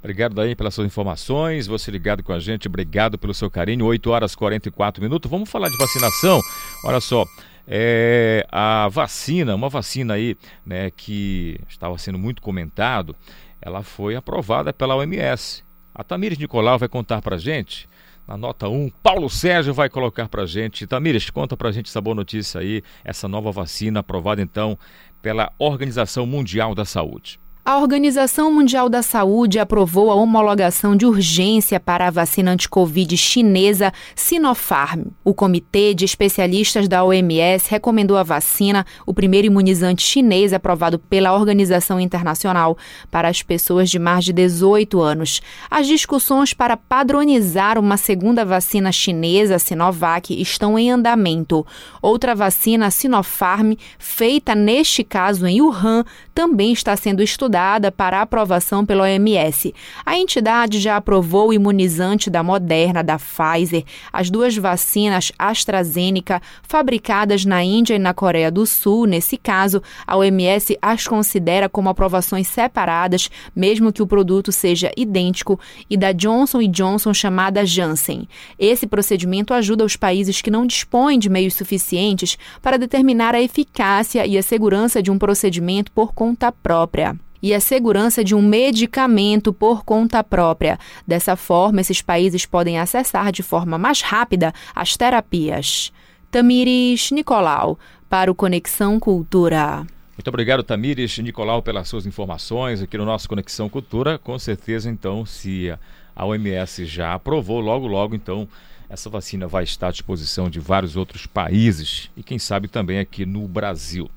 Obrigado 0.06 0.40
aí 0.40 0.56
pelas 0.56 0.76
suas 0.76 0.86
informações, 0.86 1.66
você 1.66 1.90
ligado 1.90 2.22
com 2.22 2.32
a 2.32 2.38
gente, 2.40 2.68
obrigado 2.68 3.18
pelo 3.18 3.34
seu 3.34 3.50
carinho. 3.50 3.86
8 3.86 4.12
horas 4.12 4.34
e 4.34 4.38
44 4.38 5.02
minutos. 5.02 5.32
Vamos 5.32 5.50
falar 5.50 5.68
de 5.68 5.76
vacinação. 5.80 6.40
Olha 6.84 7.00
só, 7.00 7.26
é, 7.68 8.46
a 8.52 8.88
vacina, 8.88 9.56
uma 9.56 9.68
vacina 9.68 10.14
aí, 10.14 10.38
né, 10.64 10.92
que 10.92 11.60
estava 11.68 11.98
sendo 11.98 12.20
muito 12.20 12.40
comentado, 12.40 13.16
ela 13.60 13.82
foi 13.82 14.16
aprovada 14.16 14.72
pela 14.72 14.96
OMS. 14.96 15.64
A 15.96 16.04
Tamires 16.04 16.38
Nicolau 16.38 16.78
vai 16.78 16.88
contar 16.88 17.20
pra 17.20 17.36
gente. 17.40 17.90
Na 18.28 18.38
nota 18.38 18.70
1, 18.70 18.92
Paulo 19.02 19.28
Sérgio 19.28 19.74
vai 19.74 19.90
colocar 19.90 20.30
pra 20.30 20.46
gente. 20.46 20.86
Tamires, 20.86 21.32
conta 21.32 21.58
pra 21.58 21.72
gente 21.72 21.90
essa 21.90 22.00
boa 22.00 22.16
notícia 22.16 22.62
aí, 22.62 22.84
essa 23.04 23.28
nova 23.28 23.52
vacina 23.52 24.02
aprovada 24.02 24.40
então 24.40 24.78
pela 25.20 25.52
Organização 25.58 26.28
Mundial 26.28 26.76
da 26.76 26.86
Saúde. 26.86 27.40
A 27.68 27.80
Organização 27.80 28.54
Mundial 28.54 28.88
da 28.88 29.02
Saúde 29.02 29.58
aprovou 29.58 30.12
a 30.12 30.14
homologação 30.14 30.96
de 30.96 31.04
urgência 31.04 31.80
para 31.80 32.06
a 32.06 32.12
vacina 32.12 32.52
anti-Covid 32.52 33.18
chinesa 33.18 33.92
Sinopharm. 34.16 35.06
O 35.24 35.34
Comitê 35.34 35.96
de 35.96 36.06
Especialistas 36.06 36.88
da 36.88 37.04
OMS 37.04 37.68
recomendou 37.68 38.18
a 38.18 38.24
vacina, 38.24 38.86
o 39.04 39.16
primeiro 39.16 39.48
imunizante 39.48 40.04
chinês 40.04 40.54
aprovado 40.54 41.00
pela 41.00 41.34
organização 41.34 42.00
internacional, 42.00 42.78
para 43.10 43.30
as 43.30 43.42
pessoas 43.42 43.90
de 43.90 43.98
mais 43.98 44.26
de 44.26 44.32
18 44.32 45.02
anos. 45.02 45.42
As 45.68 45.88
discussões 45.88 46.54
para 46.54 46.78
padronizar 46.78 47.80
uma 47.80 47.98
segunda 47.98 48.46
vacina 48.46 48.92
chinesa, 48.92 49.58
Sinovac, 49.58 50.40
estão 50.40 50.78
em 50.78 50.92
andamento. 50.92 51.66
Outra 52.00 52.36
vacina, 52.36 52.92
Sinopharm, 52.92 53.74
feita 53.98 54.54
neste 54.54 55.04
caso 55.04 55.48
em 55.48 55.64
Wuhan, 55.64 56.06
também 56.32 56.72
está 56.72 56.96
sendo 56.96 57.24
estudada 57.24 57.55
para 57.92 58.22
aprovação 58.22 58.86
pela 58.86 59.04
OMS. 59.04 59.74
A 60.06 60.18
entidade 60.18 60.80
já 60.80 60.98
aprovou 60.98 61.50
o 61.50 61.54
imunizante 61.54 62.30
da 62.30 62.44
Moderna, 62.44 63.04
da 63.04 63.18
Pfizer, 63.18 63.84
as 64.12 64.30
duas 64.30 64.58
vacinas 64.58 65.32
AstraZeneca, 65.38 66.42
fabricadas 66.64 67.46
na 67.46 67.64
Índia 67.64 67.96
e 67.96 68.00
na 68.00 68.14
Coreia 68.14 68.52
do 68.52 68.66
Sul. 68.66 69.06
Nesse 69.06 69.38
caso, 69.38 69.82
a 70.06 70.18
OMS 70.18 70.78
as 70.82 71.08
considera 71.08 71.70
como 71.70 71.90
aprovações 71.90 72.48
separadas, 72.48 73.30
mesmo 73.56 73.94
que 73.94 74.02
o 74.02 74.08
produto 74.08 74.52
seja 74.52 74.92
idêntico, 74.98 75.60
e 75.90 75.96
da 75.96 76.12
Johnson 76.12 76.62
Johnson 76.68 77.14
chamada 77.14 77.66
Janssen. 77.66 78.28
Esse 78.60 78.86
procedimento 78.86 79.54
ajuda 79.54 79.86
os 79.86 79.96
países 79.96 80.42
que 80.42 80.52
não 80.52 80.66
dispõem 80.66 81.18
de 81.18 81.30
meios 81.30 81.54
suficientes 81.54 82.38
para 82.62 82.78
determinar 82.78 83.34
a 83.34 83.42
eficácia 83.42 84.26
e 84.26 84.38
a 84.38 84.44
segurança 84.44 85.02
de 85.02 85.12
um 85.12 85.18
procedimento 85.18 85.92
por 85.92 86.14
conta 86.14 86.52
própria 86.52 87.16
e 87.46 87.54
a 87.54 87.60
segurança 87.60 88.24
de 88.24 88.34
um 88.34 88.42
medicamento 88.42 89.54
por 89.54 89.86
conta 89.86 90.24
própria. 90.24 90.80
Dessa 91.06 91.36
forma, 91.36 91.80
esses 91.80 92.02
países 92.02 92.44
podem 92.44 92.80
acessar 92.80 93.32
de 93.32 93.44
forma 93.44 93.78
mais 93.78 94.02
rápida 94.02 94.52
as 94.74 94.98
terapias. 94.98 95.94
Tamires 96.32 97.12
Nicolau, 97.12 97.78
para 98.10 98.32
o 98.32 98.36
Conexão 98.36 99.00
Cultura. 99.00 99.86
Muito 100.18 100.28
obrigado, 100.28 100.64
Tamires 100.64 101.20
Nicolau, 101.20 101.62
pelas 101.62 101.88
suas 101.88 102.08
informações 102.08 102.82
aqui 102.82 102.98
no 102.98 103.06
nosso 103.06 103.30
Conexão 103.30 103.70
Cultura. 103.70 104.18
Com 104.18 104.40
certeza, 104.40 104.90
então, 104.90 105.24
se 105.24 105.72
a 106.16 106.26
OMS 106.26 106.84
já 106.88 107.14
aprovou, 107.14 107.60
logo, 107.60 107.86
logo, 107.86 108.16
então, 108.16 108.50
essa 108.90 109.08
vacina 109.08 109.48
vai 109.48 109.66
estar 109.66 109.90
à 109.90 109.92
disposição 109.92 110.50
de 110.50 110.60
vários 110.60 110.96
outros 110.96 111.28
países 111.28 112.10
e, 112.18 112.24
quem 112.24 112.40
sabe, 112.40 112.68
também 112.68 112.98
aqui 112.98 113.24
no 113.24 113.48
Brasil. 113.48 114.10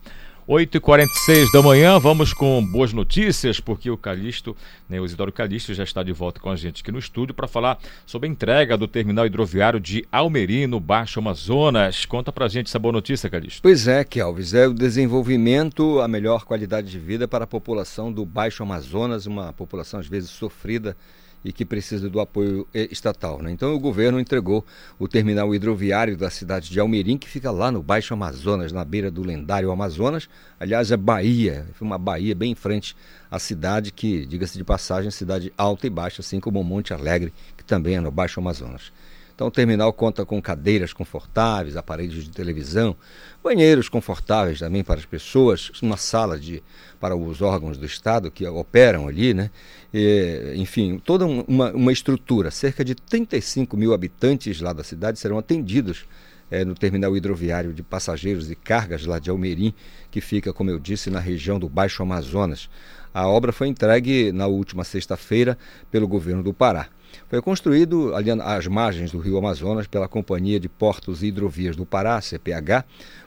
8h46 0.48 1.52
da 1.52 1.60
manhã, 1.60 1.98
vamos 1.98 2.32
com 2.32 2.64
boas 2.64 2.90
notícias, 2.90 3.60
porque 3.60 3.90
o 3.90 3.98
Calixto, 3.98 4.56
né, 4.88 4.98
o 4.98 5.04
Isidoro 5.04 5.30
Calixto, 5.30 5.74
já 5.74 5.84
está 5.84 6.02
de 6.02 6.10
volta 6.10 6.40
com 6.40 6.48
a 6.48 6.56
gente 6.56 6.80
aqui 6.80 6.90
no 6.90 6.98
estúdio 6.98 7.34
para 7.34 7.46
falar 7.46 7.78
sobre 8.06 8.26
a 8.26 8.32
entrega 8.32 8.74
do 8.74 8.88
terminal 8.88 9.26
hidroviário 9.26 9.78
de 9.78 10.06
Almeri, 10.10 10.66
no 10.66 10.80
Baixo 10.80 11.20
Amazonas. 11.20 12.06
Conta 12.06 12.32
pra 12.32 12.48
gente 12.48 12.68
essa 12.68 12.78
boa 12.78 12.92
notícia, 12.92 13.28
Calixto. 13.28 13.60
Pois 13.60 13.86
é, 13.86 14.02
Kelvis, 14.02 14.54
é 14.54 14.66
o 14.66 14.72
desenvolvimento, 14.72 16.00
a 16.00 16.08
melhor 16.08 16.46
qualidade 16.46 16.90
de 16.90 16.98
vida 16.98 17.28
para 17.28 17.44
a 17.44 17.46
população 17.46 18.10
do 18.10 18.24
Baixo 18.24 18.62
Amazonas, 18.62 19.26
uma 19.26 19.52
população 19.52 20.00
às 20.00 20.06
vezes 20.06 20.30
sofrida 20.30 20.96
e 21.44 21.52
que 21.52 21.64
precisa 21.64 22.08
do 22.08 22.20
apoio 22.20 22.66
eh, 22.74 22.88
estatal. 22.90 23.40
Né? 23.42 23.50
Então 23.50 23.74
o 23.74 23.78
governo 23.78 24.18
entregou 24.18 24.64
o 24.98 25.06
terminal 25.06 25.54
hidroviário 25.54 26.16
da 26.16 26.30
cidade 26.30 26.70
de 26.70 26.80
Almerim, 26.80 27.16
que 27.16 27.28
fica 27.28 27.50
lá 27.50 27.70
no 27.70 27.82
Baixo 27.82 28.14
Amazonas, 28.14 28.72
na 28.72 28.84
beira 28.84 29.10
do 29.10 29.22
lendário 29.22 29.70
Amazonas. 29.70 30.28
Aliás, 30.58 30.90
é 30.90 30.96
Bahia, 30.96 31.66
uma 31.80 31.98
Bahia 31.98 32.34
bem 32.34 32.52
em 32.52 32.54
frente 32.54 32.96
à 33.30 33.38
cidade, 33.38 33.92
que, 33.92 34.26
diga-se 34.26 34.58
de 34.58 34.64
passagem, 34.64 35.10
cidade 35.10 35.52
alta 35.56 35.86
e 35.86 35.90
baixa, 35.90 36.20
assim 36.20 36.40
como 36.40 36.62
Monte 36.64 36.92
Alegre, 36.92 37.32
que 37.56 37.64
também 37.64 37.96
é 37.96 38.00
no 38.00 38.10
Baixo 38.10 38.40
Amazonas. 38.40 38.92
Então 39.38 39.46
o 39.46 39.52
terminal 39.52 39.92
conta 39.92 40.26
com 40.26 40.42
cadeiras 40.42 40.92
confortáveis, 40.92 41.76
aparelhos 41.76 42.24
de 42.24 42.30
televisão, 42.30 42.96
banheiros 43.40 43.88
confortáveis 43.88 44.58
também 44.58 44.82
para 44.82 44.98
as 44.98 45.06
pessoas, 45.06 45.70
uma 45.80 45.96
sala 45.96 46.36
de, 46.36 46.60
para 46.98 47.14
os 47.14 47.40
órgãos 47.40 47.78
do 47.78 47.86
Estado 47.86 48.32
que 48.32 48.44
operam 48.44 49.06
ali, 49.06 49.32
né? 49.32 49.48
E, 49.92 50.54
enfim, 50.56 51.00
toda 51.02 51.26
uma, 51.26 51.72
uma 51.72 51.92
estrutura. 51.92 52.50
Cerca 52.50 52.84
de 52.84 52.94
35 52.94 53.76
mil 53.76 53.94
habitantes 53.94 54.60
lá 54.60 54.72
da 54.72 54.84
cidade 54.84 55.18
serão 55.18 55.38
atendidos 55.38 56.06
é, 56.50 56.64
no 56.64 56.74
terminal 56.74 57.16
hidroviário 57.16 57.72
de 57.72 57.82
passageiros 57.82 58.50
e 58.50 58.54
cargas 58.54 59.04
lá 59.06 59.18
de 59.18 59.30
Almerim, 59.30 59.74
que 60.10 60.20
fica, 60.20 60.52
como 60.52 60.70
eu 60.70 60.78
disse, 60.78 61.10
na 61.10 61.20
região 61.20 61.58
do 61.58 61.68
Baixo 61.68 62.02
Amazonas. 62.02 62.68
A 63.12 63.26
obra 63.26 63.52
foi 63.52 63.68
entregue 63.68 64.32
na 64.32 64.46
última 64.46 64.84
sexta-feira 64.84 65.58
pelo 65.90 66.06
governo 66.06 66.42
do 66.42 66.52
Pará. 66.52 66.88
Foi 67.28 67.40
construído 67.40 68.14
ali 68.14 68.30
às 68.30 68.66
margens 68.66 69.10
do 69.10 69.18
rio 69.18 69.38
Amazonas 69.38 69.86
pela 69.86 70.08
Companhia 70.08 70.60
de 70.60 70.68
Portos 70.68 71.22
e 71.22 71.26
Hidrovias 71.26 71.76
do 71.76 71.86
Pará, 71.86 72.20
CPH. 72.20 72.84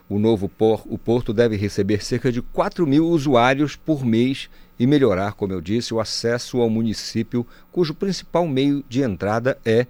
O 0.09 0.19
novo 0.19 0.49
por, 0.49 0.83
o 0.87 0.97
porto 0.97 1.33
deve 1.33 1.55
receber 1.55 2.03
cerca 2.03 2.31
de 2.31 2.41
4 2.41 2.85
mil 2.85 3.07
usuários 3.07 3.75
por 3.75 4.05
mês 4.05 4.49
e 4.81 4.87
melhorar, 4.87 5.33
como 5.33 5.53
eu 5.53 5.61
disse, 5.61 5.93
o 5.93 5.99
acesso 5.99 6.59
ao 6.59 6.67
município, 6.67 7.45
cujo 7.71 7.93
principal 7.93 8.47
meio 8.47 8.83
de 8.89 9.03
entrada 9.03 9.55
é 9.63 9.85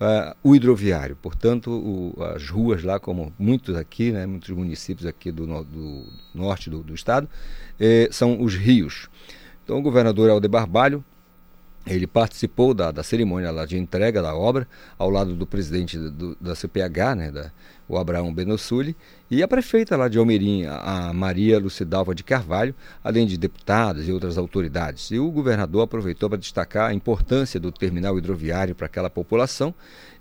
uh, 0.00 0.36
o 0.40 0.54
hidroviário. 0.54 1.18
Portanto, 1.20 1.68
o, 1.68 2.22
as 2.22 2.48
ruas 2.48 2.84
lá, 2.84 3.00
como 3.00 3.32
muitos 3.36 3.74
aqui, 3.74 4.12
né, 4.12 4.24
muitos 4.24 4.50
municípios 4.50 5.04
aqui 5.04 5.32
do, 5.32 5.48
no, 5.48 5.64
do 5.64 6.04
norte 6.32 6.70
do, 6.70 6.80
do 6.80 6.94
estado, 6.94 7.28
eh, 7.80 8.08
são 8.12 8.40
os 8.40 8.54
rios. 8.54 9.08
Então, 9.64 9.78
o 9.78 9.82
governador 9.82 10.30
Alder 10.30 10.48
Barbalho 10.48 11.04
ele 11.86 12.06
participou 12.06 12.74
da, 12.74 12.90
da 12.90 13.02
cerimônia 13.02 13.50
lá 13.50 13.64
de 13.64 13.78
entrega 13.78 14.20
da 14.20 14.34
obra, 14.34 14.66
ao 14.98 15.08
lado 15.08 15.34
do 15.34 15.46
presidente 15.46 15.96
do, 15.96 16.36
da 16.40 16.54
CPH, 16.54 17.14
né, 17.16 17.30
da, 17.30 17.52
o 17.88 17.96
Abraão 17.96 18.34
Benossuli, 18.34 18.96
e 19.30 19.42
a 19.42 19.48
prefeita 19.48 19.96
lá 19.96 20.08
de 20.08 20.18
Almerim, 20.18 20.64
a 20.64 21.12
Maria 21.12 21.58
Lucidalva 21.58 22.14
de 22.14 22.24
Carvalho, 22.24 22.74
além 23.02 23.26
de 23.26 23.36
deputados 23.36 24.08
e 24.08 24.12
outras 24.12 24.36
autoridades. 24.36 25.10
E 25.10 25.18
o 25.18 25.30
governador 25.30 25.82
aproveitou 25.82 26.28
para 26.28 26.38
destacar 26.38 26.90
a 26.90 26.94
importância 26.94 27.60
do 27.60 27.70
terminal 27.70 28.18
hidroviário 28.18 28.74
para 28.74 28.86
aquela 28.86 29.08
população, 29.08 29.72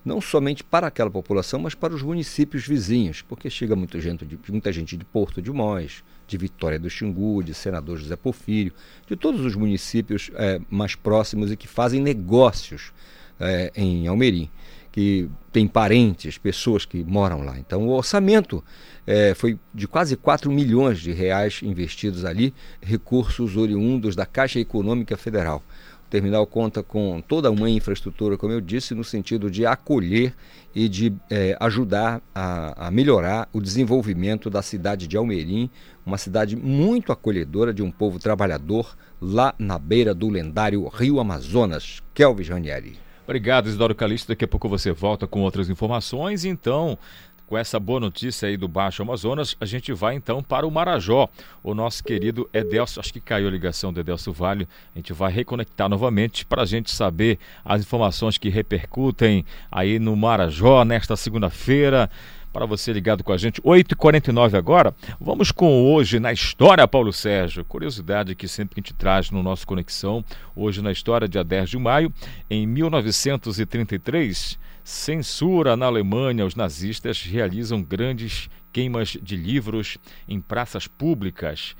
não 0.03 0.21
somente 0.21 0.63
para 0.63 0.87
aquela 0.87 1.09
população, 1.09 1.59
mas 1.59 1.73
para 1.73 1.95
os 1.95 2.03
municípios 2.03 2.67
vizinhos, 2.67 3.23
porque 3.23 3.49
chega 3.49 3.75
muita 3.75 3.99
gente 3.99 4.23
de, 4.23 4.37
muita 4.49 4.71
gente 4.71 4.95
de 4.95 5.03
Porto 5.03 5.41
de 5.41 5.51
Mós, 5.51 6.03
de 6.27 6.37
Vitória 6.37 6.79
do 6.79 6.89
Xingu, 6.89 7.43
de 7.43 7.53
Senador 7.53 7.97
José 7.97 8.15
Porfírio, 8.15 8.73
de 9.07 9.15
todos 9.15 9.41
os 9.45 9.55
municípios 9.55 10.31
é, 10.35 10.59
mais 10.69 10.95
próximos 10.95 11.51
e 11.51 11.57
que 11.57 11.67
fazem 11.67 12.01
negócios 12.01 12.91
é, 13.39 13.71
em 13.75 14.07
Almerim 14.07 14.49
que 14.95 15.29
tem 15.51 15.67
parentes, 15.67 16.37
pessoas 16.37 16.85
que 16.85 17.03
moram 17.03 17.41
lá. 17.41 17.59
Então, 17.59 17.85
o 17.85 17.89
orçamento 17.89 18.63
é, 19.05 19.33
foi 19.33 19.59
de 19.73 19.89
quase 19.89 20.15
4 20.15 20.49
milhões 20.49 20.99
de 21.01 21.11
reais 21.11 21.59
investidos 21.61 22.23
ali, 22.23 22.53
recursos 22.81 23.57
oriundos 23.57 24.15
da 24.15 24.25
Caixa 24.25 24.57
Econômica 24.57 25.17
Federal. 25.17 25.61
O 26.07 26.09
terminal 26.09 26.47
conta 26.47 26.81
com 26.81 27.21
toda 27.27 27.51
uma 27.51 27.69
infraestrutura, 27.69 28.37
como 28.37 28.53
eu 28.53 28.61
disse, 28.61 28.95
no 28.95 29.03
sentido 29.03 29.51
de 29.51 29.65
acolher 29.65 30.33
e 30.73 30.87
de 30.87 31.11
ajudar 31.59 32.21
a, 32.33 32.87
a, 32.87 32.89
melhorar 32.89 33.49
o 33.51 33.59
desenvolvimento 33.59 34.49
da 34.49 34.61
cidade 34.61 35.09
de 35.09 35.17
Almerim, 35.17 35.69
uma 36.05 36.17
cidade 36.17 36.55
muito 36.55 37.11
acolhedora 37.11 37.73
de 37.73 37.81
um 37.81 37.89
povo 37.89 38.19
trabalhador 38.19 38.95
lá 39.19 39.55
na 39.57 39.79
beira 39.79 40.13
do 40.13 40.29
lendário 40.29 40.87
Rio 40.87 41.19
Amazonas. 41.19 42.01
Kelvis 42.13 42.49
Ranieri. 42.49 42.99
Obrigado, 43.23 43.67
Isidoro 43.67 43.95
Calixto. 43.95 44.27
Daqui 44.27 44.45
a 44.45 44.47
pouco 44.47 44.69
você 44.69 44.91
volta 44.91 45.25
com 45.25 45.41
outras 45.41 45.67
informações. 45.67 46.45
Então, 46.45 46.97
com 47.47 47.57
essa 47.57 47.79
boa 47.79 47.99
notícia 47.99 48.47
aí 48.47 48.57
do 48.57 48.67
Baixo 48.67 49.01
Amazonas, 49.01 49.55
a 49.59 49.65
gente 49.65 49.93
vai 49.93 50.15
então 50.15 50.41
para 50.41 50.65
o 50.65 50.71
Marajó. 50.71 51.27
O 51.63 51.73
nosso 51.73 52.03
querido 52.03 52.49
Edelso, 52.53 52.99
acho 52.99 53.13
que 53.13 53.19
caiu 53.19 53.47
a 53.47 53.51
ligação 53.51 53.93
do 53.93 53.99
Edelso 53.99 54.31
Vale, 54.31 54.67
a 54.95 54.99
gente 54.99 55.13
vai 55.13 55.31
reconectar 55.31 55.87
novamente 55.89 56.45
para 56.45 56.63
a 56.63 56.65
gente 56.65 56.91
saber 56.91 57.39
as 57.63 57.81
informações 57.81 58.37
que 58.37 58.49
repercutem 58.49 59.45
aí 59.71 59.99
no 59.99 60.15
Marajó 60.15 60.83
nesta 60.83 61.15
segunda-feira 61.15 62.09
para 62.55 62.65
você 62.65 62.93
ligado 62.93 63.21
com 63.21 63.33
a 63.33 63.37
gente. 63.37 63.61
8h49 63.61 64.57
agora. 64.57 64.95
Vamos 65.19 65.51
com 65.51 65.91
hoje 65.91 66.21
na 66.21 66.31
história, 66.31 66.87
Paulo 66.87 67.11
Sérgio. 67.11 67.65
Curiosidade 67.65 68.33
que 68.33 68.47
sempre 68.47 68.75
que 68.75 68.79
a 68.79 68.81
gente 68.81 68.93
traz 68.93 69.29
no 69.29 69.43
nosso 69.43 69.67
Conexão. 69.67 70.23
Hoje 70.55 70.81
na 70.81 70.89
história, 70.89 71.27
dia 71.27 71.43
10 71.43 71.71
de 71.71 71.77
maio, 71.77 72.13
em 72.49 72.65
1933, 72.65 74.57
censura 74.85 75.75
na 75.75 75.87
Alemanha. 75.87 76.45
Os 76.45 76.55
nazistas 76.55 77.21
realizam 77.23 77.83
grandes 77.83 78.49
queimas 78.71 79.17
de 79.21 79.35
livros 79.35 79.97
em 80.25 80.39
praças 80.39 80.87
públicas. 80.87 81.75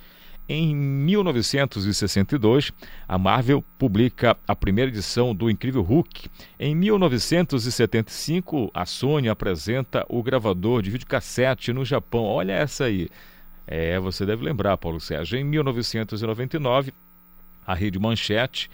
Em 0.48 0.76
1962, 0.76 2.72
a 3.08 3.18
Marvel 3.18 3.64
publica 3.80 4.38
a 4.48 4.56
primeira 4.56 4.92
edição 4.92 5.34
do 5.34 5.50
Incrível 5.50 5.82
Hulk. 5.82 6.30
Em 6.60 6.76
1975, 6.76 8.70
a 8.72 8.86
Sony 8.86 9.28
apresenta 9.28 10.06
o 10.08 10.22
gravador 10.22 10.84
de 10.84 10.92
videocassete 10.92 11.74
no 11.74 11.84
Japão. 11.84 12.26
Olha 12.26 12.54
essa 12.54 12.86
aí. 12.86 13.10
É, 13.66 14.00
você 14.00 14.24
deve 14.24 14.46
lembrar, 14.46 14.78
Paulo 14.78 15.00
Sérgio. 15.00 15.40
Em 15.40 15.44
1999, 15.44 16.94
a 17.66 17.74
Rede 17.74 17.98
Manchete 17.98 18.70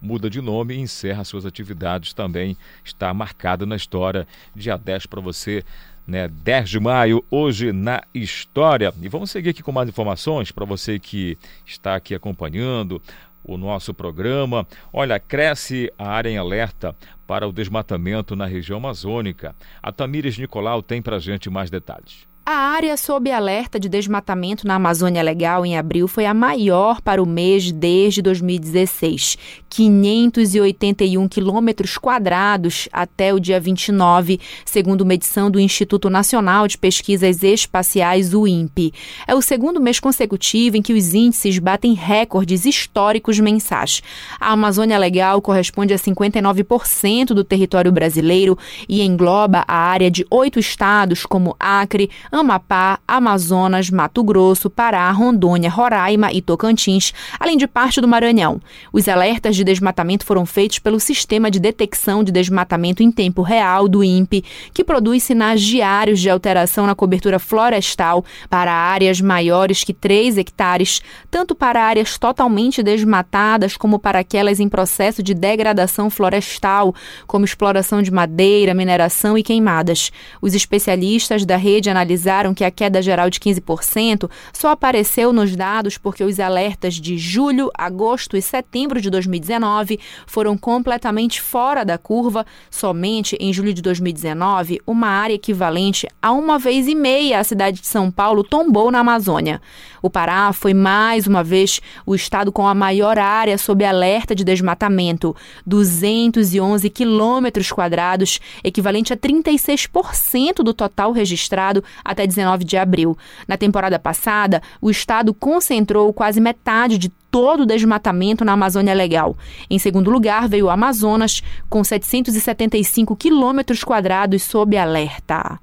muda 0.00 0.30
de 0.30 0.40
nome 0.40 0.74
e 0.74 0.78
encerra 0.78 1.24
suas 1.24 1.44
atividades 1.44 2.14
também. 2.14 2.56
Está 2.84 3.12
marcada 3.12 3.66
na 3.66 3.74
história. 3.74 4.28
Dia 4.54 4.76
10 4.76 5.06
para 5.06 5.20
você 5.20 5.64
né? 6.06 6.28
10 6.28 6.70
de 6.70 6.80
maio, 6.80 7.24
hoje 7.30 7.72
na 7.72 8.02
história. 8.14 8.92
E 9.02 9.08
vamos 9.08 9.30
seguir 9.30 9.50
aqui 9.50 9.62
com 9.62 9.72
mais 9.72 9.88
informações 9.88 10.52
para 10.52 10.64
você 10.64 10.98
que 10.98 11.36
está 11.66 11.96
aqui 11.96 12.14
acompanhando 12.14 13.02
o 13.42 13.56
nosso 13.56 13.94
programa. 13.94 14.66
Olha, 14.92 15.18
cresce 15.18 15.92
a 15.98 16.08
área 16.08 16.28
em 16.28 16.36
alerta 16.36 16.94
para 17.26 17.46
o 17.46 17.52
desmatamento 17.52 18.36
na 18.36 18.46
região 18.46 18.78
amazônica. 18.78 19.54
A 19.82 19.92
Tamires 19.92 20.38
Nicolau 20.38 20.82
tem 20.82 21.00
para 21.00 21.18
gente 21.18 21.50
mais 21.50 21.70
detalhes. 21.70 22.26
A 22.48 22.52
área 22.52 22.96
sob 22.96 23.28
alerta 23.28 23.80
de 23.80 23.88
desmatamento 23.88 24.68
na 24.68 24.76
Amazônia 24.76 25.20
Legal 25.20 25.66
em 25.66 25.76
abril 25.76 26.06
foi 26.06 26.26
a 26.26 26.32
maior 26.32 27.00
para 27.00 27.20
o 27.20 27.26
mês 27.26 27.72
desde 27.72 28.22
2016, 28.22 29.36
581 29.68 31.26
quilômetros 31.26 31.98
quadrados 31.98 32.88
até 32.92 33.34
o 33.34 33.40
dia 33.40 33.58
29, 33.58 34.38
segundo 34.64 35.04
medição 35.04 35.50
do 35.50 35.58
Instituto 35.58 36.08
Nacional 36.08 36.68
de 36.68 36.78
Pesquisas 36.78 37.42
Espaciais, 37.42 38.32
o 38.32 38.46
INPE. 38.46 38.94
É 39.26 39.34
o 39.34 39.42
segundo 39.42 39.80
mês 39.80 39.98
consecutivo 39.98 40.76
em 40.76 40.82
que 40.82 40.92
os 40.92 41.14
índices 41.14 41.58
batem 41.58 41.94
recordes 41.94 42.64
históricos 42.64 43.40
mensais. 43.40 44.04
A 44.38 44.52
Amazônia 44.52 44.96
Legal 44.98 45.42
corresponde 45.42 45.92
a 45.92 45.98
59% 45.98 47.34
do 47.34 47.42
território 47.42 47.90
brasileiro 47.90 48.56
e 48.88 49.02
engloba 49.02 49.64
a 49.66 49.76
área 49.76 50.08
de 50.08 50.24
oito 50.30 50.60
estados 50.60 51.26
como 51.26 51.56
Acre, 51.58 52.08
Amapá, 52.40 52.98
Amazonas, 53.08 53.88
Mato 53.88 54.22
Grosso, 54.22 54.68
Pará, 54.68 55.10
Rondônia, 55.10 55.70
Roraima 55.70 56.30
e 56.32 56.42
Tocantins, 56.42 57.14
além 57.40 57.56
de 57.56 57.66
parte 57.66 58.00
do 58.00 58.06
Maranhão. 58.06 58.60
Os 58.92 59.08
alertas 59.08 59.56
de 59.56 59.64
desmatamento 59.64 60.26
foram 60.26 60.44
feitos 60.44 60.78
pelo 60.78 61.00
Sistema 61.00 61.50
de 61.50 61.58
Detecção 61.58 62.22
de 62.22 62.30
Desmatamento 62.30 63.02
em 63.02 63.10
Tempo 63.10 63.40
Real 63.40 63.88
do 63.88 64.04
INPE, 64.04 64.44
que 64.74 64.84
produz 64.84 65.22
sinais 65.22 65.62
diários 65.62 66.20
de 66.20 66.28
alteração 66.28 66.86
na 66.86 66.94
cobertura 66.94 67.38
florestal 67.38 68.22
para 68.50 68.70
áreas 68.70 69.20
maiores 69.20 69.82
que 69.82 69.94
3 69.94 70.36
hectares, 70.36 71.00
tanto 71.30 71.54
para 71.54 71.82
áreas 71.82 72.18
totalmente 72.18 72.82
desmatadas 72.82 73.78
como 73.78 73.98
para 73.98 74.18
aquelas 74.18 74.60
em 74.60 74.68
processo 74.68 75.22
de 75.22 75.32
degradação 75.32 76.10
florestal, 76.10 76.94
como 77.26 77.46
exploração 77.46 78.02
de 78.02 78.10
madeira, 78.10 78.74
mineração 78.74 79.38
e 79.38 79.42
queimadas. 79.42 80.12
Os 80.42 80.54
especialistas 80.54 81.46
da 81.46 81.56
rede 81.56 81.88
analisaram 81.88 82.25
analisaram 82.26 82.54
que 82.54 82.64
a 82.64 82.70
queda 82.70 83.00
geral 83.00 83.30
de 83.30 83.38
15% 83.38 84.28
só 84.52 84.70
apareceu 84.70 85.32
nos 85.32 85.54
dados 85.54 85.96
porque 85.96 86.24
os 86.24 86.40
alertas 86.40 86.94
de 86.94 87.16
julho, 87.16 87.70
agosto 87.76 88.36
e 88.36 88.42
setembro 88.42 89.00
de 89.00 89.08
2019 89.08 90.00
foram 90.26 90.58
completamente 90.58 91.40
fora 91.40 91.84
da 91.84 91.96
curva. 91.96 92.44
Somente 92.70 93.36
em 93.38 93.52
julho 93.52 93.72
de 93.72 93.80
2019, 93.80 94.80
uma 94.86 95.08
área 95.08 95.34
equivalente 95.34 96.08
a 96.20 96.32
uma 96.32 96.58
vez 96.58 96.88
e 96.88 96.94
meia 96.94 97.38
a 97.38 97.44
cidade 97.44 97.80
de 97.80 97.86
São 97.86 98.10
Paulo 98.10 98.42
tombou 98.42 98.90
na 98.90 99.00
Amazônia. 99.00 99.60
O 100.02 100.10
Pará 100.10 100.52
foi 100.52 100.74
mais 100.74 101.26
uma 101.26 101.42
vez 101.42 101.80
o 102.04 102.14
estado 102.14 102.52
com 102.52 102.66
a 102.66 102.74
maior 102.74 103.18
área 103.18 103.58
sob 103.58 103.84
alerta 103.84 104.34
de 104.34 104.44
desmatamento, 104.44 105.34
211 105.66 106.88
quilômetros 106.90 107.72
quadrados, 107.72 108.40
equivalente 108.62 109.12
a 109.12 109.16
36% 109.16 110.62
do 110.62 110.72
total 110.72 111.12
registrado 111.12 111.82
até 112.16 112.26
19 112.26 112.64
de 112.64 112.78
abril. 112.78 113.16
Na 113.46 113.58
temporada 113.58 113.98
passada, 113.98 114.62
o 114.80 114.90
estado 114.90 115.34
concentrou 115.34 116.12
quase 116.12 116.40
metade 116.40 116.96
de 116.96 117.10
todo 117.30 117.60
o 117.60 117.66
desmatamento 117.66 118.44
na 118.44 118.52
Amazônia 118.52 118.94
Legal. 118.94 119.36
Em 119.68 119.78
segundo 119.78 120.10
lugar, 120.10 120.48
veio 120.48 120.66
o 120.66 120.70
Amazonas, 120.70 121.42
com 121.68 121.84
775 121.84 123.14
quilômetros 123.14 123.84
quadrados 123.84 124.42
sob 124.42 124.76
alerta. 124.76 125.60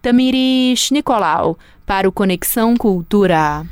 Tamiris 0.00 0.92
Nicolau, 0.92 1.58
para 1.84 2.08
o 2.08 2.12
Conexão 2.12 2.76
Cultura. 2.76 3.66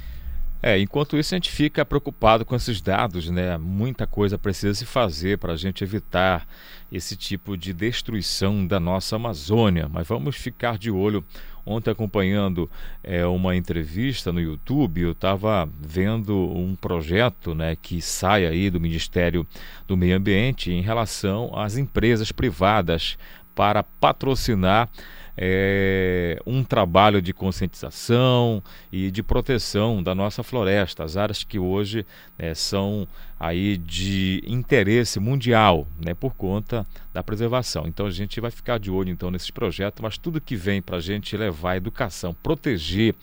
É, 0.66 0.80
enquanto 0.80 1.18
isso 1.18 1.34
a 1.34 1.36
gente 1.36 1.50
fica 1.50 1.84
preocupado 1.84 2.42
com 2.42 2.56
esses 2.56 2.80
dados, 2.80 3.28
né? 3.28 3.58
Muita 3.58 4.06
coisa 4.06 4.38
precisa 4.38 4.72
se 4.72 4.86
fazer 4.86 5.36
para 5.36 5.52
a 5.52 5.56
gente 5.56 5.84
evitar 5.84 6.46
esse 6.90 7.14
tipo 7.16 7.54
de 7.54 7.74
destruição 7.74 8.66
da 8.66 8.80
nossa 8.80 9.16
Amazônia. 9.16 9.90
Mas 9.92 10.08
vamos 10.08 10.36
ficar 10.36 10.78
de 10.78 10.90
olho. 10.90 11.22
Ontem 11.66 11.90
acompanhando 11.90 12.70
é, 13.02 13.24
uma 13.24 13.56
entrevista 13.56 14.32
no 14.32 14.40
YouTube, 14.40 15.00
eu 15.00 15.12
estava 15.12 15.68
vendo 15.80 16.36
um 16.36 16.74
projeto, 16.74 17.54
né, 17.54 17.76
que 17.80 18.02
sai 18.02 18.46
aí 18.46 18.68
do 18.68 18.80
Ministério 18.80 19.46
do 19.86 19.96
Meio 19.96 20.16
Ambiente 20.16 20.70
em 20.70 20.82
relação 20.82 21.50
às 21.56 21.76
empresas 21.76 22.30
privadas 22.30 23.16
para 23.54 23.82
patrocinar 23.82 24.90
é, 25.36 26.40
um 26.46 26.62
trabalho 26.62 27.20
de 27.20 27.32
conscientização 27.32 28.62
e 28.92 29.10
de 29.10 29.22
proteção 29.22 30.02
da 30.02 30.14
nossa 30.14 30.42
floresta, 30.42 31.04
as 31.04 31.16
áreas 31.16 31.42
que 31.42 31.58
hoje 31.58 32.06
é, 32.38 32.54
são 32.54 33.06
aí 33.38 33.76
de 33.76 34.42
interesse 34.46 35.18
mundial, 35.18 35.86
né, 36.02 36.14
por 36.14 36.34
conta 36.34 36.86
da 37.12 37.22
preservação. 37.22 37.86
Então 37.86 38.06
a 38.06 38.10
gente 38.10 38.40
vai 38.40 38.50
ficar 38.50 38.78
de 38.78 38.90
olho 38.90 39.10
então 39.10 39.30
nesses 39.30 39.50
projetos, 39.50 40.00
mas 40.02 40.16
tudo 40.16 40.40
que 40.40 40.56
vem 40.56 40.80
para 40.80 40.96
a 40.96 41.00
gente 41.00 41.36
levar 41.36 41.76
educação, 41.76 42.34
proteger 42.42 43.14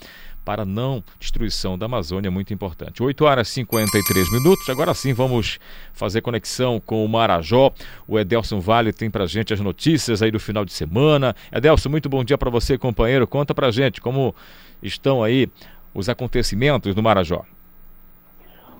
para 0.44 0.66
não 0.66 1.04
destruição 1.20 1.78
da 1.78 1.86
Amazônia 1.86 2.28
é 2.28 2.32
muito 2.32 2.54
importante. 2.54 3.02
8 3.02 3.26
horas 3.26 3.50
e 3.50 3.54
53 3.54 4.32
minutos. 4.32 4.70
Agora 4.70 4.94
sim 4.94 5.14
vamos 5.14 5.60
fazer 5.94 6.22
conexão 6.22 6.80
com 6.80 7.06
o 7.06 7.10
Marajó. 7.10 7.72
O 8.08 8.20
Edelson 8.20 8.60
Vale 8.60 8.92
tem 8.92 9.10
para 9.10 9.26
gente 9.26 9.54
as 9.54 9.60
notícias 9.60 10.22
aí 10.22 10.32
do 10.32 10.40
final 10.40 10.66
de 10.66 10.74
semana. 10.74 11.36
Edelson, 11.52 11.90
muito 11.90 12.10
bom 12.10 12.24
dia 12.24 12.38
para 12.38 12.50
você, 12.50 12.78
companheiro. 12.78 13.28
Conta 13.28 13.54
para 13.54 13.72
gente 13.72 14.02
como 14.02 14.36
estão 14.82 15.24
aí 15.24 15.50
os 15.94 16.10
acontecimentos 16.10 16.96
do 16.96 17.04
Marajó. 17.04 17.44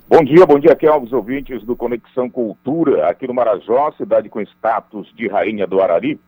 Bom 0.08 0.22
dia, 0.22 0.44
bom 0.44 0.58
dia 0.58 0.72
aqui 0.72 0.86
aos 0.86 1.10
ouvintes 1.10 1.62
do 1.62 1.74
Conexão 1.74 2.28
Cultura, 2.28 3.08
aqui 3.08 3.26
no 3.26 3.32
Marajó, 3.32 3.92
cidade 3.92 4.28
com 4.28 4.42
status 4.42 5.10
de 5.14 5.26
Rainha 5.26 5.66
do 5.66 5.80
Arari. 5.80 6.20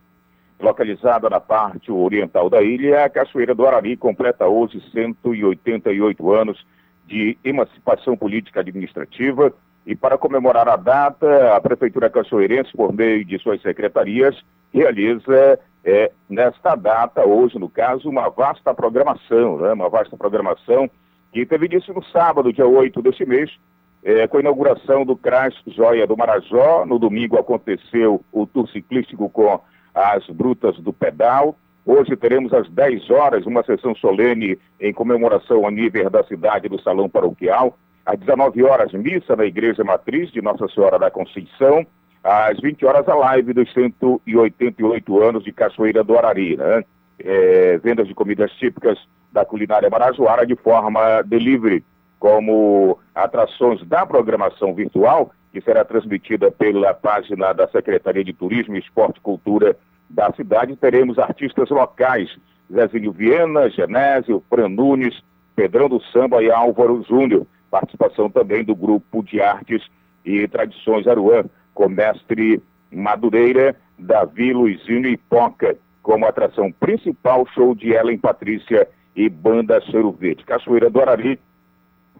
Localizada 0.59 1.29
na 1.29 1.39
parte 1.39 1.91
oriental 1.91 2.49
da 2.49 2.61
ilha, 2.61 3.05
a 3.05 3.09
Cachoeira 3.09 3.53
do 3.53 3.65
Arari 3.67 3.97
completa 3.97 4.47
hoje 4.47 4.81
188 4.91 6.31
anos 6.33 6.65
de 7.05 7.37
emancipação 7.43 8.15
política 8.15 8.61
administrativa 8.61 9.53
e 9.85 9.95
para 9.95 10.17
comemorar 10.17 10.67
a 10.67 10.75
data, 10.75 11.55
a 11.55 11.61
Prefeitura 11.61 12.09
Cachoeirense, 12.09 12.71
por 12.71 12.91
meio 12.91 13.23
de 13.23 13.37
suas 13.37 13.61
secretarias, 13.61 14.35
realiza 14.73 15.59
é, 15.83 16.11
nesta 16.27 16.75
data, 16.75 17.23
hoje 17.23 17.59
no 17.59 17.69
caso, 17.69 18.09
uma 18.09 18.27
vasta 18.29 18.73
programação, 18.73 19.59
né? 19.59 19.73
uma 19.73 19.87
vasta 19.87 20.17
programação 20.17 20.89
que 21.31 21.45
teve 21.45 21.67
início 21.67 21.93
no 21.93 22.03
sábado, 22.05 22.51
dia 22.51 22.65
8 22.65 22.99
deste 23.03 23.25
mês, 23.25 23.51
é, 24.03 24.27
com 24.27 24.37
a 24.37 24.39
inauguração 24.39 25.05
do 25.05 25.15
CRAS 25.15 25.53
Joia 25.67 26.07
do 26.07 26.17
Marajó. 26.17 26.85
No 26.85 26.97
domingo 26.97 27.37
aconteceu 27.37 28.23
o 28.31 28.47
tour 28.47 28.67
ciclístico 28.69 29.29
com 29.29 29.59
as 29.95 30.27
Brutas 30.27 30.77
do 30.77 30.91
Pedal. 30.91 31.55
Hoje 31.85 32.15
teremos 32.17 32.53
às 32.53 32.69
10 32.69 33.09
horas 33.09 33.45
uma 33.45 33.63
sessão 33.63 33.95
solene 33.95 34.59
em 34.79 34.93
comemoração 34.93 35.63
ao 35.63 35.71
nível 35.71 36.09
da 36.09 36.23
cidade 36.23 36.67
do 36.67 36.81
Salão 36.81 37.09
Paroquial. 37.09 37.77
Às 38.05 38.19
19 38.19 38.61
horas, 38.63 38.91
missa 38.91 39.35
na 39.35 39.45
Igreja 39.45 39.83
Matriz 39.83 40.31
de 40.31 40.41
Nossa 40.41 40.67
Senhora 40.67 40.99
da 40.99 41.09
Conceição. 41.09 41.85
Às 42.23 42.59
20 42.59 42.85
horas, 42.85 43.07
a 43.07 43.15
live 43.15 43.53
dos 43.53 43.71
188 43.73 45.23
anos 45.23 45.43
de 45.43 45.53
Cachoeira 45.53 46.03
do 46.03 46.17
Arari, 46.17 46.57
né? 46.57 46.83
É, 47.17 47.77
vendas 47.77 48.07
de 48.07 48.13
comidas 48.13 48.51
típicas 48.53 48.97
da 49.31 49.45
culinária 49.45 49.89
marajoara 49.89 50.45
de 50.45 50.55
forma 50.55 51.21
delivery, 51.21 51.83
como 52.19 52.99
atrações 53.13 53.81
da 53.87 54.05
programação 54.05 54.73
virtual, 54.73 55.31
que 55.55 55.61
será 55.61 55.85
transmitida 55.85 56.51
pela 56.51 56.93
página 56.93 57.53
da 57.53 57.65
Secretaria 57.69 58.25
de 58.25 58.33
Turismo, 58.33 58.75
Esporte 58.75 59.19
e 59.19 59.21
Cultura 59.21 59.77
da 60.09 60.29
cidade. 60.33 60.75
Teremos 60.75 61.17
artistas 61.17 61.69
locais, 61.69 62.29
Zezinho 62.69 63.13
Viena, 63.13 63.69
Genésio, 63.69 64.43
Fran 64.49 64.67
Nunes, 64.67 65.17
Pedrão 65.55 65.87
do 65.87 66.01
Samba 66.11 66.43
e 66.43 66.51
Álvaro 66.51 67.01
Júnior. 67.07 67.47
Participação 67.71 68.29
também 68.29 68.65
do 68.65 68.75
Grupo 68.75 69.23
de 69.23 69.39
Artes 69.39 69.81
e 70.25 70.45
Tradições 70.45 71.07
Aruã, 71.07 71.45
com 71.73 71.87
mestre 71.87 72.61
Madureira, 72.91 73.77
Davi 73.97 74.51
Luizinho 74.51 75.07
e 75.07 75.15
Poca, 75.15 75.77
como 76.03 76.25
atração 76.25 76.69
principal, 76.69 77.47
show 77.53 77.73
de 77.73 77.93
Ellen 77.93 78.17
Patrícia 78.17 78.89
e 79.15 79.29
Banda 79.29 79.79
Cheiro 79.79 80.11
Verde. 80.11 80.43
Cachoeira 80.43 80.89
do 80.89 80.99
Arari 80.99 81.39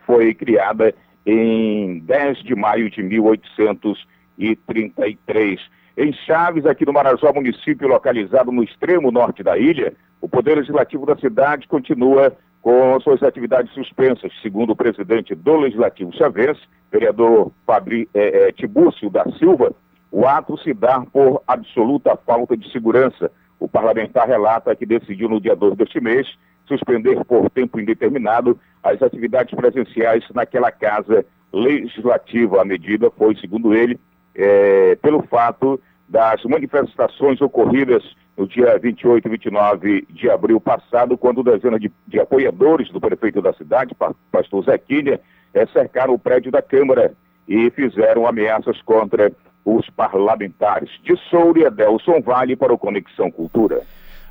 foi 0.06 0.34
criada 0.34 0.96
em 1.26 2.00
10 2.00 2.44
de 2.44 2.54
maio 2.56 2.90
de 2.90 3.02
1833. 3.02 5.62
Em 5.98 6.12
Chaves, 6.12 6.66
aqui 6.66 6.86
no 6.86 6.92
Marajó, 6.92 7.32
município 7.34 7.88
localizado 7.88 8.52
no 8.52 8.62
extremo 8.64 9.10
norte 9.12 9.42
da 9.42 9.58
ilha, 9.58 9.94
o 10.22 10.28
Poder 10.28 10.56
Legislativo 10.56 11.06
da 11.06 11.16
cidade 11.16 11.68
continua 11.68 12.36
com 12.62 13.00
suas 13.00 13.22
atividades 13.22 13.72
suspensas, 13.74 14.32
segundo 14.42 14.72
o 14.72 14.76
presidente 14.76 15.36
do 15.36 15.56
Legislativo 15.56 16.12
Chavense, 16.14 16.62
vereador 16.92 17.52
Fabri, 17.66 18.10
é, 18.14 18.48
é, 18.48 18.52
Tibúrcio 18.52 19.10
da 19.10 19.24
Silva, 19.38 19.74
o 20.12 20.26
ato 20.26 20.58
se 20.58 20.74
dá 20.74 21.02
por 21.02 21.42
absoluta 21.48 22.18
falta 22.26 22.58
de 22.58 22.70
segurança. 22.72 23.32
O 23.60 23.68
parlamentar 23.68 24.28
relata 24.28 24.76
que 24.76 24.86
decidiu 24.86 25.30
no 25.30 25.40
dia 25.40 25.56
2 25.56 25.78
deste 25.78 26.02
mês 26.02 26.28
suspender 26.68 27.24
por 27.26 27.49
tempo 27.49 27.80
indeterminado 27.80 28.59
as 28.84 29.01
atividades 29.01 29.53
presenciais 29.55 30.24
naquela 30.34 30.72
casa 30.72 31.26
legislativa. 31.51 32.61
A 32.61 32.66
medida 32.66 33.09
foi, 33.11 33.36
segundo 33.36 33.74
ele, 33.74 33.99
é, 34.36 34.95
pelo 34.95 35.24
fato 35.24 35.80
das 36.07 36.43
manifestações 36.43 37.41
ocorridas 37.41 38.03
no 38.38 38.47
dia 38.47 38.78
28 38.78 39.28
e 39.28 39.32
29 39.32 40.07
de 40.09 40.30
abril 40.30 40.59
passado, 40.59 41.18
quando 41.18 41.43
dezenas 41.43 41.80
de, 41.80 41.91
de 42.07 42.20
apoiadores 42.20 42.89
do 42.89 42.99
prefeito 42.99 43.41
da 43.41 43.53
cidade, 43.53 43.95
pastor 44.32 44.66
Zequinha, 44.66 45.20
é, 45.53 45.66
cercaram 45.68 46.13
o 46.13 46.20
prédio 46.20 46.51
da 46.51 46.61
Câmara 46.61 47.13
e 47.47 47.70
fizeram 47.72 48.28
ameaças 48.28 48.82
contra 48.82 49.32
os 49.63 49.89
parlamentares. 49.89 50.89
De 51.01 51.16
Soura, 51.30 51.68
Adelson 51.68 52.22
Vale 52.22 52.55
para 52.55 52.74
o 52.74 52.78
Conexão 52.78 53.32
Cultura. 53.32 53.82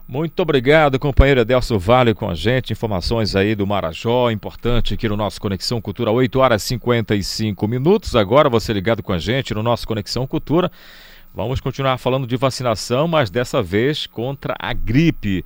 Muito 0.07 0.39
obrigado, 0.41 0.99
companheiro 0.99 1.41
Adelson 1.41 1.79
Vale, 1.79 2.13
com 2.13 2.29
a 2.29 2.35
gente. 2.35 2.75
Informações 2.75 3.35
aí 3.35 3.55
do 3.55 3.67
Marajó, 3.67 4.31
importante 4.31 4.93
aqui 4.93 5.09
no 5.09 5.17
nosso 5.17 5.41
Conexão 5.41 5.81
Cultura, 5.81 6.11
8 6.11 6.39
horas 6.39 6.63
e 6.63 6.67
55 6.67 7.67
minutos. 7.67 8.15
Agora 8.15 8.51
você 8.51 8.71
ligado 8.75 9.03
com 9.03 9.15
a 9.15 9.19
gente 9.19 9.55
no 9.55 9.63
nosso 9.63 9.89
Conexão 9.89 10.27
Cultura. 10.27 10.71
Vamos 11.35 11.59
continuar 11.59 11.97
falando 11.97 12.27
de 12.27 12.37
vacinação, 12.37 13.09
mas 13.09 13.31
dessa 13.31 13.63
vez 13.63 14.07
contra 14.07 14.55
a 14.59 14.75
gripe. 14.75 15.43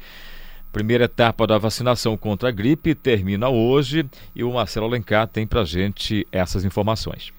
Primeira 0.73 1.05
etapa 1.05 1.47
da 1.47 1.57
vacinação 1.57 2.17
contra 2.17 2.49
a 2.49 2.53
gripe 2.53 2.97
termina 2.97 3.49
hoje 3.49 4.05
e 4.35 4.43
o 4.43 4.53
Marcelo 4.53 4.87
Alencar 4.87 5.29
tem 5.29 5.47
para 5.47 5.65
gente 5.65 6.27
essas 6.33 6.65
informações. 6.65 7.33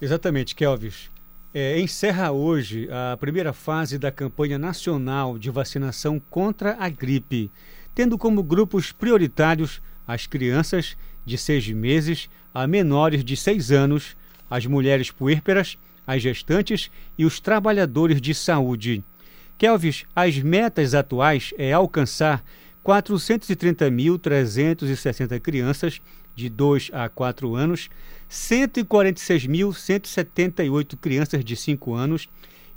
Exatamente, 0.00 0.54
Kelvis. 0.54 1.11
É, 1.54 1.78
encerra 1.78 2.32
hoje 2.32 2.88
a 2.90 3.16
primeira 3.16 3.52
fase 3.52 3.98
da 3.98 4.10
campanha 4.10 4.58
nacional 4.58 5.38
de 5.38 5.50
vacinação 5.50 6.20
contra 6.30 6.76
a 6.78 6.88
gripe, 6.88 7.50
tendo 7.94 8.16
como 8.16 8.42
grupos 8.42 8.90
prioritários 8.90 9.82
as 10.06 10.26
crianças 10.26 10.96
de 11.24 11.36
seis 11.36 11.68
meses 11.68 12.30
a 12.54 12.66
menores 12.66 13.24
de 13.24 13.36
seis 13.36 13.70
anos, 13.70 14.16
as 14.48 14.66
mulheres 14.66 15.10
puérperas 15.10 15.78
as 16.06 16.22
gestantes 16.22 16.90
e 17.16 17.24
os 17.24 17.40
trabalhadores 17.40 18.20
de 18.20 18.34
saúde. 18.34 19.02
Kelvis, 19.56 20.04
as 20.14 20.36
metas 20.38 20.92
atuais 20.94 21.54
é 21.56 21.72
alcançar 21.72 22.44
430.360 22.84 25.40
crianças 25.40 26.02
de 26.34 26.48
2 26.48 26.90
a 26.92 27.08
4 27.08 27.54
anos, 27.54 27.88
146.178 28.32 30.96
crianças 30.96 31.44
de 31.44 31.54
5 31.54 31.92
anos, 31.92 32.30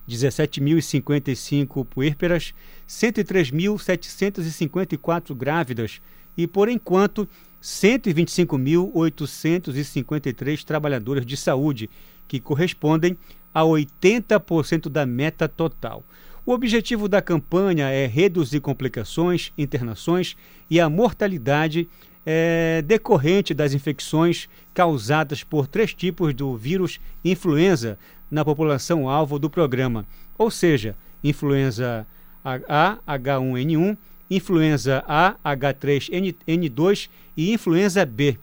17.055 0.08 1.84
puérperas, 1.86 2.54
103.754 2.88 5.34
grávidas 5.34 6.00
e, 6.36 6.46
por 6.46 6.68
enquanto, 6.68 7.26
125.853 7.64 10.64
trabalhadores 10.66 11.26
de 11.26 11.38
saúde, 11.38 11.90
que 12.28 12.42
correspondem 12.42 13.18
a 13.54 13.62
80% 13.62 14.90
da 14.90 15.06
meta 15.06 15.48
total. 15.48 16.04
O 16.46 16.52
objetivo 16.52 17.08
da 17.08 17.22
campanha 17.22 17.90
é 17.90 18.06
reduzir 18.06 18.60
complicações, 18.60 19.54
internações 19.58 20.36
e 20.70 20.82
a 20.82 20.90
mortalidade 20.90 21.88
é, 22.26 22.82
decorrente 22.86 23.54
das 23.54 23.74
infecções 23.74 24.50
causadas 24.74 25.44
por 25.44 25.68
três 25.68 25.94
tipos 25.94 26.34
do 26.34 26.58
vírus 26.58 27.00
influenza 27.24 28.00
na 28.32 28.44
população 28.44 29.08
alvo 29.08 29.38
do 29.38 29.50
programa, 29.50 30.06
ou 30.38 30.50
seja, 30.50 30.96
influenza 31.24 32.06
A, 32.44 32.98
H1N1, 33.08 33.98
influenza 34.30 35.04
A, 35.08 35.36
H3N2 35.46 37.10
e 37.38 37.54
influenza 37.54 38.06
B. 38.06 38.38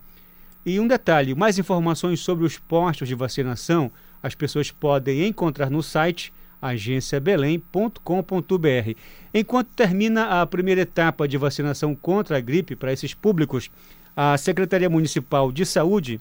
E 0.64 0.78
um 0.78 0.86
detalhe: 0.86 1.34
mais 1.34 1.58
informações 1.58 2.20
sobre 2.20 2.44
os 2.44 2.56
postos 2.56 3.08
de 3.08 3.14
vacinação 3.14 3.90
as 4.22 4.34
pessoas 4.36 4.70
podem 4.70 5.26
encontrar 5.26 5.68
no 5.68 5.82
site 5.82 6.32
agenciabelém.com.br. 6.62 8.96
Enquanto 9.34 9.68
termina 9.74 10.40
a 10.40 10.46
primeira 10.46 10.82
etapa 10.82 11.26
de 11.26 11.36
vacinação 11.36 11.94
contra 11.94 12.38
a 12.38 12.40
gripe 12.40 12.76
para 12.76 12.92
esses 12.92 13.12
públicos, 13.12 13.68
a 14.16 14.38
Secretaria 14.38 14.88
Municipal 14.88 15.50
de 15.50 15.66
Saúde 15.66 16.20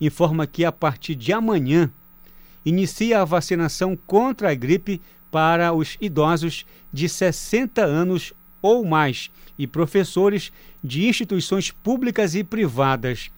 informa 0.00 0.46
que 0.46 0.64
a 0.64 0.72
partir 0.72 1.14
de 1.14 1.32
amanhã 1.32 1.90
inicia 2.64 3.20
a 3.20 3.24
vacinação 3.24 3.96
contra 4.06 4.50
a 4.50 4.54
gripe 4.54 5.00
para 5.30 5.72
os 5.72 5.96
idosos 6.00 6.64
de 6.92 7.08
60 7.08 7.84
anos 7.84 8.32
ou 8.62 8.84
mais 8.84 9.30
e 9.58 9.66
professores 9.66 10.52
de 10.82 11.06
instituições 11.06 11.70
públicas 11.70 12.34
e 12.34 12.42
privadas. 12.42 13.30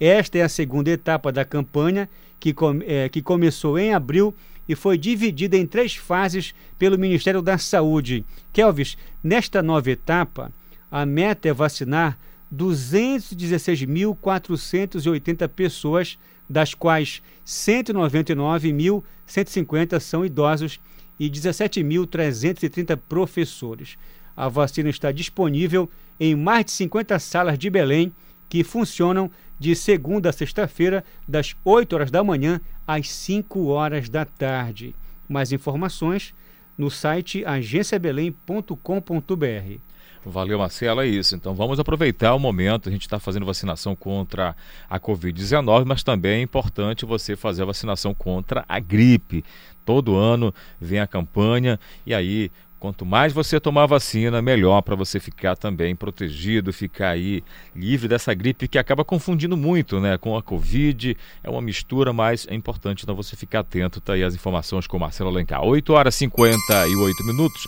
Esta 0.00 0.38
é 0.38 0.42
a 0.42 0.48
segunda 0.48 0.90
etapa 0.90 1.30
da 1.30 1.44
campanha, 1.44 2.08
que, 2.40 2.54
é, 2.86 3.08
que 3.08 3.22
começou 3.22 3.78
em 3.78 3.94
abril 3.94 4.34
e 4.68 4.74
foi 4.74 4.98
dividida 4.98 5.56
em 5.56 5.66
três 5.66 5.96
fases 5.96 6.54
pelo 6.78 6.98
Ministério 6.98 7.40
da 7.42 7.58
Saúde. 7.58 8.24
Kelvis, 8.52 8.96
nesta 9.22 9.62
nova 9.62 9.90
etapa, 9.90 10.52
a 10.90 11.06
meta 11.06 11.48
é 11.48 11.52
vacinar 11.52 12.18
216.480 12.54 15.48
pessoas, 15.48 16.18
das 16.48 16.74
quais 16.74 17.22
199.150 17.46 20.00
são 20.00 20.24
idosos 20.24 20.80
e 21.18 21.28
17.330 21.30 22.98
professores. 23.08 23.96
A 24.36 24.48
vacina 24.48 24.90
está 24.90 25.10
disponível 25.12 25.88
em 26.18 26.34
mais 26.34 26.64
de 26.66 26.72
50 26.72 27.18
salas 27.18 27.58
de 27.58 27.70
Belém 27.70 28.12
que 28.48 28.62
funcionam 28.62 29.28
de 29.62 29.74
segunda 29.76 30.30
a 30.30 30.32
sexta-feira, 30.32 31.04
das 31.26 31.54
8 31.64 31.94
horas 31.94 32.10
da 32.10 32.24
manhã 32.24 32.60
às 32.84 33.08
5 33.08 33.68
horas 33.68 34.08
da 34.08 34.24
tarde. 34.24 34.92
Mais 35.28 35.52
informações 35.52 36.34
no 36.76 36.90
site 36.90 37.44
agenciabelém.com.br. 37.44 39.78
Valeu, 40.26 40.58
Marcelo. 40.58 41.00
É 41.00 41.06
isso. 41.06 41.36
Então 41.36 41.54
vamos 41.54 41.78
aproveitar 41.78 42.34
o 42.34 42.40
momento. 42.40 42.88
A 42.88 42.92
gente 42.92 43.02
está 43.02 43.20
fazendo 43.20 43.46
vacinação 43.46 43.94
contra 43.94 44.56
a 44.90 44.98
Covid-19, 44.98 45.84
mas 45.84 46.02
também 46.02 46.40
é 46.40 46.42
importante 46.42 47.04
você 47.04 47.36
fazer 47.36 47.62
a 47.62 47.66
vacinação 47.66 48.12
contra 48.12 48.64
a 48.68 48.80
gripe. 48.80 49.44
Todo 49.84 50.16
ano 50.16 50.52
vem 50.80 50.98
a 50.98 51.06
campanha 51.06 51.78
e 52.04 52.12
aí 52.12 52.50
Quanto 52.82 53.06
mais 53.06 53.32
você 53.32 53.60
tomar 53.60 53.86
vacina, 53.86 54.42
melhor 54.42 54.82
para 54.82 54.96
você 54.96 55.20
ficar 55.20 55.54
também 55.54 55.94
protegido, 55.94 56.72
ficar 56.72 57.10
aí 57.10 57.44
livre 57.76 58.08
dessa 58.08 58.34
gripe 58.34 58.66
que 58.66 58.76
acaba 58.76 59.04
confundindo 59.04 59.56
muito, 59.56 60.00
né, 60.00 60.18
com 60.18 60.36
a 60.36 60.42
Covid. 60.42 61.16
É 61.44 61.48
uma 61.48 61.62
mistura, 61.62 62.12
mas 62.12 62.44
é 62.50 62.56
importante 62.56 63.04
então 63.04 63.14
você 63.14 63.36
ficar 63.36 63.60
atento. 63.60 64.00
Tá 64.00 64.14
aí 64.14 64.24
as 64.24 64.34
informações 64.34 64.88
com 64.88 64.98
Marcelo 64.98 65.30
Alencar. 65.30 65.62
8 65.62 65.92
horas 65.92 66.16
e 66.16 66.18
58 66.18 67.24
minutos. 67.24 67.62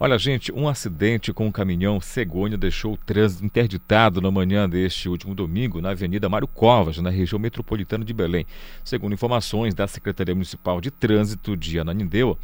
Olha, 0.00 0.18
gente, 0.18 0.50
um 0.50 0.66
acidente 0.66 1.32
com 1.32 1.46
um 1.46 1.52
caminhão 1.52 2.00
cegonha 2.00 2.58
deixou 2.58 2.94
o 2.94 2.96
trânsito 2.96 3.44
interditado 3.44 4.20
na 4.20 4.32
manhã 4.32 4.68
deste 4.68 5.08
último 5.08 5.32
domingo 5.32 5.80
na 5.80 5.90
Avenida 5.90 6.28
Mário 6.28 6.48
Covas, 6.48 6.98
na 6.98 7.10
região 7.10 7.38
metropolitana 7.38 8.04
de 8.04 8.12
Belém. 8.12 8.44
Segundo 8.82 9.12
informações 9.12 9.76
da 9.76 9.86
Secretaria 9.86 10.34
Municipal 10.34 10.80
de 10.80 10.90
Trânsito 10.90 11.56
de 11.56 11.78
Ananindeua, 11.78 12.36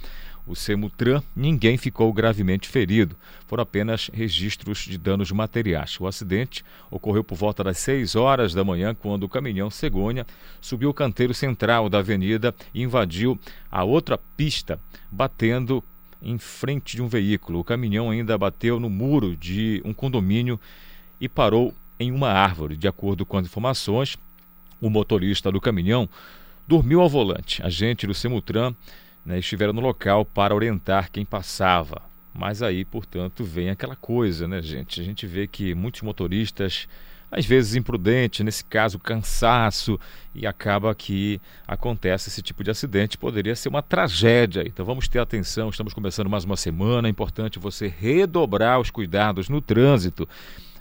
o 0.46 0.54
Semutran, 0.54 1.22
ninguém 1.34 1.76
ficou 1.76 2.12
gravemente 2.12 2.68
ferido. 2.68 3.16
Foram 3.46 3.62
apenas 3.62 4.08
registros 4.12 4.78
de 4.78 4.96
danos 4.96 5.32
materiais. 5.32 5.98
O 5.98 6.06
acidente 6.06 6.64
ocorreu 6.90 7.24
por 7.24 7.36
volta 7.36 7.64
das 7.64 7.78
6 7.78 8.14
horas 8.14 8.54
da 8.54 8.62
manhã, 8.62 8.94
quando 8.94 9.24
o 9.24 9.28
caminhão 9.28 9.70
cegonha 9.70 10.24
subiu 10.60 10.90
o 10.90 10.94
canteiro 10.94 11.34
central 11.34 11.88
da 11.88 11.98
avenida 11.98 12.54
e 12.72 12.82
invadiu 12.82 13.38
a 13.70 13.82
outra 13.82 14.16
pista, 14.36 14.78
batendo 15.10 15.82
em 16.22 16.38
frente 16.38 16.96
de 16.96 17.02
um 17.02 17.08
veículo. 17.08 17.58
O 17.58 17.64
caminhão 17.64 18.10
ainda 18.10 18.38
bateu 18.38 18.78
no 18.78 18.88
muro 18.88 19.36
de 19.36 19.82
um 19.84 19.92
condomínio 19.92 20.60
e 21.20 21.28
parou 21.28 21.74
em 21.98 22.12
uma 22.12 22.30
árvore. 22.30 22.76
De 22.76 22.86
acordo 22.86 23.26
com 23.26 23.36
as 23.36 23.46
informações, 23.46 24.16
o 24.80 24.88
motorista 24.88 25.50
do 25.50 25.60
caminhão 25.60 26.08
dormiu 26.68 27.00
ao 27.00 27.08
volante. 27.08 27.62
Agente 27.62 28.06
do 28.06 28.14
Semutran 28.14 28.74
né, 29.26 29.40
estiveram 29.40 29.72
no 29.72 29.80
local 29.80 30.24
para 30.24 30.54
orientar 30.54 31.10
quem 31.10 31.24
passava. 31.24 32.00
Mas 32.32 32.62
aí, 32.62 32.84
portanto, 32.84 33.42
vem 33.42 33.70
aquela 33.70 33.96
coisa, 33.96 34.46
né, 34.46 34.62
gente? 34.62 35.00
A 35.00 35.04
gente 35.04 35.26
vê 35.26 35.48
que 35.48 35.74
muitos 35.74 36.02
motoristas, 36.02 36.86
às 37.30 37.44
vezes 37.44 37.74
imprudentes, 37.74 38.44
nesse 38.44 38.64
caso 38.64 38.98
cansaço, 38.98 39.98
e 40.34 40.46
acaba 40.46 40.94
que 40.94 41.40
acontece 41.66 42.28
esse 42.28 42.40
tipo 42.40 42.62
de 42.62 42.70
acidente. 42.70 43.18
Poderia 43.18 43.56
ser 43.56 43.68
uma 43.68 43.82
tragédia. 43.82 44.62
Então 44.64 44.84
vamos 44.84 45.08
ter 45.08 45.18
atenção, 45.18 45.70
estamos 45.70 45.92
começando 45.92 46.30
mais 46.30 46.44
uma 46.44 46.56
semana. 46.56 47.08
É 47.08 47.10
importante 47.10 47.58
você 47.58 47.88
redobrar 47.88 48.78
os 48.78 48.90
cuidados 48.90 49.48
no 49.48 49.60
trânsito 49.60 50.28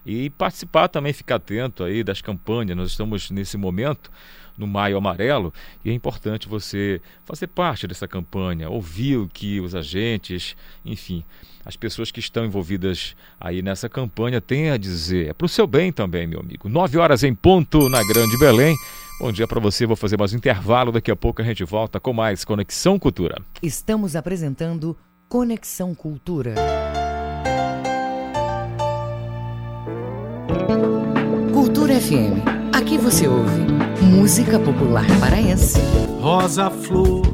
e 0.05 0.29
participar 0.29 0.87
também, 0.87 1.13
ficar 1.13 1.35
atento 1.35 1.83
aí 1.83 2.03
das 2.03 2.21
campanhas. 2.21 2.77
Nós 2.77 2.91
estamos 2.91 3.31
nesse 3.31 3.57
momento 3.57 4.11
no 4.57 4.67
Maio 4.67 4.97
Amarelo 4.97 5.53
e 5.83 5.89
é 5.89 5.93
importante 5.93 6.47
você 6.47 7.01
fazer 7.23 7.47
parte 7.47 7.87
dessa 7.87 8.07
campanha, 8.07 8.69
ouvir 8.69 9.17
o 9.17 9.27
que 9.27 9.59
os 9.59 9.75
agentes, 9.75 10.55
enfim, 10.83 11.23
as 11.65 11.75
pessoas 11.75 12.11
que 12.11 12.19
estão 12.19 12.45
envolvidas 12.45 13.15
aí 13.39 13.61
nessa 13.61 13.89
campanha 13.89 14.39
têm 14.39 14.69
a 14.69 14.77
dizer. 14.77 15.29
É 15.29 15.33
para 15.33 15.45
o 15.45 15.49
seu 15.49 15.65
bem 15.65 15.91
também, 15.91 16.27
meu 16.27 16.39
amigo. 16.39 16.69
Nove 16.69 16.97
horas 16.97 17.23
em 17.23 17.33
ponto 17.33 17.89
na 17.89 18.03
Grande 18.03 18.37
Belém. 18.37 18.75
Bom 19.19 19.31
dia 19.31 19.47
para 19.47 19.59
você. 19.59 19.85
Vou 19.85 19.95
fazer 19.95 20.17
mais 20.17 20.33
um 20.33 20.37
intervalo. 20.37 20.91
Daqui 20.91 21.09
a 21.09 21.15
pouco 21.15 21.41
a 21.41 21.45
gente 21.45 21.63
volta 21.63 21.99
com 21.99 22.13
mais 22.13 22.45
Conexão 22.45 22.99
Cultura. 22.99 23.41
Estamos 23.63 24.15
apresentando 24.15 24.95
Conexão 25.27 25.95
Cultura. 25.95 26.53
Cultura 31.51 31.99
FM. 31.99 32.64
Aqui 32.85 32.99
você 32.99 33.27
ouve 33.27 33.65
música 33.99 34.59
popular 34.59 35.07
paraense. 35.19 35.79
Rosa 36.21 36.69
flor, 36.69 37.25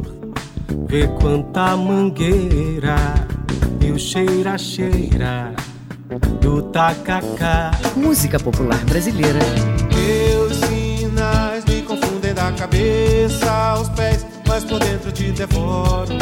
vê 0.88 1.10
quanta 1.20 1.76
mangueira 1.76 2.96
e 3.82 3.92
o 3.92 4.00
cheira 4.00 4.58
cheira 4.58 5.54
do 6.40 6.62
tacacá. 6.62 7.72
Música 7.98 8.40
popular 8.40 8.80
brasileira. 8.86 9.40
Meus 9.94 10.56
sinais 10.56 11.66
me 11.66 11.82
confundem 11.82 12.34
da 12.34 12.54
cabeça 12.54 13.52
aos 13.52 13.90
pés, 13.90 14.26
mas 14.48 14.64
por 14.64 14.80
dentro 14.80 15.12
te 15.12 15.34
devoro. 15.34 16.18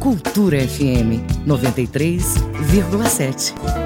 Cultura 0.00 0.66
FM 0.66 1.20
93,7. 1.46 3.85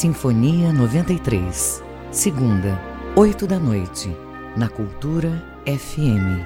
Sinfonia 0.00 0.72
93. 0.72 1.82
Segunda, 2.10 2.80
8 3.14 3.46
da 3.46 3.58
noite, 3.58 4.08
na 4.56 4.66
Cultura 4.66 5.28
FM. 5.66 6.40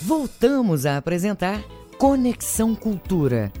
Voltamos 0.00 0.86
a 0.86 0.96
apresentar 0.96 1.62
Conexão 1.98 2.74
Cultura 2.74 3.52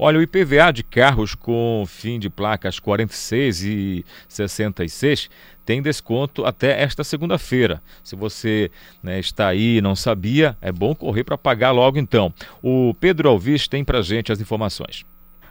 Olha, 0.00 0.20
o 0.20 0.22
IPVA 0.22 0.72
de 0.72 0.84
carros 0.84 1.34
com 1.34 1.84
fim 1.86 2.20
de 2.20 2.30
placas 2.30 2.78
46 2.78 3.64
e 3.64 4.06
66 4.28 5.28
tem 5.68 5.82
desconto 5.82 6.46
até 6.46 6.82
esta 6.82 7.04
segunda-feira. 7.04 7.82
Se 8.02 8.16
você 8.16 8.70
né, 9.02 9.20
está 9.20 9.48
aí 9.48 9.76
e 9.76 9.80
não 9.82 9.94
sabia, 9.94 10.56
é 10.62 10.72
bom 10.72 10.94
correr 10.94 11.24
para 11.24 11.36
pagar 11.36 11.72
logo 11.72 11.98
então. 11.98 12.32
O 12.62 12.94
Pedro 12.94 13.28
Alves 13.28 13.68
tem 13.68 13.84
para 13.84 14.00
gente 14.00 14.32
as 14.32 14.40
informações. 14.40 15.04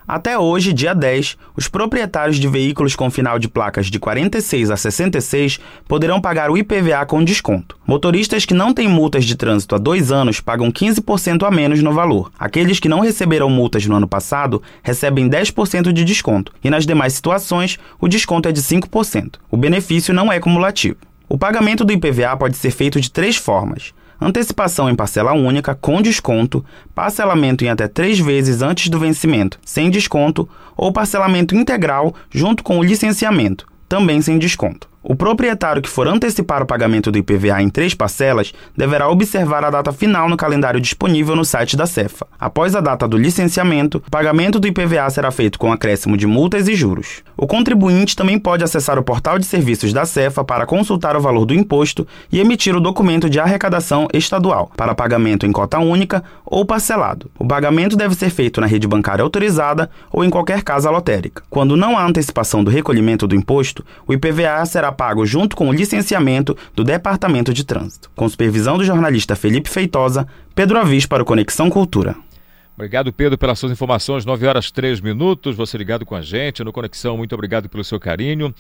Até 0.08 0.40
hoje, 0.40 0.72
dia 0.72 0.96
10, 0.96 1.36
os 1.54 1.68
proprietários 1.68 2.38
de 2.38 2.48
veículos 2.48 2.96
com 2.96 3.12
final 3.12 3.38
de 3.38 3.50
placas 3.50 3.88
de 3.88 4.00
46 4.00 4.72
a 4.72 4.78
66 4.78 5.60
poderão 5.86 6.22
pagar 6.22 6.50
o 6.50 6.58
IPVA 6.58 7.06
com 7.06 7.22
desconto. 7.22 7.78
Motoristas 7.86 8.46
que 8.46 8.54
não 8.54 8.74
têm 8.74 8.88
multas 8.88 9.26
de 9.26 9.36
trânsito 9.36 9.76
há 9.76 9.78
dois 9.78 10.10
anos 10.10 10.40
pagam 10.40 10.72
15% 10.72 11.46
a 11.46 11.52
menos 11.52 11.84
no 11.84 11.92
valor. 11.92 12.32
Aqueles 12.40 12.80
que 12.80 12.88
não 12.88 13.02
receberam 13.02 13.50
multas 13.50 13.86
no 13.86 13.98
ano 13.98 14.08
passado 14.08 14.64
recebem 14.82 15.30
10% 15.30 15.92
de 15.92 16.06
desconto, 16.06 16.54
e 16.64 16.70
nas 16.70 16.86
demais 16.86 17.12
situações, 17.12 17.78
o 18.00 18.08
desconto 18.08 18.48
é 18.48 18.54
de 18.54 18.62
5%. 18.62 19.36
O 19.52 19.58
benefício 19.58 20.14
não 20.14 20.32
é 20.32 20.40
cumulativo. 20.40 20.96
O 21.28 21.38
pagamento 21.38 21.84
do 21.84 21.92
IPVA 21.92 22.38
pode 22.38 22.56
ser 22.56 22.72
feito 22.72 23.02
de 23.02 23.12
três 23.12 23.36
formas 23.36 23.94
antecipação 24.20 24.90
em 24.90 24.96
parcela 24.96 25.34
única 25.34 25.76
com 25.76 26.02
desconto, 26.02 26.64
parcelamento 26.94 27.64
em 27.64 27.70
até 27.70 27.88
três 27.88 28.20
vezes 28.20 28.62
antes 28.62 28.90
do 28.90 29.00
vencimento, 29.00 29.60
sem 29.64 29.90
desconto, 29.90 30.48
ou 30.76 30.92
parcelamento 30.92 31.56
integral 31.56 32.14
junto 32.30 32.64
com 32.64 32.80
o 32.80 32.84
licenciamento, 32.84 33.66
também 33.88 34.22
sem 34.22 34.38
desconto. 34.38 34.90
O 35.10 35.16
proprietário 35.16 35.82
que 35.82 35.88
for 35.88 36.06
antecipar 36.06 36.62
o 36.62 36.66
pagamento 36.66 37.10
do 37.10 37.18
IPVA 37.18 37.62
em 37.62 37.70
três 37.70 37.94
parcelas 37.94 38.54
deverá 38.76 39.08
observar 39.08 39.64
a 39.64 39.70
data 39.70 39.94
final 39.94 40.28
no 40.28 40.36
calendário 40.36 40.82
disponível 40.82 41.34
no 41.34 41.46
site 41.46 41.78
da 41.78 41.86
Cefa. 41.86 42.28
Após 42.38 42.76
a 42.76 42.82
data 42.82 43.08
do 43.08 43.16
licenciamento, 43.16 44.04
o 44.06 44.12
pagamento 44.12 44.60
do 44.60 44.68
IPVA 44.68 45.10
será 45.10 45.32
feito 45.32 45.58
com 45.58 45.72
acréscimo 45.72 46.18
de 46.18 46.28
multas 46.28 46.68
e 46.68 46.76
juros. 46.76 47.24
O 47.38 47.48
contribuinte 47.48 48.18
também 48.18 48.38
pode 48.38 48.66
acessar 48.66 49.00
o 49.00 49.04
portal 49.04 49.40
de 49.40 49.46
serviços 49.46 49.94
da 49.94 50.06
Cefa 50.06 50.44
para 50.44 50.66
consultar 50.66 51.16
o 51.16 51.22
valor 51.22 51.46
do 51.46 51.54
imposto 51.54 52.06
e 52.30 52.42
emitir 52.42 52.76
o 52.76 52.82
documento 52.82 53.30
de 53.30 53.40
arrecadação 53.40 54.10
estadual 54.14 54.70
para 54.76 54.94
pagamento 54.94 55.46
em 55.46 55.54
cota 55.54 55.80
única 55.80 56.22
ou 56.46 56.66
parcelado. 56.66 57.32
O 57.40 57.48
pagamento 57.48 57.96
deve 57.96 58.14
ser 58.14 58.30
feito 58.30 58.60
na 58.60 58.68
rede 58.68 58.86
bancária 58.86 59.24
autorizada 59.24 59.90
ou 60.12 60.26
em 60.26 60.30
qualquer 60.30 60.64
casa 60.64 60.90
lotérica. 60.90 61.44
Quando 61.50 61.78
não 61.78 61.98
há 61.98 62.06
antecipação 62.06 62.62
do 62.62 62.70
recolhimento 62.70 63.26
do 63.26 63.36
imposto, 63.36 63.86
o 64.06 64.12
IPVA 64.12 64.66
será 64.66 64.97
pago 64.98 65.26
junto 65.26 65.56
com 65.56 65.70
o 65.70 65.74
licenciamento 65.74 66.58
do 66.76 66.84
Departamento 66.84 67.54
de 67.54 67.64
Trânsito. 67.64 68.12
Com 68.16 68.28
supervisão 68.28 68.78
do 68.78 68.84
jornalista 68.84 69.36
Felipe 69.36 69.70
Feitosa, 69.70 70.28
Pedro 70.56 70.80
Avis 70.80 71.06
para 71.06 71.22
o 71.24 71.26
Conexão 71.26 71.70
Cultura. 71.70 72.16
Obrigado, 72.78 73.12
Pedro, 73.12 73.40
pelas 73.40 73.58
suas 73.58 73.72
informações. 73.72 74.24
9 74.24 74.46
horas 74.46 74.70
3 74.70 75.02
minutos. 75.02 75.56
Você 75.56 75.76
ligado 75.80 76.06
com 76.06 76.14
a 76.14 76.22
gente 76.22 76.64
no 76.64 76.72
Conexão. 76.72 77.18
Muito 77.18 77.34
obrigado 77.34 77.68
pelo 77.68 77.84
seu 77.84 78.00
carinho. 78.00 78.54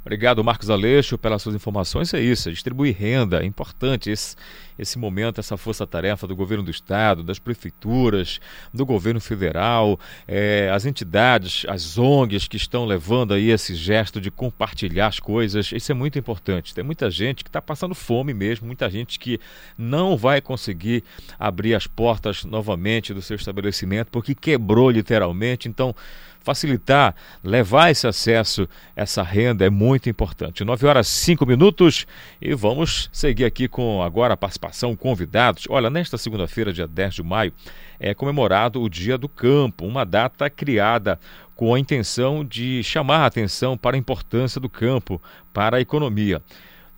Obrigado, 0.00 0.44
Marcos 0.44 0.70
Aleixo, 0.70 1.18
pelas 1.18 1.42
suas 1.42 1.56
informações. 1.56 2.14
É 2.14 2.20
isso, 2.20 2.48
é 2.48 2.52
distribuir 2.52 2.96
renda. 2.96 3.42
É 3.42 3.44
importante 3.44 4.10
esse, 4.10 4.36
esse 4.78 4.98
momento, 4.98 5.40
essa 5.40 5.56
força-tarefa 5.56 6.26
do 6.26 6.34
governo 6.34 6.64
do 6.64 6.70
Estado, 6.70 7.22
das 7.22 7.38
prefeituras, 7.38 8.40
do 8.72 8.84
governo 8.84 9.20
federal, 9.20 9.98
é, 10.26 10.70
as 10.72 10.86
entidades, 10.86 11.64
as 11.68 11.98
ONGs 11.98 12.48
que 12.48 12.56
estão 12.56 12.84
levando 12.84 13.34
aí 13.34 13.50
esse 13.50 13.74
gesto 13.74 14.20
de 14.20 14.30
compartilhar 14.30 15.08
as 15.08 15.20
coisas. 15.20 15.72
Isso 15.72 15.92
é 15.92 15.94
muito 15.94 16.18
importante. 16.18 16.74
Tem 16.74 16.84
muita 16.84 17.10
gente 17.10 17.44
que 17.44 17.48
está 17.48 17.60
passando 17.60 17.94
fome 17.94 18.34
mesmo, 18.34 18.66
muita 18.66 18.88
gente 18.90 19.18
que 19.18 19.38
não 19.76 20.16
vai 20.16 20.40
conseguir 20.40 21.04
abrir 21.38 21.74
as 21.74 21.86
portas 21.86 22.44
novamente 22.44 23.14
do 23.14 23.22
seu 23.22 23.36
estabelecimento 23.36 24.10
porque 24.10 24.34
quebrou 24.34 24.90
literalmente. 24.90 25.68
Então, 25.68 25.94
facilitar, 26.42 27.14
levar 27.42 27.90
esse 27.90 28.06
acesso, 28.06 28.68
essa 28.94 29.22
renda 29.22 29.64
é 29.64 29.70
muito 29.70 30.08
importante. 30.08 30.64
9 30.64 30.86
horas 30.86 31.08
5 31.08 31.46
minutos 31.46 32.06
e 32.40 32.54
vamos 32.54 33.08
seguir 33.12 33.44
aqui 33.44 33.68
com 33.68 34.02
agora 34.02 34.34
a 34.34 34.36
participação 34.36 34.94
convidados. 34.96 35.64
Olha, 35.68 35.88
nesta 35.88 36.18
segunda-feira, 36.18 36.72
dia 36.72 36.86
10 36.86 37.14
de 37.14 37.22
maio, 37.22 37.52
é 37.98 38.14
comemorado 38.14 38.82
o 38.82 38.88
Dia 38.88 39.16
do 39.16 39.28
Campo, 39.28 39.86
uma 39.86 40.04
data 40.04 40.50
criada 40.50 41.18
com 41.54 41.74
a 41.74 41.78
intenção 41.78 42.44
de 42.44 42.82
chamar 42.82 43.18
a 43.18 43.26
atenção 43.26 43.76
para 43.76 43.96
a 43.96 43.98
importância 43.98 44.60
do 44.60 44.68
campo 44.68 45.22
para 45.52 45.76
a 45.76 45.80
economia 45.80 46.42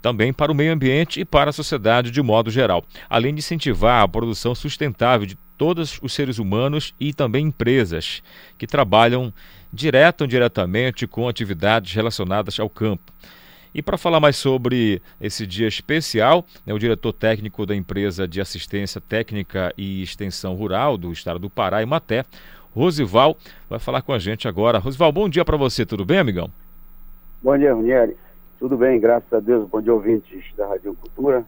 também 0.04 0.34
para 0.34 0.52
o 0.52 0.54
meio 0.54 0.70
ambiente 0.70 1.20
e 1.20 1.24
para 1.24 1.48
a 1.48 1.52
sociedade 1.52 2.10
de 2.10 2.20
modo 2.20 2.50
geral, 2.50 2.84
além 3.08 3.32
de 3.32 3.38
incentivar 3.38 4.02
a 4.02 4.06
produção 4.06 4.54
sustentável 4.54 5.26
de 5.26 5.34
todos 5.56 5.98
os 6.02 6.12
seres 6.12 6.38
humanos 6.38 6.94
e 7.00 7.14
também 7.14 7.46
empresas 7.46 8.22
que 8.58 8.66
trabalham 8.66 9.32
direto 9.72 10.20
ou 10.20 10.26
indiretamente 10.26 11.06
com 11.06 11.26
atividades 11.26 11.94
relacionadas 11.94 12.60
ao 12.60 12.68
campo. 12.68 13.10
E 13.74 13.80
para 13.80 13.96
falar 13.96 14.20
mais 14.20 14.36
sobre 14.36 15.00
esse 15.18 15.46
dia 15.46 15.66
especial, 15.66 16.44
né, 16.66 16.74
o 16.74 16.78
diretor 16.78 17.14
técnico 17.14 17.64
da 17.64 17.74
empresa 17.74 18.28
de 18.28 18.42
assistência 18.42 19.00
técnica 19.00 19.72
e 19.74 20.02
extensão 20.02 20.54
rural 20.54 20.98
do 20.98 21.12
estado 21.12 21.38
do 21.38 21.48
Pará, 21.48 21.82
Imaté, 21.82 22.26
Rosival, 22.74 23.38
vai 23.70 23.78
falar 23.78 24.02
com 24.02 24.12
a 24.12 24.18
gente 24.18 24.46
agora. 24.46 24.76
Rosival, 24.76 25.10
bom 25.10 25.30
dia 25.30 25.46
para 25.46 25.56
você, 25.56 25.86
tudo 25.86 26.04
bem, 26.04 26.18
amigão? 26.18 26.50
Bom 27.42 27.56
dia, 27.56 27.74
Ranieri. 27.74 28.23
Tudo 28.64 28.78
bem, 28.78 28.98
graças 28.98 29.30
a 29.30 29.40
Deus. 29.40 29.68
Bom 29.68 29.82
dia, 29.82 29.92
ouvintes 29.92 30.42
da 30.56 30.66
Rádio 30.66 30.94
Cultura. 30.94 31.44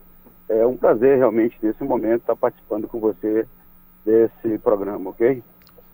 É 0.51 0.67
um 0.67 0.77
prazer 0.77 1.17
realmente 1.17 1.57
nesse 1.63 1.83
momento 1.83 2.21
estar 2.21 2.37
participando 2.37 2.87
com 2.87 3.01
você 3.01 3.47
desse 4.05 4.59
programa, 4.59 5.09
ok? 5.09 5.43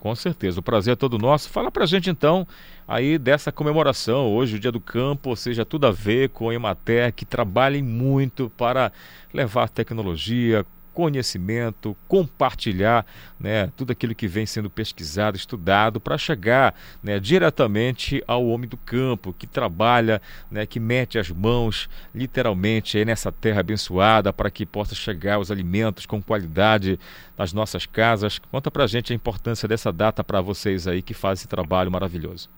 Com 0.01 0.13
certeza, 0.17 0.59
o 0.59 0.63
prazer 0.65 0.95
é 0.95 0.97
todo 0.97 1.19
nosso. 1.19 1.49
Fala 1.49 1.71
pra 1.71 1.87
gente 1.87 2.11
então 2.11 2.45
aí 2.89 3.19
dessa 3.19 3.53
comemoração, 3.53 4.35
hoje 4.35 4.57
o 4.57 4.59
Dia 4.59 4.73
do 4.73 4.81
Campo, 4.81 5.31
ou 5.31 5.37
seja, 5.37 5.65
tudo 5.65 5.87
a 5.87 5.93
ver 5.93 6.31
com 6.31 6.49
a 6.49 6.55
Emater, 6.55 7.15
que 7.15 7.25
trabalhem 7.25 7.85
muito 7.85 8.51
para 8.57 8.91
levar 9.33 9.69
tecnologia, 9.69 10.67
conhecimento, 10.93 11.97
compartilhar 12.07 13.07
né, 13.39 13.71
tudo 13.77 13.93
aquilo 13.93 14.15
que 14.15 14.27
vem 14.27 14.47
sendo 14.47 14.71
pesquisado, 14.71 15.37
estudado, 15.37 16.01
para 16.01 16.17
chegar 16.19 16.75
né, 17.03 17.19
diretamente 17.19 18.23
ao 18.27 18.47
homem 18.47 18.69
do 18.69 18.77
campo, 18.77 19.33
que 19.33 19.47
trabalha, 19.47 20.21
né, 20.51 20.67
que 20.67 20.79
mete 20.79 21.19
as 21.19 21.31
mãos 21.31 21.89
literalmente 22.15 23.05
nessa 23.05 23.33
terra 23.33 23.61
abençoada 23.61 24.33
para 24.33 24.51
que 24.51 24.67
possa 24.67 24.95
chegar 24.95 25.39
os 25.39 25.51
alimentos 25.51 26.07
com 26.07 26.23
qualidade 26.23 26.99
nas 27.37 27.53
nossas 27.53 27.87
casas. 27.87 28.39
Conta 28.39 28.71
para 28.71 28.85
a 28.85 28.87
gente 28.87 29.13
a 29.13 29.17
importância 29.17 29.69
dessa 29.69 29.93
data 29.93 30.23
para 30.23 30.41
vocês 30.41 30.87
aí 30.87 31.03
que 31.03 31.15
fazem 31.15 31.43
esse 31.43 31.49
trabalho 31.49 31.91
maravilhoso. 31.91 32.49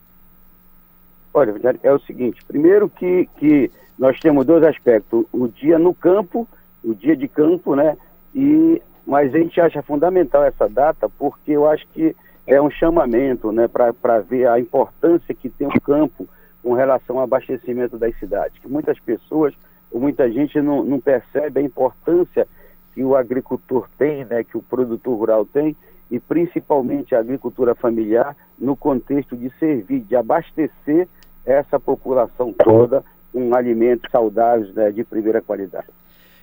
Olha, 1.33 1.53
é 1.83 1.93
o 1.93 1.99
seguinte, 2.01 2.45
primeiro 2.47 2.89
que, 2.89 3.29
que 3.39 3.71
nós 3.99 4.19
temos 4.21 4.45
dois 4.45 4.63
aspectos, 4.63 5.25
o 5.33 5.49
dia 5.49 5.79
no 5.79 5.93
campo, 5.93 6.47
o 6.83 6.95
dia 6.95 7.17
de 7.17 7.27
campo, 7.27 7.75
né? 7.75 7.97
E, 8.35 8.83
mas 9.07 9.35
a 9.35 9.39
gente 9.39 9.61
acha 9.61 9.83
fundamental 9.83 10.45
essa 10.45 10.69
data 10.69 11.09
porque 11.09 11.53
eu 11.53 11.69
acho 11.69 11.87
que 11.89 12.17
é 12.47 12.61
um 12.61 12.71
chamamento 12.71 13.53
né, 13.53 13.69
para 13.69 14.21
ver 14.21 14.49
a 14.49 14.59
importância 14.59 15.35
que 15.35 15.49
tem 15.49 15.67
o 15.67 15.81
campo 15.81 16.29
com 16.63 16.73
relação 16.75 17.19
ao 17.19 17.25
abastecimento 17.25 17.99
das 17.99 18.17
cidades. 18.19 18.59
Que 18.59 18.69
muitas 18.69 18.99
pessoas, 18.99 19.55
muita 19.93 20.31
gente 20.31 20.61
não, 20.61 20.83
não 20.83 21.01
percebe 21.01 21.61
a 21.61 21.63
importância 21.63 22.47
que 22.95 23.03
o 23.03 23.17
agricultor 23.17 23.89
tem, 23.99 24.25
né, 24.25 24.45
que 24.45 24.57
o 24.57 24.63
produtor 24.63 25.19
rural 25.19 25.45
tem, 25.45 25.77
e 26.11 26.21
principalmente 26.21 27.15
a 27.15 27.19
agricultura 27.19 27.75
familiar, 27.75 28.37
no 28.59 28.77
contexto 28.77 29.37
de 29.37 29.51
servir, 29.59 30.01
de 30.01 30.15
abastecer 30.15 31.09
essa 31.45 31.81
população 31.81 32.53
toda 32.53 33.05
com 33.33 33.55
alimentos 33.55 34.11
saudáveis 34.11 34.73
né, 34.75 34.93
de 34.93 35.03
primeira 35.03 35.43
qualidade. 35.43 35.89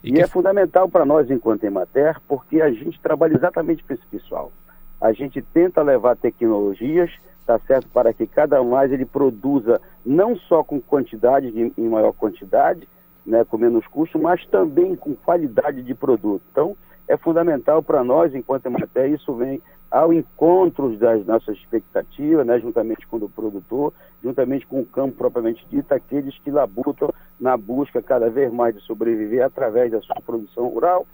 E, 0.04 0.10
e 0.10 0.14
que... 0.14 0.22
é 0.22 0.28
fundamental 0.28 0.90
para 0.90 1.06
nós, 1.06 1.30
enquanto 1.30 1.64
Emater, 1.64 2.20
porque 2.28 2.62
a 2.62 2.72
gente 2.72 3.00
trabalha 3.00 3.36
exatamente 3.36 3.84
para 3.84 3.96
esse 3.96 4.06
pessoal. 4.08 4.52
A 5.00 5.12
gente 5.12 5.42
tenta 5.42 5.82
levar 5.82 6.16
tecnologias, 6.16 7.12
tá 7.46 7.60
certo, 7.60 7.88
para 7.90 8.14
que 8.14 8.28
cada 8.28 8.62
um 8.62 8.70
mais 8.70 8.92
ele 8.92 9.06
produza 9.06 9.82
não 10.06 10.36
só 10.36 10.64
com 10.64 10.80
quantidade, 10.80 11.52
de, 11.52 11.74
em 11.78 11.90
maior 11.90 12.14
quantidade, 12.14 12.88
né, 13.26 13.44
com 13.44 13.58
menos 13.58 13.86
custo, 13.88 14.20
mas 14.20 14.46
também 14.48 14.96
com 14.96 15.16
qualidade 15.16 15.82
de 15.82 15.94
produto. 15.94 16.44
Então, 16.52 16.76
é 17.08 17.18
fundamental 17.18 17.82
para 17.82 18.04
nós, 18.04 18.34
enquanto 18.34 18.68
Emater, 18.68 19.12
isso 19.12 19.34
vem 19.34 19.62
ao 19.92 20.14
encontro 20.14 20.96
das 20.96 21.26
nossas 21.26 21.58
expectativas, 21.58 22.48
né, 22.48 22.58
juntamente 22.60 23.06
com 23.06 23.18
o 23.18 23.30
produtor, 23.30 23.94
juntamente 24.24 24.66
com 24.66 24.80
o 24.80 24.86
campo 24.86 25.18
propriamente 25.18 25.66
dito, 25.70 25.94
aqueles 25.94 26.38
que 26.40 26.50
labutam 26.50 27.14
na 27.38 27.58
busca 27.58 28.02
cada 28.02 28.30
vez 28.30 28.52
mais 28.54 28.74
de 28.74 28.82
sobreviver 28.84 29.44
através 29.44 29.92
da 29.92 30.02
sua 30.02 30.16
produção 30.26 30.70
rural 30.70 31.06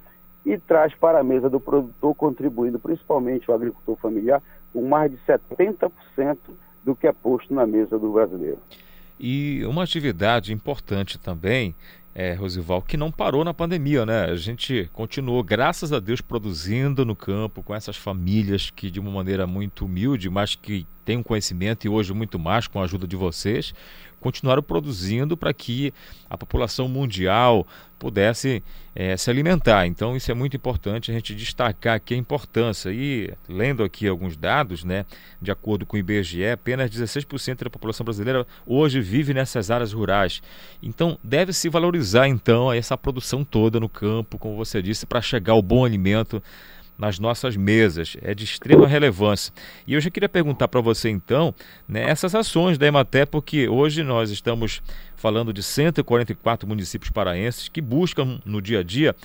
e 0.45 0.57
traz 0.59 0.93
para 0.93 1.19
a 1.19 1.23
mesa 1.23 1.49
do 1.49 1.59
produtor, 1.59 2.13
contribuindo 2.15 2.77
principalmente 2.77 3.49
o 3.49 3.53
agricultor 3.53 3.97
familiar 3.97 4.41
com 4.71 4.87
mais 4.87 5.11
de 5.11 5.17
70% 5.27 6.37
do 6.85 6.95
que 6.95 7.07
é 7.07 7.11
posto 7.11 7.53
na 7.53 7.65
mesa 7.65 7.97
do 7.97 8.13
brasileiro. 8.13 8.59
E 9.19 9.65
uma 9.65 9.83
atividade 9.83 10.53
importante 10.53 11.17
também 11.17 11.73
é, 12.19 12.33
Rosival, 12.33 12.81
que 12.81 12.97
não 12.97 13.11
parou 13.11 13.45
na 13.45 13.53
pandemia, 13.53 14.03
né? 14.03 14.23
A 14.23 14.35
gente 14.35 14.89
continuou, 14.91 15.43
graças 15.43 15.93
a 15.93 15.99
Deus, 15.99 16.19
produzindo 16.19 17.05
no 17.05 17.15
campo 17.15 17.61
com 17.61 17.75
essas 17.75 17.95
famílias 17.95 18.71
que, 18.71 18.89
de 18.89 18.99
uma 18.99 19.11
maneira 19.11 19.45
muito 19.45 19.85
humilde, 19.85 20.27
mas 20.27 20.55
que 20.55 20.87
têm 21.05 21.17
um 21.17 21.23
conhecimento 21.23 21.85
e 21.85 21.89
hoje 21.89 22.15
muito 22.15 22.39
mais 22.39 22.65
com 22.65 22.81
a 22.81 22.85
ajuda 22.85 23.05
de 23.05 23.15
vocês, 23.15 23.71
continuaram 24.19 24.63
produzindo 24.63 25.37
para 25.37 25.53
que 25.53 25.93
a 26.29 26.37
população 26.37 26.87
mundial 26.87 27.65
pudesse 27.97 28.63
é, 28.95 29.15
se 29.17 29.29
alimentar. 29.29 29.85
Então 29.87 30.15
isso 30.15 30.31
é 30.31 30.33
muito 30.33 30.55
importante 30.55 31.11
a 31.11 31.13
gente 31.13 31.35
destacar 31.35 31.95
aqui 31.95 32.13
a 32.13 32.17
importância. 32.17 32.89
E 32.91 33.33
lendo 33.47 33.83
aqui 33.83 34.07
alguns 34.07 34.37
dados, 34.37 34.83
né, 34.83 35.05
de 35.41 35.51
acordo 35.51 35.85
com 35.85 35.97
o 35.97 35.99
IBGE, 35.99 36.45
apenas 36.49 36.89
16% 36.89 37.63
da 37.63 37.69
população 37.69 38.03
brasileira 38.03 38.45
hoje 38.65 39.01
vive 39.01 39.33
nessas 39.33 39.71
áreas 39.71 39.93
rurais. 39.93 40.41
Então 40.81 41.17
deve 41.23 41.53
se 41.53 41.69
valorizar 41.69 42.27
então 42.27 42.71
essa 42.71 42.97
produção 42.97 43.43
toda 43.43 43.79
no 43.79 43.89
campo, 43.89 44.37
como 44.37 44.55
você 44.55 44.81
disse, 44.81 45.05
para 45.05 45.21
chegar 45.21 45.53
ao 45.53 45.61
bom 45.61 45.85
alimento 45.85 46.41
nas 46.97 47.19
nossas 47.19 47.55
mesas. 47.55 48.17
É 48.21 48.33
de 48.33 48.43
extrema 48.43 48.87
relevância. 48.87 49.53
E 49.85 49.93
eu 49.93 50.01
já 50.01 50.09
queria 50.09 50.29
perguntar 50.29 50.67
para 50.67 50.81
você, 50.81 51.09
então, 51.09 51.53
né, 51.87 52.09
essas 52.09 52.33
ações 52.33 52.77
da 52.77 52.87
Ematé, 52.87 53.25
porque 53.25 53.67
hoje 53.67 54.03
nós 54.03 54.31
estamos 54.31 54.81
falando 55.15 55.53
de 55.53 55.61
144 55.61 56.67
municípios 56.67 57.11
paraenses 57.11 57.67
que 57.69 57.81
buscam 57.81 58.39
no 58.45 58.61
dia 58.61 58.79
a 58.79 58.83
dia 58.83 59.15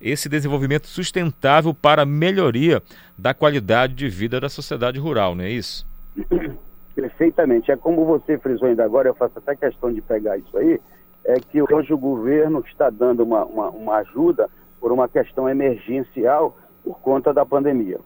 esse 0.00 0.28
desenvolvimento 0.28 0.86
sustentável 0.86 1.74
para 1.74 2.06
melhoria 2.06 2.82
da 3.18 3.34
qualidade 3.34 3.94
de 3.94 4.08
vida 4.08 4.40
da 4.40 4.48
sociedade 4.48 4.98
rural, 4.98 5.34
não 5.34 5.44
é 5.44 5.50
isso? 5.50 5.86
Perfeitamente. 6.94 7.70
É 7.70 7.76
como 7.76 8.04
você 8.04 8.38
frisou 8.38 8.68
ainda 8.68 8.84
agora, 8.84 9.08
eu 9.08 9.14
faço 9.14 9.38
até 9.38 9.54
questão 9.54 9.92
de 9.92 10.00
pegar 10.00 10.38
isso 10.38 10.56
aí, 10.56 10.80
é 11.24 11.34
que 11.34 11.62
hoje 11.62 11.92
o 11.92 11.98
governo 11.98 12.64
está 12.66 12.88
dando 12.88 13.22
uma, 13.22 13.44
uma, 13.44 13.68
uma 13.68 13.96
ajuda 13.96 14.48
por 14.80 14.90
uma 14.90 15.06
questão 15.08 15.48
emergencial 15.48 16.56
por 16.84 16.98
conta 17.00 17.32
da 17.32 17.44
pandemia. 17.44 17.98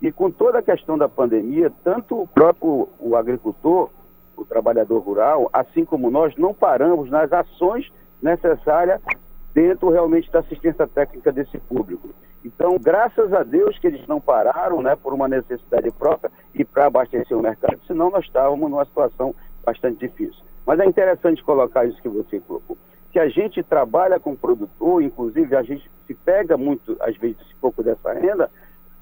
E 0.00 0.12
com 0.12 0.30
toda 0.30 0.60
a 0.60 0.62
questão 0.62 0.96
da 0.96 1.08
pandemia, 1.08 1.72
tanto 1.82 2.22
o 2.22 2.26
próprio 2.26 2.88
o 3.00 3.16
agricultor, 3.16 3.90
o 4.36 4.44
trabalhador 4.44 5.00
rural, 5.00 5.50
assim 5.52 5.84
como 5.84 6.10
nós, 6.10 6.36
não 6.36 6.54
paramos 6.54 7.10
nas 7.10 7.32
ações 7.32 7.90
necessárias 8.22 9.00
dentro 9.52 9.90
realmente 9.90 10.30
da 10.30 10.38
assistência 10.38 10.86
técnica 10.86 11.32
desse 11.32 11.58
público. 11.58 12.10
Então, 12.44 12.78
graças 12.80 13.32
a 13.32 13.42
Deus 13.42 13.76
que 13.78 13.88
eles 13.88 14.06
não 14.06 14.20
pararam, 14.20 14.80
né, 14.80 14.94
por 14.94 15.12
uma 15.12 15.26
necessidade 15.26 15.90
própria 15.90 16.30
e 16.54 16.64
para 16.64 16.86
abastecer 16.86 17.36
o 17.36 17.42
mercado, 17.42 17.80
senão 17.86 18.10
nós 18.10 18.24
estávamos 18.24 18.70
numa 18.70 18.84
situação 18.84 19.34
bastante 19.64 19.98
difícil. 19.98 20.40
Mas 20.64 20.78
é 20.78 20.86
interessante 20.86 21.42
colocar 21.42 21.84
isso 21.84 22.00
que 22.00 22.08
você 22.08 22.38
colocou 22.40 22.76
que 23.18 23.22
a 23.22 23.28
gente 23.28 23.64
trabalha 23.64 24.20
com 24.20 24.30
o 24.30 24.36
produtor, 24.36 25.02
inclusive 25.02 25.56
a 25.56 25.62
gente 25.64 25.90
se 26.06 26.14
pega 26.14 26.56
muito, 26.56 26.96
às 27.00 27.16
vezes, 27.16 27.40
um 27.40 27.60
pouco 27.60 27.82
dessa 27.82 28.12
renda, 28.12 28.48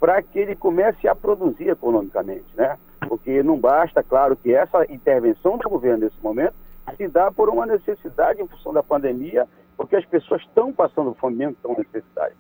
para 0.01 0.23
que 0.23 0.39
ele 0.39 0.57
comece 0.57 1.07
a 1.07 1.15
produzir 1.15 1.69
economicamente, 1.69 2.47
né? 2.57 2.79
Porque 3.07 3.43
não 3.43 3.59
basta, 3.59 4.03
claro, 4.03 4.35
que 4.35 4.55
essa 4.55 4.91
intervenção 4.91 5.59
do 5.59 5.69
governo 5.69 6.07
nesse 6.07 6.17
momento 6.23 6.55
se 6.97 7.07
dá 7.09 7.31
por 7.31 7.51
uma 7.51 7.67
necessidade 7.67 8.41
em 8.41 8.49
função 8.49 8.73
da 8.73 8.83
pandemia, 8.83 9.47
porque 9.77 9.97
as 9.97 10.07
pessoas 10.07 10.41
estão 10.41 10.73
passando 10.73 11.13
fome 11.17 11.37
mesmo, 11.37 11.53
estão 11.53 11.77
necessidade. 11.77 12.35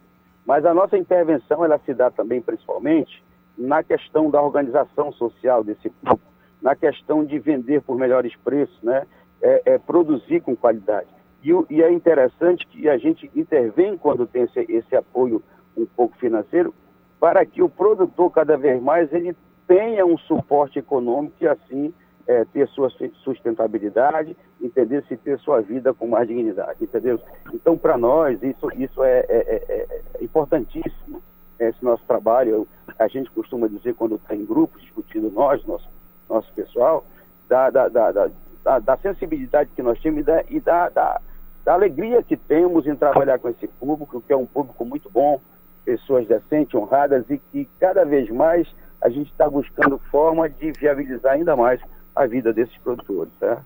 Mas 0.46 0.64
a 0.64 0.72
nossa 0.72 0.96
intervenção, 0.96 1.62
ela 1.62 1.78
se 1.80 1.92
dá 1.92 2.10
também, 2.10 2.40
principalmente, 2.40 3.22
na 3.58 3.82
questão 3.82 4.30
da 4.30 4.40
organização 4.40 5.12
social 5.12 5.62
desse 5.62 5.90
público, 5.90 6.22
na 6.62 6.74
questão 6.74 7.22
de 7.22 7.38
vender 7.38 7.82
por 7.82 7.98
melhores 7.98 8.34
preços, 8.36 8.82
né? 8.82 9.06
É, 9.42 9.74
é 9.74 9.78
produzir 9.78 10.40
com 10.40 10.56
qualidade. 10.56 11.15
E, 11.47 11.74
e, 11.74 11.80
é 11.80 11.92
interessante 11.92 12.66
que 12.66 12.88
a 12.88 12.99
gente 12.99 13.30
intervém 13.32 13.97
quando 13.97 14.26
tem 14.26 14.42
esse, 14.42 14.66
esse, 14.68 14.97
apoio 14.97 15.40
um 15.76 15.86
pouco 15.86 16.16
financeiro 16.16 16.74
para 17.20 17.47
que 17.47 17.62
o 17.62 17.68
produtor 17.68 18.32
cada 18.32 18.57
vez 18.57 18.82
mais 18.82 19.12
ele 19.12 19.36
tenha 19.64 20.05
um 20.05 20.18
suporte 20.18 20.80
econômico 20.80 21.36
e 21.40 21.47
assim 21.47 21.94
é, 22.26 22.44
ter 22.47 22.66
sua 22.68 22.90
sustentabilidade, 23.22 24.36
entender 24.61 25.05
se 25.05 25.16
ter 25.16 25.38
sua 25.38 25.61
vida 25.61 25.94
com 25.94 26.09
mais 26.09 26.26
dignidade, 26.26 26.82
entendeu? 26.82 27.20
Então 27.55 27.78
para 27.78 27.97
nós 27.97 28.42
isso 28.42 28.68
isso 28.74 29.05
é, 29.05 29.20
é, 29.28 29.64
é, 29.68 30.03
é 30.14 30.24
importantíssimo 30.24 31.22
esse 31.61 31.84
nosso 31.84 32.05
trabalho. 32.07 32.66
a 32.99 33.07
gente 33.07 33.30
costuma 33.30 33.68
dizer 33.68 33.94
quando 33.94 34.16
está 34.16 34.34
em 34.34 34.44
grupos 34.44 34.82
discutindo 34.82 35.30
nós 35.30 35.64
nosso 35.64 35.88
nosso 36.28 36.53
pessoal 36.55 37.05
da, 37.49 37.70
da, 37.70 37.88
da, 37.88 38.11
da, 38.11 38.78
da 38.80 38.97
sensibilidade 38.97 39.70
que 39.76 39.82
nós 39.82 40.01
temos 40.01 40.22
e 40.22 40.24
da, 40.24 40.44
e 40.51 40.59
da, 40.59 41.20
da 41.66 41.74
alegria 41.74 42.22
que 42.22 42.36
temos 42.36 42.86
em 42.86 42.94
trabalhar 42.94 43.40
com 43.40 43.48
esse 43.48 43.66
público, 43.66 44.22
que 44.24 44.32
é 44.32 44.36
um 44.36 44.46
público 44.46 44.84
muito 44.84 45.10
bom, 45.10 45.40
pessoas 45.84 46.24
decentes, 46.28 46.72
honradas 46.76 47.28
e 47.28 47.38
que 47.38 47.68
cada 47.80 48.04
vez 48.04 48.30
mais 48.30 48.68
a 49.02 49.10
gente 49.10 49.32
está 49.32 49.50
buscando 49.50 49.98
forma 50.10 50.48
de 50.48 50.70
viabilizar 50.70 51.32
ainda 51.32 51.56
mais 51.56 51.80
a 52.14 52.24
vida 52.24 52.52
desses 52.52 52.76
produtores, 52.78 53.32
tá? 53.40 53.60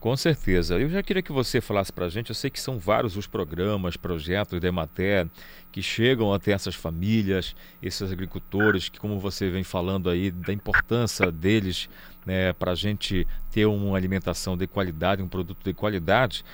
Com 0.00 0.16
certeza. 0.16 0.78
Eu 0.78 0.88
já 0.88 1.02
queria 1.02 1.22
que 1.22 1.32
você 1.32 1.60
falasse 1.60 1.92
para 1.92 2.06
a 2.06 2.08
gente, 2.08 2.30
eu 2.30 2.34
sei 2.34 2.50
que 2.50 2.60
são 2.60 2.78
vários 2.78 3.16
os 3.16 3.26
programas, 3.26 3.96
projetos 3.96 4.60
da 4.60 4.68
Emater 4.68 5.28
que 5.70 5.82
chegam 5.82 6.32
até 6.32 6.52
essas 6.52 6.74
famílias, 6.74 7.54
esses 7.80 8.12
agricultores, 8.12 8.88
que 8.88 8.98
como 8.98 9.18
você 9.18 9.48
vem 9.48 9.64
falando 9.64 10.10
aí, 10.10 10.30
da 10.30 10.52
importância 10.52 11.30
deles 11.30 11.88
né, 12.26 12.52
para 12.52 12.72
a 12.72 12.74
gente 12.76 13.26
ter 13.50 13.66
uma 13.66 13.96
alimentação 13.96 14.56
de 14.56 14.66
qualidade, 14.66 15.22
um 15.22 15.28
produto 15.28 15.64
de 15.64 15.74
qualidade. 15.74 16.44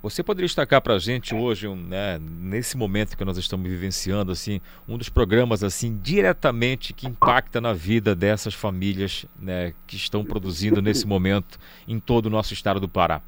Você 0.00 0.22
poderia 0.22 0.46
destacar 0.46 0.80
para 0.80 0.94
a 0.94 0.98
gente 0.98 1.34
hoje, 1.34 1.68
né, 1.68 2.20
nesse 2.20 2.76
momento 2.76 3.16
que 3.16 3.24
nós 3.24 3.36
estamos 3.36 3.68
vivenciando, 3.68 4.30
assim, 4.30 4.60
um 4.88 4.96
dos 4.96 5.08
programas 5.08 5.64
assim 5.64 5.98
diretamente 6.00 6.92
que 6.92 7.08
impacta 7.08 7.60
na 7.60 7.72
vida 7.72 8.14
dessas 8.14 8.54
famílias 8.54 9.26
né, 9.40 9.74
que 9.88 9.96
estão 9.96 10.24
produzindo 10.24 10.80
nesse 10.80 11.04
momento 11.04 11.58
em 11.86 11.98
todo 11.98 12.26
o 12.26 12.30
nosso 12.30 12.52
estado 12.54 12.78
do 12.78 12.88
Pará? 12.88 13.20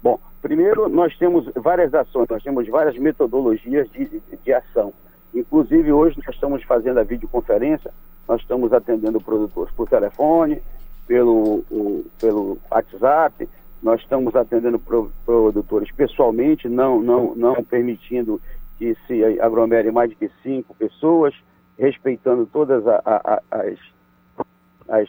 Bom, 0.00 0.16
primeiro 0.40 0.88
nós 0.88 1.16
temos 1.18 1.44
várias 1.56 1.92
ações, 1.92 2.28
nós 2.28 2.42
temos 2.44 2.68
várias 2.68 2.96
metodologias 2.96 3.90
de, 3.90 4.04
de, 4.04 4.22
de 4.44 4.52
ação. 4.52 4.92
Inclusive 5.34 5.90
hoje 5.90 6.18
nós 6.24 6.36
estamos 6.36 6.62
fazendo 6.62 7.00
a 7.00 7.02
videoconferência, 7.02 7.92
nós 8.28 8.40
estamos 8.40 8.72
atendendo 8.72 9.20
produtores 9.20 9.74
por 9.74 9.88
telefone, 9.88 10.62
pelo, 11.04 11.64
o, 11.68 12.06
pelo 12.20 12.58
WhatsApp, 12.70 13.48
nós 13.82 14.00
estamos 14.00 14.34
atendendo 14.36 14.80
produtores 15.26 15.90
pessoalmente, 15.92 16.68
não, 16.68 17.02
não, 17.02 17.34
não 17.34 17.64
permitindo 17.64 18.40
que 18.78 18.96
se 19.06 19.24
aglomere 19.40 19.90
mais 19.90 20.10
de 20.10 20.30
cinco 20.42 20.74
pessoas, 20.74 21.34
respeitando 21.76 22.46
todas 22.46 22.86
a, 22.86 23.02
a, 23.04 23.42
as, 23.50 23.78
as 24.88 25.08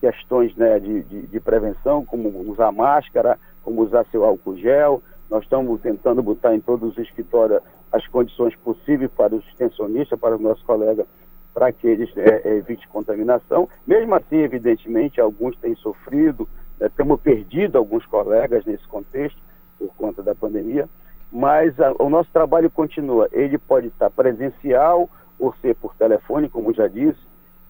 questões 0.00 0.54
né, 0.56 0.78
de, 0.78 1.02
de, 1.02 1.26
de, 1.26 1.40
prevenção, 1.40 2.04
como 2.04 2.28
usar 2.50 2.70
máscara, 2.72 3.38
como 3.62 3.82
usar 3.82 4.04
seu 4.10 4.24
álcool 4.24 4.56
gel. 4.56 5.02
Nós 5.30 5.44
estamos 5.44 5.80
tentando 5.80 6.22
botar 6.22 6.54
em 6.54 6.60
todos 6.60 6.92
os 6.92 6.98
escritórios 6.98 7.62
as 7.92 8.06
condições 8.08 8.54
possíveis 8.56 9.10
para 9.10 9.34
os 9.34 9.46
extensionistas, 9.48 10.18
para 10.18 10.36
os 10.36 10.40
nossos 10.40 10.62
colegas, 10.64 11.06
para 11.54 11.72
que 11.72 11.86
eles 11.86 12.10
é, 12.16 12.56
evitem 12.56 12.86
contaminação. 12.88 13.68
Mesmo 13.86 14.14
assim, 14.14 14.36
evidentemente, 14.36 15.20
alguns 15.20 15.56
têm 15.56 15.74
sofrido 15.76 16.48
é, 16.80 16.88
temos 16.88 17.20
perdido 17.20 17.76
alguns 17.76 18.04
colegas 18.06 18.64
nesse 18.64 18.86
contexto, 18.88 19.38
por 19.78 19.94
conta 19.96 20.22
da 20.22 20.34
pandemia, 20.34 20.88
mas 21.32 21.78
a, 21.80 21.92
o 21.98 22.08
nosso 22.10 22.30
trabalho 22.32 22.70
continua. 22.70 23.28
Ele 23.32 23.58
pode 23.58 23.88
estar 23.88 24.10
presencial 24.10 25.08
ou 25.38 25.54
ser 25.60 25.74
por 25.76 25.94
telefone, 25.94 26.48
como 26.48 26.72
já 26.72 26.88
disse, 26.88 27.20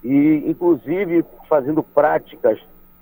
e 0.02 0.44
inclusive 0.46 1.24
fazendo 1.48 1.82
práticas 1.82 2.58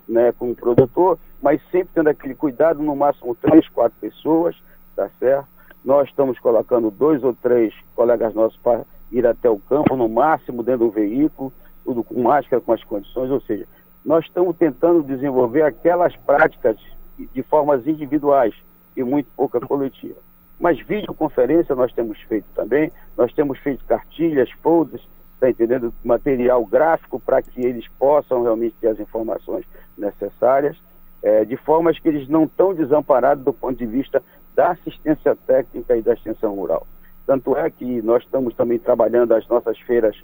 né, 0.07 0.31
com 0.33 0.51
o 0.51 0.55
produtor, 0.55 1.17
mas 1.41 1.61
sempre 1.71 1.89
tendo 1.93 2.09
aquele 2.09 2.35
cuidado, 2.35 2.81
no 2.81 2.95
máximo 2.95 3.35
três, 3.35 3.67
quatro 3.69 3.97
pessoas, 4.01 4.55
tá 4.95 5.09
certo? 5.19 5.47
Nós 5.85 6.09
estamos 6.09 6.37
colocando 6.39 6.91
dois 6.91 7.23
ou 7.23 7.33
três 7.33 7.73
colegas 7.95 8.33
nossos 8.33 8.57
para 8.57 8.83
ir 9.11 9.25
até 9.25 9.49
o 9.49 9.59
campo, 9.59 9.95
no 9.95 10.09
máximo 10.09 10.61
dentro 10.61 10.85
do 10.85 10.91
veículo, 10.91 11.53
tudo 11.85 12.03
com 12.03 12.21
máscara, 12.21 12.61
com 12.61 12.73
as 12.73 12.83
condições, 12.83 13.31
ou 13.31 13.39
seja, 13.41 13.65
nós 14.03 14.25
estamos 14.25 14.55
tentando 14.57 15.03
desenvolver 15.03 15.63
aquelas 15.63 16.15
práticas 16.17 16.77
de 17.17 17.43
formas 17.43 17.85
individuais 17.85 18.53
e 18.95 19.03
muito 19.03 19.27
pouca 19.35 19.59
coletiva. 19.59 20.15
Mas 20.59 20.79
videoconferência 20.79 21.75
nós 21.75 21.91
temos 21.93 22.19
feito 22.21 22.47
também, 22.53 22.91
nós 23.17 23.31
temos 23.33 23.57
feito 23.59 23.83
cartilhas, 23.85 24.49
folders, 24.61 25.05
está 25.35 25.49
entendendo? 25.49 25.93
Material 26.03 26.65
gráfico 26.65 27.19
para 27.19 27.41
que 27.41 27.61
eles 27.61 27.87
possam 27.97 28.43
realmente 28.43 28.75
ter 28.81 28.89
as 28.89 28.99
informações 28.99 29.65
necessárias, 29.97 30.77
é, 31.23 31.45
de 31.45 31.55
formas 31.57 31.97
que 31.99 32.07
eles 32.07 32.27
não 32.27 32.43
estão 32.43 32.73
desamparados 32.73 33.43
do 33.43 33.53
ponto 33.53 33.77
de 33.77 33.85
vista 33.85 34.21
da 34.53 34.71
assistência 34.71 35.35
técnica 35.47 35.95
e 35.95 36.01
da 36.01 36.13
extensão 36.13 36.53
rural. 36.55 36.85
Tanto 37.25 37.55
é 37.55 37.69
que 37.69 38.01
nós 38.01 38.23
estamos 38.23 38.53
também 38.55 38.79
trabalhando 38.79 39.33
as 39.33 39.47
nossas 39.47 39.77
feiras, 39.79 40.15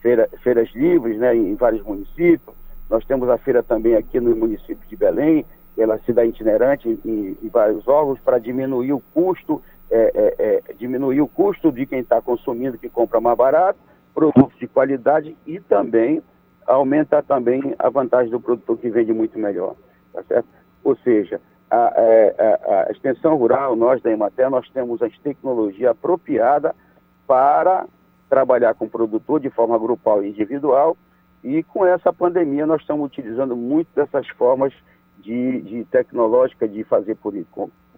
feira, 0.00 0.28
feiras 0.42 0.68
livres 0.74 1.18
né, 1.18 1.36
em 1.36 1.54
vários 1.54 1.82
municípios. 1.82 2.56
Nós 2.88 3.04
temos 3.04 3.28
a 3.28 3.38
feira 3.38 3.62
também 3.62 3.94
aqui 3.94 4.20
no 4.20 4.34
município 4.36 4.88
de 4.88 4.96
Belém, 4.96 5.44
ela 5.76 5.98
se 5.98 6.12
dá 6.12 6.24
itinerante 6.24 6.88
em, 7.04 7.36
em 7.42 7.48
vários 7.48 7.86
órgãos 7.88 8.20
para 8.20 8.38
diminuir 8.38 8.92
o 8.92 9.02
custo, 9.12 9.60
é, 9.90 10.12
é, 10.14 10.34
é, 10.38 10.72
diminuir 10.74 11.20
o 11.20 11.28
custo 11.28 11.72
de 11.72 11.84
quem 11.86 12.00
está 12.00 12.20
consumindo, 12.20 12.78
que 12.78 12.88
compra 12.88 13.20
mais 13.20 13.36
barato, 13.36 13.78
produtos 14.14 14.56
de 14.58 14.68
qualidade 14.68 15.36
e 15.46 15.58
também 15.58 16.22
aumenta 16.66 17.22
também 17.22 17.74
a 17.78 17.90
vantagem 17.90 18.30
do 18.30 18.40
produtor 18.40 18.78
que 18.78 18.88
vende 18.88 19.12
muito 19.12 19.38
melhor, 19.38 19.74
tá 20.12 20.22
certo? 20.22 20.48
Ou 20.82 20.96
seja, 20.96 21.40
a, 21.70 21.76
a, 21.76 21.92
é, 21.96 22.34
é, 22.38 22.86
a 22.88 22.92
extensão 22.92 23.36
rural, 23.36 23.74
nós 23.74 24.00
da 24.00 24.10
Emater, 24.10 24.48
nós 24.48 24.68
temos 24.70 25.02
a 25.02 25.08
tecnologia 25.22 25.90
apropriada 25.90 26.74
para 27.26 27.86
trabalhar 28.28 28.74
com 28.74 28.84
o 28.84 28.90
produtor 28.90 29.40
de 29.40 29.50
forma 29.50 29.78
grupal 29.78 30.22
e 30.22 30.28
individual 30.28 30.96
e 31.44 31.62
com 31.62 31.84
essa 31.84 32.10
pandemia 32.10 32.64
nós 32.64 32.80
estamos 32.80 33.04
utilizando 33.04 33.54
muito 33.54 33.88
dessas 33.94 34.26
formas 34.28 34.72
de, 35.18 35.60
de 35.60 35.84
tecnológica 35.84 36.66
de 36.66 36.82
fazer 36.84 37.16
por 37.16 37.34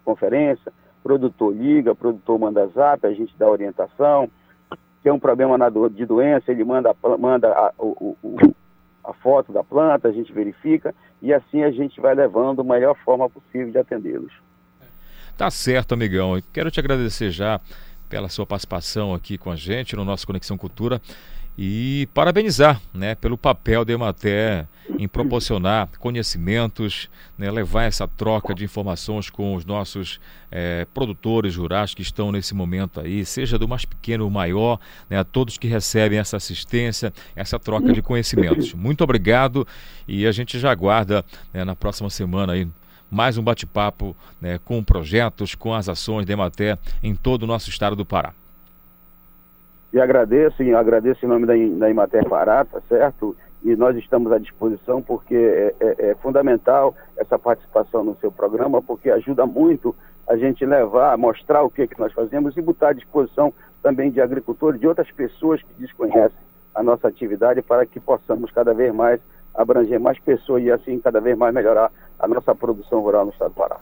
conferência, 0.05 0.73
produtor 1.03 1.55
liga, 1.55 1.95
produtor 1.95 2.39
manda 2.41 2.67
zap, 2.69 3.07
a 3.07 3.13
gente 3.13 3.33
dá 3.39 3.49
orientação, 3.49 4.29
tem 5.03 5.13
um 5.13 5.19
problema 5.19 5.57
na 5.57 5.69
do, 5.69 5.89
de 5.89 6.05
doença, 6.05 6.51
ele 6.51 6.65
manda, 6.65 6.95
manda 7.19 7.49
a, 7.53 7.73
o, 7.79 8.17
o, 8.21 8.37
a 9.05 9.13
foto 9.13 9.53
da 9.53 9.63
planta, 9.63 10.09
a 10.09 10.13
gente 10.13 10.33
verifica 10.33 10.93
e 11.23 11.33
assim 11.33 11.63
a 11.63 11.71
gente 11.71 12.01
vai 12.01 12.15
levando 12.17 12.63
a 12.63 12.65
melhor 12.65 12.97
forma 13.05 13.31
possível 13.31 13.71
de 13.71 13.79
atendê-los. 13.79 14.33
Tá 15.39 15.51
certo, 15.51 15.93
amigão. 15.93 16.41
Quero 16.53 16.71
te 16.71 16.81
agradecer 16.81 17.31
já 17.31 17.61
pela 18.09 18.29
sua 18.29 18.47
participação 18.47 19.15
aqui 19.15 19.39
com 19.39 19.51
a 19.51 19.57
gente 19.57 19.95
no 19.95 20.05
nosso 20.05 20.27
Conexão 20.27 20.57
Cultura 20.57 21.01
e 21.59 22.09
parabenizar 22.13 22.81
né, 22.93 23.15
pelo 23.15 23.39
papel 23.39 23.85
da 23.85 23.93
Emater 23.93 24.67
em 24.99 25.09
proporcionar 25.09 25.89
conhecimentos, 25.99 27.09
né, 27.37 27.51
levar 27.51 27.85
essa 27.85 28.07
troca 28.07 28.55
de 28.55 28.65
informações 28.65 29.31
com 29.31 29.55
os 29.55 29.65
nossos 29.65 30.21
é, 30.51 30.87
produtores 30.93 31.57
rurais 31.57 31.95
que 31.95 32.03
estão 32.03 32.31
nesse 32.31 32.55
momento 32.55 33.01
aí, 33.01 33.25
seja 33.25 33.59
do 33.59 33.67
mais 33.67 33.85
pequeno 33.85 34.25
ou 34.25 34.31
maior, 34.31 34.79
né, 35.09 35.19
a 35.19 35.25
todos 35.25 35.59
que 35.59 35.67
recebem 35.67 36.19
essa 36.19 36.37
assistência, 36.37 37.13
essa 37.35 37.59
troca 37.59 37.93
de 37.93 38.03
conhecimentos. 38.03 38.75
Muito 38.75 39.03
obrigado 39.03 39.67
e 40.07 40.27
a 40.27 40.33
gente 40.33 40.59
já 40.59 40.71
aguarda 40.71 41.25
né, 41.53 41.65
na 41.65 41.75
próxima 41.75 42.11
semana 42.11 42.53
aí 42.53 42.69
mais 43.11 43.39
um 43.39 43.43
bate-papo 43.43 44.17
né, 44.41 44.59
com 44.65 44.83
projetos, 44.83 45.55
com 45.55 45.73
as 45.73 45.89
ações 45.89 46.27
da 46.27 46.33
Emater 46.33 46.79
em 47.03 47.15
todo 47.15 47.45
o 47.45 47.47
nosso 47.47 47.71
estado 47.71 47.97
do 47.97 48.05
Pará. 48.05 48.35
E 49.97 50.01
agradeço, 50.01 50.63
e 50.63 50.75
agradeço 50.75 51.25
em 51.25 51.29
nome 51.29 51.47
da, 51.47 51.55
da 51.79 51.89
Imater 51.89 52.29
Pará, 52.29 52.67
tá 52.67 52.83
certo? 52.87 53.35
E 53.65 53.75
nós 53.75 53.97
estamos 53.97 54.31
à 54.31 54.37
disposição 54.37 55.01
porque 55.01 55.35
é, 55.35 55.75
é, 55.81 56.11
é 56.11 56.15
fundamental 56.17 56.95
essa 57.17 57.39
participação 57.39 58.05
no 58.05 58.15
seu 58.17 58.31
programa, 58.31 58.83
porque 58.83 59.09
ajuda 59.09 59.47
muito 59.47 59.97
a 60.29 60.37
gente 60.37 60.67
levar, 60.67 61.17
mostrar 61.17 61.63
o 61.63 61.71
que, 61.71 61.81
é 61.81 61.87
que 61.87 61.99
nós 61.99 62.13
fazemos 62.13 62.55
e 62.59 62.61
botar 62.61 62.91
à 62.91 62.93
disposição 62.93 63.55
também 63.83 64.11
de 64.11 64.21
agricultores, 64.21 64.79
de 64.79 64.87
outras 64.87 65.11
pessoas 65.13 65.63
que 65.63 65.73
desconhecem 65.79 66.37
a 66.75 66.83
nossa 66.83 67.09
atividade 67.09 67.63
para 67.63 67.87
que 67.87 67.99
possamos 67.99 68.51
cada 68.51 68.75
vez 68.75 68.95
mais 68.95 69.19
abranger 69.55 69.99
mais 69.99 70.19
pessoas 70.19 70.63
e 70.63 70.71
assim 70.71 71.01
cada 71.01 71.23
vez 71.23 71.39
mais 71.39 71.55
melhorar 71.55 71.91
a 72.19 72.29
nossa 72.29 72.55
produção 72.55 73.01
rural 73.01 73.25
no 73.25 73.33
estado 73.33 73.49
do 73.49 73.55
Pará. 73.55 73.79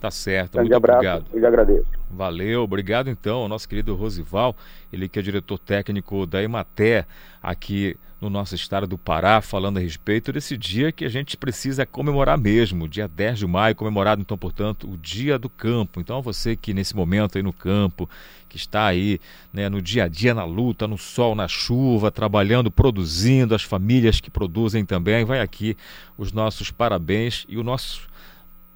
Tá 0.00 0.10
certo, 0.10 0.52
Grande 0.52 0.70
muito 0.70 0.76
abraço, 0.76 0.98
obrigado. 0.98 1.26
Eu 1.32 1.40
lhe 1.40 1.46
agradeço. 1.46 1.86
Valeu, 2.10 2.62
obrigado 2.62 3.08
então 3.08 3.38
ao 3.38 3.48
nosso 3.48 3.68
querido 3.68 3.94
Rosival, 3.94 4.54
ele 4.92 5.08
que 5.08 5.18
é 5.18 5.22
diretor 5.22 5.58
técnico 5.58 6.26
da 6.26 6.42
Emater 6.42 7.06
aqui 7.42 7.96
no 8.20 8.30
nosso 8.30 8.54
estado 8.54 8.86
do 8.86 8.96
Pará, 8.96 9.42
falando 9.42 9.76
a 9.76 9.80
respeito 9.80 10.32
desse 10.32 10.56
dia 10.56 10.90
que 10.90 11.04
a 11.04 11.08
gente 11.08 11.36
precisa 11.36 11.84
comemorar 11.84 12.38
mesmo, 12.38 12.88
dia 12.88 13.06
10 13.06 13.40
de 13.40 13.46
maio, 13.46 13.74
comemorado 13.74 14.22
então, 14.22 14.38
portanto, 14.38 14.90
o 14.90 14.96
Dia 14.96 15.38
do 15.38 15.50
Campo. 15.50 16.00
Então, 16.00 16.22
você 16.22 16.56
que 16.56 16.72
nesse 16.72 16.96
momento 16.96 17.36
aí 17.36 17.42
no 17.42 17.52
campo, 17.52 18.08
que 18.48 18.56
está 18.56 18.86
aí 18.86 19.20
né, 19.52 19.68
no 19.68 19.82
dia 19.82 20.04
a 20.04 20.08
dia 20.08 20.32
na 20.32 20.44
luta, 20.44 20.88
no 20.88 20.96
sol, 20.96 21.34
na 21.34 21.46
chuva, 21.46 22.10
trabalhando, 22.10 22.70
produzindo, 22.70 23.54
as 23.54 23.62
famílias 23.62 24.20
que 24.20 24.30
produzem 24.30 24.84
também, 24.84 25.24
vai 25.24 25.40
aqui 25.40 25.76
os 26.16 26.32
nossos 26.32 26.70
parabéns 26.70 27.44
e 27.48 27.58
o 27.58 27.62
nosso 27.62 28.08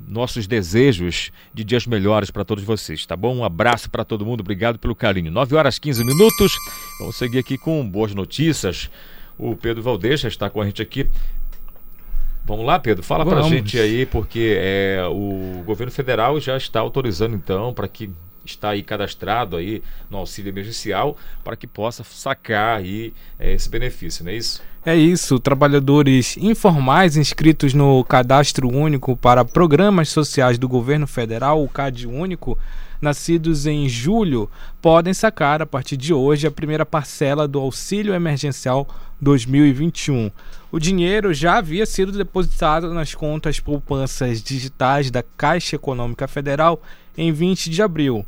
nossos 0.07 0.47
desejos 0.47 1.31
de 1.53 1.63
dias 1.63 1.87
melhores 1.87 2.31
para 2.31 2.45
todos 2.45 2.65
vocês, 2.65 3.05
tá 3.07 3.17
bom? 3.17 3.37
Um 3.37 3.45
abraço 3.45 3.91
para 3.91 4.05
todo 4.05 4.25
mundo, 4.25 4.41
obrigado 4.41 4.79
pelo 4.79 4.95
carinho. 4.95 5.31
9 5.31 5.55
horas 5.57 5.79
15 5.79 6.05
minutos, 6.05 6.53
vamos 6.99 7.17
seguir 7.17 7.39
aqui 7.39 7.59
com 7.59 7.89
boas 7.89 8.15
notícias. 8.15 8.91
O 9.39 9.57
Pedro 9.57 9.83
Valdez 9.83 10.21
já 10.21 10.29
está 10.29 10.51
com 10.51 10.61
a 10.61 10.67
gente 10.67 10.83
aqui. 10.83 11.09
Vamos 12.45 12.67
lá, 12.67 12.79
Pedro, 12.79 13.03
fala 13.03 13.25
para 13.25 13.41
a 13.41 13.43
gente 13.43 13.79
aí, 13.79 14.07
porque 14.07 14.57
é, 14.59 15.05
o 15.09 15.63
governo 15.65 15.93
federal 15.93 16.41
já 16.41 16.57
está 16.57 16.81
autorizando 16.81 17.37
então 17.37 17.73
para 17.73 17.87
que 17.87 18.11
está 18.45 18.71
aí 18.71 18.83
cadastrado 18.83 19.57
aí 19.57 19.83
no 20.09 20.19
auxílio 20.19 20.51
emergencial 20.51 21.17
para 21.45 21.57
que 21.57 21.67
possa 21.67 22.05
sacar 22.05 22.79
aí 22.79 23.13
é, 23.39 23.53
esse 23.53 23.69
benefício, 23.69 24.25
não 24.25 24.33
é 24.33 24.37
isso? 24.37 24.63
É 24.85 24.97
isso, 24.97 25.39
trabalhadores 25.39 26.39
informais 26.39 27.17
inscritos 27.17 27.75
no 27.75 28.03
Cadastro 28.03 28.67
Único 28.67 29.15
para 29.15 29.45
Programas 29.45 30.09
Sociais 30.09 30.57
do 30.57 30.67
Governo 30.67 31.07
Federal, 31.07 31.63
o 31.63 31.69
CAD 31.69 32.07
Único, 32.07 32.59
nascidos 33.01 33.67
em 33.67 33.89
julho, 33.89 34.51
podem 34.81 35.13
sacar 35.13 35.61
a 35.61 35.67
partir 35.67 35.97
de 35.97 36.15
hoje 36.15 36.47
a 36.47 36.51
primeira 36.51 36.87
parcela 36.87 37.47
do 37.47 37.59
Auxílio 37.59 38.15
Emergencial 38.15 38.89
2021. 39.21 40.31
O 40.73 40.79
dinheiro 40.79 41.35
já 41.35 41.59
havia 41.59 41.85
sido 41.85 42.13
depositado 42.13 42.95
nas 42.95 43.15
contas 43.15 43.59
poupanças 43.59 44.43
digitais 44.43 45.11
da 45.11 45.23
Caixa 45.23 45.77
Econômica 45.77 46.29
Federal 46.29 46.81
em 47.21 47.31
20 47.33 47.69
de 47.69 47.83
abril. 47.83 48.25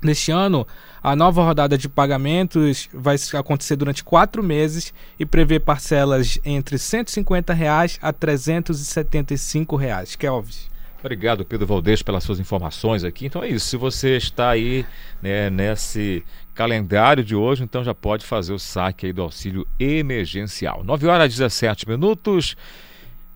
Neste 0.00 0.30
ano, 0.30 0.64
a 1.02 1.16
nova 1.16 1.42
rodada 1.42 1.76
de 1.76 1.88
pagamentos 1.88 2.88
vai 2.92 3.16
acontecer 3.34 3.74
durante 3.74 4.04
quatro 4.04 4.40
meses 4.42 4.94
e 5.18 5.26
prevê 5.26 5.58
parcelas 5.58 6.38
entre 6.44 6.78
150 6.78 7.52
reais 7.52 7.98
a 8.00 8.12
375 8.12 9.74
reais. 9.74 10.14
Kelvis. 10.14 10.70
Obrigado, 11.02 11.44
Pedro 11.44 11.66
Valdez, 11.66 12.00
pelas 12.00 12.22
suas 12.22 12.38
informações 12.38 13.02
aqui. 13.02 13.26
Então 13.26 13.42
é 13.42 13.48
isso. 13.48 13.66
Se 13.66 13.76
você 13.76 14.16
está 14.16 14.50
aí 14.50 14.86
né, 15.20 15.50
nesse 15.50 16.24
calendário 16.54 17.24
de 17.24 17.34
hoje, 17.34 17.64
então 17.64 17.82
já 17.82 17.92
pode 17.92 18.24
fazer 18.24 18.52
o 18.52 18.58
saque 18.58 19.06
aí 19.06 19.12
do 19.12 19.20
auxílio 19.20 19.66
emergencial. 19.80 20.84
9 20.84 21.06
horas 21.08 21.26
e 21.26 21.38
17 21.38 21.88
minutos. 21.88 22.56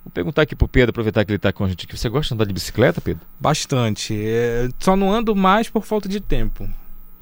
Vou 0.04 0.12
perguntar 0.12 0.42
aqui 0.42 0.54
pro 0.54 0.68
Pedro, 0.68 0.90
aproveitar 0.90 1.24
que 1.24 1.32
ele 1.32 1.38
está 1.38 1.52
com 1.52 1.64
a 1.64 1.68
gente 1.68 1.86
aqui. 1.86 1.98
Você 1.98 2.08
gosta 2.08 2.28
de 2.28 2.34
andar 2.34 2.44
de 2.46 2.52
bicicleta, 2.54 3.00
Pedro? 3.00 3.26
Bastante. 3.40 4.14
É, 4.16 4.68
só 4.78 4.94
não 4.94 5.12
ando 5.12 5.34
mais 5.34 5.68
por 5.68 5.84
falta 5.84 6.08
de 6.08 6.20
tempo. 6.20 6.70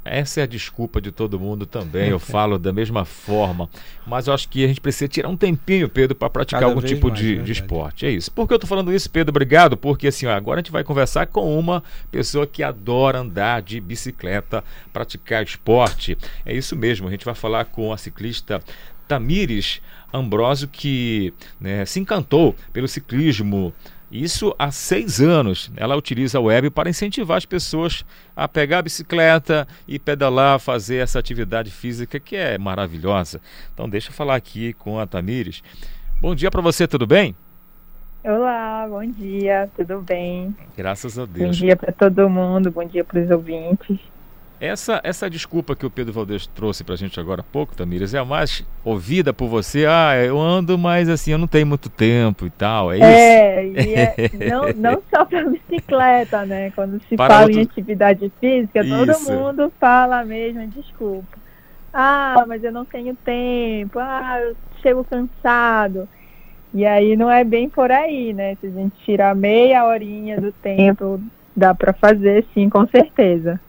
Essa 0.05 0.41
é 0.41 0.43
a 0.43 0.47
desculpa 0.47 1.01
de 1.01 1.11
todo 1.11 1.41
mundo 1.41 1.65
também, 1.65 2.11
eu 2.11 2.19
falo 2.19 2.59
da 2.59 2.73
mesma 2.73 3.07
forma. 3.07 3.71
Mas 4.07 4.27
eu 4.27 4.35
acho 4.35 4.49
que 4.49 4.63
a 4.63 4.69
gente 4.69 4.81
precisa 4.81 5.09
tirar 5.09 5.29
um 5.29 5.37
tempinho, 5.37 5.89
Pedro, 5.89 6.15
para 6.15 6.29
praticar 6.29 6.61
Cada 6.61 6.71
algum 6.73 6.87
tipo 6.87 7.09
mais, 7.09 7.19
de, 7.19 7.43
de, 7.43 7.53
esporte. 7.53 8.05
É 8.05 8.11
isso. 8.11 8.31
Por 8.31 8.47
que 8.47 8.53
eu 8.53 8.57
estou 8.57 8.69
falando 8.69 8.93
isso, 8.93 9.09
Pedro? 9.09 9.31
Obrigado, 9.31 9.77
porque 9.79 10.09
assim, 10.09 10.27
ó, 10.27 10.33
agora 10.33 10.61
a 10.61 10.63
gente 10.63 10.71
vai 10.71 10.85
conversar 10.85 11.27
com 11.29 11.59
uma 11.59 11.83
pessoa 12.11 12.47
que 12.47 12.63
adora 12.63 13.21
andar 13.21 13.63
de 13.63 13.81
bicicleta, 13.81 14.63
praticar 14.93 15.43
esporte. 15.43 16.19
É 16.45 16.55
isso 16.55 16.77
mesmo, 16.77 17.09
a 17.09 17.11
gente 17.11 17.25
vai 17.25 17.35
falar 17.35 17.65
com 17.65 17.91
a 17.91 17.97
ciclista 17.97 18.61
Tamires 19.09 19.81
Ambrosio, 20.13 20.69
que 20.69 21.33
né, 21.61 21.85
se 21.85 21.99
encantou 21.99 22.55
pelo 22.73 22.87
ciclismo 22.87 23.73
isso 24.15 24.55
há 24.57 24.71
seis 24.71 25.21
anos. 25.21 25.73
Ela 25.77 25.97
utiliza 25.97 26.39
a 26.39 26.41
web 26.41 26.71
para 26.71 26.89
incentivar 26.89 27.37
as 27.37 27.45
pessoas 27.45 28.05
a 28.37 28.47
pegar 28.47 28.79
a 28.79 28.83
bicicleta 28.83 29.67
e 29.89 29.99
pedalar, 29.99 30.61
fazer 30.61 30.97
essa 30.97 31.19
atividade 31.19 31.71
física 31.71 32.21
que 32.21 32.37
é 32.37 32.57
maravilhosa. 32.57 33.41
Então, 33.73 33.89
deixa 33.89 34.11
eu 34.11 34.15
falar 34.15 34.37
aqui 34.37 34.73
com 34.75 35.01
a 35.01 35.07
Tamires. 35.07 35.63
Bom 36.21 36.35
dia 36.35 36.51
para 36.51 36.63
você, 36.63 36.87
tudo 36.87 37.07
bem? 37.07 37.35
Olá, 38.23 38.87
bom 38.89 39.05
dia, 39.05 39.69
tudo 39.77 40.01
bem? 40.01 40.57
Graças 40.77 41.19
a 41.19 41.27
Deus. 41.27 41.59
Bom 41.59 41.67
dia 41.67 41.77
para 41.77 41.93
todo 41.93 42.31
mundo, 42.31 42.71
bom 42.71 42.85
dia 42.85 43.05
para 43.05 43.21
os 43.21 43.31
ouvintes. 43.31 43.99
Essa, 44.61 45.01
essa 45.03 45.29
desculpa 45.29 45.75
que 45.75 45.85
o 45.85 45.91
Pedro 45.91 46.13
Valdez 46.13 46.47
trouxe 46.47 46.85
para 46.85 46.95
a 46.95 46.97
gente 46.97 47.19
agora 47.19 47.41
há 47.41 47.45
pouco, 47.45 47.77
Tamires, 47.77 48.15
é 48.15 48.19
a 48.19 48.25
mais 48.25 48.65
ouvida 48.85 49.33
por 49.33 49.49
você. 49.49 49.85
Ah, 49.87 50.17
eu 50.17 50.41
ando, 50.41 50.79
mas 50.79 51.09
assim, 51.09 51.33
eu 51.33 51.39
não 51.39 51.47
tenho 51.47 51.67
muito 51.67 51.89
tempo 51.91 52.47
e 52.47 52.51
tal, 52.51 52.93
é, 52.93 52.99
é 52.99 53.65
isso? 53.67 53.89
É, 53.99 54.31
não, 54.49 54.69
não 54.75 55.03
só 55.13 55.25
para 55.25 55.45
bicicleta, 55.51 56.47
né? 56.47 56.71
Quando 56.71 57.03
se 57.09 57.17
para 57.17 57.35
fala 57.35 57.47
outros... 57.47 57.59
em 57.59 57.63
atividade 57.63 58.33
física, 58.41 58.81
isso. 58.81 58.97
todo 58.97 59.21
mundo 59.31 59.73
fala 59.81 60.21
a 60.21 60.25
mesma 60.25 60.67
desculpa. 60.67 61.39
Ah, 61.93 62.45
mas 62.49 62.65
eu 62.65 62.73
não 62.73 62.85
tenho 62.85 63.15
tempo. 63.25 63.99
Ah, 63.99 64.41
eu 64.41 64.57
chego 64.83 65.05
cansado. 65.05 66.09
E 66.73 66.85
aí 66.85 67.17
não 67.17 67.31
é 67.31 67.45
bem 67.45 67.69
por 67.69 67.93
aí, 67.93 68.33
né? 68.33 68.57
Se 68.61 68.67
a 68.67 68.71
gente 68.71 68.97
tirar 69.05 69.35
meia 69.35 69.85
horinha 69.85 70.41
do 70.41 70.51
tempo, 70.51 71.21
dá 71.57 71.73
para 71.73 71.93
fazer 71.93 72.45
sim, 72.53 72.69
com 72.69 72.85
certeza. 72.89 73.61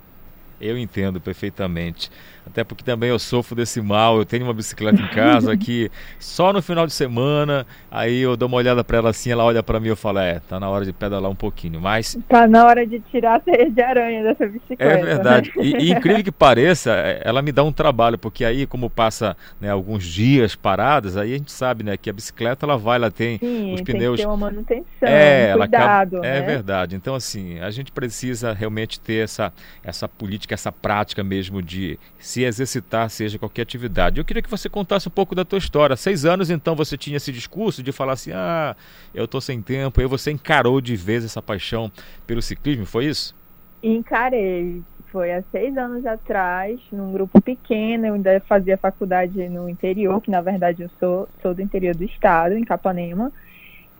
Eu 0.59 0.77
entendo 0.77 1.19
perfeitamente. 1.19 2.09
Até 2.45 2.63
porque 2.63 2.83
também 2.83 3.09
eu 3.09 3.17
sofro 3.17 3.55
desse 3.55 3.81
mal. 3.81 4.17
Eu 4.17 4.25
tenho 4.25 4.43
uma 4.43 4.53
bicicleta 4.53 5.01
em 5.01 5.07
casa 5.07 5.55
que 5.57 5.91
só 6.19 6.53
no 6.53 6.61
final 6.61 6.85
de 6.85 6.93
semana, 6.93 7.65
aí 7.89 8.19
eu 8.19 8.37
dou 8.37 8.47
uma 8.47 8.57
olhada 8.57 8.83
para 8.83 8.97
ela 8.97 9.09
assim, 9.09 9.31
ela 9.31 9.43
olha 9.43 9.63
para 9.63 9.79
mim 9.79 9.87
e 9.87 9.89
eu 9.89 9.95
falo: 9.95 10.19
"É, 10.19 10.39
tá 10.39 10.59
na 10.59 10.69
hora 10.69 10.85
de 10.85 10.93
pedalar 10.93 11.29
um 11.29 11.35
pouquinho". 11.35 11.81
Mas 11.81 12.17
tá 12.29 12.47
na 12.47 12.65
hora 12.65 12.85
de 12.85 12.99
tirar 12.99 13.35
a 13.35 13.39
teia 13.39 13.69
de 13.69 13.81
aranha 13.81 14.23
dessa 14.23 14.45
bicicleta. 14.45 14.83
É 14.83 15.03
verdade. 15.03 15.51
Né? 15.55 15.63
E, 15.63 15.85
e, 15.85 15.91
incrível 15.93 16.23
que 16.23 16.31
pareça, 16.31 16.91
é, 16.91 17.21
ela 17.23 17.41
me 17.41 17.51
dá 17.51 17.63
um 17.63 17.71
trabalho, 17.71 18.17
porque 18.17 18.45
aí 18.45 18.65
como 18.65 18.89
passa, 18.89 19.35
né, 19.59 19.69
alguns 19.69 20.03
dias 20.03 20.55
paradas, 20.55 21.17
aí 21.17 21.33
a 21.33 21.37
gente 21.37 21.51
sabe, 21.51 21.83
né, 21.83 21.97
que 21.97 22.09
a 22.09 22.13
bicicleta 22.13 22.65
ela 22.65 22.77
vai, 22.77 22.97
ela 22.97 23.11
tem 23.11 23.37
Sim, 23.39 23.73
os 23.73 23.81
pneus 23.81 24.01
tem 24.01 24.11
que 24.11 24.21
ter 24.21 24.27
uma 24.27 24.37
manutenção, 24.37 24.85
é, 25.01 25.55
um 25.55 25.59
cuidado, 25.59 26.17
acaba... 26.17 26.27
É 26.27 26.31
né? 26.31 26.37
É 26.37 26.41
verdade. 26.41 26.95
Então 26.95 27.15
assim, 27.15 27.59
a 27.59 27.71
gente 27.71 27.91
precisa 27.91 28.53
realmente 28.53 28.99
ter 28.99 29.23
essa 29.23 29.51
essa 29.83 30.07
política, 30.07 30.53
essa 30.53 30.71
prática 30.71 31.23
mesmo 31.23 31.61
de 31.61 31.97
se 32.19 32.34
exercitar, 32.43 33.09
seja 33.09 33.39
qualquer 33.39 33.63
atividade. 33.63 34.19
Eu 34.19 34.25
queria 34.25 34.41
que 34.41 34.49
você 34.49 34.69
contasse 34.69 35.07
um 35.07 35.11
pouco 35.11 35.33
da 35.33 35.45
tua 35.45 35.57
história. 35.57 35.95
Seis 35.95 36.25
anos, 36.25 36.49
então, 36.49 36.75
você 36.75 36.97
tinha 36.97 37.17
esse 37.17 37.31
discurso 37.31 37.81
de 37.81 37.91
falar 37.91 38.13
assim, 38.13 38.31
ah, 38.33 38.75
eu 39.13 39.27
tô 39.27 39.39
sem 39.39 39.61
tempo. 39.61 39.99
Aí 40.01 40.07
você 40.07 40.31
encarou 40.31 40.81
de 40.81 40.95
vez 40.95 41.23
essa 41.23 41.41
paixão 41.41 41.91
pelo 42.27 42.41
ciclismo, 42.41 42.85
foi 42.85 43.05
isso? 43.05 43.35
Encarei. 43.81 44.81
Foi 45.11 45.31
há 45.31 45.41
seis 45.51 45.77
anos 45.77 46.05
atrás, 46.05 46.79
num 46.91 47.13
grupo 47.13 47.39
pequeno, 47.39 48.05
eu 48.05 48.15
ainda 48.15 48.41
fazia 48.49 48.77
faculdade 48.77 49.47
no 49.47 49.69
interior, 49.69 50.19
que 50.19 50.29
na 50.29 50.41
verdade 50.41 50.83
eu 50.83 50.89
sou, 50.99 51.29
sou 51.41 51.53
do 51.53 51.61
interior 51.61 51.95
do 51.95 52.03
estado, 52.03 52.55
em 52.55 52.65
Capanema. 52.65 53.31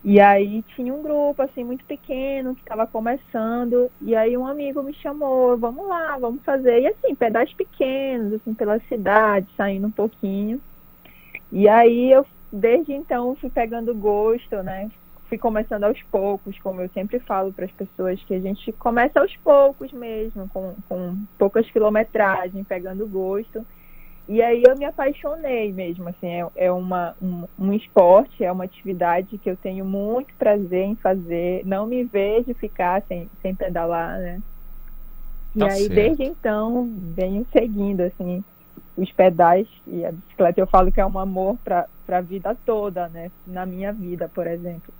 E 0.08 0.20
aí 0.20 0.62
tinha 0.76 0.94
um 0.94 1.02
grupo 1.02 1.42
assim 1.42 1.64
muito 1.64 1.84
pequeno 1.84 2.54
que 2.54 2.60
estava 2.60 2.86
começando 2.86 3.90
e 4.00 4.14
aí 4.14 4.36
um 4.36 4.46
amigo 4.46 4.80
me 4.80 4.94
chamou, 4.94 5.58
vamos 5.58 5.84
lá, 5.88 6.16
vamos 6.16 6.44
fazer. 6.44 6.82
E 6.82 6.86
assim, 6.86 7.12
pedaços 7.16 7.52
pequenos, 7.54 8.34
assim, 8.34 8.54
pela 8.54 8.78
cidade, 8.88 9.48
saindo 9.56 9.88
um 9.88 9.90
pouquinho. 9.90 10.60
E 11.50 11.68
aí 11.68 12.12
eu 12.12 12.24
desde 12.52 12.92
então 12.92 13.34
fui 13.34 13.50
pegando 13.50 13.92
gosto, 13.96 14.62
né? 14.62 14.88
Fui 15.28 15.38
começando 15.38 15.82
aos 15.82 16.00
poucos, 16.04 16.56
como 16.60 16.80
eu 16.80 16.88
sempre 16.90 17.18
falo 17.18 17.52
para 17.52 17.64
as 17.64 17.72
pessoas, 17.72 18.22
que 18.22 18.34
a 18.34 18.38
gente 18.38 18.70
começa 18.74 19.18
aos 19.18 19.36
poucos 19.38 19.92
mesmo, 19.92 20.48
com, 20.50 20.76
com 20.88 21.16
poucas 21.36 21.68
quilometragens, 21.72 22.64
pegando 22.68 23.08
gosto. 23.08 23.66
E 24.28 24.42
aí 24.42 24.62
eu 24.66 24.76
me 24.76 24.84
apaixonei 24.84 25.72
mesmo, 25.72 26.08
assim, 26.08 26.26
é, 26.26 26.46
é 26.56 26.72
uma, 26.72 27.14
um, 27.22 27.44
um, 27.56 27.72
esporte, 27.72 28.42
é 28.42 28.50
uma 28.50 28.64
atividade 28.64 29.38
que 29.38 29.48
eu 29.48 29.56
tenho 29.56 29.84
muito 29.84 30.34
prazer 30.34 30.84
em 30.84 30.96
fazer, 30.96 31.62
não 31.64 31.86
me 31.86 32.02
vejo 32.02 32.52
ficar 32.54 33.02
sem, 33.06 33.30
sem 33.40 33.54
pedalar, 33.54 34.18
né? 34.18 34.42
E 35.54 35.58
tá 35.60 35.66
aí 35.66 35.84
certo. 35.84 35.94
desde 35.94 36.24
então 36.24 36.90
venho 37.14 37.46
seguindo, 37.52 38.00
assim, 38.00 38.42
os 38.96 39.12
pedais 39.12 39.68
e 39.86 40.04
a 40.04 40.10
bicicleta, 40.10 40.60
eu 40.60 40.66
falo 40.66 40.90
que 40.90 41.00
é 41.00 41.06
um 41.06 41.18
amor 41.18 41.56
para 41.62 41.86
a 42.08 42.20
vida 42.20 42.56
toda, 42.66 43.08
né? 43.08 43.30
Na 43.46 43.64
minha 43.64 43.92
vida, 43.92 44.28
por 44.28 44.46
exemplo. 44.46 44.92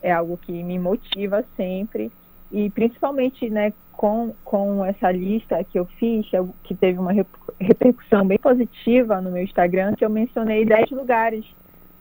É 0.00 0.12
algo 0.12 0.36
que 0.38 0.62
me 0.62 0.78
motiva 0.78 1.44
sempre 1.56 2.10
e 2.52 2.68
principalmente, 2.68 3.48
né, 3.48 3.72
com, 3.92 4.34
com 4.44 4.84
essa 4.84 5.10
lista 5.10 5.64
que 5.64 5.78
eu 5.78 5.86
fiz, 5.98 6.26
que 6.64 6.74
teve 6.74 6.98
uma 6.98 7.12
repercussão 7.58 8.26
bem 8.26 8.38
positiva 8.38 9.20
no 9.20 9.30
meu 9.30 9.42
Instagram, 9.42 9.94
que 9.94 10.04
eu 10.04 10.10
mencionei 10.10 10.64
10 10.66 10.90
lugares 10.90 11.46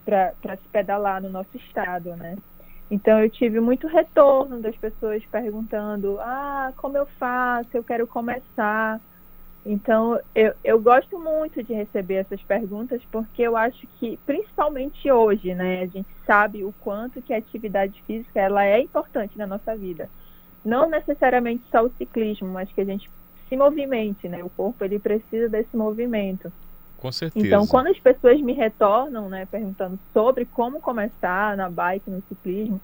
para 0.04 0.58
se 0.58 0.68
pedalar 0.72 1.22
no 1.22 1.30
nosso 1.30 1.56
estado, 1.56 2.16
né? 2.18 2.36
Então 2.90 3.20
eu 3.22 3.30
tive 3.30 3.62
muito 3.62 3.88
retorno 3.88 4.60
das 4.60 4.76
pessoas 4.76 5.24
perguntando: 5.32 6.18
ah, 6.20 6.74
como 6.76 6.98
eu 6.98 7.06
faço? 7.18 7.70
Eu 7.74 7.84
quero 7.84 8.06
começar. 8.06 9.00
Então 9.66 10.20
eu, 10.36 10.54
eu 10.64 10.82
gosto 10.82 11.18
muito 11.18 11.64
de 11.64 11.72
receber 11.72 12.16
essas 12.16 12.42
perguntas 12.42 13.02
porque 13.10 13.44
eu 13.44 13.56
acho 13.56 13.88
que, 14.00 14.20
principalmente 14.26 15.10
hoje, 15.10 15.54
né, 15.54 15.84
a 15.84 15.86
gente 15.86 16.10
sabe 16.26 16.66
o 16.66 16.74
quanto 16.82 17.22
que 17.22 17.34
a 17.34 17.38
atividade 17.38 18.04
física 18.06 18.42
ela 18.42 18.66
é 18.66 18.82
importante 18.82 19.38
na 19.38 19.48
nossa 19.48 19.78
vida 19.78 20.10
não 20.64 20.90
necessariamente 20.90 21.64
só 21.72 21.84
o 21.84 21.92
ciclismo, 21.98 22.48
mas 22.48 22.72
que 22.72 22.82
a 22.82 22.86
gente 22.86 23.10
se 23.50 23.58
movimente, 23.58 24.30
né? 24.30 24.44
O 24.44 24.50
corpo 24.50 24.84
ele 24.84 25.00
precisa 25.00 25.50
desse 25.50 25.76
movimento. 25.76 26.52
Com 26.98 27.12
certeza. 27.12 27.46
Então, 27.46 27.66
quando 27.68 27.88
as 27.88 28.00
pessoas 28.00 28.40
me 28.40 28.54
retornam, 28.54 29.28
né, 29.28 29.46
perguntando 29.48 30.00
sobre 30.14 30.46
como 30.46 30.80
começar 30.80 31.58
na 31.58 31.70
bike, 31.70 32.10
no 32.10 32.24
ciclismo, 32.30 32.80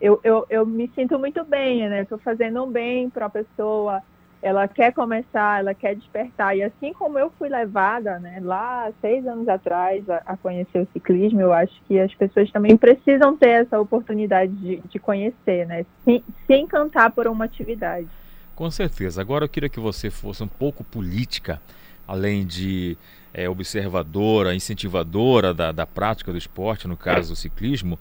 eu, 0.00 0.20
eu, 0.22 0.46
eu 0.48 0.64
me 0.64 0.88
sinto 0.94 1.18
muito 1.18 1.44
bem, 1.44 1.88
né? 1.88 2.02
Estou 2.02 2.18
fazendo 2.18 2.62
um 2.62 2.70
bem 2.70 3.10
para 3.10 3.26
a 3.26 3.30
pessoa, 3.30 4.00
ela 4.40 4.68
quer 4.68 4.92
começar, 4.92 5.60
ela 5.60 5.74
quer 5.74 5.96
despertar. 5.96 6.56
E 6.56 6.62
assim 6.62 6.92
como 6.92 7.18
eu 7.18 7.30
fui 7.38 7.48
levada, 7.48 8.18
né, 8.18 8.38
lá 8.42 8.90
seis 9.00 9.26
anos 9.26 9.48
atrás, 9.48 10.08
a, 10.08 10.22
a 10.26 10.36
conhecer 10.36 10.80
o 10.80 10.88
ciclismo, 10.92 11.40
eu 11.40 11.52
acho 11.52 11.74
que 11.86 11.98
as 11.98 12.14
pessoas 12.14 12.50
também 12.50 12.76
precisam 12.76 13.36
ter 13.36 13.62
essa 13.62 13.80
oportunidade 13.80 14.52
de, 14.52 14.76
de 14.88 14.98
conhecer, 14.98 15.66
né, 15.66 15.84
se, 16.04 16.22
se 16.46 16.54
encantar 16.54 17.10
por 17.10 17.26
uma 17.26 17.44
atividade. 17.44 18.08
Com 18.54 18.70
certeza. 18.70 19.20
Agora 19.20 19.44
eu 19.44 19.48
queria 19.48 19.68
que 19.68 19.80
você 19.80 20.10
fosse 20.10 20.42
um 20.42 20.48
pouco 20.48 20.82
política, 20.82 21.60
além 22.06 22.44
de 22.44 22.96
é, 23.32 23.48
observadora, 23.48 24.54
incentivadora 24.54 25.52
da, 25.52 25.70
da 25.70 25.86
prática 25.86 26.32
do 26.32 26.38
esporte, 26.38 26.88
no 26.88 26.96
caso 26.96 27.30
do 27.30 27.36
ciclismo 27.36 27.98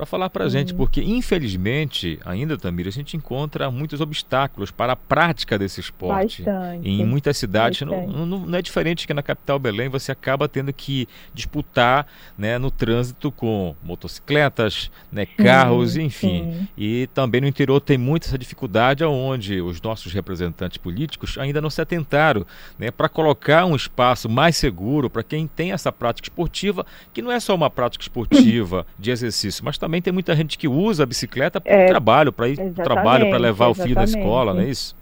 para 0.00 0.06
falar 0.06 0.30
para 0.30 0.46
a 0.46 0.48
gente, 0.48 0.72
porque 0.72 1.02
infelizmente, 1.02 2.18
ainda, 2.24 2.56
Tamira, 2.56 2.88
a 2.88 2.92
gente 2.92 3.18
encontra 3.18 3.70
muitos 3.70 4.00
obstáculos 4.00 4.70
para 4.70 4.94
a 4.94 4.96
prática 4.96 5.58
desse 5.58 5.78
esporte. 5.78 6.42
Bastante. 6.42 6.88
Em 6.88 7.04
muitas 7.04 7.36
cidades, 7.36 7.82
não, 7.82 8.06
não, 8.06 8.24
não, 8.24 8.58
é 8.58 8.62
diferente 8.62 9.06
que 9.06 9.12
na 9.12 9.22
capital 9.22 9.58
Belém, 9.58 9.90
você 9.90 10.10
acaba 10.10 10.48
tendo 10.48 10.72
que 10.72 11.06
disputar 11.34 12.06
né, 12.38 12.56
no 12.56 12.70
trânsito 12.70 13.30
com 13.30 13.76
motocicletas, 13.84 14.90
né, 15.12 15.26
carros, 15.26 15.92
sim, 15.92 16.04
enfim. 16.04 16.50
Sim. 16.50 16.68
E 16.78 17.06
também 17.12 17.42
no 17.42 17.46
interior 17.46 17.78
tem 17.78 17.98
muita 17.98 18.26
essa 18.26 18.38
dificuldade, 18.38 19.04
onde 19.04 19.60
os 19.60 19.82
nossos 19.82 20.14
representantes 20.14 20.78
políticos 20.78 21.36
ainda 21.36 21.60
não 21.60 21.68
se 21.68 21.82
atentaram 21.82 22.46
né, 22.78 22.90
para 22.90 23.06
colocar 23.06 23.66
um 23.66 23.76
espaço 23.76 24.30
mais 24.30 24.56
seguro 24.56 25.10
para 25.10 25.22
quem 25.22 25.46
tem 25.46 25.72
essa 25.72 25.92
prática 25.92 26.24
esportiva, 26.24 26.86
que 27.12 27.20
não 27.20 27.30
é 27.30 27.38
só 27.38 27.54
uma 27.54 27.68
prática 27.68 28.02
esportiva 28.02 28.86
de 28.98 29.10
exercício, 29.10 29.62
mas 29.62 29.76
também 29.76 29.89
também 29.90 30.00
tem 30.00 30.12
muita 30.12 30.36
gente 30.36 30.56
que 30.56 30.68
usa 30.68 31.02
a 31.02 31.06
bicicleta 31.06 31.60
para 31.60 31.72
o 31.72 31.80
é, 31.80 31.86
trabalho, 31.86 32.32
para 32.32 32.48
ir 32.48 32.56
para 32.56 32.66
o 32.66 32.84
trabalho, 32.84 33.28
para 33.28 33.38
levar 33.38 33.66
o 33.66 33.74
filho 33.74 33.96
na 33.96 34.04
escola, 34.04 34.54
não 34.54 34.60
é 34.60 34.66
isso? 34.66 34.94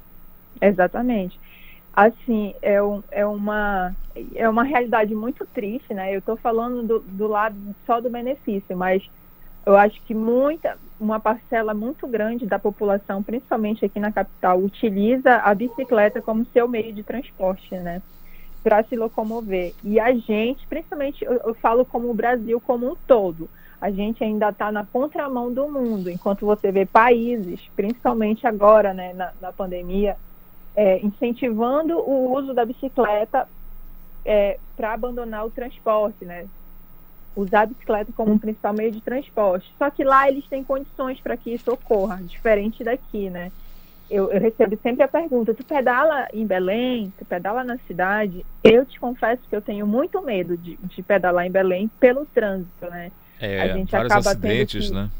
Exatamente. 0.62 1.38
Assim, 1.94 2.54
é, 2.62 2.82
um, 2.82 3.02
é, 3.10 3.26
uma, 3.26 3.94
é 4.34 4.48
uma 4.48 4.62
realidade 4.62 5.14
muito 5.14 5.44
triste, 5.52 5.92
né? 5.92 6.14
Eu 6.14 6.20
estou 6.20 6.36
falando 6.38 6.82
do, 6.82 7.00
do 7.00 7.26
lado 7.26 7.54
só 7.86 8.00
do 8.00 8.08
benefício, 8.08 8.74
mas 8.74 9.02
eu 9.66 9.76
acho 9.76 10.00
que 10.02 10.14
muita, 10.14 10.78
uma 10.98 11.20
parcela 11.20 11.74
muito 11.74 12.06
grande 12.06 12.46
da 12.46 12.58
população, 12.58 13.22
principalmente 13.22 13.84
aqui 13.84 14.00
na 14.00 14.10
capital, 14.10 14.58
utiliza 14.58 15.34
a 15.36 15.54
bicicleta 15.54 16.22
como 16.22 16.46
seu 16.46 16.66
meio 16.66 16.94
de 16.94 17.02
transporte, 17.02 17.74
né? 17.74 18.00
Para 18.62 18.82
se 18.84 18.96
locomover. 18.96 19.74
E 19.84 20.00
a 20.00 20.14
gente, 20.14 20.66
principalmente, 20.66 21.22
eu, 21.22 21.34
eu 21.44 21.54
falo 21.54 21.84
como 21.84 22.08
o 22.08 22.14
Brasil 22.14 22.58
como 22.60 22.90
um 22.90 22.96
todo, 23.06 23.50
a 23.80 23.90
gente 23.90 24.22
ainda 24.24 24.48
está 24.48 24.72
na 24.72 24.84
contramão 24.84 25.52
do 25.52 25.68
mundo, 25.68 26.10
enquanto 26.10 26.44
você 26.44 26.72
vê 26.72 26.84
países, 26.84 27.60
principalmente 27.76 28.46
agora, 28.46 28.92
né, 28.92 29.12
na, 29.12 29.32
na 29.40 29.52
pandemia, 29.52 30.16
é, 30.74 30.98
incentivando 31.04 31.98
o 31.98 32.32
uso 32.36 32.52
da 32.52 32.64
bicicleta 32.64 33.48
é, 34.24 34.58
para 34.76 34.92
abandonar 34.92 35.46
o 35.46 35.50
transporte, 35.50 36.24
né? 36.24 36.46
Usar 37.34 37.62
a 37.62 37.66
bicicleta 37.66 38.12
como 38.16 38.32
um 38.32 38.38
principal 38.38 38.72
meio 38.72 38.90
de 38.90 39.00
transporte. 39.00 39.72
Só 39.78 39.90
que 39.90 40.02
lá 40.02 40.28
eles 40.28 40.46
têm 40.48 40.64
condições 40.64 41.20
para 41.20 41.36
que 41.36 41.52
isso 41.52 41.72
ocorra, 41.72 42.16
diferente 42.22 42.82
daqui, 42.82 43.30
né? 43.30 43.52
Eu, 44.10 44.30
eu, 44.30 44.40
recebo 44.40 44.78
sempre 44.82 45.02
a 45.02 45.08
pergunta: 45.08 45.54
tu 45.54 45.64
pedala 45.64 46.26
em 46.32 46.46
Belém? 46.46 47.12
Tu 47.18 47.24
pedala 47.24 47.62
na 47.62 47.78
cidade? 47.86 48.44
Eu 48.64 48.84
te 48.86 48.98
confesso 48.98 49.42
que 49.48 49.54
eu 49.54 49.62
tenho 49.62 49.86
muito 49.86 50.20
medo 50.22 50.56
de, 50.56 50.76
de 50.76 51.02
pedalar 51.02 51.46
em 51.46 51.50
Belém 51.50 51.88
pelo 52.00 52.24
trânsito, 52.26 52.86
né? 52.86 53.12
É, 53.40 53.60
a 53.62 53.76
gente 53.76 53.94
acaba 53.94 54.34
tendo 54.34 54.66
que, 54.66 54.92
né? 54.92 55.10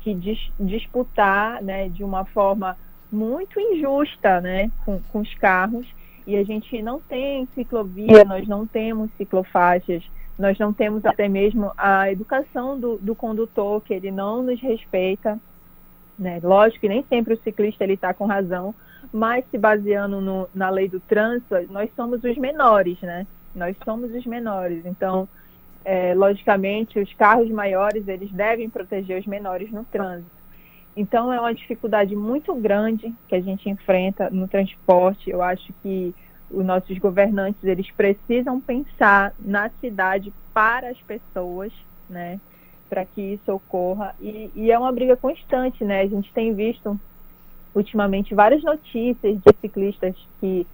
que 0.00 0.14
dis, 0.14 0.52
disputar, 0.58 1.62
né, 1.62 1.88
de 1.88 2.02
uma 2.02 2.24
forma 2.24 2.76
muito 3.10 3.58
injusta 3.60 4.40
né, 4.40 4.70
com, 4.84 5.00
com 5.12 5.20
os 5.20 5.34
carros 5.34 5.86
e 6.26 6.36
a 6.36 6.42
gente 6.42 6.82
não 6.82 7.00
tem 7.00 7.48
ciclovia, 7.54 8.24
nós 8.24 8.48
não 8.48 8.66
temos 8.66 9.10
ciclofaixas, 9.16 10.02
nós 10.36 10.58
não 10.58 10.72
temos 10.72 11.04
até 11.06 11.28
mesmo 11.28 11.72
a 11.76 12.10
educação 12.10 12.78
do, 12.78 12.98
do 12.98 13.14
condutor, 13.14 13.80
que 13.80 13.94
ele 13.94 14.10
não 14.10 14.42
nos 14.42 14.60
respeita. 14.60 15.38
Né? 16.18 16.40
Lógico 16.42 16.80
que 16.80 16.88
nem 16.88 17.04
sempre 17.08 17.34
o 17.34 17.42
ciclista 17.42 17.84
ele 17.84 17.94
está 17.94 18.12
com 18.12 18.26
razão, 18.26 18.74
mas 19.12 19.44
se 19.50 19.56
baseando 19.56 20.20
no, 20.20 20.48
na 20.54 20.68
lei 20.68 20.88
do 20.88 20.98
trânsito, 20.98 21.54
nós 21.70 21.88
somos 21.94 22.22
os 22.24 22.36
menores, 22.36 23.00
né? 23.00 23.26
Nós 23.54 23.76
somos 23.84 24.12
os 24.12 24.26
menores. 24.26 24.84
Então, 24.84 25.28
é, 25.88 26.12
logicamente, 26.14 26.98
os 26.98 27.12
carros 27.14 27.48
maiores 27.48 28.08
eles 28.08 28.28
devem 28.32 28.68
proteger 28.68 29.20
os 29.20 29.26
menores 29.26 29.70
no 29.70 29.84
trânsito. 29.84 30.34
Então 30.96 31.32
é 31.32 31.38
uma 31.38 31.54
dificuldade 31.54 32.16
muito 32.16 32.52
grande 32.56 33.14
que 33.28 33.36
a 33.36 33.40
gente 33.40 33.70
enfrenta 33.70 34.28
no 34.28 34.48
transporte. 34.48 35.30
Eu 35.30 35.42
acho 35.42 35.72
que 35.84 36.12
os 36.50 36.64
nossos 36.64 36.98
governantes 36.98 37.62
eles 37.62 37.88
precisam 37.92 38.60
pensar 38.60 39.32
na 39.38 39.70
cidade 39.80 40.32
para 40.52 40.88
as 40.88 41.00
pessoas, 41.02 41.72
né, 42.10 42.40
para 42.88 43.04
que 43.04 43.20
isso 43.20 43.52
ocorra. 43.52 44.12
E, 44.20 44.50
e, 44.56 44.72
é 44.72 44.78
uma 44.78 44.90
briga 44.90 45.16
constante, 45.16 45.84
né? 45.84 46.00
A 46.00 46.06
gente 46.08 46.32
tem 46.32 46.52
visto 46.52 46.98
ultimamente 47.72 48.34
várias 48.34 48.62
notícias 48.64 49.36
de 49.36 49.54
ciclistas 49.60 50.16
que 50.40 50.66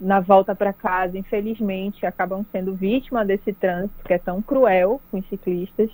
na 0.00 0.20
volta 0.20 0.54
para 0.54 0.72
casa, 0.72 1.18
infelizmente, 1.18 2.06
acabam 2.06 2.44
sendo 2.52 2.74
vítimas 2.74 3.26
desse 3.26 3.52
trânsito 3.52 4.04
que 4.04 4.12
é 4.12 4.18
tão 4.18 4.40
cruel 4.40 5.00
com 5.10 5.18
os 5.18 5.28
ciclistas. 5.28 5.90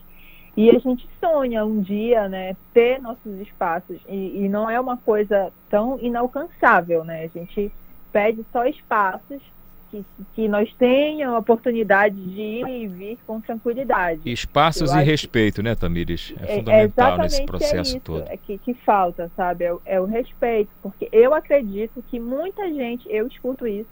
E 0.56 0.70
a 0.70 0.78
gente 0.78 1.08
sonha 1.18 1.64
um 1.64 1.80
dia, 1.80 2.28
né, 2.28 2.56
ter 2.72 3.00
nossos 3.00 3.40
espaços. 3.40 4.00
E, 4.08 4.44
e, 4.44 4.48
não 4.48 4.70
é 4.70 4.78
uma 4.78 4.96
coisa 4.96 5.52
tão 5.68 5.98
inalcançável, 5.98 7.04
né? 7.04 7.24
A 7.24 7.38
gente 7.38 7.72
pede 8.12 8.44
só 8.52 8.64
espaços 8.64 9.42
que, 9.90 10.04
que 10.34 10.48
nós 10.48 10.72
tenham 10.74 11.34
a 11.34 11.38
oportunidade 11.38 12.14
de 12.14 12.40
ir 12.40 12.66
e 12.66 12.86
vir 12.86 13.18
com 13.26 13.40
tranquilidade. 13.40 14.20
Espaços 14.24 14.92
Eu 14.92 15.00
e 15.00 15.04
respeito, 15.04 15.62
né, 15.62 15.74
Tamires? 15.74 16.34
É, 16.40 16.52
é 16.52 16.56
fundamental 16.56 17.18
nesse 17.18 17.44
processo 17.44 17.74
é 17.74 17.96
isso, 17.96 18.00
todo. 18.00 18.24
É 18.28 18.36
que, 18.36 18.58
que 18.58 18.74
falta, 18.74 19.30
sabe? 19.36 19.64
É, 19.64 19.74
é 19.86 20.00
o 20.00 20.04
respeito. 20.04 20.70
Porque 20.82 21.08
eu 21.12 21.34
acredito 21.34 22.02
que 22.10 22.18
muita 22.18 22.72
gente, 22.72 23.06
eu 23.08 23.26
escuto 23.26 23.66
isso, 23.66 23.88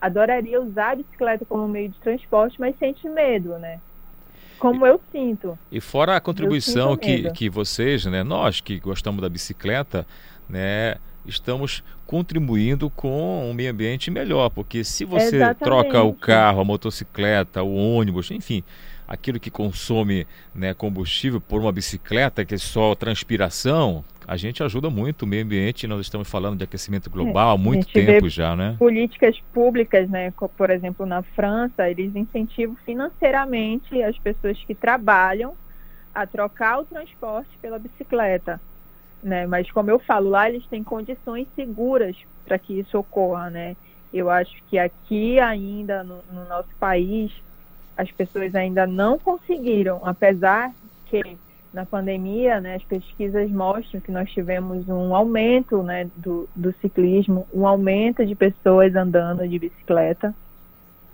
adoraria 0.00 0.60
usar 0.60 0.92
a 0.92 0.96
bicicleta 0.96 1.44
como 1.44 1.68
meio 1.68 1.88
de 1.88 1.98
transporte, 2.00 2.60
mas 2.60 2.76
sente 2.78 3.08
medo, 3.08 3.58
né? 3.58 3.80
como 4.60 4.86
eu 4.86 5.00
sinto. 5.10 5.58
E 5.72 5.80
fora 5.80 6.14
a 6.16 6.20
contribuição 6.20 6.94
que, 6.94 7.30
que 7.32 7.48
vocês, 7.48 8.04
né, 8.04 8.22
nós 8.22 8.60
que 8.60 8.78
gostamos 8.78 9.22
da 9.22 9.28
bicicleta, 9.28 10.06
né, 10.46 10.96
estamos 11.26 11.82
contribuindo 12.06 12.90
com 12.90 13.48
um 13.48 13.54
meio 13.54 13.70
ambiente 13.70 14.10
melhor, 14.10 14.50
porque 14.50 14.82
se 14.84 15.04
você 15.04 15.36
Exatamente. 15.36 15.58
troca 15.64 16.02
o 16.02 16.12
carro, 16.12 16.60
a 16.60 16.64
motocicleta, 16.64 17.62
o 17.62 17.74
ônibus, 17.74 18.30
enfim, 18.30 18.64
aquilo 19.06 19.40
que 19.40 19.50
consome 19.50 20.26
né, 20.54 20.72
combustível 20.72 21.40
por 21.40 21.60
uma 21.60 21.72
bicicleta, 21.72 22.44
que 22.44 22.54
é 22.54 22.58
só 22.58 22.94
transpiração, 22.94 24.04
a 24.26 24.36
gente 24.36 24.62
ajuda 24.62 24.88
muito 24.88 25.22
o 25.22 25.26
meio 25.26 25.44
ambiente. 25.44 25.88
Nós 25.88 26.02
estamos 26.02 26.30
falando 26.30 26.58
de 26.58 26.62
aquecimento 26.62 27.10
global 27.10 27.50
é, 27.50 27.54
há 27.54 27.58
muito 27.58 27.88
tempo 27.92 28.28
já, 28.28 28.54
né? 28.54 28.76
Políticas 28.78 29.36
públicas, 29.52 30.08
né? 30.08 30.32
Por 30.56 30.70
exemplo, 30.70 31.04
na 31.04 31.22
França, 31.22 31.90
eles 31.90 32.14
incentivam 32.14 32.76
financeiramente 32.86 34.00
as 34.00 34.16
pessoas 34.18 34.56
que 34.64 34.76
trabalham 34.76 35.54
a 36.14 36.24
trocar 36.26 36.78
o 36.78 36.84
transporte 36.84 37.50
pela 37.60 37.80
bicicleta. 37.80 38.60
Né? 39.22 39.46
Mas 39.46 39.70
como 39.70 39.90
eu 39.90 39.98
falo, 39.98 40.30
lá 40.30 40.48
eles 40.48 40.66
têm 40.66 40.82
condições 40.82 41.46
seguras 41.54 42.16
para 42.44 42.58
que 42.58 42.78
isso 42.78 42.98
ocorra, 42.98 43.50
né? 43.50 43.76
Eu 44.12 44.28
acho 44.28 44.50
que 44.68 44.78
aqui 44.78 45.38
ainda 45.38 46.02
no, 46.02 46.20
no 46.32 46.48
nosso 46.48 46.74
país 46.80 47.30
as 47.96 48.10
pessoas 48.10 48.54
ainda 48.54 48.86
não 48.86 49.18
conseguiram, 49.18 50.00
apesar 50.02 50.72
que 51.06 51.36
na 51.72 51.86
pandemia, 51.86 52.60
né, 52.60 52.74
as 52.76 52.82
pesquisas 52.82 53.48
mostram 53.50 54.00
que 54.00 54.10
nós 54.10 54.28
tivemos 54.30 54.88
um 54.88 55.14
aumento 55.14 55.82
né, 55.82 56.10
do, 56.16 56.48
do 56.54 56.72
ciclismo, 56.80 57.46
um 57.54 57.66
aumento 57.66 58.26
de 58.26 58.34
pessoas 58.34 58.94
andando 58.96 59.46
de 59.46 59.58
bicicleta. 59.58 60.34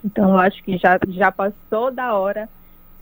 Então, 0.03 0.31
eu 0.31 0.39
acho 0.39 0.63
que 0.63 0.79
já, 0.79 0.99
já 1.09 1.31
passou 1.31 1.91
da 1.91 2.15
hora 2.15 2.49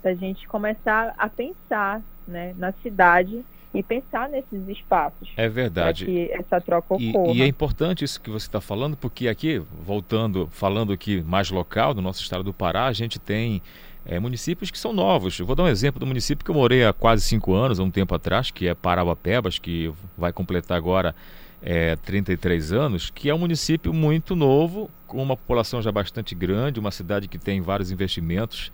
da 0.02 0.14
gente 0.14 0.48
começar 0.48 1.14
a 1.16 1.28
pensar 1.28 2.02
né, 2.26 2.54
na 2.58 2.72
cidade 2.82 3.44
e 3.74 3.82
pensar 3.82 4.28
nesses 4.28 4.68
espaços. 4.68 5.28
É 5.36 5.48
verdade. 5.48 6.06
que 6.06 6.30
essa 6.30 6.60
troca 6.60 6.94
ocorra. 6.94 7.32
E, 7.32 7.38
e 7.38 7.42
é 7.42 7.46
importante 7.46 8.04
isso 8.04 8.20
que 8.20 8.30
você 8.30 8.46
está 8.46 8.60
falando, 8.60 8.96
porque 8.96 9.26
aqui, 9.26 9.60
voltando, 9.84 10.48
falando 10.52 10.92
aqui 10.92 11.22
mais 11.22 11.50
local, 11.50 11.92
no 11.92 12.00
nosso 12.00 12.22
estado 12.22 12.44
do 12.44 12.54
Pará, 12.54 12.86
a 12.86 12.92
gente 12.92 13.18
tem 13.18 13.60
é, 14.06 14.20
municípios 14.20 14.70
que 14.70 14.78
são 14.78 14.92
novos. 14.92 15.38
Eu 15.38 15.44
vou 15.44 15.56
dar 15.56 15.64
um 15.64 15.68
exemplo 15.68 15.98
do 15.98 16.06
município 16.06 16.44
que 16.44 16.50
eu 16.50 16.54
morei 16.54 16.84
há 16.84 16.92
quase 16.92 17.22
cinco 17.22 17.52
anos, 17.52 17.80
há 17.80 17.82
um 17.82 17.90
tempo 17.90 18.14
atrás, 18.14 18.50
que 18.50 18.68
é 18.68 18.74
Parabapebas, 18.74 19.58
que 19.58 19.92
vai 20.16 20.32
completar 20.32 20.76
agora 20.76 21.14
é, 21.60 21.96
33 21.96 22.72
anos, 22.72 23.10
que 23.10 23.28
é 23.28 23.34
um 23.34 23.38
município 23.38 23.92
muito 23.92 24.36
novo, 24.36 24.88
com 25.06 25.20
uma 25.20 25.36
população 25.36 25.82
já 25.82 25.90
bastante 25.90 26.34
grande, 26.34 26.78
uma 26.78 26.92
cidade 26.92 27.26
que 27.26 27.38
tem 27.38 27.60
vários 27.60 27.90
investimentos 27.90 28.70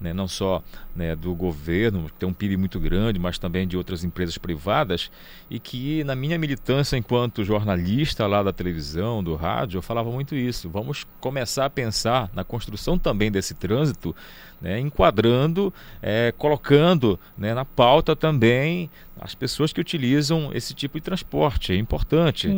né, 0.00 0.12
não 0.12 0.28
só 0.28 0.62
né, 0.94 1.14
do 1.14 1.34
governo, 1.34 2.06
que 2.06 2.12
tem 2.14 2.28
um 2.28 2.32
PIB 2.32 2.56
muito 2.56 2.78
grande, 2.78 3.18
mas 3.18 3.38
também 3.38 3.66
de 3.66 3.76
outras 3.76 4.04
empresas 4.04 4.38
privadas, 4.38 5.10
e 5.50 5.58
que 5.58 6.04
na 6.04 6.14
minha 6.14 6.38
militância 6.38 6.96
enquanto 6.96 7.44
jornalista 7.44 8.26
lá 8.26 8.42
da 8.42 8.52
televisão, 8.52 9.22
do 9.22 9.34
rádio, 9.34 9.78
eu 9.78 9.82
falava 9.82 10.10
muito 10.10 10.34
isso. 10.34 10.68
Vamos 10.68 11.06
começar 11.20 11.66
a 11.66 11.70
pensar 11.70 12.30
na 12.34 12.44
construção 12.44 12.98
também 12.98 13.30
desse 13.30 13.54
trânsito, 13.54 14.14
né, 14.60 14.78
enquadrando, 14.80 15.72
é, 16.02 16.32
colocando 16.36 17.18
né, 17.36 17.54
na 17.54 17.64
pauta 17.64 18.16
também 18.16 18.90
as 19.20 19.34
pessoas 19.34 19.72
que 19.72 19.80
utilizam 19.80 20.50
esse 20.54 20.72
tipo 20.74 20.98
de 20.98 21.04
transporte, 21.04 21.72
é 21.72 21.76
importante. 21.76 22.48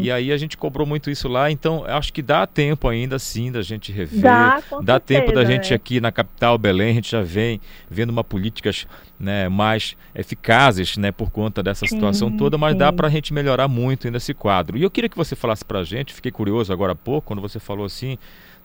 E 0.00 0.10
aí 0.10 0.32
a 0.32 0.36
gente 0.36 0.56
cobrou 0.56 0.86
muito 0.86 1.10
isso 1.10 1.28
lá, 1.28 1.50
então 1.50 1.84
acho 1.84 2.12
que 2.12 2.22
dá 2.22 2.46
tempo 2.46 2.88
ainda 2.88 3.18
sim 3.18 3.52
da 3.52 3.62
gente 3.62 3.92
rever. 3.92 4.22
Dá, 4.22 4.62
dá 4.82 4.94
certeza, 4.94 5.00
tempo 5.00 5.32
da 5.32 5.44
gente 5.44 5.72
é. 5.72 5.76
aqui 5.76 6.00
na 6.00 6.10
capital 6.10 6.58
Belém, 6.58 6.90
a 6.90 6.94
gente 6.94 7.10
já 7.10 7.22
vem 7.22 7.60
vendo 7.88 8.10
uma 8.10 8.24
políticas 8.24 8.86
né, 9.18 9.48
mais 9.48 9.96
eficazes 10.14 10.96
né, 10.96 11.12
por 11.12 11.30
conta 11.30 11.62
dessa 11.62 11.86
sim, 11.86 11.94
situação 11.94 12.36
toda, 12.36 12.58
mas 12.58 12.72
sim. 12.72 12.78
dá 12.78 12.92
para 12.92 13.06
a 13.06 13.10
gente 13.10 13.32
melhorar 13.32 13.68
muito 13.68 14.06
ainda 14.06 14.18
esse 14.18 14.34
quadro. 14.34 14.76
E 14.76 14.82
eu 14.82 14.90
queria 14.90 15.08
que 15.08 15.16
você 15.16 15.36
falasse 15.36 15.64
para 15.64 15.80
a 15.80 15.84
gente, 15.84 16.12
fiquei 16.12 16.32
curioso 16.32 16.72
agora 16.72 16.92
há 16.92 16.96
pouco, 16.96 17.28
quando 17.28 17.40
você 17.40 17.60
falou 17.60 17.86
assim, 17.86 18.18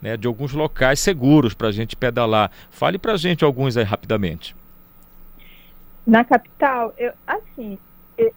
né, 0.04 0.18
de 0.18 0.28
alguns 0.28 0.52
locais 0.52 1.00
seguros 1.00 1.54
para 1.54 1.70
a 1.70 1.72
gente 1.72 1.96
pedalar. 1.96 2.52
Fale 2.70 3.00
para 3.00 3.14
a 3.14 3.18
gente 3.18 3.46
alguns 3.46 3.78
aí 3.78 3.86
rapidamente. 3.86 4.54
Na 6.06 6.26
capital, 6.26 6.94
eu, 6.98 7.14
assim, 7.26 7.80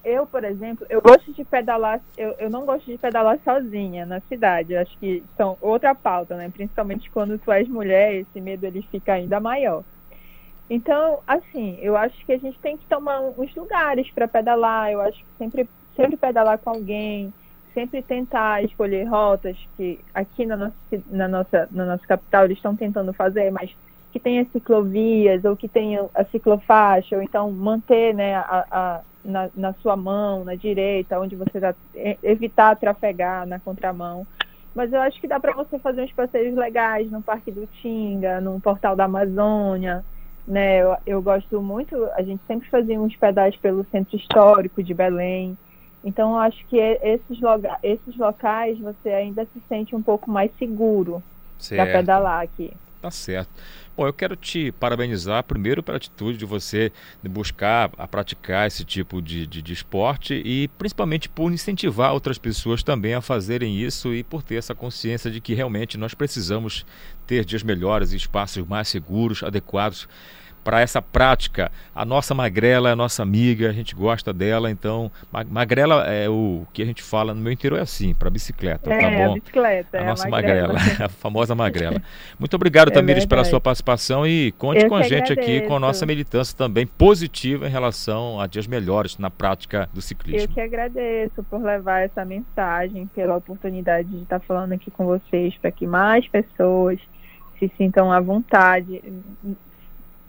eu, 0.05 0.25
por 0.27 0.45
exemplo, 0.45 0.87
eu 0.89 1.03
gosto 1.03 1.33
de 1.33 1.45
pedalar, 1.45 2.01
eu, 2.17 2.37
eu 2.39 2.49
não 2.49 2.65
gosto 2.65 2.87
de 2.87 2.97
pedalar 2.97 3.41
sozinha 3.45 4.07
na 4.07 4.21
cidade. 4.21 4.75
Eu 4.75 4.81
acho 4.81 4.97
que 4.99 5.25
são 5.37 5.59
outra 5.61 5.93
pauta, 5.93 6.37
né? 6.37 6.49
Principalmente 6.49 7.11
quando 7.11 7.37
tu 7.37 7.51
és 7.51 7.69
mulher, 7.69 8.15
esse 8.15 8.41
medo 8.41 8.65
ele 8.65 8.87
fica 8.93 9.15
ainda 9.15 9.41
maior. 9.41 9.83
Então, 10.71 11.19
assim, 11.27 11.79
eu 11.81 11.97
acho 11.97 12.25
que 12.25 12.33
a 12.33 12.39
gente 12.39 12.59
tem 12.61 12.77
que 12.77 12.87
tomar 12.87 13.21
uns 13.21 13.53
lugares 13.57 14.09
para 14.13 14.29
pedalar. 14.29 14.93
Eu 14.93 15.01
acho 15.01 15.19
que 15.19 15.27
sempre, 15.37 15.69
sempre 15.97 16.17
pedalar 16.17 16.59
com 16.59 16.71
alguém, 16.71 17.35
sempre 17.77 18.01
tentar 18.01 18.65
escolher 18.65 19.05
rotas 19.05 19.55
que 19.77 20.01
aqui 20.15 20.47
na 20.47 20.57
nossa, 20.57 20.75
na 21.11 21.29
nossa, 21.29 21.69
na 21.71 21.85
nossa 21.85 22.07
capital 22.07 22.47
eles 22.47 22.57
estão 22.57 22.75
tentando 22.75 23.13
fazer, 23.13 23.51
mas 23.51 23.71
que 24.11 24.19
tenha 24.19 24.47
ciclovias 24.51 25.45
ou 25.45 25.55
que 25.55 25.69
tenha 25.69 26.07
a 26.15 26.25
ciclofaixa, 26.25 27.17
ou 27.17 27.23
então 27.23 27.53
manter 27.53 28.15
né, 28.15 28.35
a, 28.35 28.67
a 28.71 29.01
na, 29.23 29.51
na, 29.55 29.75
sua 29.75 29.95
mão, 29.95 30.43
na 30.43 30.55
direita, 30.55 31.21
onde 31.21 31.37
você 31.37 31.59
está, 31.59 31.75
evitar 32.23 32.77
trafegar 32.77 33.47
na 33.47 33.61
contramão. 33.61 34.27
Mas 34.75 34.91
eu 34.93 35.01
acho 35.01 35.21
que 35.21 35.29
dá 35.29 35.39
para 35.39 35.53
você 35.53 35.79
fazer 35.79 36.03
uns 36.03 36.13
passeios 36.13 36.57
legais 36.57 37.11
no 37.11 37.21
Parque 37.21 37.51
do 37.51 37.67
Tinga, 37.83 38.41
no 38.41 38.59
Portal 38.59 38.97
da 38.97 39.05
Amazônia, 39.05 40.03
né? 40.47 40.79
Eu, 40.79 40.97
eu, 41.07 41.23
gosto 41.23 41.61
muito, 41.61 42.09
a 42.15 42.23
gente 42.23 42.41
sempre 42.47 42.71
fazia 42.71 42.99
uns 42.99 43.17
pedais 43.17 43.57
pelo 43.57 43.85
centro 43.91 44.17
histórico 44.17 44.83
de 44.83 44.95
Belém. 44.95 45.59
Então, 46.05 46.39
acho 46.39 46.65
que 46.67 46.79
esses, 46.79 47.41
loga 47.41 47.79
esses 47.83 48.17
locais 48.17 48.79
você 48.79 49.09
ainda 49.11 49.45
se 49.53 49.63
sente 49.69 49.95
um 49.95 50.03
pouco 50.03 50.31
mais 50.31 50.51
seguro 50.59 51.23
para 51.69 51.87
pedalar 51.87 52.43
aqui. 52.43 52.73
Tá 53.01 53.11
certo. 53.11 53.51
Bom, 53.97 54.07
eu 54.07 54.13
quero 54.13 54.35
te 54.37 54.73
parabenizar 54.73 55.43
primeiro 55.45 55.83
pela 55.83 55.97
atitude 55.97 56.37
de 56.37 56.45
você 56.45 56.93
buscar 57.23 57.91
a 57.97 58.07
praticar 58.07 58.67
esse 58.67 58.85
tipo 58.85 59.23
de, 59.23 59.47
de, 59.47 59.63
de, 59.63 59.73
esporte 59.73 60.35
e 60.45 60.69
principalmente 60.77 61.29
por 61.29 61.53
incentivar 61.53 62.13
outras 62.13 62.37
pessoas 62.37 62.83
também 62.83 63.15
a 63.15 63.21
fazerem 63.21 63.79
isso 63.81 64.13
e 64.13 64.23
por 64.23 64.43
ter 64.43 64.57
essa 64.57 64.75
consciência 64.75 65.31
de 65.31 65.41
que 65.41 65.55
realmente 65.55 65.97
nós 65.97 66.15
precisamos 66.15 66.85
ter 67.27 67.45
dias 67.45 67.63
melhores 67.63 68.13
e 68.13 68.17
espaços 68.17 68.67
mais 68.67 68.89
seguros, 68.89 69.43
adequados 69.43 70.09
para 70.67 70.81
essa 70.81 71.01
prática. 71.01 71.71
A 71.95 72.05
nossa 72.05 72.35
magrela 72.35 72.89
é 72.89 72.93
a 72.93 72.97
nossa 72.97 73.23
amiga, 73.23 73.71
a 73.71 73.73
gente 73.73 73.95
gosta 73.95 74.33
dela, 74.33 74.69
então 74.69 75.13
magrela 75.49 76.05
é 76.13 76.29
o 76.29 76.67
que 76.73 76.83
a 76.83 76.85
gente 76.85 77.05
fala 77.05 77.33
no 77.33 77.41
meu 77.41 77.53
interior 77.53 77.79
é 77.79 77.83
assim, 77.83 78.13
para 78.13 78.29
bicicleta, 78.29 78.93
é, 78.93 78.99
tá 78.99 79.11
bom? 79.11 79.31
A 79.31 79.35
bicicleta, 79.35 79.99
a 79.99 80.01
é 80.01 80.05
nossa 80.05 80.27
a 80.27 80.31
magrela, 80.31 80.73
magrela 80.73 81.05
a 81.07 81.09
famosa 81.09 81.55
magrela. 81.55 82.03
Muito 82.37 82.53
obrigado, 82.55 82.89
é 82.89 82.91
Tamires, 82.91 83.25
pela 83.25 83.45
sua 83.45 83.61
participação 83.61 84.27
e 84.27 84.51
conte 84.59 84.83
Eu 84.83 84.89
com 84.89 84.97
a 84.97 85.03
gente 85.03 85.31
agradeço. 85.33 85.41
aqui 85.41 85.69
com 85.69 85.77
a 85.77 85.79
nossa 85.79 86.05
militância 86.05 86.59
também 86.59 86.85
positiva 86.85 87.69
em 87.69 87.71
relação 87.71 88.41
a 88.41 88.49
dias 88.49 88.67
melhores 88.67 89.19
na 89.19 89.31
prática 89.31 89.89
do 89.95 90.03
ciclismo. 90.03 90.49
Eu 90.51 90.53
que 90.53 90.61
agradeço 90.61 91.45
por 91.45 91.63
levar 91.63 92.01
essa 92.01 92.25
mensagem, 92.25 93.07
pela 93.15 93.37
oportunidade 93.37 94.09
de 94.09 94.21
estar 94.25 94.41
falando 94.41 94.73
aqui 94.73 94.91
com 94.91 95.07
vocês, 95.07 95.57
para 95.59 95.71
que 95.71 95.87
mais 95.87 96.27
pessoas 96.27 96.99
se 97.57 97.71
sintam 97.79 98.13
à 98.13 98.19
vontade 98.19 99.01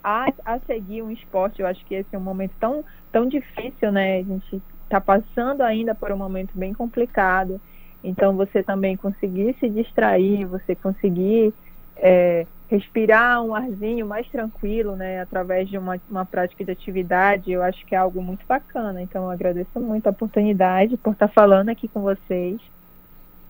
a, 0.07 0.31
a 0.45 0.59
seguir 0.59 1.01
um 1.01 1.11
esporte. 1.11 1.61
Eu 1.61 1.67
acho 1.67 1.85
que 1.85 1.93
esse 1.93 2.15
é 2.15 2.17
um 2.17 2.21
momento 2.21 2.53
tão, 2.61 2.81
tão 3.11 3.27
difícil, 3.27 3.91
né? 3.91 4.19
A 4.19 4.23
gente 4.23 4.61
está 4.85 5.01
passando 5.01 5.61
ainda 5.61 5.93
por 5.93 6.13
um 6.13 6.17
momento 6.17 6.51
bem 6.55 6.73
complicado. 6.73 7.59
Então, 8.01 8.33
você 8.33 8.63
também 8.63 8.95
conseguir 8.95 9.53
se 9.59 9.67
distrair, 9.67 10.45
você 10.45 10.75
conseguir 10.75 11.53
é, 11.97 12.45
respirar 12.69 13.43
um 13.43 13.53
arzinho 13.53 14.05
mais 14.05 14.25
tranquilo, 14.29 14.95
né? 14.95 15.19
Através 15.19 15.67
de 15.67 15.77
uma, 15.77 15.99
uma 16.09 16.25
prática 16.25 16.63
de 16.63 16.71
atividade, 16.71 17.51
eu 17.51 17.61
acho 17.61 17.85
que 17.85 17.93
é 17.93 17.97
algo 17.97 18.23
muito 18.23 18.45
bacana. 18.47 19.01
Então, 19.01 19.25
eu 19.25 19.31
agradeço 19.31 19.77
muito 19.77 20.07
a 20.07 20.11
oportunidade 20.11 20.95
por 20.95 21.11
estar 21.11 21.27
falando 21.27 21.67
aqui 21.67 21.89
com 21.89 21.99
vocês. 21.99 22.61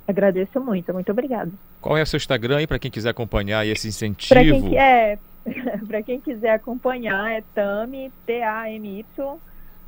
Agradeço 0.07 0.59
muito, 0.59 0.91
muito 0.91 1.11
obrigada. 1.11 1.51
Qual 1.81 1.95
é 1.95 2.01
o 2.01 2.05
seu 2.05 2.17
Instagram 2.17 2.57
aí 2.57 2.65
para 2.65 2.79
quem 2.79 2.89
quiser 2.89 3.09
acompanhar 3.09 3.67
esse 3.67 3.87
incentivo? 3.87 4.33
Para 4.33 4.43
quem 4.43 4.79
é, 4.79 5.19
para 5.87 6.01
quem 6.01 6.19
quiser 6.19 6.51
acompanhar, 6.51 7.31
é 7.31 7.43
Tami, 7.53 8.11
T-A-M-Y, 8.25 9.05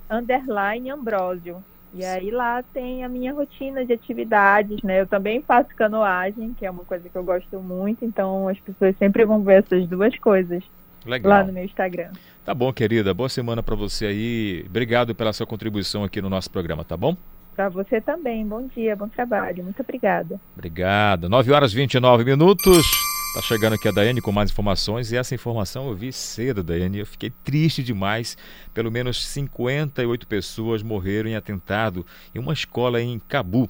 underline 0.09 0.89
Ambrósio. 0.89 1.63
E 1.93 2.05
aí 2.05 2.29
lá 2.29 2.61
tem 2.61 3.03
a 3.03 3.09
minha 3.09 3.33
rotina 3.33 3.83
de 3.83 3.93
atividades, 3.93 4.81
né? 4.83 5.01
Eu 5.01 5.07
também 5.07 5.41
faço 5.41 5.69
canoagem, 5.75 6.53
que 6.53 6.65
é 6.65 6.69
uma 6.69 6.83
coisa 6.83 7.09
que 7.09 7.15
eu 7.15 7.23
gosto 7.23 7.59
muito, 7.59 8.05
então 8.05 8.47
as 8.47 8.59
pessoas 8.59 8.95
sempre 8.97 9.25
vão 9.25 9.41
ver 9.41 9.63
essas 9.63 9.87
duas 9.87 10.15
coisas 10.19 10.63
Legal. 11.05 11.29
lá 11.31 11.43
no 11.43 11.51
meu 11.51 11.63
Instagram. 11.63 12.11
Tá 12.45 12.53
bom, 12.53 12.71
querida. 12.71 13.13
Boa 13.13 13.29
semana 13.29 13.63
para 13.63 13.75
você 13.75 14.05
aí. 14.05 14.65
Obrigado 14.67 15.15
pela 15.15 15.33
sua 15.33 15.47
contribuição 15.47 16.03
aqui 16.03 16.21
no 16.21 16.29
nosso 16.29 16.51
programa, 16.51 16.83
tá 16.83 16.95
bom? 16.95 17.17
Para 17.55 17.69
você 17.69 17.99
também. 17.99 18.45
Bom 18.45 18.67
dia, 18.67 18.95
bom 18.95 19.07
trabalho. 19.07 19.63
Muito 19.63 19.81
obrigada. 19.81 20.39
Obrigado. 20.55 21.27
9 21.27 21.51
horas 21.51 21.73
e 21.73 21.75
29 21.75 22.23
minutos. 22.23 22.85
Tá 23.31 23.43
chegando 23.43 23.73
aqui 23.73 23.87
a 23.87 23.91
Daiane 23.91 24.21
com 24.21 24.31
mais 24.31 24.49
informações 24.49 25.11
e 25.11 25.15
essa 25.15 25.35
informação 25.35 25.87
eu 25.87 25.95
vi 25.95 26.11
cedo, 26.11 26.63
Daiane. 26.63 26.97
Eu 26.97 27.05
fiquei 27.05 27.29
triste 27.29 27.83
demais. 27.83 28.35
Pelo 28.73 28.91
menos 28.91 29.23
58 29.23 30.25
pessoas 30.25 30.81
morreram 30.81 31.29
em 31.29 31.35
atentado 31.35 32.03
em 32.33 32.39
uma 32.39 32.53
escola 32.53 32.99
em 32.99 33.19
Cabu. 33.19 33.69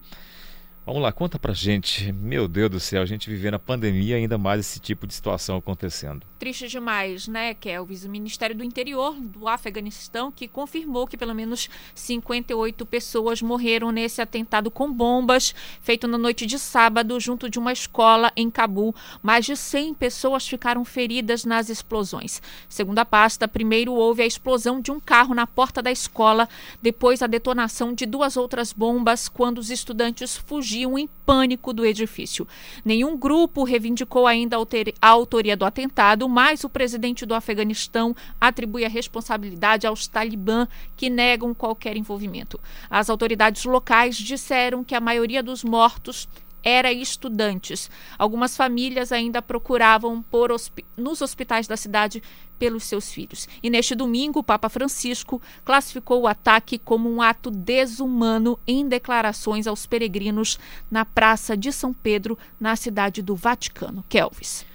Vamos 0.90 1.04
lá, 1.04 1.12
conta 1.12 1.38
pra 1.38 1.54
gente. 1.54 2.12
Meu 2.12 2.48
Deus 2.48 2.72
do 2.72 2.80
céu, 2.80 3.04
a 3.04 3.06
gente 3.06 3.30
vivendo 3.30 3.54
a 3.54 3.60
pandemia 3.60 4.16
ainda 4.16 4.40
mais 4.40 4.62
esse 4.62 4.80
tipo 4.80 5.06
de 5.06 5.14
situação 5.14 5.56
acontecendo. 5.58 6.26
Triste 6.40 6.68
demais, 6.68 7.28
né, 7.28 7.54
Kelvis? 7.54 8.06
O 8.06 8.10
Ministério 8.10 8.56
do 8.56 8.64
Interior 8.64 9.14
do 9.14 9.48
Afeganistão 9.48 10.32
que 10.32 10.48
confirmou 10.48 11.06
que 11.06 11.16
pelo 11.16 11.36
menos 11.36 11.70
58 11.94 12.86
pessoas 12.88 13.40
morreram 13.40 13.92
nesse 13.92 14.20
atentado 14.20 14.72
com 14.72 14.92
bombas 14.92 15.54
feito 15.80 16.08
na 16.08 16.18
noite 16.18 16.48
de 16.48 16.58
sábado 16.58 17.20
junto 17.20 17.52
de 17.52 17.60
uma 17.60 17.72
escola 17.72 18.32
em 18.36 18.50
Cabul. 18.50 18.96
Mais 19.22 19.46
de 19.46 19.56
100 19.56 19.94
pessoas 19.94 20.48
ficaram 20.48 20.84
feridas 20.84 21.46
nas 21.46 21.70
explosões. 21.70 22.42
Segundo 22.68 22.98
a 22.98 23.06
pasta, 23.06 23.48
primeiro 23.48 23.94
houve 23.94 24.24
a 24.24 24.26
explosão 24.26 24.82
de 24.82 24.90
um 24.90 25.00
carro 25.00 25.36
na 25.36 25.46
porta 25.46 25.84
da 25.84 25.92
escola, 25.92 26.50
depois 26.82 27.22
a 27.22 27.28
detonação 27.28 27.94
de 27.94 28.08
duas 28.08 28.36
outras 28.36 28.74
bombas 28.74 29.28
quando 29.28 29.60
os 29.60 29.70
estudantes 29.70 30.36
em 30.86 31.10
pânico 31.26 31.74
do 31.74 31.86
edifício. 31.86 32.48
Nenhum 32.84 33.18
grupo 33.18 33.64
reivindicou 33.64 34.26
ainda 34.26 34.58
a 35.02 35.08
autoria 35.08 35.58
do 35.58 35.66
atentado, 35.66 36.28
mas 36.30 36.64
o 36.64 36.70
presidente 36.70 37.26
do 37.26 37.34
Afeganistão 37.34 38.16
atribui 38.40 38.86
a 38.86 38.90
responsabilidade 38.90 39.86
aos 39.86 40.08
talibã, 40.08 40.68
que 40.96 41.10
negam 41.10 41.54
qualquer 41.54 41.98
envolvimento. 41.98 42.60
As 42.90 43.10
autoridades 43.10 43.66
locais 43.66 44.16
disseram 44.16 44.84
que 44.84 44.96
a 44.96 45.02
maioria 45.02 45.44
dos 45.44 45.64
mortos 45.64 46.28
era 46.64 46.92
estudantes. 46.92 47.90
Algumas 48.18 48.56
famílias 48.56 49.12
ainda 49.12 49.42
procuravam 49.42 50.22
por 50.22 50.50
nos 50.98 51.22
hospitais 51.22 51.68
da 51.68 51.78
cidade 51.78 52.22
pelos 52.58 52.84
seus 52.84 53.12
filhos. 53.12 53.48
E 53.64 53.70
neste 53.70 53.96
domingo, 53.96 54.40
o 54.40 54.44
Papa 54.44 54.68
Francisco 54.68 55.42
classificou 55.64 56.22
o 56.22 56.28
ataque 56.28 56.78
como 56.78 57.10
um 57.10 57.22
ato 57.22 57.50
desumano 57.50 58.60
em 58.68 58.88
declarações 58.88 59.66
aos 59.66 59.86
peregrinos 59.86 60.60
na 60.92 61.06
Praça 61.06 61.56
de 61.56 61.72
São 61.72 61.94
Pedro, 61.94 62.38
na 62.60 62.76
cidade 62.76 63.22
do 63.22 63.36
Vaticano. 63.36 64.04
Kelvis. 64.10 64.66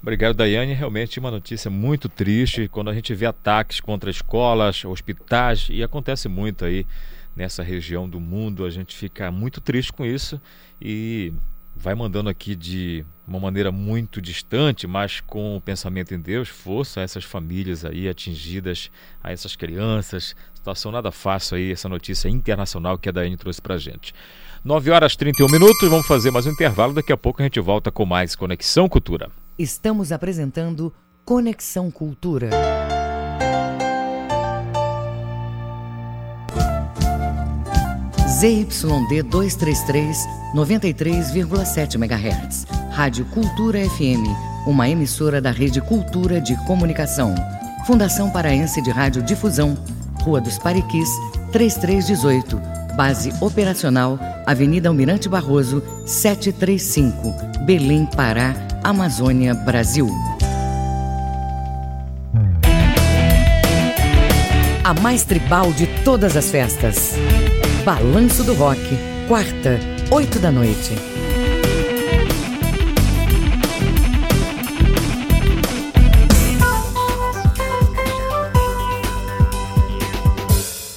Obrigado, 0.00 0.34
Daiane. 0.34 0.72
Realmente 0.72 1.20
uma 1.20 1.30
notícia 1.30 1.70
muito 1.70 2.08
triste 2.08 2.68
quando 2.68 2.90
a 2.90 2.94
gente 2.94 3.14
vê 3.14 3.26
ataques 3.26 3.78
contra 3.78 4.10
escolas, 4.10 4.84
hospitais, 4.84 5.68
e 5.70 5.82
acontece 5.82 6.28
muito 6.28 6.64
aí 6.64 6.84
nessa 7.34 7.62
região 7.62 8.08
do 8.08 8.20
mundo. 8.20 8.64
A 8.64 8.70
gente 8.70 8.96
fica 8.96 9.30
muito 9.30 9.60
triste 9.60 9.92
com 9.92 10.04
isso 10.04 10.40
e 10.80 11.32
vai 11.74 11.94
mandando 11.94 12.28
aqui 12.28 12.54
de 12.54 13.04
uma 13.26 13.40
maneira 13.40 13.72
muito 13.72 14.20
distante, 14.20 14.86
mas 14.86 15.20
com 15.20 15.56
o 15.56 15.60
pensamento 15.60 16.14
em 16.14 16.20
Deus, 16.20 16.48
força 16.48 17.00
a 17.00 17.02
essas 17.02 17.24
famílias 17.24 17.84
aí 17.84 18.08
atingidas, 18.08 18.90
a 19.22 19.32
essas 19.32 19.56
crianças. 19.56 20.36
Situação 20.54 20.92
nada 20.92 21.10
fácil 21.10 21.56
aí, 21.56 21.72
essa 21.72 21.88
notícia 21.88 22.28
internacional 22.28 22.98
que 22.98 23.08
a 23.08 23.12
Daiane 23.12 23.36
trouxe 23.36 23.60
pra 23.60 23.78
gente. 23.78 24.14
9 24.64 24.90
horas 24.90 25.16
31 25.16 25.48
minutos, 25.48 25.88
vamos 25.88 26.06
fazer 26.06 26.30
mais 26.30 26.46
um 26.46 26.50
intervalo. 26.50 26.94
Daqui 26.94 27.12
a 27.12 27.16
pouco 27.16 27.42
a 27.42 27.44
gente 27.44 27.58
volta 27.58 27.90
com 27.90 28.06
mais 28.06 28.36
Conexão 28.36 28.88
Cultura. 28.88 29.30
Estamos 29.58 30.12
apresentando 30.12 30.92
Conexão 31.24 31.90
Cultura. 31.90 32.50
ZYD 38.42 39.22
233, 39.22 40.26
93,7 40.52 41.94
MHz. 41.94 42.66
Rádio 42.90 43.24
Cultura 43.26 43.78
FM, 43.88 44.26
uma 44.66 44.88
emissora 44.88 45.40
da 45.40 45.52
Rede 45.52 45.80
Cultura 45.80 46.40
de 46.40 46.56
Comunicação. 46.66 47.36
Fundação 47.86 48.30
Paraense 48.30 48.82
de 48.82 48.90
Rádio 48.90 49.22
Difusão, 49.22 49.78
Rua 50.22 50.40
dos 50.40 50.58
Pariquis, 50.58 51.08
3318. 51.52 52.60
Base 52.96 53.32
operacional, 53.40 54.18
Avenida 54.44 54.88
Almirante 54.88 55.28
Barroso, 55.28 55.80
735, 56.04 57.64
Belém, 57.64 58.06
Pará, 58.06 58.56
Amazônia, 58.82 59.54
Brasil. 59.54 60.10
A 64.82 64.94
mais 65.00 65.22
tribal 65.22 65.72
de 65.72 65.86
todas 66.02 66.36
as 66.36 66.50
festas. 66.50 67.14
Balanço 67.84 68.44
do 68.44 68.54
Rock, 68.54 68.78
quarta, 69.26 69.80
oito 70.12 70.38
da 70.38 70.52
noite. 70.52 70.94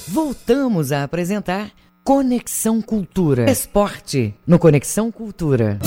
Voltamos 0.06 0.92
a 0.92 1.02
apresentar 1.02 1.72
Conexão 2.04 2.80
Cultura. 2.80 3.50
Esporte 3.50 4.32
no 4.46 4.56
Conexão 4.56 5.10
Cultura. 5.10 5.80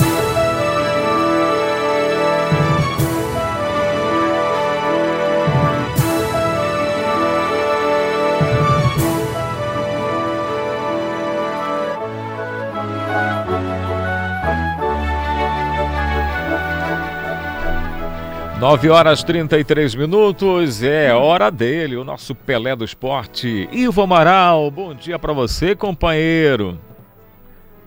Nove 18.60 18.90
horas 18.90 19.24
33 19.24 19.94
minutos, 19.94 20.82
é 20.82 21.14
hora 21.14 21.50
dele, 21.50 21.96
o 21.96 22.04
nosso 22.04 22.34
Pelé 22.34 22.76
do 22.76 22.84
Esporte. 22.84 23.66
Ivo 23.72 24.02
Amaral, 24.02 24.70
bom 24.70 24.94
dia 24.94 25.18
para 25.18 25.32
você, 25.32 25.74
companheiro. 25.74 26.78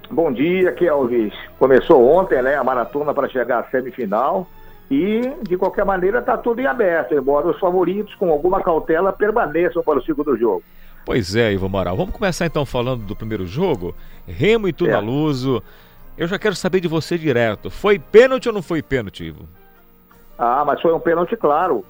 Bom 0.09 0.31
dia, 0.31 0.71
Kelvis. 0.71 1.31
Começou 1.59 2.03
ontem, 2.09 2.41
né, 2.41 2.55
a 2.55 2.63
maratona 2.63 3.13
para 3.13 3.29
chegar 3.29 3.59
à 3.59 3.63
semifinal 3.69 4.47
e, 4.89 5.21
de 5.47 5.55
qualquer 5.57 5.85
maneira, 5.85 6.17
está 6.17 6.37
tudo 6.37 6.59
em 6.59 6.65
aberto, 6.65 7.13
embora 7.13 7.49
os 7.49 7.59
favoritos, 7.59 8.15
com 8.15 8.31
alguma 8.31 8.59
cautela, 8.63 9.13
permaneçam 9.13 9.83
para 9.83 9.99
o 9.99 10.03
segundo 10.03 10.35
jogo. 10.35 10.63
Pois 11.05 11.35
é, 11.35 11.53
Ivo 11.53 11.67
Amaral. 11.67 11.95
Vamos 11.95 12.15
começar 12.15 12.47
então 12.47 12.65
falando 12.65 13.05
do 13.05 13.15
primeiro 13.15 13.45
jogo? 13.45 13.93
Remo 14.27 14.67
e 14.67 14.73
Tunaluso. 14.73 15.61
É. 16.17 16.23
Eu 16.23 16.27
já 16.27 16.39
quero 16.39 16.55
saber 16.55 16.79
de 16.79 16.87
você 16.87 17.15
direto. 17.15 17.69
Foi 17.69 17.99
pênalti 17.99 18.47
ou 18.47 18.53
não 18.55 18.63
foi 18.63 18.81
pênalti, 18.81 19.25
Ivo? 19.25 19.47
Ah, 20.43 20.65
mas 20.65 20.81
foi 20.81 20.93
um 20.93 20.99
pênalti 20.99 21.37
claro. 21.37 21.85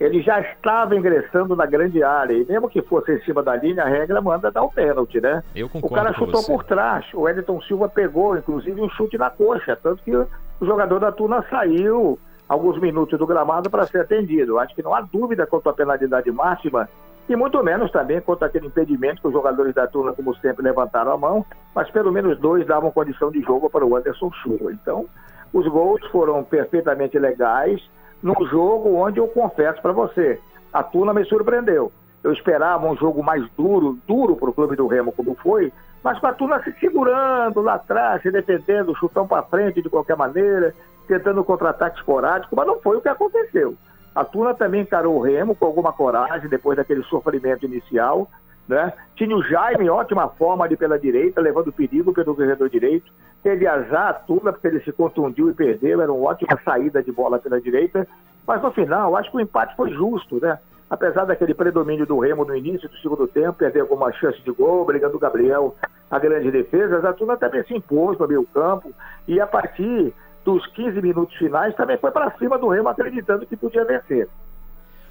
Ele 0.00 0.22
já 0.22 0.40
estava 0.40 0.96
ingressando 0.96 1.54
na 1.54 1.66
grande 1.66 2.02
área. 2.02 2.32
E 2.32 2.46
mesmo 2.46 2.70
que 2.70 2.80
fosse 2.80 3.12
em 3.12 3.20
cima 3.20 3.42
da 3.42 3.54
linha, 3.54 3.82
a 3.82 3.88
regra 3.88 4.22
manda 4.22 4.50
dar 4.50 4.62
o 4.62 4.72
pênalti, 4.72 5.20
né? 5.20 5.42
Eu 5.54 5.68
concordo 5.68 5.94
o 5.94 5.96
cara 5.96 6.14
chutou 6.14 6.42
por 6.44 6.64
trás. 6.64 7.04
O 7.12 7.28
Edson 7.28 7.60
Silva 7.62 7.86
pegou, 7.88 8.36
inclusive, 8.36 8.80
um 8.80 8.88
chute 8.88 9.18
na 9.18 9.28
coxa. 9.28 9.76
Tanto 9.76 10.02
que 10.02 10.16
o 10.16 10.26
jogador 10.62 11.00
da 11.00 11.12
Tuna 11.12 11.44
saiu 11.50 12.18
alguns 12.48 12.80
minutos 12.80 13.18
do 13.18 13.26
gramado 13.26 13.68
para 13.68 13.86
ser 13.86 14.00
atendido. 14.00 14.58
Acho 14.58 14.74
que 14.74 14.82
não 14.82 14.94
há 14.94 15.02
dúvida 15.02 15.46
quanto 15.46 15.68
à 15.68 15.72
penalidade 15.74 16.30
máxima 16.30 16.88
e 17.28 17.36
muito 17.36 17.62
menos 17.62 17.90
também 17.90 18.22
quanto 18.22 18.42
àquele 18.42 18.68
impedimento 18.68 19.20
que 19.20 19.28
os 19.28 19.34
jogadores 19.34 19.74
da 19.74 19.86
Tuna, 19.86 20.14
como 20.14 20.34
sempre, 20.36 20.62
levantaram 20.62 21.12
a 21.12 21.18
mão, 21.18 21.44
mas 21.74 21.90
pelo 21.90 22.10
menos 22.10 22.38
dois 22.38 22.66
davam 22.66 22.90
condição 22.90 23.30
de 23.30 23.42
jogo 23.42 23.68
para 23.68 23.84
o 23.84 23.94
Anderson 23.94 24.30
Silva. 24.42 24.72
Então, 24.72 25.04
os 25.52 25.66
gols 25.66 26.00
foram 26.06 26.42
perfeitamente 26.42 27.18
legais 27.18 27.82
num 28.22 28.46
jogo 28.46 28.94
onde 28.94 29.18
eu 29.18 29.28
confesso 29.28 29.80
para 29.80 29.92
você, 29.92 30.40
a 30.72 30.82
Tuna 30.82 31.14
me 31.14 31.24
surpreendeu. 31.24 31.92
Eu 32.22 32.32
esperava 32.32 32.86
um 32.86 32.96
jogo 32.96 33.22
mais 33.22 33.48
duro, 33.56 33.98
duro 34.06 34.36
para 34.36 34.50
o 34.50 34.52
clube 34.52 34.76
do 34.76 34.86
Remo, 34.86 35.12
como 35.12 35.36
foi, 35.36 35.72
mas 36.02 36.18
com 36.18 36.26
a 36.26 36.32
Tuna 36.32 36.62
se 36.62 36.72
segurando 36.80 37.60
lá 37.60 37.74
atrás, 37.74 38.22
se 38.22 38.30
defendendo, 38.30 38.96
chutão 38.96 39.26
para 39.26 39.42
frente 39.44 39.80
de 39.80 39.88
qualquer 39.88 40.16
maneira, 40.16 40.74
tentando 41.06 41.44
contra-ataque 41.44 41.98
esporádico, 41.98 42.54
mas 42.56 42.66
não 42.66 42.80
foi 42.80 42.96
o 42.96 43.00
que 43.00 43.08
aconteceu. 43.08 43.76
A 44.14 44.24
Tuna 44.24 44.52
também 44.52 44.82
encarou 44.82 45.16
o 45.16 45.22
Remo 45.22 45.54
com 45.54 45.64
alguma 45.64 45.92
coragem 45.92 46.48
depois 46.48 46.76
daquele 46.76 47.02
sofrimento 47.04 47.64
inicial, 47.64 48.28
né? 48.66 48.92
Tinha 49.16 49.34
o 49.34 49.42
Jaime, 49.42 49.88
ótima 49.88 50.28
forma 50.28 50.64
ali 50.64 50.76
pela 50.76 50.98
direita, 50.98 51.40
levando 51.40 51.72
perigo 51.72 52.12
pelo 52.12 52.34
corredor 52.34 52.68
direito. 52.68 53.10
Teve 53.42 53.66
azar 53.66 54.08
a 54.08 54.12
Tuna, 54.14 54.52
porque 54.52 54.66
ele 54.66 54.80
se 54.80 54.92
contundiu 54.92 55.50
e 55.50 55.54
perdeu, 55.54 56.00
era 56.00 56.12
uma 56.12 56.30
ótima 56.30 56.58
saída 56.64 57.02
de 57.02 57.12
bola 57.12 57.38
pela 57.38 57.60
direita. 57.60 58.06
Mas 58.46 58.62
no 58.62 58.72
final, 58.72 59.16
acho 59.16 59.30
que 59.30 59.36
o 59.36 59.40
empate 59.40 59.76
foi 59.76 59.90
justo, 59.90 60.40
né? 60.40 60.58
Apesar 60.90 61.26
daquele 61.26 61.52
predomínio 61.52 62.06
do 62.06 62.18
Remo 62.18 62.44
no 62.44 62.56
início 62.56 62.88
do 62.88 62.96
segundo 62.98 63.28
tempo, 63.28 63.58
perder 63.58 63.80
alguma 63.80 64.10
chance 64.12 64.40
de 64.40 64.50
gol, 64.50 64.86
brigando 64.86 65.16
o 65.16 65.20
Gabriel 65.20 65.76
a 66.10 66.18
grande 66.18 66.50
defesa, 66.50 67.06
a 67.06 67.12
Tuna 67.12 67.36
também 67.36 67.62
se 67.64 67.74
impôs 67.74 68.18
no 68.18 68.26
meio 68.26 68.46
campo 68.46 68.92
e 69.26 69.38
a 69.38 69.46
partir 69.46 70.14
dos 70.44 70.66
15 70.68 71.02
minutos 71.02 71.36
finais 71.36 71.74
também 71.76 71.98
foi 71.98 72.10
para 72.10 72.30
cima 72.38 72.58
do 72.58 72.68
Remo 72.68 72.88
acreditando 72.88 73.46
que 73.46 73.54
podia 73.54 73.84
vencer. 73.84 74.26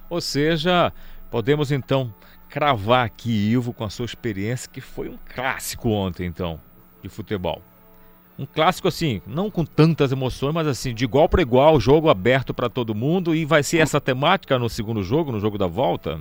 Ou 0.10 0.20
seja, 0.20 0.92
podemos 1.30 1.72
então 1.72 2.12
cravar 2.50 3.06
aqui, 3.06 3.52
Ivo, 3.52 3.74
com 3.74 3.84
a 3.84 3.90
sua 3.90 4.06
experiência, 4.06 4.72
que 4.72 4.82
foi 4.82 5.10
um 5.10 5.18
clássico 5.36 5.90
ontem, 5.90 6.26
então, 6.26 6.60
de 7.04 7.10
futebol. 7.10 7.62
Um 8.40 8.46
clássico 8.46 8.88
assim, 8.88 9.22
não 9.26 9.50
com 9.50 9.66
tantas 9.66 10.12
emoções, 10.12 10.54
mas 10.54 10.68
assim, 10.68 10.94
de 10.94 11.04
igual 11.04 11.28
para 11.28 11.42
igual, 11.42 11.80
jogo 11.80 12.10
aberto 12.10 12.54
para 12.54 12.70
todo 12.70 12.94
mundo. 12.94 13.34
E 13.34 13.46
vai 13.46 13.64
ser 13.64 13.80
essa 13.80 14.00
temática 14.00 14.60
no 14.60 14.70
segundo 14.70 15.02
jogo, 15.02 15.32
no 15.32 15.40
jogo 15.40 15.58
da 15.58 15.66
volta? 15.66 16.20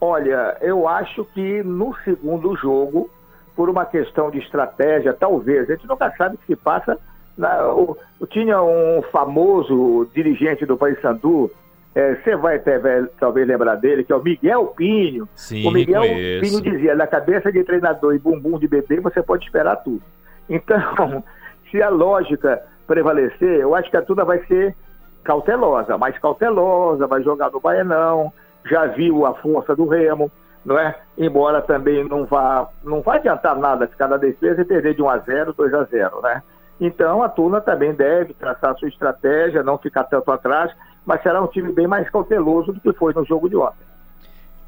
Olha, 0.00 0.56
eu 0.60 0.88
acho 0.88 1.24
que 1.26 1.62
no 1.62 1.94
segundo 2.04 2.56
jogo, 2.56 3.10
por 3.56 3.68
uma 3.68 3.84
questão 3.84 4.30
de 4.30 4.38
estratégia, 4.38 5.12
talvez, 5.12 5.68
a 5.68 5.74
gente 5.74 5.86
nunca 5.88 6.12
sabe 6.16 6.36
o 6.36 6.38
que 6.38 6.46
se 6.46 6.56
passa. 6.56 6.98
Na, 7.36 7.68
o, 7.72 7.96
tinha 8.30 8.62
um 8.62 9.02
famoso 9.10 10.08
dirigente 10.14 10.64
do 10.66 10.76
Paysandu, 10.76 11.50
você 11.94 12.30
é, 12.30 12.36
vai 12.36 12.58
ter, 12.58 12.80
talvez 13.20 13.46
lembrar 13.46 13.76
dele, 13.76 14.02
que 14.02 14.12
é 14.12 14.16
o 14.16 14.22
Miguel 14.22 14.66
Pinho. 14.68 15.28
Sim, 15.34 15.66
o 15.66 15.70
Miguel 15.70 16.00
conheço. 16.00 16.40
Pinho 16.40 16.60
dizia, 16.62 16.94
na 16.94 17.06
cabeça 17.06 17.52
de 17.52 17.62
treinador 17.64 18.14
e 18.14 18.18
bumbum 18.18 18.58
de 18.58 18.66
bebê, 18.66 18.98
você 18.98 19.22
pode 19.22 19.44
esperar 19.44 19.76
tudo. 19.76 20.02
Então, 20.48 21.22
se 21.70 21.82
a 21.82 21.88
lógica 21.88 22.62
prevalecer, 22.86 23.60
eu 23.60 23.74
acho 23.74 23.90
que 23.90 23.96
a 23.96 24.02
Tuna 24.02 24.24
vai 24.24 24.44
ser 24.46 24.76
cautelosa, 25.24 25.96
mais 25.96 26.18
cautelosa, 26.18 27.06
vai 27.06 27.22
jogar 27.22 27.50
no 27.50 27.60
Baianão, 27.60 28.32
já 28.68 28.86
viu 28.86 29.24
a 29.24 29.34
força 29.34 29.74
do 29.74 29.86
Remo, 29.86 30.30
não 30.64 30.78
é? 30.78 30.96
Embora 31.16 31.62
também 31.62 32.04
não 32.04 32.24
vá, 32.24 32.68
não 32.82 33.02
vai 33.02 33.18
adiantar 33.18 33.56
nada 33.56 33.86
ficar 33.86 34.08
na 34.08 34.16
defesa 34.16 34.62
e 34.62 34.64
perder 34.64 34.94
de 34.94 35.02
1 35.02 35.08
a 35.08 35.18
0, 35.18 35.52
2 35.52 35.74
a 35.74 35.84
0, 35.84 36.20
né? 36.22 36.42
Então 36.80 37.22
a 37.22 37.28
Tuna 37.28 37.60
também 37.60 37.94
deve 37.94 38.34
traçar 38.34 38.76
sua 38.78 38.88
estratégia, 38.88 39.62
não 39.62 39.78
ficar 39.78 40.04
tanto 40.04 40.30
atrás, 40.30 40.72
mas 41.04 41.22
será 41.22 41.42
um 41.42 41.46
time 41.46 41.72
bem 41.72 41.86
mais 41.86 42.08
cauteloso 42.10 42.72
do 42.72 42.80
que 42.80 42.92
foi 42.92 43.12
no 43.14 43.24
jogo 43.24 43.48
de 43.48 43.56
ontem. 43.56 43.92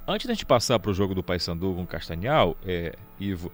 Antes 0.06 0.26
da 0.26 0.34
gente 0.34 0.44
passar 0.44 0.78
para 0.78 0.90
o 0.90 0.94
jogo 0.94 1.14
do 1.14 1.22
Paysandu 1.22 1.74
com 1.74 1.82
o 1.82 1.86
Castanhal, 1.86 2.54
é, 2.66 2.94
Ivo, 3.18 3.50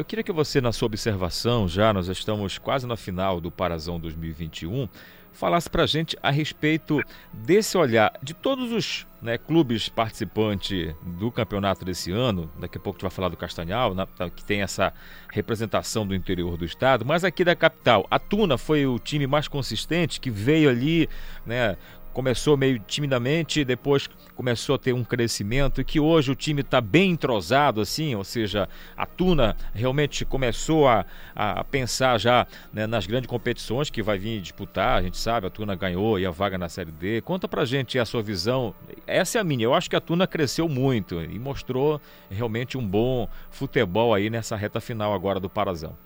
eu 0.00 0.04
queria 0.04 0.24
que 0.24 0.32
você, 0.32 0.62
na 0.62 0.72
sua 0.72 0.86
observação, 0.86 1.68
já 1.68 1.92
nós 1.92 2.08
estamos 2.08 2.56
quase 2.56 2.86
na 2.86 2.96
final 2.96 3.38
do 3.38 3.50
Parazão 3.50 4.00
2021, 4.00 4.88
falasse 5.30 5.68
para 5.68 5.82
a 5.82 5.86
gente 5.86 6.16
a 6.22 6.30
respeito 6.30 7.02
desse 7.30 7.76
olhar 7.76 8.10
de 8.22 8.32
todos 8.32 8.72
os 8.72 9.06
né, 9.20 9.36
clubes 9.36 9.90
participantes 9.90 10.94
do 11.02 11.30
campeonato 11.30 11.84
desse 11.84 12.10
ano. 12.10 12.50
Daqui 12.58 12.78
a 12.78 12.80
pouco 12.80 12.96
a 12.96 12.98
gente 12.98 13.02
vai 13.02 13.10
falar 13.10 13.28
do 13.28 13.36
Castanhal, 13.36 13.94
né, 13.94 14.06
que 14.34 14.42
tem 14.42 14.62
essa 14.62 14.90
representação 15.30 16.06
do 16.06 16.14
interior 16.14 16.56
do 16.56 16.64
estado, 16.64 17.04
mas 17.04 17.22
aqui 17.22 17.44
da 17.44 17.54
capital. 17.54 18.06
A 18.10 18.18
Tuna 18.18 18.56
foi 18.56 18.86
o 18.86 18.98
time 18.98 19.26
mais 19.26 19.48
consistente 19.48 20.18
que 20.18 20.30
veio 20.30 20.70
ali 20.70 21.10
né, 21.44 21.76
começou 22.12 22.56
meio 22.56 22.78
timidamente, 22.80 23.64
depois 23.64 24.08
começou 24.34 24.74
a 24.74 24.78
ter 24.78 24.92
um 24.92 25.04
crescimento 25.04 25.80
e 25.80 25.84
que 25.84 26.00
hoje 26.00 26.30
o 26.30 26.34
time 26.34 26.60
está 26.62 26.80
bem 26.80 27.12
entrosado, 27.12 27.80
assim, 27.80 28.14
ou 28.14 28.24
seja, 28.24 28.68
a 28.96 29.06
Tuna 29.06 29.56
realmente 29.74 30.24
começou 30.24 30.88
a, 30.88 31.04
a 31.34 31.62
pensar 31.64 32.18
já 32.18 32.46
né, 32.72 32.86
nas 32.86 33.06
grandes 33.06 33.28
competições 33.28 33.90
que 33.90 34.02
vai 34.02 34.18
vir 34.18 34.40
disputar, 34.40 34.98
a 34.98 35.02
gente 35.02 35.18
sabe, 35.18 35.46
a 35.46 35.50
Tuna 35.50 35.74
ganhou 35.74 36.18
e 36.18 36.26
a 36.26 36.30
vaga 36.30 36.58
na 36.58 36.68
Série 36.68 36.90
D. 36.90 37.20
Conta 37.20 37.46
pra 37.46 37.64
gente 37.64 37.98
a 37.98 38.04
sua 38.04 38.22
visão, 38.22 38.74
essa 39.06 39.38
é 39.38 39.40
a 39.40 39.44
minha, 39.44 39.64
eu 39.64 39.74
acho 39.74 39.88
que 39.88 39.96
a 39.96 40.00
Tuna 40.00 40.26
cresceu 40.26 40.68
muito 40.68 41.20
e 41.22 41.38
mostrou 41.38 42.00
realmente 42.30 42.76
um 42.76 42.86
bom 42.86 43.28
futebol 43.50 44.14
aí 44.14 44.30
nessa 44.30 44.56
reta 44.56 44.80
final 44.80 45.12
agora 45.12 45.38
do 45.38 45.48
Parazão. 45.48 45.96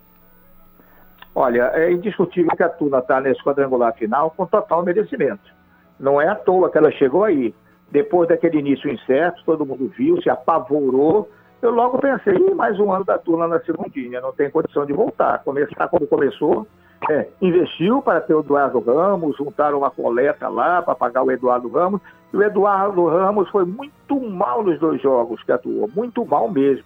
Olha, 1.36 1.72
é 1.74 1.90
indiscutível 1.92 2.50
que 2.56 2.62
a 2.62 2.68
Tuna 2.68 2.98
está 2.98 3.20
nesse 3.20 3.42
quadrangular 3.42 3.92
final 3.94 4.30
com 4.30 4.46
total 4.46 4.84
merecimento 4.84 5.53
não 6.04 6.20
é 6.20 6.28
à 6.28 6.34
toa 6.34 6.70
que 6.70 6.76
ela 6.76 6.92
chegou 6.92 7.24
aí. 7.24 7.54
Depois 7.90 8.28
daquele 8.28 8.58
início 8.58 8.92
incerto, 8.92 9.42
todo 9.46 9.64
mundo 9.64 9.90
viu, 9.96 10.20
se 10.20 10.28
apavorou. 10.28 11.30
Eu 11.62 11.70
logo 11.70 11.98
pensei, 11.98 12.38
mais 12.54 12.78
um 12.78 12.92
ano 12.92 13.06
da 13.06 13.16
turma 13.16 13.48
na 13.48 13.58
segundinha, 13.60 14.20
não 14.20 14.30
tem 14.30 14.50
condição 14.50 14.84
de 14.84 14.92
voltar. 14.92 15.42
Começar 15.42 15.88
como 15.88 16.06
começou, 16.06 16.66
é, 17.10 17.26
investiu 17.40 18.02
para 18.02 18.20
ter 18.20 18.34
o 18.34 18.40
Eduardo 18.40 18.80
Ramos, 18.80 19.36
juntaram 19.36 19.78
uma 19.78 19.90
coleta 19.90 20.46
lá 20.48 20.82
para 20.82 20.94
pagar 20.94 21.22
o 21.22 21.30
Eduardo 21.30 21.68
Ramos. 21.70 22.02
E 22.32 22.36
o 22.36 22.42
Eduardo 22.42 23.06
Ramos 23.06 23.48
foi 23.48 23.64
muito 23.64 24.20
mal 24.20 24.62
nos 24.62 24.78
dois 24.78 25.00
jogos 25.00 25.42
que 25.42 25.52
atuou, 25.52 25.88
muito 25.94 26.24
mal 26.26 26.50
mesmo. 26.50 26.84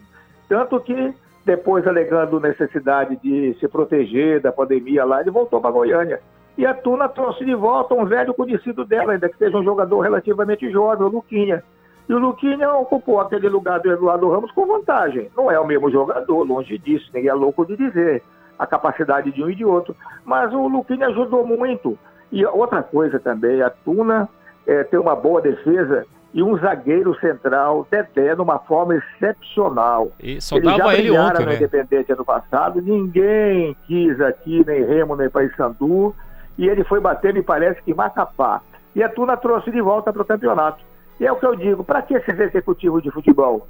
Tanto 0.49 0.79
que, 0.79 1.13
depois 1.45 1.87
alegando 1.89 2.39
necessidade 2.39 3.17
de 3.17 3.57
se 3.59 3.67
proteger 3.67 4.41
da 4.41 4.53
pandemia 4.53 5.05
lá, 5.05 5.21
ele 5.21 5.31
voltou 5.31 5.61
para 5.61 5.73
Goiânia. 5.73 6.21
E 6.59 6.67
a 6.67 6.75
Tuna 6.75 7.09
trouxe 7.09 7.45
de 7.45 7.55
volta 7.55 7.95
um 7.95 8.05
velho 8.05 8.35
conhecido 8.35 8.85
dela, 8.85 9.13
ainda 9.13 9.29
que 9.29 9.39
seja 9.39 9.57
um 9.57 9.63
jogador 9.63 10.01
relativamente 10.01 10.69
jovem, 10.73 11.07
o 11.07 11.09
Luquinha. 11.09 11.63
E 12.09 12.13
o 12.13 12.19
Luquinha 12.19 12.69
ocupou 12.73 13.21
aquele 13.21 13.49
lugar 13.49 13.79
do 13.79 13.93
Eduardo 13.93 14.29
Ramos 14.29 14.51
com 14.51 14.67
vantagem. 14.67 15.31
Não 15.37 15.49
é 15.49 15.61
o 15.61 15.65
mesmo 15.65 15.89
jogador, 15.89 16.43
longe 16.43 16.77
disso, 16.77 17.09
ninguém 17.15 17.31
é 17.31 17.35
louco 17.35 17.65
de 17.65 17.77
dizer 17.77 18.25
a 18.59 18.67
capacidade 18.67 19.31
de 19.31 19.41
um 19.41 19.49
e 19.49 19.55
de 19.55 19.65
outro. 19.65 19.95
Mas 20.25 20.53
o 20.53 20.67
Luquinha 20.67 21.07
ajudou 21.07 21.47
muito. 21.47 21.97
E 22.33 22.45
outra 22.45 22.83
coisa 22.83 23.21
também, 23.21 23.63
a 23.63 23.71
Tuna 23.71 24.29
é, 24.67 24.83
tem 24.83 24.99
uma 24.99 25.15
boa 25.15 25.41
defesa 25.41 26.05
e 26.35 26.43
um 26.43 26.59
zagueiro 26.59 27.17
central, 27.21 27.87
Dedé, 27.89 28.35
numa 28.35 28.59
forma 28.59 28.97
excepcional. 28.97 30.11
E 30.21 30.41
só 30.41 30.57
ele 30.57 30.77
já 30.77 30.95
ele 30.95 31.11
ontem, 31.13 31.45
no 31.45 31.51
né? 31.51 31.55
Independente 31.55 32.13
ano 32.13 32.25
passado, 32.25 32.83
ninguém 32.83 33.77
quis 33.87 34.21
aqui, 34.21 34.65
nem 34.67 34.85
Remo, 34.85 35.15
nem 35.15 35.31
Paysandu, 35.31 36.15
e 36.59 36.69
ele 36.69 36.83
foi 36.85 37.01
bater, 37.01 37.33
me 37.33 37.43
parece 37.43 37.81
que 37.83 37.95
Macapá. 37.95 38.61
E 38.95 39.03
a 39.03 39.09
Tuna 39.09 39.37
trouxe 39.37 39.71
de 39.71 39.81
volta 39.81 40.13
para 40.13 40.23
o 40.23 40.27
campeonato. 40.27 40.85
E 41.21 41.27
é 41.27 41.33
o 41.33 41.37
que 41.37 41.47
eu 41.47 41.55
digo, 41.55 41.85
para 41.85 42.03
que 42.03 42.15
esses 42.15 42.39
executivos 42.39 43.03
de 43.03 43.11
futebol 43.11 43.67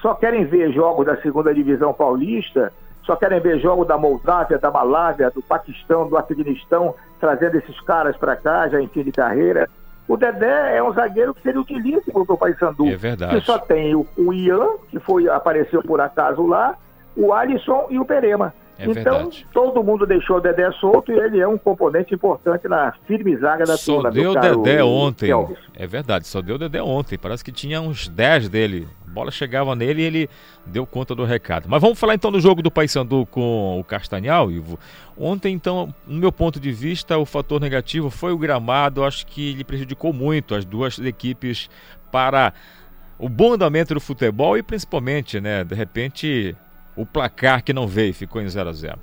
só 0.00 0.14
querem 0.14 0.44
ver 0.44 0.72
jogos 0.72 1.06
da 1.06 1.16
segunda 1.18 1.54
divisão 1.54 1.94
paulista, 1.94 2.72
só 3.04 3.14
querem 3.14 3.40
ver 3.40 3.60
jogos 3.60 3.86
da 3.86 3.96
Moldávia, 3.96 4.58
da 4.58 4.70
Malásia, 4.70 5.30
do 5.30 5.40
Paquistão, 5.42 6.08
do 6.08 6.16
Afeganistão, 6.16 6.94
trazendo 7.20 7.56
esses 7.56 7.80
caras 7.82 8.16
para 8.16 8.34
cá, 8.34 8.68
já 8.68 8.80
em 8.80 8.88
fim 8.88 9.04
de 9.04 9.12
carreira. 9.12 9.68
O 10.08 10.16
Dedé 10.16 10.76
é 10.76 10.82
um 10.82 10.92
zagueiro 10.92 11.32
que 11.32 11.42
seria 11.42 11.60
utilíssimo 11.60 12.26
para 12.26 12.34
o 12.34 12.38
Paysandu. 12.38 12.86
É 12.88 12.96
verdade. 12.96 13.36
Que 13.36 13.46
só 13.46 13.58
tem 13.58 13.94
o, 13.94 14.06
o 14.16 14.32
Ian, 14.32 14.70
que 14.90 14.98
foi, 14.98 15.28
apareceu 15.28 15.82
por 15.82 16.00
acaso 16.00 16.44
lá, 16.44 16.74
o 17.16 17.32
Alisson 17.32 17.86
e 17.90 17.98
o 17.98 18.04
Perema. 18.04 18.52
É 18.82 18.90
então, 18.90 18.94
verdade. 19.14 19.46
todo 19.52 19.82
mundo 19.82 20.04
deixou 20.04 20.36
o 20.36 20.40
Dedé 20.40 20.70
solto 20.72 21.12
e 21.12 21.18
ele 21.18 21.40
é 21.40 21.46
um 21.46 21.56
componente 21.56 22.14
importante 22.14 22.66
na 22.66 22.92
firme 23.06 23.36
zaga 23.36 23.64
da 23.64 23.76
Só 23.76 23.94
turma. 23.94 24.10
deu 24.10 24.34
do 24.34 24.40
caro 24.40 24.62
Dedé 24.62 24.82
ontem. 24.82 25.30
É 25.74 25.86
verdade, 25.86 26.26
só 26.26 26.42
deu 26.42 26.58
Dedé 26.58 26.82
ontem. 26.82 27.16
Parece 27.16 27.44
que 27.44 27.52
tinha 27.52 27.80
uns 27.80 28.08
10 28.08 28.48
dele. 28.48 28.88
A 29.06 29.10
bola 29.10 29.30
chegava 29.30 29.76
nele 29.76 30.02
e 30.02 30.04
ele 30.04 30.30
deu 30.66 30.84
conta 30.86 31.14
do 31.14 31.24
recado. 31.24 31.68
Mas 31.68 31.80
vamos 31.80 31.98
falar 31.98 32.14
então 32.14 32.32
do 32.32 32.40
jogo 32.40 32.62
do 32.62 32.70
Paysandu 32.70 33.26
com 33.26 33.78
o 33.78 33.84
Castanhal, 33.84 34.50
Ivo. 34.50 34.78
Ontem, 35.16 35.54
então, 35.54 35.94
no 36.06 36.18
meu 36.18 36.32
ponto 36.32 36.58
de 36.58 36.72
vista, 36.72 37.18
o 37.18 37.26
fator 37.26 37.60
negativo 37.60 38.10
foi 38.10 38.32
o 38.32 38.38
gramado. 38.38 39.04
Acho 39.04 39.26
que 39.26 39.50
ele 39.50 39.64
prejudicou 39.64 40.12
muito 40.12 40.54
as 40.54 40.64
duas 40.64 40.98
equipes 40.98 41.68
para 42.10 42.52
o 43.18 43.28
bom 43.28 43.52
andamento 43.52 43.94
do 43.94 44.00
futebol 44.00 44.58
e 44.58 44.62
principalmente, 44.62 45.40
né, 45.40 45.62
de 45.62 45.74
repente, 45.76 46.56
o 46.96 47.06
placar 47.06 47.62
que 47.64 47.72
não 47.72 47.86
veio, 47.86 48.12
ficou 48.12 48.40
em 48.40 48.48
0 48.48 48.68
a 48.68 48.72
0 48.72 48.98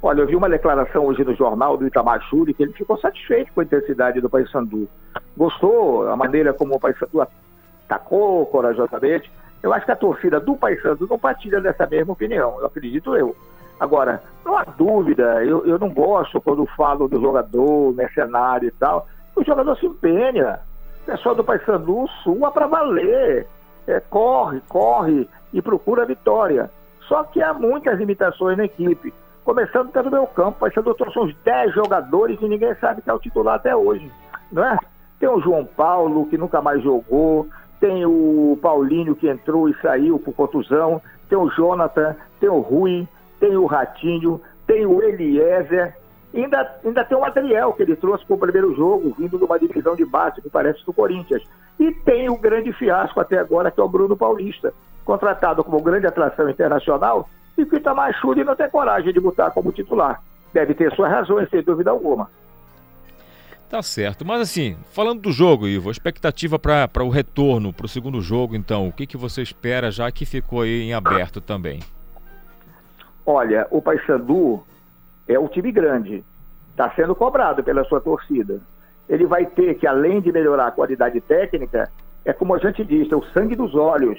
Olha, 0.00 0.20
eu 0.20 0.26
vi 0.26 0.36
uma 0.36 0.48
declaração 0.48 1.06
hoje 1.06 1.24
no 1.24 1.34
jornal 1.34 1.76
do 1.76 1.86
Itamar 1.86 2.20
Júri 2.30 2.54
que 2.54 2.62
ele 2.62 2.72
ficou 2.72 2.96
satisfeito 2.98 3.52
com 3.52 3.60
a 3.60 3.64
intensidade 3.64 4.20
do 4.20 4.30
Paysandu. 4.30 4.88
Gostou 5.36 6.08
a 6.08 6.16
maneira 6.16 6.52
como 6.52 6.76
o 6.76 6.80
Paysandu 6.80 7.20
atacou 7.20 8.46
corajosamente. 8.46 9.30
Eu 9.60 9.72
acho 9.72 9.84
que 9.84 9.90
a 9.90 9.96
torcida 9.96 10.38
do 10.38 10.54
Paysandu 10.54 11.08
não 11.08 11.18
partilha 11.18 11.60
dessa 11.60 11.84
mesma 11.86 12.12
opinião, 12.12 12.60
eu 12.60 12.66
acredito 12.66 13.16
eu. 13.16 13.34
Agora, 13.80 14.22
não 14.44 14.56
há 14.56 14.64
dúvida, 14.64 15.44
eu, 15.44 15.66
eu 15.66 15.78
não 15.78 15.90
gosto 15.90 16.40
quando 16.40 16.64
falo 16.76 17.08
do 17.08 17.20
jogador, 17.20 17.92
mercenário 17.92 18.68
e 18.68 18.72
tal. 18.72 19.06
O 19.34 19.44
jogador 19.44 19.76
se 19.78 19.86
empenha. 19.86 20.60
O 21.02 21.06
pessoal 21.06 21.34
do 21.34 21.44
Paysandu 21.44 22.06
sua 22.22 22.50
para 22.50 22.66
valer. 22.66 23.46
É, 23.86 24.00
corre, 24.00 24.60
corre 24.68 25.28
e 25.52 25.62
procura 25.62 26.02
a 26.02 26.06
vitória. 26.06 26.70
Só 27.08 27.24
que 27.24 27.42
há 27.42 27.54
muitas 27.54 27.98
limitações 27.98 28.56
na 28.56 28.64
equipe. 28.64 29.12
Começando 29.44 29.90
pelo 29.90 30.10
meu 30.10 30.26
campo, 30.26 30.58
o 30.58 30.60
Paysandu 30.60 30.94
trouxe 30.94 31.18
uns 31.18 31.34
10 31.42 31.74
jogadores 31.74 32.38
e 32.40 32.48
ninguém 32.48 32.74
sabe 32.74 33.00
que 33.00 33.08
é 33.08 33.14
o 33.14 33.18
titular 33.18 33.54
até 33.54 33.74
hoje. 33.74 34.10
Não 34.52 34.64
é? 34.64 34.78
Tem 35.18 35.28
o 35.28 35.40
João 35.40 35.64
Paulo, 35.64 36.26
que 36.26 36.36
nunca 36.36 36.60
mais 36.60 36.82
jogou, 36.82 37.48
tem 37.80 38.04
o 38.04 38.58
Paulinho 38.60 39.16
que 39.16 39.28
entrou 39.28 39.68
e 39.68 39.74
saiu 39.80 40.18
por 40.18 40.34
contusão, 40.34 41.00
tem 41.28 41.38
o 41.38 41.48
Jonathan, 41.50 42.14
tem 42.40 42.48
o 42.48 42.60
Rui, 42.60 43.08
tem 43.40 43.56
o 43.56 43.66
Ratinho, 43.66 44.40
tem 44.66 44.84
o 44.84 45.02
Eliezer, 45.02 45.96
ainda, 46.34 46.78
ainda 46.84 47.04
tem 47.04 47.16
o 47.16 47.24
Adriel, 47.24 47.72
que 47.72 47.82
ele 47.82 47.96
trouxe 47.96 48.24
para 48.26 48.36
o 48.36 48.38
primeiro 48.38 48.74
jogo, 48.74 49.14
vindo 49.18 49.38
de 49.38 49.44
uma 49.44 49.58
divisão 49.58 49.96
de 49.96 50.04
base, 50.04 50.42
que 50.42 50.50
parece 50.50 50.84
do 50.84 50.92
Corinthians. 50.92 51.42
E 51.78 51.92
tem 51.92 52.28
o 52.28 52.36
grande 52.36 52.72
fiasco 52.72 53.20
até 53.20 53.38
agora, 53.38 53.70
que 53.70 53.80
é 53.80 53.82
o 53.82 53.88
Bruno 53.88 54.16
Paulista, 54.16 54.74
contratado 55.08 55.64
como 55.64 55.82
grande 55.82 56.06
atração 56.06 56.50
internacional, 56.50 57.30
e 57.56 57.64
que 57.64 57.76
o 57.76 58.12
Churi 58.20 58.44
não 58.44 58.54
tem 58.54 58.68
coragem 58.68 59.10
de 59.10 59.18
botar 59.18 59.50
como 59.52 59.72
titular. 59.72 60.22
Deve 60.52 60.74
ter 60.74 60.94
suas 60.94 61.10
razões, 61.10 61.48
sem 61.48 61.62
dúvida 61.62 61.90
alguma. 61.90 62.28
Tá 63.70 63.80
certo. 63.80 64.22
Mas 64.26 64.42
assim, 64.42 64.76
falando 64.92 65.22
do 65.22 65.32
jogo, 65.32 65.66
Ivo, 65.66 65.88
a 65.88 65.92
expectativa 65.92 66.58
para 66.58 67.02
o 67.02 67.08
retorno, 67.08 67.72
para 67.72 67.86
o 67.86 67.88
segundo 67.88 68.20
jogo, 68.20 68.54
então, 68.54 68.86
o 68.86 68.92
que, 68.92 69.06
que 69.06 69.16
você 69.16 69.40
espera 69.40 69.90
já 69.90 70.12
que 70.12 70.26
ficou 70.26 70.60
aí 70.60 70.82
em 70.82 70.92
aberto 70.92 71.40
também? 71.40 71.80
Olha, 73.24 73.66
o 73.70 73.80
Paysandu 73.80 74.62
é 75.26 75.38
um 75.38 75.48
time 75.48 75.72
grande, 75.72 76.22
está 76.72 76.90
sendo 76.90 77.14
cobrado 77.14 77.64
pela 77.64 77.82
sua 77.84 78.00
torcida. 78.02 78.60
Ele 79.08 79.24
vai 79.24 79.46
ter 79.46 79.74
que, 79.78 79.86
além 79.86 80.20
de 80.20 80.30
melhorar 80.30 80.66
a 80.66 80.70
qualidade 80.70 81.18
técnica, 81.22 81.90
é 82.26 82.32
como 82.34 82.54
a 82.54 82.58
gente 82.58 82.84
diz, 82.84 83.10
é 83.10 83.16
o 83.16 83.24
sangue 83.32 83.56
dos 83.56 83.74
olhos. 83.74 84.18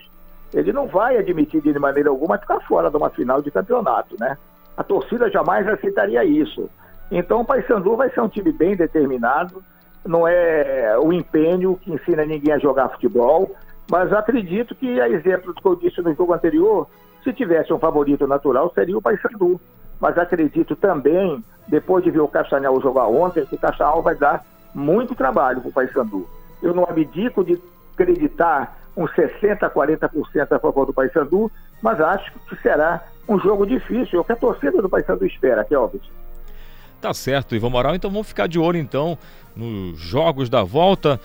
Ele 0.54 0.74
não 0.74 0.88
vai 0.88 1.18
admitir 1.18 1.62
de 1.62 1.78
maneira 1.78 2.10
alguma 2.10 2.38
ficar 2.38 2.60
fora 2.62 2.90
de 2.90 2.98
uma 2.98 3.10
final 3.10 3.42
de 3.42 3.52
campeonato, 3.52 4.16
né? 4.20 4.38
A 4.76 4.84
torcida 4.84 5.30
jamais 5.30 5.68
aceitaria 5.68 6.24
isso. 6.24 6.70
Então 7.12 7.42
o 7.42 7.46
Paysandu 7.46 7.96
vai 7.96 8.10
ser 8.10 8.22
um 8.22 8.30
time 8.30 8.52
bem 8.52 8.76
determinado, 8.76 9.64
não 10.06 10.28
é 10.28 10.98
o 11.00 11.12
empenho 11.12 11.76
que 11.76 11.92
ensina 11.92 12.26
ninguém 12.26 12.54
a 12.54 12.60
jogar 12.60 12.90
futebol, 12.90 13.52
mas 13.92 14.14
acredito 14.14 14.76
que, 14.76 15.02
a 15.02 15.10
exemplo 15.10 15.54
do 15.54 15.62
que 15.62 15.68
eu 15.68 15.76
disse 15.76 16.02
no 16.02 16.14
jogo 16.14 16.34
anterior, 16.34 16.88
se 17.24 17.34
tivesse 17.34 17.74
um 17.74 17.80
favorito 17.80 18.28
natural 18.28 18.72
seria 18.74 18.98
o 18.98 19.02
Paysandu. 19.02 19.60
Mas 20.00 20.18
acredito 20.18 20.76
também, 20.76 21.44
depois 21.68 22.04
de 22.04 22.12
ver 22.12 22.22
o 22.22 22.28
Castanhal 22.28 22.80
jogar 22.80 23.08
ontem, 23.08 23.46
que 23.46 23.56
o 23.56 23.60
Castanhal 23.60 24.02
vai 24.02 24.16
dar 24.16 24.46
muito 24.74 25.14
trabalho 25.16 25.60
para 25.60 25.70
o 25.70 25.74
Paysandu. 25.74 26.28
Eu 26.62 26.74
não 26.74 26.84
abdico 26.84 27.44
de 27.44 27.62
acreditar 27.94 28.79
uns 28.96 29.12
60%, 29.12 29.72
40% 29.72 30.52
a 30.52 30.60
favor 30.60 30.86
do 30.86 30.94
Paysandu, 30.94 31.52
mas 31.82 32.00
acho 32.02 32.32
que 32.48 32.56
será 32.62 33.04
um 33.28 33.40
jogo 33.40 33.66
difícil, 33.66 34.20
é 34.20 34.22
o 34.22 34.26
que 34.26 34.32
a 34.32 34.36
torcida 34.36 34.82
do 34.82 34.90
Paysandu 34.90 35.26
espera, 35.26 35.64
Kelvis. 35.64 36.02
Tá 37.00 37.14
certo, 37.14 37.56
Ivan 37.56 37.70
Moral. 37.70 37.96
Então 37.96 38.12
vamos 38.12 38.28
ficar 38.28 38.48
de 38.48 38.60
olho 38.60 38.78
então 38.78 39.18
nos 39.56 39.98
jogos 40.00 40.50
da 40.50 40.64
volta. 40.64 41.20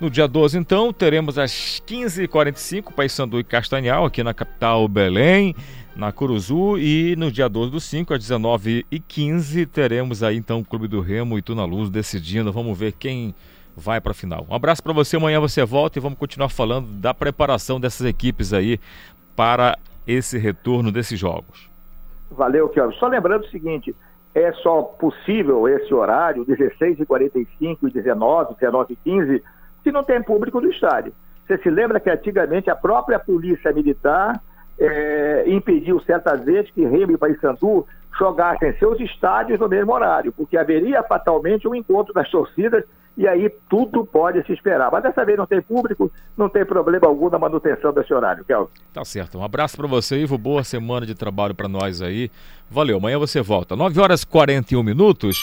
No 0.00 0.10
dia 0.10 0.26
12, 0.26 0.58
então, 0.58 0.92
teremos 0.92 1.38
às 1.38 1.80
15h45 1.86 2.92
Paysandu 2.92 3.38
e 3.38 3.44
Castanhal, 3.44 4.04
aqui 4.04 4.20
na 4.24 4.34
capital 4.34 4.88
Belém, 4.88 5.54
na 5.94 6.10
Curuzu. 6.10 6.76
E 6.76 7.14
no 7.14 7.30
dia 7.30 7.48
12 7.48 7.70
do 7.70 7.80
5, 7.80 8.12
às 8.12 8.20
19h15, 8.24 9.68
teremos 9.68 10.24
aí 10.24 10.36
então 10.36 10.58
o 10.58 10.64
Clube 10.64 10.88
do 10.88 11.00
Remo 11.00 11.38
e 11.38 11.42
Tuna 11.42 11.64
Luz 11.64 11.88
decidindo. 11.88 12.52
Vamos 12.52 12.76
ver 12.76 12.92
quem 12.92 13.32
vai 13.76 14.00
para 14.00 14.12
a 14.12 14.14
final. 14.14 14.46
Um 14.48 14.54
abraço 14.54 14.82
para 14.82 14.92
você, 14.92 15.16
amanhã 15.16 15.40
você 15.40 15.64
volta 15.64 15.98
e 15.98 16.02
vamos 16.02 16.18
continuar 16.18 16.48
falando 16.48 16.86
da 17.00 17.14
preparação 17.14 17.80
dessas 17.80 18.06
equipes 18.06 18.52
aí 18.52 18.78
para 19.34 19.76
esse 20.06 20.38
retorno 20.38 20.90
desses 20.92 21.18
jogos. 21.18 21.70
Valeu, 22.30 22.68
Kelvin. 22.68 22.96
Só 22.96 23.06
lembrando 23.06 23.44
o 23.44 23.50
seguinte, 23.50 23.94
é 24.34 24.52
só 24.54 24.82
possível 24.82 25.68
esse 25.68 25.92
horário, 25.92 26.44
16h45 26.46 27.78
e 27.82 27.90
19, 27.90 28.54
19 28.54 28.92
e 28.92 28.96
15, 28.96 29.42
se 29.82 29.92
não 29.92 30.02
tem 30.02 30.22
público 30.22 30.60
no 30.60 30.70
estádio. 30.70 31.12
Você 31.46 31.58
se 31.58 31.70
lembra 31.70 32.00
que 32.00 32.08
antigamente 32.08 32.70
a 32.70 32.76
própria 32.76 33.18
polícia 33.18 33.72
militar 33.72 34.40
é, 34.78 35.44
impediu 35.46 36.00
certas 36.00 36.42
vezes 36.44 36.70
que 36.70 36.84
Remo 36.84 37.12
e 37.12 37.18
Paysandu 37.18 37.86
jogassem 38.18 38.72
seus 38.78 38.98
estádios 39.00 39.58
no 39.58 39.68
mesmo 39.68 39.92
horário, 39.92 40.32
porque 40.32 40.56
haveria 40.56 41.02
fatalmente 41.02 41.66
um 41.66 41.74
encontro 41.74 42.12
das 42.14 42.30
torcidas 42.30 42.84
e 43.16 43.28
aí 43.28 43.50
tudo 43.68 44.04
pode 44.06 44.44
se 44.46 44.52
esperar. 44.52 44.90
Mas 44.90 45.02
dessa 45.02 45.24
vez 45.24 45.36
não 45.36 45.46
tem 45.46 45.60
público, 45.60 46.10
não 46.36 46.48
tem 46.48 46.64
problema 46.64 47.06
algum 47.06 47.28
na 47.28 47.38
manutenção 47.38 47.92
desse 47.92 48.12
horário, 48.12 48.44
Kelvin. 48.44 48.70
Tá 48.92 49.04
certo. 49.04 49.38
Um 49.38 49.44
abraço 49.44 49.76
para 49.76 49.86
você, 49.86 50.22
Ivo. 50.22 50.38
Boa 50.38 50.64
semana 50.64 51.04
de 51.04 51.14
trabalho 51.14 51.54
para 51.54 51.68
nós 51.68 52.00
aí. 52.00 52.30
Valeu. 52.70 52.96
Amanhã 52.96 53.18
você 53.18 53.40
volta. 53.40 53.76
9 53.76 54.00
horas 54.00 54.22
e 54.22 54.26
41 54.26 54.82
minutos. 54.82 55.36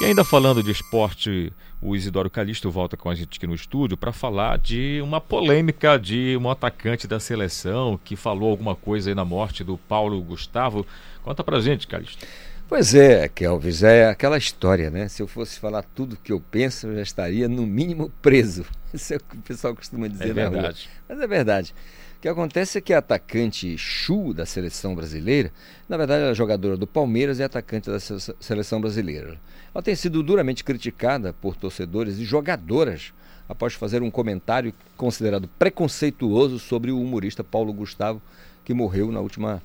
E 0.00 0.04
ainda 0.04 0.24
falando 0.24 0.62
de 0.62 0.70
esporte, 0.70 1.52
o 1.82 1.96
Isidoro 1.96 2.30
Calixto 2.30 2.70
volta 2.70 2.96
com 2.96 3.10
a 3.10 3.14
gente 3.16 3.36
aqui 3.36 3.48
no 3.48 3.54
estúdio 3.54 3.96
para 3.96 4.12
falar 4.12 4.56
de 4.58 5.00
uma 5.02 5.20
polêmica 5.20 5.98
de 5.98 6.38
um 6.40 6.48
atacante 6.48 7.08
da 7.08 7.18
seleção 7.18 7.98
que 8.04 8.14
falou 8.14 8.50
alguma 8.50 8.76
coisa 8.76 9.10
aí 9.10 9.14
na 9.14 9.24
morte 9.24 9.64
do 9.64 9.76
Paulo 9.76 10.22
Gustavo. 10.22 10.86
Conta 11.24 11.42
pra 11.42 11.58
gente, 11.58 11.88
Calixto. 11.88 12.24
Pois 12.68 12.94
é, 12.94 13.26
Kelvis, 13.28 13.82
é 13.82 14.10
aquela 14.10 14.36
história, 14.36 14.90
né? 14.90 15.08
Se 15.08 15.22
eu 15.22 15.26
fosse 15.26 15.58
falar 15.58 15.82
tudo 15.82 16.18
que 16.22 16.30
eu 16.30 16.38
penso, 16.38 16.86
eu 16.86 16.96
já 16.96 17.02
estaria 17.02 17.48
no 17.48 17.66
mínimo 17.66 18.12
preso. 18.20 18.66
Isso 18.92 19.14
é 19.14 19.16
o 19.16 19.20
que 19.20 19.36
o 19.36 19.40
pessoal 19.40 19.74
costuma 19.74 20.06
dizer 20.06 20.24
é 20.24 20.34
na 20.34 20.50
verdade. 20.50 20.86
rua. 20.86 21.04
Mas 21.08 21.20
é 21.20 21.26
verdade. 21.26 21.74
O 22.18 22.20
que 22.20 22.28
acontece 22.28 22.76
é 22.76 22.80
que 22.82 22.92
a 22.92 22.98
atacante 22.98 23.78
Chu 23.78 24.34
da 24.34 24.44
seleção 24.44 24.94
brasileira, 24.94 25.50
na 25.88 25.96
verdade 25.96 26.20
ela 26.20 26.32
é 26.32 26.34
jogadora 26.34 26.76
do 26.76 26.86
Palmeiras 26.86 27.38
e 27.38 27.42
atacante 27.42 27.88
da 27.88 27.98
seleção 27.98 28.82
brasileira. 28.82 29.40
Ela 29.74 29.82
tem 29.82 29.94
sido 29.94 30.22
duramente 30.22 30.62
criticada 30.62 31.32
por 31.32 31.56
torcedores 31.56 32.18
e 32.18 32.24
jogadoras 32.24 33.14
após 33.48 33.72
fazer 33.72 34.02
um 34.02 34.10
comentário 34.10 34.74
considerado 34.94 35.48
preconceituoso 35.58 36.58
sobre 36.58 36.90
o 36.90 37.00
humorista 37.00 37.42
Paulo 37.42 37.72
Gustavo, 37.72 38.20
que 38.62 38.74
morreu 38.74 39.10
na 39.10 39.20
última 39.20 39.62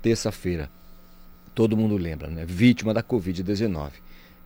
terça-feira 0.00 0.70
todo 1.54 1.76
mundo 1.76 1.96
lembra, 1.96 2.28
né? 2.28 2.44
vítima 2.44 2.92
da 2.92 3.02
Covid-19. 3.02 3.92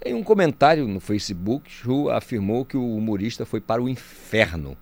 Em 0.05 0.15
um 0.15 0.23
comentário 0.23 0.87
no 0.87 1.01
Facebook, 1.01 1.71
Chu 1.71 2.09
afirmou 2.09 2.65
que 2.65 2.77
o 2.77 2.97
humorista 2.97 3.45
foi 3.45 3.61
para 3.61 3.83
o 3.83 3.89
inferno. 3.89 4.77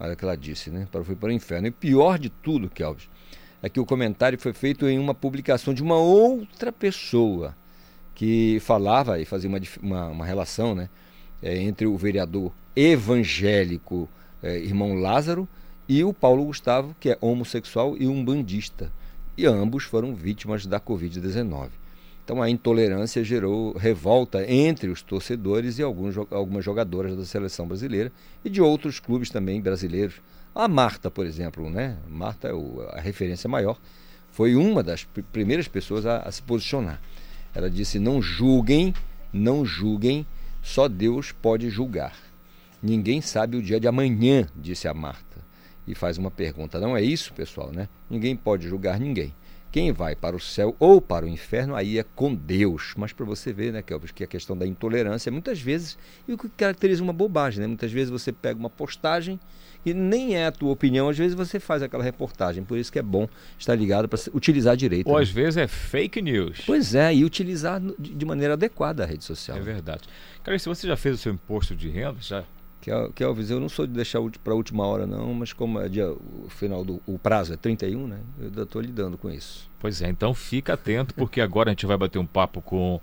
Olha 0.00 0.14
o 0.14 0.16
que 0.16 0.24
ela 0.24 0.36
disse, 0.36 0.70
né? 0.70 0.86
Foi 0.90 1.14
para 1.14 1.28
o 1.28 1.32
inferno. 1.32 1.66
E 1.66 1.70
pior 1.70 2.18
de 2.18 2.30
tudo, 2.30 2.70
Kelvis, 2.70 3.08
é 3.62 3.68
que 3.68 3.80
o 3.80 3.84
comentário 3.84 4.38
foi 4.38 4.52
feito 4.52 4.86
em 4.88 4.98
uma 4.98 5.12
publicação 5.14 5.74
de 5.74 5.82
uma 5.82 5.96
outra 5.96 6.72
pessoa 6.72 7.54
que 8.14 8.58
falava 8.60 9.20
e 9.20 9.24
fazia 9.24 9.50
uma, 9.50 9.60
uma, 9.82 10.06
uma 10.08 10.26
relação 10.26 10.74
né, 10.74 10.88
é, 11.42 11.58
entre 11.58 11.86
o 11.86 11.96
vereador 11.96 12.52
evangélico 12.74 14.08
é, 14.42 14.58
irmão 14.58 14.94
Lázaro 14.94 15.48
e 15.88 16.02
o 16.04 16.12
Paulo 16.12 16.44
Gustavo, 16.44 16.96
que 16.98 17.10
é 17.10 17.18
homossexual 17.20 17.96
e 17.98 18.06
um 18.06 18.24
bandista. 18.24 18.92
E 19.38 19.46
ambos 19.46 19.84
foram 19.84 20.16
vítimas 20.16 20.66
da 20.66 20.80
Covid-19. 20.80 21.68
Então 22.24 22.42
a 22.42 22.50
intolerância 22.50 23.22
gerou 23.22 23.72
revolta 23.72 24.44
entre 24.50 24.90
os 24.90 25.00
torcedores 25.00 25.78
e 25.78 25.82
alguns, 25.84 26.16
algumas 26.32 26.64
jogadoras 26.64 27.16
da 27.16 27.24
seleção 27.24 27.64
brasileira 27.64 28.10
e 28.44 28.50
de 28.50 28.60
outros 28.60 28.98
clubes 28.98 29.30
também 29.30 29.62
brasileiros. 29.62 30.16
A 30.52 30.66
Marta, 30.66 31.08
por 31.08 31.24
exemplo, 31.24 31.70
né? 31.70 31.98
Marta 32.08 32.48
é 32.48 32.98
a 32.98 33.00
referência 33.00 33.48
maior, 33.48 33.78
foi 34.32 34.56
uma 34.56 34.82
das 34.82 35.04
primeiras 35.30 35.68
pessoas 35.68 36.04
a, 36.04 36.18
a 36.18 36.32
se 36.32 36.42
posicionar. 36.42 37.00
Ela 37.54 37.70
disse: 37.70 38.00
não 38.00 38.20
julguem, 38.20 38.92
não 39.32 39.64
julguem, 39.64 40.26
só 40.60 40.88
Deus 40.88 41.30
pode 41.30 41.70
julgar. 41.70 42.16
Ninguém 42.82 43.20
sabe 43.20 43.56
o 43.56 43.62
dia 43.62 43.78
de 43.78 43.86
amanhã, 43.86 44.48
disse 44.56 44.88
a 44.88 44.94
Marta. 44.94 45.27
E 45.88 45.94
faz 45.94 46.18
uma 46.18 46.30
pergunta: 46.30 46.78
não 46.78 46.94
é 46.94 47.02
isso, 47.02 47.32
pessoal, 47.32 47.72
né? 47.72 47.88
Ninguém 48.10 48.36
pode 48.36 48.68
julgar 48.68 49.00
ninguém. 49.00 49.34
Quem 49.70 49.92
vai 49.92 50.14
para 50.14 50.34
o 50.34 50.40
céu 50.40 50.74
ou 50.78 51.00
para 51.00 51.26
o 51.26 51.28
inferno, 51.28 51.76
aí 51.76 51.98
é 51.98 52.04
com 52.14 52.34
Deus. 52.34 52.94
Mas 52.96 53.12
para 53.12 53.26
você 53.26 53.52
ver, 53.52 53.72
né, 53.72 53.82
Kelvis, 53.82 54.10
que 54.10 54.24
a 54.24 54.26
questão 54.26 54.56
da 54.56 54.66
intolerância, 54.66 55.30
muitas 55.30 55.60
vezes, 55.60 55.98
e 56.26 56.32
o 56.32 56.38
que 56.38 56.48
caracteriza 56.48 57.02
uma 57.02 57.12
bobagem, 57.12 57.60
né? 57.60 57.66
Muitas 57.66 57.92
vezes 57.92 58.08
você 58.08 58.32
pega 58.32 58.58
uma 58.58 58.70
postagem 58.70 59.38
e 59.84 59.92
nem 59.92 60.36
é 60.36 60.46
a 60.46 60.52
tua 60.52 60.70
opinião, 60.70 61.08
às 61.08 61.18
vezes 61.18 61.34
você 61.34 61.60
faz 61.60 61.82
aquela 61.82 62.02
reportagem. 62.02 62.64
Por 62.64 62.78
isso 62.78 62.90
que 62.90 62.98
é 62.98 63.02
bom 63.02 63.28
estar 63.58 63.74
ligado 63.74 64.08
para 64.08 64.18
utilizar 64.32 64.74
direito. 64.74 65.08
Ou 65.08 65.16
né? 65.16 65.22
às 65.22 65.30
vezes 65.30 65.58
é 65.58 65.66
fake 65.66 66.22
news. 66.22 66.62
Pois 66.66 66.94
é, 66.94 67.14
e 67.14 67.24
utilizar 67.24 67.80
de 67.98 68.24
maneira 68.24 68.54
adequada 68.54 69.04
a 69.04 69.06
rede 69.06 69.24
social. 69.24 69.56
É 69.56 69.60
verdade. 69.60 70.02
Cara, 70.42 70.58
se 70.58 70.68
você 70.68 70.86
já 70.86 70.96
fez 70.96 71.14
o 71.14 71.18
seu 71.18 71.32
imposto 71.32 71.76
de 71.76 71.90
renda, 71.90 72.16
já 72.20 72.42
Kelvis, 73.14 73.50
eu 73.50 73.60
não 73.60 73.68
sou 73.68 73.86
de 73.86 73.92
deixar 73.92 74.20
para 74.42 74.52
a 74.52 74.56
última 74.56 74.86
hora 74.86 75.06
não, 75.06 75.34
mas 75.34 75.52
como 75.52 75.80
é 75.80 75.88
dia, 75.88 76.10
o 76.10 76.48
final 76.48 76.84
do 76.84 77.00
o 77.06 77.18
prazo 77.18 77.52
é 77.52 77.56
31, 77.56 78.06
né? 78.06 78.20
Eu 78.38 78.46
ainda 78.46 78.62
estou 78.62 78.80
lidando 78.80 79.18
com 79.18 79.30
isso. 79.30 79.68
Pois 79.78 80.00
é, 80.00 80.08
então 80.08 80.32
fica 80.32 80.74
atento 80.74 81.14
porque 81.14 81.40
agora 81.40 81.70
a 81.70 81.72
gente 81.72 81.86
vai 81.86 81.96
bater 81.96 82.18
um 82.18 82.26
papo 82.26 82.60
com 82.62 83.00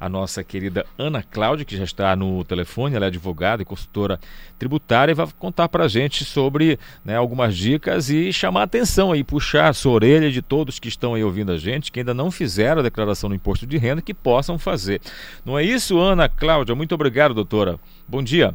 a 0.00 0.08
nossa 0.08 0.42
querida 0.42 0.86
Ana 0.96 1.22
Cláudia, 1.22 1.64
que 1.64 1.76
já 1.76 1.84
está 1.84 2.16
no 2.16 2.42
telefone, 2.42 2.96
ela 2.96 3.04
é 3.04 3.08
advogada 3.08 3.60
e 3.60 3.66
consultora 3.66 4.18
tributária 4.58 5.12
e 5.12 5.14
vai 5.14 5.28
contar 5.38 5.68
para 5.68 5.84
a 5.84 5.88
gente 5.88 6.24
sobre 6.24 6.78
né, 7.04 7.16
algumas 7.16 7.54
dicas 7.54 8.08
e 8.08 8.32
chamar 8.32 8.60
a 8.60 8.64
atenção 8.64 9.12
aí, 9.12 9.22
puxar 9.22 9.68
a 9.68 9.74
sua 9.74 9.92
orelha 9.92 10.30
de 10.30 10.40
todos 10.40 10.78
que 10.78 10.88
estão 10.88 11.12
aí 11.12 11.22
ouvindo 11.22 11.52
a 11.52 11.58
gente, 11.58 11.92
que 11.92 12.00
ainda 12.00 12.14
não 12.14 12.30
fizeram 12.30 12.80
a 12.80 12.82
declaração 12.82 13.28
do 13.28 13.36
imposto 13.36 13.66
de 13.66 13.76
renda, 13.76 14.00
que 14.00 14.14
possam 14.14 14.58
fazer. 14.58 15.02
Não 15.44 15.58
é 15.58 15.62
isso, 15.62 15.98
Ana 15.98 16.30
Cláudia? 16.30 16.74
Muito 16.74 16.94
obrigado, 16.94 17.34
doutora. 17.34 17.78
Bom 18.08 18.22
dia. 18.22 18.54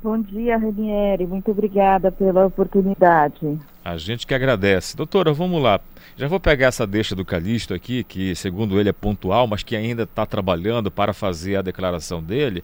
Bom 0.00 0.20
dia, 0.22 0.56
Renieri. 0.56 1.26
Muito 1.26 1.50
obrigada 1.50 2.12
pela 2.12 2.46
oportunidade. 2.46 3.58
A 3.84 3.96
gente 3.96 4.26
que 4.26 4.34
agradece. 4.34 4.96
Doutora, 4.96 5.32
vamos 5.32 5.60
lá. 5.60 5.80
Já 6.16 6.28
vou 6.28 6.38
pegar 6.38 6.68
essa 6.68 6.86
deixa 6.86 7.16
do 7.16 7.24
Calixto 7.24 7.74
aqui, 7.74 8.04
que 8.04 8.32
segundo 8.36 8.78
ele 8.78 8.88
é 8.88 8.92
pontual, 8.92 9.48
mas 9.48 9.64
que 9.64 9.74
ainda 9.74 10.04
está 10.04 10.24
trabalhando 10.24 10.88
para 10.88 11.12
fazer 11.12 11.56
a 11.56 11.62
declaração 11.62 12.22
dele. 12.22 12.62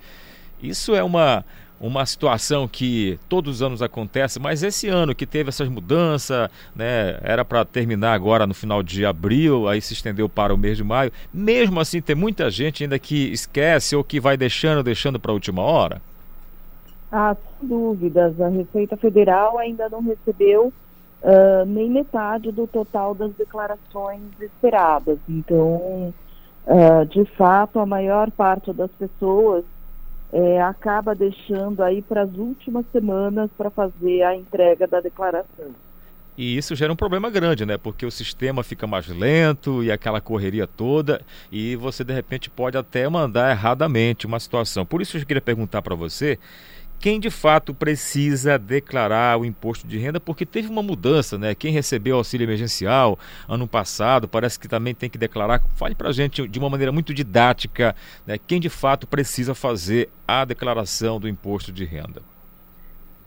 Isso 0.63 0.95
é 0.95 1.03
uma, 1.03 1.45
uma 1.81 2.07
situação 2.07 2.69
que 2.69 3.19
todos 3.29 3.57
os 3.57 3.63
anos 3.63 3.83
acontece, 3.83 4.39
mas 4.39 4.63
esse 4.63 4.89
ano 4.89 5.13
que 5.13 5.27
teve 5.27 5.49
essas 5.49 5.69
mudanças, 5.69 6.49
né, 6.75 7.19
era 7.21 7.45
para 7.45 7.65
terminar 7.65 8.13
agora 8.13 8.47
no 8.47 8.55
final 8.55 8.81
de 8.81 9.05
abril, 9.05 9.67
aí 9.67 9.81
se 9.81 9.93
estendeu 9.93 10.29
para 10.29 10.55
o 10.55 10.59
mês 10.59 10.77
de 10.77 10.85
maio. 10.85 11.11
Mesmo 11.33 11.81
assim, 11.81 12.01
tem 12.01 12.15
muita 12.15 12.49
gente 12.49 12.85
ainda 12.85 12.97
que 12.97 13.33
esquece 13.33 13.97
ou 13.97 14.05
que 14.05 14.21
vai 14.21 14.37
deixando, 14.37 14.85
deixando 14.85 15.19
para 15.19 15.33
a 15.33 15.35
última 15.35 15.63
hora? 15.63 16.01
Ah, 17.17 17.37
sem 17.37 17.69
dúvidas. 17.69 18.41
A 18.41 18.49
Receita 18.49 18.97
Federal 18.97 19.57
ainda 19.57 19.89
não 19.89 20.03
recebeu 20.03 20.73
uh, 21.23 21.65
nem 21.65 21.89
metade 21.89 22.51
do 22.51 22.67
total 22.67 23.15
das 23.15 23.33
declarações 23.35 24.21
esperadas. 24.41 25.21
Então, 25.29 26.13
uh, 26.67 27.07
de 27.09 27.25
fato, 27.37 27.79
a 27.79 27.87
maior 27.87 28.33
parte 28.33 28.73
das 28.73 28.91
pessoas 28.91 29.65
é, 30.33 30.61
acaba 30.61 31.15
deixando 31.15 31.85
aí 31.85 32.03
para 32.03 32.23
as 32.23 32.35
últimas 32.35 32.85
semanas 32.91 33.49
para 33.57 33.71
fazer 33.71 34.23
a 34.23 34.35
entrega 34.35 34.89
da 34.89 35.01
declaração. 35.01 35.71
E 36.37 36.57
isso 36.57 36.75
gera 36.75 36.93
um 36.93 36.97
problema 36.97 37.31
grande, 37.31 37.65
né? 37.65 37.79
Porque 37.79 38.05
o 38.05 38.11
sistema 38.11 38.65
fica 38.65 38.89
mais 38.89 39.07
lento 39.07 39.85
e 39.85 39.93
aquela 39.93 40.21
correria 40.21 40.67
toda, 40.67 41.21
e 41.53 41.77
você 41.77 42.03
de 42.03 42.13
repente 42.13 42.51
pode 42.51 42.77
até 42.77 43.09
mandar 43.09 43.53
erradamente 43.53 44.27
uma 44.27 44.41
situação. 44.41 44.85
Por 44.85 45.01
isso 45.01 45.17
eu 45.17 45.25
queria 45.25 45.41
perguntar 45.41 45.81
para 45.81 45.95
você 45.95 46.41
quem 46.99 47.21
de 47.21 47.31
fato 47.31 47.75
precisa 47.75 48.59
declarar 48.59 49.39
o 49.39 49.45
imposto 49.45 49.87
de 49.87 49.99
renda, 49.99 50.19
porque 50.19 50.47
teve 50.47 50.69
uma 50.69 50.83
mudança, 50.83 51.37
né? 51.37 51.55
Quem 51.55 51.71
recebeu 51.71 52.17
auxílio 52.17 52.47
emergencial 52.47 53.19
ano 53.49 53.69
passado, 53.69 54.27
parece 54.27 54.59
que 54.59 54.67
também 54.67 54.95
tem 54.95 55.11
que 55.11 55.19
declarar. 55.19 55.63
Fale 55.77 55.95
para 55.95 56.09
a 56.09 56.13
gente 56.13 56.49
de 56.49 56.59
uma 56.59 56.71
maneira 56.71 56.91
muito 56.91 57.13
didática, 57.13 57.95
né? 58.27 58.39
Quem 58.39 58.59
de 58.59 58.71
fato 58.71 59.07
precisa 59.07 59.55
fazer 59.55 60.09
a 60.27 60.45
declaração 60.45 61.21
do 61.21 61.29
imposto 61.29 61.71
de 61.71 61.85
renda. 61.85 62.23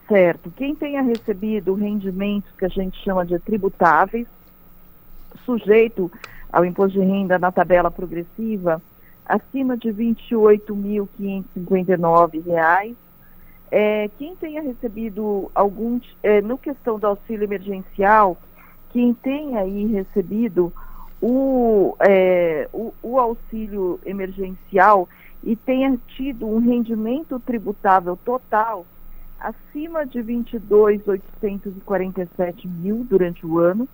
Certo. 0.07 0.51
Quem 0.55 0.73
tenha 0.73 1.01
recebido 1.01 1.73
rendimentos 1.73 2.49
que 2.57 2.65
a 2.65 2.69
gente 2.69 2.97
chama 3.03 3.25
de 3.25 3.37
tributáveis, 3.39 4.25
sujeito 5.45 6.09
ao 6.51 6.65
imposto 6.65 6.99
de 6.99 7.05
renda 7.05 7.37
na 7.37 7.51
tabela 7.51 7.91
progressiva, 7.91 8.81
acima 9.25 9.77
de 9.77 9.89
R$ 9.89 10.15
28.559, 10.31 12.95
é, 13.71 14.09
quem 14.17 14.35
tenha 14.35 14.61
recebido 14.61 15.49
algum, 15.53 15.99
é, 16.23 16.41
no 16.41 16.57
questão 16.57 16.97
do 16.97 17.05
auxílio 17.07 17.43
emergencial, 17.43 18.37
quem 18.91 19.13
tenha 19.13 19.59
aí 19.59 19.85
recebido 19.87 20.71
o, 21.21 21.95
é, 21.99 22.69
o, 22.71 22.93
o, 23.03 23.19
auxílio 23.19 23.99
emergencial 24.05 25.09
e 25.43 25.53
tenha 25.55 25.97
tido 26.15 26.47
um 26.47 26.59
rendimento 26.59 27.39
tributável 27.39 28.17
total 28.23 28.85
acima 29.39 30.05
de 30.05 30.19
22.847 30.19 32.65
mil 32.65 33.03
durante 33.03 33.45
o 33.45 33.59
ano, 33.59 33.87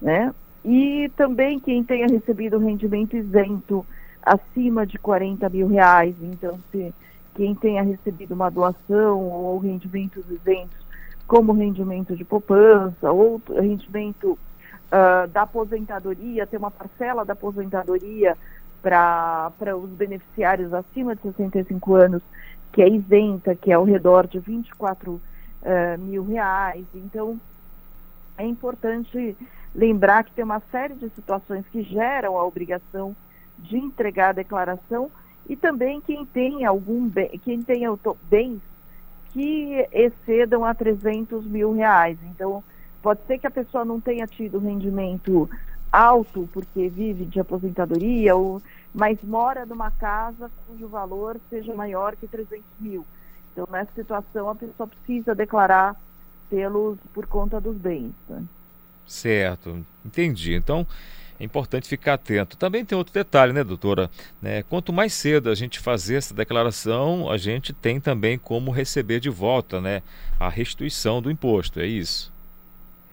né? 0.00 0.32
E 0.64 1.10
também 1.16 1.58
quem 1.58 1.82
tenha 1.84 2.06
recebido 2.06 2.58
rendimento 2.58 3.16
isento 3.16 3.84
acima 4.22 4.86
de 4.86 4.96
40 4.98 5.48
mil 5.50 5.66
reais, 5.68 6.14
então 6.22 6.58
se 6.70 6.94
quem 7.34 7.54
tenha 7.54 7.82
recebido 7.82 8.32
uma 8.32 8.50
doação 8.50 9.20
ou 9.20 9.58
rendimentos 9.58 10.24
isentos, 10.30 10.84
como 11.26 11.52
rendimento 11.52 12.14
de 12.14 12.24
poupança 12.24 13.10
ou 13.10 13.40
rendimento 13.48 14.32
uh, 14.32 15.28
da 15.28 15.42
aposentadoria, 15.42 16.46
tem 16.46 16.58
uma 16.58 16.70
parcela 16.70 17.24
da 17.24 17.32
aposentadoria 17.32 18.36
para 18.82 19.76
os 19.76 19.90
beneficiários 19.90 20.72
acima 20.72 21.16
de 21.16 21.22
65 21.22 21.94
anos, 21.94 22.22
que 22.72 22.82
é 22.82 22.88
isenta, 22.88 23.54
que 23.54 23.72
é 23.72 23.74
ao 23.74 23.84
redor 23.84 24.26
de 24.26 24.38
24 24.38 25.12
uh, 25.12 25.20
mil 25.98 26.24
reais. 26.24 26.84
Então, 26.94 27.40
é 28.36 28.44
importante 28.44 29.36
lembrar 29.74 30.24
que 30.24 30.32
tem 30.32 30.44
uma 30.44 30.62
série 30.70 30.94
de 30.94 31.08
situações 31.10 31.64
que 31.72 31.82
geram 31.82 32.38
a 32.38 32.44
obrigação 32.44 33.16
de 33.58 33.76
entregar 33.76 34.30
a 34.30 34.32
declaração 34.32 35.10
e 35.48 35.56
também 35.56 36.00
quem 36.00 36.24
tem 36.24 36.64
algum 36.64 37.08
bem, 37.08 37.38
quem 37.44 37.62
tem 37.62 37.82
bens 38.30 38.60
que 39.32 39.86
excedam 39.92 40.64
a 40.64 40.74
300 40.74 41.44
mil 41.44 41.72
reais. 41.72 42.16
Então, 42.30 42.62
pode 43.02 43.20
ser 43.26 43.38
que 43.38 43.46
a 43.46 43.50
pessoa 43.50 43.84
não 43.84 44.00
tenha 44.00 44.26
tido 44.26 44.58
rendimento 44.58 45.50
alto 45.90 46.48
porque 46.52 46.88
vive 46.88 47.24
de 47.24 47.38
aposentadoria, 47.40 48.34
ou, 48.34 48.62
mas 48.92 49.18
mora 49.22 49.66
numa 49.66 49.90
casa 49.90 50.50
cujo 50.66 50.88
valor 50.88 51.38
seja 51.50 51.74
maior 51.74 52.16
que 52.16 52.26
300 52.26 52.64
mil. 52.80 53.04
Então, 53.52 53.66
nessa 53.70 53.90
situação, 53.94 54.48
a 54.48 54.54
pessoa 54.54 54.88
precisa 54.88 55.34
declarar 55.34 55.94
pelos, 56.50 56.98
por 57.12 57.26
conta 57.26 57.60
dos 57.60 57.76
bens. 57.76 58.12
Né? 58.28 58.42
Certo, 59.06 59.84
entendi. 60.04 60.54
Então, 60.54 60.86
é 61.38 61.44
importante 61.44 61.88
ficar 61.88 62.14
atento. 62.14 62.56
Também 62.56 62.84
tem 62.84 62.96
outro 62.96 63.12
detalhe, 63.12 63.52
né, 63.52 63.64
doutora? 63.64 64.10
Né, 64.40 64.62
quanto 64.62 64.92
mais 64.92 65.12
cedo 65.12 65.50
a 65.50 65.54
gente 65.54 65.80
fazer 65.80 66.16
essa 66.16 66.34
declaração, 66.34 67.30
a 67.30 67.36
gente 67.36 67.72
tem 67.72 68.00
também 68.00 68.38
como 68.38 68.70
receber 68.70 69.20
de 69.20 69.30
volta 69.30 69.80
né, 69.80 70.02
a 70.38 70.48
restituição 70.48 71.20
do 71.20 71.30
imposto, 71.30 71.80
é 71.80 71.86
isso? 71.86 72.32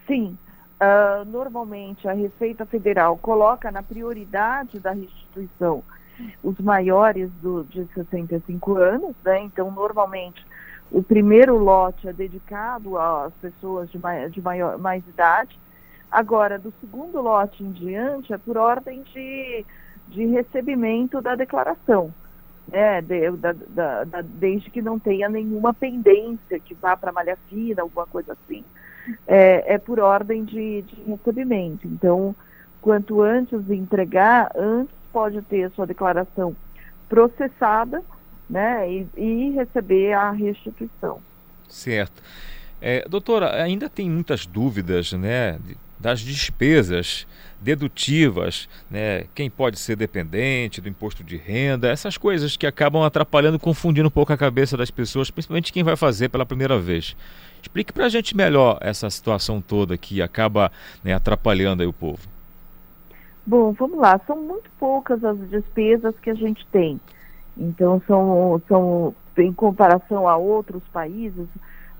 Sim. 0.08 0.38
Uh, 0.82 1.24
normalmente 1.26 2.08
a 2.08 2.14
Receita 2.14 2.66
Federal 2.66 3.16
coloca 3.18 3.72
na 3.72 3.84
prioridade 3.84 4.80
da 4.80 4.92
restituição 4.92 5.84
os 6.44 6.58
maiores 6.60 7.32
do, 7.42 7.64
de 7.66 7.88
65 7.94 8.76
anos, 8.78 9.16
né? 9.24 9.42
Então, 9.42 9.72
normalmente, 9.72 10.46
o 10.92 11.02
primeiro 11.02 11.58
lote 11.58 12.08
é 12.08 12.14
dedicado 12.14 12.98
às 12.98 13.34
pessoas 13.36 13.90
de, 13.90 13.98
mai, 13.98 14.30
de 14.30 14.42
maior, 14.42 14.78
mais 14.78 15.06
idade. 15.08 15.58
Agora, 16.12 16.60
do 16.60 16.74
segundo 16.82 17.22
lote 17.22 17.64
em 17.64 17.72
diante, 17.72 18.34
é 18.34 18.38
por 18.38 18.58
ordem 18.58 19.02
de, 19.14 19.66
de 20.10 20.26
recebimento 20.26 21.22
da 21.22 21.36
declaração. 21.36 22.14
Né, 22.68 23.02
de, 23.02 23.32
da, 23.32 23.54
da, 23.54 24.04
da, 24.04 24.22
desde 24.22 24.70
que 24.70 24.82
não 24.82 24.98
tenha 25.00 25.28
nenhuma 25.28 25.74
pendência 25.74 26.60
que 26.60 26.74
vá 26.76 26.96
para 26.96 27.12
malha 27.12 27.38
fina, 27.50 27.82
alguma 27.82 28.06
coisa 28.06 28.34
assim. 28.34 28.64
É, 29.28 29.74
é 29.74 29.78
por 29.78 30.00
ordem 30.00 30.46
de, 30.46 30.84
de 30.84 31.02
recebimento. 31.04 31.88
Então, 31.88 32.36
quanto 32.82 33.22
antes 33.22 33.70
entregar, 33.70 34.52
antes 34.56 34.94
pode 35.12 35.42
ter 35.44 35.64
a 35.64 35.70
sua 35.72 35.88
declaração 35.88 36.56
processada 37.10 38.02
né, 38.50 38.90
e, 38.90 39.08
e 39.18 39.50
receber 39.52 40.14
a 40.14 40.32
restituição. 40.32 41.20
Certo. 41.68 42.22
É, 42.82 43.08
doutora, 43.08 43.62
ainda 43.62 43.90
tem 43.90 44.10
muitas 44.10 44.46
dúvidas 44.46 45.14
né, 45.14 45.60
das 46.02 46.20
despesas 46.20 47.28
dedutivas, 47.62 48.68
né, 48.90 49.26
quem 49.36 49.50
pode 49.50 49.78
ser 49.78 49.96
dependente 49.96 50.82
do 50.82 50.90
imposto 50.90 51.24
de 51.24 51.38
renda, 51.38 51.90
essas 51.90 52.18
coisas 52.18 52.58
que 52.58 52.66
acabam 52.66 53.04
atrapalhando, 53.04 53.60
confundindo 53.60 54.08
um 54.08 54.12
pouco 54.12 54.34
a 54.34 54.38
cabeça 54.38 54.76
das 54.76 54.90
pessoas, 54.90 55.30
principalmente 55.30 55.72
quem 55.72 55.84
vai 55.84 55.96
fazer 55.96 56.30
pela 56.30 56.46
primeira 56.46 56.80
vez. 56.80 57.16
Explique 57.62 57.94
para 57.94 58.06
a 58.06 58.10
gente 58.10 58.36
melhor 58.36 58.80
essa 58.82 59.10
situação 59.10 59.62
toda 59.62 59.96
que 59.96 60.22
acaba 60.22 60.72
né, 61.04 61.14
atrapalhando 61.14 61.88
o 61.88 61.94
povo. 61.94 62.28
Bom, 63.46 63.72
vamos 63.74 64.00
lá. 64.00 64.20
São 64.26 64.36
muito 64.42 64.70
poucas 64.80 65.24
as 65.24 65.38
despesas 65.50 66.16
que 66.22 66.30
a 66.30 66.34
gente 66.34 66.66
tem. 66.72 67.00
Então, 67.56 68.02
são, 68.08 68.62
são 68.68 69.16
em 69.38 69.54
comparação 69.54 70.28
a 70.28 70.36
outros 70.38 70.84
países, 70.92 71.48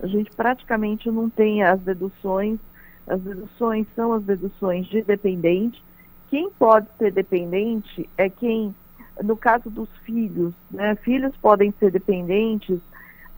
a 0.00 0.06
gente 0.06 0.30
praticamente 0.32 1.10
não 1.10 1.30
tem 1.30 1.62
as 1.62 1.80
deduções. 1.80 2.58
As 3.06 3.20
deduções 3.20 3.86
são 3.94 4.12
as 4.12 4.22
deduções 4.22 4.86
de 4.86 5.02
dependente. 5.02 5.82
Quem 6.28 6.50
pode 6.50 6.86
ser 6.98 7.12
dependente 7.12 8.08
é 8.16 8.28
quem, 8.28 8.74
no 9.22 9.36
caso 9.36 9.68
dos 9.68 9.88
filhos, 10.04 10.54
né, 10.70 10.94
filhos 10.96 11.36
podem 11.36 11.72
ser 11.78 11.90
dependentes 11.90 12.80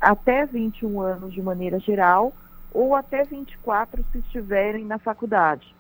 até 0.00 0.44
21 0.46 1.00
anos 1.00 1.32
de 1.32 1.42
maneira 1.42 1.78
geral 1.80 2.32
ou 2.72 2.94
até 2.94 3.22
24 3.22 4.04
se 4.12 4.18
estiverem 4.18 4.84
na 4.84 4.98
faculdade. 4.98 5.74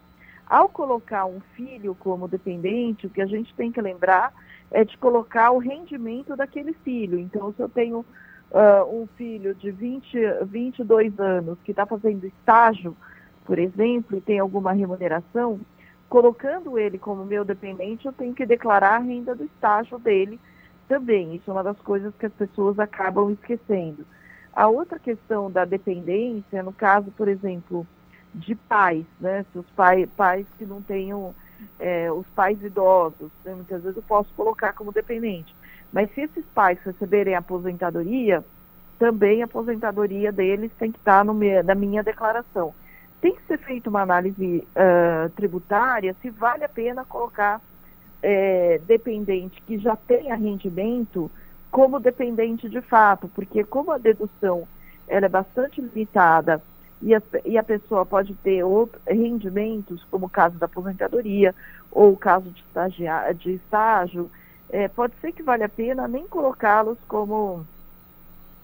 Ao 0.46 0.68
colocar 0.68 1.26
um 1.26 1.40
filho 1.54 1.94
como 1.94 2.28
dependente, 2.28 3.06
o 3.06 3.10
que 3.10 3.20
a 3.20 3.26
gente 3.26 3.52
tem 3.54 3.72
que 3.72 3.80
lembrar 3.80 4.32
é 4.70 4.84
de 4.84 4.96
colocar 4.98 5.50
o 5.50 5.58
rendimento 5.58 6.36
daquele 6.36 6.72
filho. 6.84 7.18
Então, 7.18 7.52
se 7.52 7.60
eu 7.60 7.68
tenho 7.68 8.04
uh, 8.50 8.84
um 9.02 9.06
filho 9.16 9.54
de 9.54 9.70
20, 9.70 10.16
22 10.46 11.18
anos 11.18 11.58
que 11.64 11.70
está 11.70 11.86
fazendo 11.86 12.24
estágio, 12.24 12.96
por 13.44 13.58
exemplo, 13.58 14.16
e 14.16 14.20
tem 14.20 14.38
alguma 14.38 14.72
remuneração, 14.72 15.60
colocando 16.08 16.78
ele 16.78 16.98
como 16.98 17.24
meu 17.24 17.44
dependente, 17.44 18.06
eu 18.06 18.12
tenho 18.12 18.34
que 18.34 18.46
declarar 18.46 18.96
a 18.96 18.98
renda 18.98 19.34
do 19.34 19.44
estágio 19.44 19.98
dele 19.98 20.40
também. 20.88 21.34
Isso 21.34 21.50
é 21.50 21.52
uma 21.52 21.62
das 21.62 21.78
coisas 21.80 22.14
que 22.16 22.26
as 22.26 22.32
pessoas 22.32 22.78
acabam 22.78 23.30
esquecendo. 23.30 24.06
A 24.52 24.68
outra 24.68 24.98
questão 24.98 25.50
da 25.50 25.64
dependência, 25.64 26.62
no 26.62 26.72
caso, 26.72 27.10
por 27.16 27.28
exemplo, 27.28 27.86
de 28.34 28.54
pais, 28.54 29.04
né? 29.20 29.44
Se 29.52 29.58
os 29.58 29.66
pai, 29.70 30.06
pais 30.16 30.46
que 30.56 30.64
não 30.64 30.80
tenham 30.80 31.34
é, 31.78 32.10
os 32.10 32.26
pais 32.28 32.62
idosos, 32.62 33.30
né? 33.44 33.54
muitas 33.54 33.82
vezes 33.82 33.96
eu 33.96 34.02
posso 34.02 34.32
colocar 34.34 34.72
como 34.72 34.92
dependente. 34.92 35.54
Mas 35.92 36.12
se 36.14 36.22
esses 36.22 36.44
pais 36.46 36.78
receberem 36.84 37.34
aposentadoria, 37.34 38.44
também 38.98 39.42
a 39.42 39.44
aposentadoria 39.44 40.32
deles 40.32 40.70
tem 40.78 40.90
que 40.90 40.98
estar 40.98 41.24
no 41.24 41.34
na 41.64 41.74
minha 41.74 42.02
declaração. 42.02 42.74
Tem 43.24 43.34
que 43.34 43.46
ser 43.46 43.56
feita 43.56 43.88
uma 43.88 44.02
análise 44.02 44.68
uh, 44.76 45.30
tributária 45.30 46.14
se 46.20 46.28
vale 46.28 46.62
a 46.62 46.68
pena 46.68 47.06
colocar 47.06 47.58
é, 48.22 48.78
dependente 48.86 49.62
que 49.62 49.78
já 49.78 49.96
tenha 49.96 50.34
rendimento 50.34 51.30
como 51.70 51.98
dependente 51.98 52.68
de 52.68 52.82
fato, 52.82 53.26
porque 53.34 53.64
como 53.64 53.92
a 53.92 53.96
dedução 53.96 54.68
ela 55.08 55.24
é 55.24 55.28
bastante 55.30 55.80
limitada 55.80 56.62
e 57.00 57.14
a, 57.14 57.22
e 57.46 57.56
a 57.56 57.62
pessoa 57.62 58.04
pode 58.04 58.34
ter 58.34 58.62
outros 58.62 59.02
rendimentos, 59.06 60.04
como 60.10 60.26
o 60.26 60.28
caso 60.30 60.58
da 60.58 60.66
aposentadoria 60.66 61.54
ou 61.90 62.12
o 62.12 62.18
caso 62.18 62.50
de, 62.50 62.62
de 63.38 63.52
estágio, 63.54 64.30
é, 64.68 64.86
pode 64.86 65.14
ser 65.22 65.32
que 65.32 65.42
valha 65.42 65.64
a 65.64 65.70
pena 65.70 66.06
nem 66.06 66.28
colocá-los 66.28 66.98
como, 67.08 67.66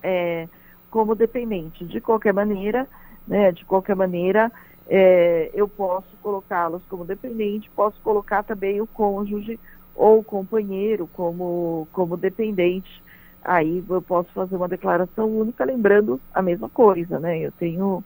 é, 0.03 0.47
como 0.91 1.15
dependentes. 1.15 1.89
De 1.89 1.99
qualquer 1.99 2.35
maneira, 2.35 2.87
né, 3.31 3.53
de 3.53 3.65
qualquer 3.65 3.95
maneira, 3.95 4.51
é, 4.89 5.53
eu 5.55 5.69
posso 5.69 6.09
colocá-los 6.21 6.83
como 6.89 7.05
dependente, 7.05 7.71
posso 7.77 7.97
colocar 8.03 8.43
também 8.43 8.81
o 8.81 8.89
cônjuge 8.89 9.59
ou 9.95 10.19
o 10.19 10.25
companheiro 10.25 11.09
como, 11.13 11.87
como 11.93 12.17
dependente. 12.17 13.01
Aí 13.45 13.85
eu 13.89 14.03
posso 14.03 14.29
fazer 14.33 14.57
uma 14.57 14.67
declaração 14.67 15.29
única, 15.29 15.65
lembrando 15.65 16.21
a 16.35 16.43
mesma 16.43 16.69
coisa, 16.69 17.21
né? 17.21 17.39
Eu 17.39 17.53
tenho 17.53 17.99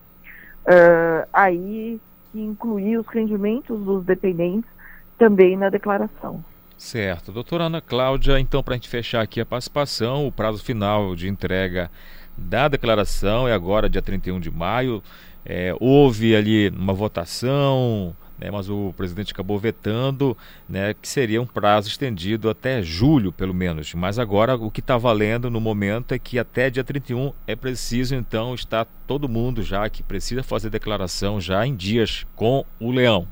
uh, 0.67 1.27
aí 1.33 1.99
que 2.31 2.41
incluir 2.41 2.99
os 2.99 3.07
rendimentos 3.07 3.83
dos 3.83 4.05
dependentes 4.05 4.71
também 5.17 5.57
na 5.57 5.71
declaração. 5.71 6.45
Certo. 6.77 7.33
Doutora 7.33 7.65
Ana 7.65 7.81
Cláudia, 7.81 8.39
então, 8.39 8.63
para 8.63 8.75
a 8.75 8.77
gente 8.77 8.89
fechar 8.91 9.23
aqui 9.23 9.41
a 9.41 9.47
participação, 9.47 10.27
o 10.27 10.33
prazo 10.33 10.63
final 10.63 11.17
de 11.17 11.29
entrega 11.29 11.91
da 12.37 12.69
declaração 12.69 13.47
é 13.49 13.53
agora, 13.53 13.89
dia 13.89 14.03
31 14.03 14.41
de 14.41 14.51
maio. 14.51 15.03
É, 15.45 15.75
houve 15.79 16.35
ali 16.35 16.69
uma 16.71 16.95
votação, 16.95 18.17
né, 18.39 18.51
mas 18.51 18.69
o 18.69 18.93
presidente 18.97 19.33
acabou 19.33 19.59
vetando 19.59 20.37
né, 20.69 20.95
que 20.95 21.07
seria 21.07 21.41
um 21.41 21.47
prazo 21.47 21.89
estendido 21.89 22.51
até 22.51 22.83
julho, 22.83 23.33
pelo 23.33 23.55
menos. 23.55 23.93
Mas 23.95 24.19
agora 24.19 24.55
o 24.57 24.71
que 24.71 24.81
está 24.81 24.97
valendo 24.97 25.51
no 25.51 25.61
momento 25.61 26.13
é 26.13 26.19
que 26.19 26.39
até 26.39 26.71
dia 26.71 26.83
31 26.83 27.33
é 27.47 27.55
preciso, 27.55 28.15
então, 28.15 28.55
estar 28.55 28.87
todo 29.07 29.29
mundo 29.29 29.63
já 29.63 29.89
que 29.89 30.03
precisa 30.03 30.43
fazer 30.43 30.71
declaração 30.71 31.41
já 31.41 31.67
em 31.67 31.75
dias 31.75 32.27
com 32.35 32.65
o 32.81 32.91
leão. 32.91 33.29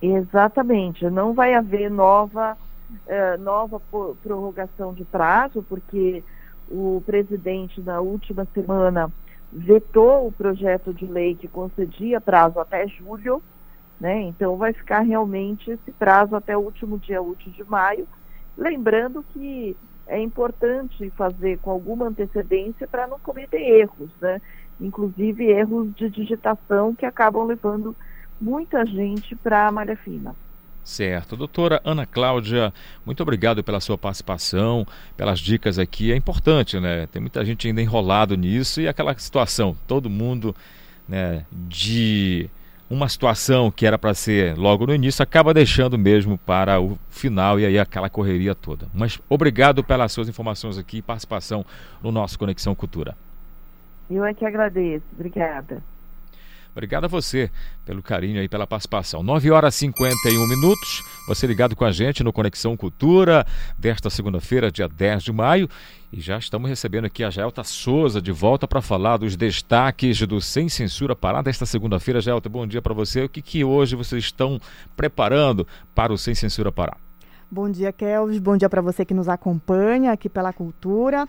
Exatamente, 0.00 1.08
não 1.10 1.34
vai 1.34 1.54
haver 1.54 1.90
nova, 1.90 2.56
uh, 2.90 3.42
nova 3.42 3.80
prorrogação 4.22 4.94
de 4.94 5.04
prazo, 5.04 5.64
porque 5.68 6.22
o 6.70 7.02
presidente 7.04 7.80
na 7.80 8.00
última 8.00 8.46
semana 8.52 9.10
vetou 9.52 10.26
o 10.26 10.32
projeto 10.32 10.92
de 10.92 11.06
lei 11.06 11.34
que 11.34 11.48
concedia 11.48 12.20
prazo 12.20 12.60
até 12.60 12.86
julho, 12.86 13.42
né? 14.00 14.20
Então 14.22 14.56
vai 14.56 14.72
ficar 14.72 15.00
realmente 15.00 15.70
esse 15.70 15.90
prazo 15.92 16.36
até 16.36 16.56
o 16.56 16.60
último 16.60 16.98
dia 16.98 17.22
útil 17.22 17.50
de 17.52 17.64
maio. 17.64 18.06
Lembrando 18.56 19.24
que 19.32 19.76
é 20.06 20.20
importante 20.20 21.10
fazer 21.10 21.58
com 21.58 21.70
alguma 21.70 22.06
antecedência 22.06 22.86
para 22.86 23.06
não 23.06 23.18
cometer 23.18 23.60
erros, 23.60 24.10
né? 24.20 24.40
Inclusive 24.80 25.44
erros 25.44 25.94
de 25.94 26.08
digitação 26.08 26.94
que 26.94 27.06
acabam 27.06 27.44
levando 27.44 27.96
muita 28.40 28.84
gente 28.86 29.34
para 29.34 29.66
a 29.66 29.72
malha 29.72 29.96
fina. 29.96 30.34
Certo. 30.88 31.36
Doutora 31.36 31.82
Ana 31.84 32.06
Cláudia, 32.06 32.72
muito 33.04 33.22
obrigado 33.22 33.62
pela 33.62 33.78
sua 33.78 33.98
participação, 33.98 34.86
pelas 35.18 35.38
dicas 35.38 35.78
aqui. 35.78 36.10
É 36.10 36.16
importante, 36.16 36.80
né? 36.80 37.06
Tem 37.08 37.20
muita 37.20 37.44
gente 37.44 37.68
ainda 37.68 37.82
enrolado 37.82 38.34
nisso 38.34 38.80
e 38.80 38.88
aquela 38.88 39.16
situação, 39.18 39.76
todo 39.86 40.08
mundo 40.08 40.56
né, 41.06 41.44
de 41.52 42.48
uma 42.88 43.06
situação 43.06 43.70
que 43.70 43.84
era 43.84 43.98
para 43.98 44.14
ser 44.14 44.56
logo 44.56 44.86
no 44.86 44.94
início, 44.94 45.22
acaba 45.22 45.52
deixando 45.52 45.98
mesmo 45.98 46.38
para 46.38 46.80
o 46.80 46.98
final 47.10 47.60
e 47.60 47.66
aí 47.66 47.78
aquela 47.78 48.08
correria 48.08 48.54
toda. 48.54 48.86
Mas 48.94 49.20
obrigado 49.28 49.84
pelas 49.84 50.10
suas 50.10 50.26
informações 50.26 50.78
aqui 50.78 50.96
e 50.96 51.02
participação 51.02 51.66
no 52.02 52.10
nosso 52.10 52.38
Conexão 52.38 52.74
Cultura. 52.74 53.14
Eu 54.10 54.24
é 54.24 54.32
que 54.32 54.46
agradeço. 54.46 55.04
Obrigada. 55.12 55.82
Obrigado 56.78 57.06
a 57.06 57.08
você 57.08 57.50
pelo 57.84 58.00
carinho 58.00 58.40
e 58.40 58.48
pela 58.48 58.64
participação. 58.64 59.20
9 59.20 59.50
horas 59.50 59.74
e 59.74 59.78
51 59.78 60.46
minutos. 60.46 61.02
Você 61.26 61.44
ligado 61.44 61.74
com 61.74 61.84
a 61.84 61.90
gente 61.90 62.22
no 62.22 62.32
Conexão 62.32 62.76
Cultura 62.76 63.44
desta 63.76 64.08
segunda-feira, 64.08 64.70
dia 64.70 64.88
10 64.88 65.24
de 65.24 65.32
maio. 65.32 65.68
E 66.12 66.20
já 66.20 66.38
estamos 66.38 66.70
recebendo 66.70 67.06
aqui 67.06 67.24
a 67.24 67.30
Jaelta 67.30 67.64
Souza 67.64 68.22
de 68.22 68.30
volta 68.30 68.68
para 68.68 68.80
falar 68.80 69.16
dos 69.16 69.34
destaques 69.34 70.24
do 70.24 70.40
Sem 70.40 70.68
Censura 70.68 71.16
Pará 71.16 71.42
desta 71.42 71.66
segunda-feira. 71.66 72.20
Jaelta, 72.20 72.48
bom 72.48 72.64
dia 72.64 72.80
para 72.80 72.94
você. 72.94 73.24
O 73.24 73.28
que, 73.28 73.42
que 73.42 73.64
hoje 73.64 73.96
vocês 73.96 74.22
estão 74.22 74.60
preparando 74.96 75.66
para 75.96 76.12
o 76.12 76.16
Sem 76.16 76.36
Censura 76.36 76.70
Pará? 76.70 76.96
Bom 77.50 77.68
dia, 77.68 77.92
Kelvis. 77.92 78.38
Bom 78.38 78.56
dia 78.56 78.68
para 78.68 78.80
você 78.80 79.04
que 79.04 79.14
nos 79.14 79.28
acompanha 79.28 80.12
aqui 80.12 80.28
pela 80.28 80.52
Cultura. 80.52 81.26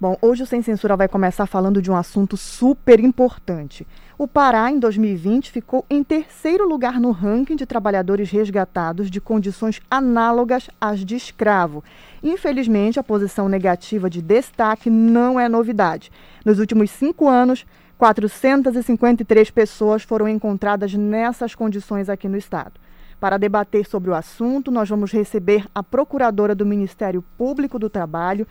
Bom, 0.00 0.16
hoje 0.22 0.44
o 0.44 0.46
Sem 0.46 0.62
Censura 0.62 0.96
vai 0.96 1.08
começar 1.08 1.46
falando 1.46 1.82
de 1.82 1.90
um 1.90 1.96
assunto 1.96 2.36
super 2.36 3.00
importante. 3.00 3.84
O 4.22 4.28
Pará, 4.28 4.70
em 4.70 4.78
2020, 4.78 5.50
ficou 5.50 5.84
em 5.90 6.04
terceiro 6.04 6.64
lugar 6.64 7.00
no 7.00 7.10
ranking 7.10 7.56
de 7.56 7.66
trabalhadores 7.66 8.30
resgatados 8.30 9.10
de 9.10 9.20
condições 9.20 9.82
análogas 9.90 10.70
às 10.80 11.04
de 11.04 11.16
escravo. 11.16 11.82
Infelizmente, 12.22 13.00
a 13.00 13.02
posição 13.02 13.48
negativa 13.48 14.08
de 14.08 14.22
destaque 14.22 14.88
não 14.88 15.40
é 15.40 15.48
novidade. 15.48 16.12
Nos 16.44 16.60
últimos 16.60 16.92
cinco 16.92 17.28
anos, 17.28 17.66
453 17.98 19.50
pessoas 19.50 20.04
foram 20.04 20.28
encontradas 20.28 20.94
nessas 20.94 21.56
condições 21.56 22.08
aqui 22.08 22.28
no 22.28 22.36
estado. 22.36 22.74
Para 23.18 23.38
debater 23.38 23.86
sobre 23.86 24.10
o 24.10 24.14
assunto, 24.14 24.70
nós 24.70 24.88
vamos 24.88 25.10
receber 25.10 25.64
a 25.74 25.82
procuradora 25.82 26.54
do 26.54 26.66
Ministério 26.66 27.24
Público 27.36 27.76
do 27.76 27.90
Trabalho, 27.90 28.46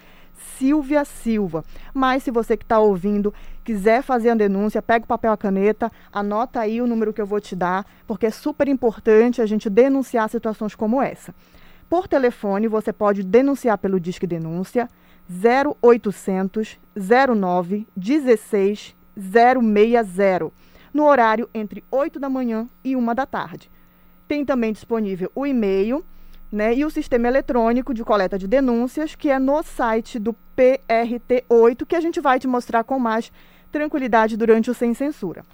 Silvia 0.58 1.04
Silva. 1.06 1.64
Mas 1.94 2.24
se 2.24 2.32
você 2.32 2.56
que 2.56 2.64
está 2.64 2.80
ouvindo 2.80 3.34
quiser 3.64 4.02
fazer 4.02 4.30
a 4.30 4.36
denúncia, 4.36 4.82
pega 4.82 5.06
o 5.06 5.08
papel 5.08 5.32
e 5.32 5.34
a 5.34 5.38
caneta, 5.38 5.92
anota 6.12 6.60
aí 6.60 6.82
o 6.82 6.88
número 6.88 7.14
que 7.14 7.22
eu 7.22 7.26
vou 7.26 7.40
te 7.40 7.56
dar, 7.56 7.86
porque 8.08 8.26
é 8.26 8.32
super 8.32 8.68
importante 8.68 9.42
a 9.42 9.46
gente 9.46 9.70
denunciar 9.70 10.30
situações 10.30 10.76
como 10.76 11.02
essa. 11.02 11.34
Por 11.90 12.08
telefone, 12.08 12.68
você 12.68 12.94
pode 12.94 13.24
denunciar 13.24 13.78
pelo 13.78 14.00
Disque 14.00 14.26
Denúncia 14.26 14.90
0800 15.30 16.80
09 16.96 17.88
16 17.96 18.96
060, 19.18 20.52
no 20.94 21.06
horário 21.06 21.50
entre 21.54 21.84
8 21.92 22.20
da 22.20 22.30
manhã 22.30 22.68
e 22.84 22.96
1 22.96 23.14
da 23.14 23.26
tarde. 23.26 23.70
Tem 24.28 24.46
também 24.46 24.72
disponível 24.72 25.32
o 25.36 25.46
e-mail 25.46 26.04
né, 26.52 26.76
e 26.76 26.84
o 26.84 26.90
sistema 26.90 27.28
eletrônico 27.28 27.94
de 27.94 28.04
coleta 28.04 28.38
de 28.38 28.48
denúncias, 28.48 29.16
que 29.16 29.30
é 29.30 29.40
no 29.40 29.64
site 29.64 30.20
do 30.20 30.36
PRT8, 30.58 31.86
que 31.86 31.96
a 31.96 32.02
gente 32.02 32.20
vai 32.20 32.40
te 32.40 32.48
mostrar 32.48 32.84
com 32.84 33.00
mais 33.00 33.32
tranquilidade 33.72 34.36
durante 34.36 34.70
o 34.70 34.74
Sem 34.74 34.94
Censura. 34.94 35.46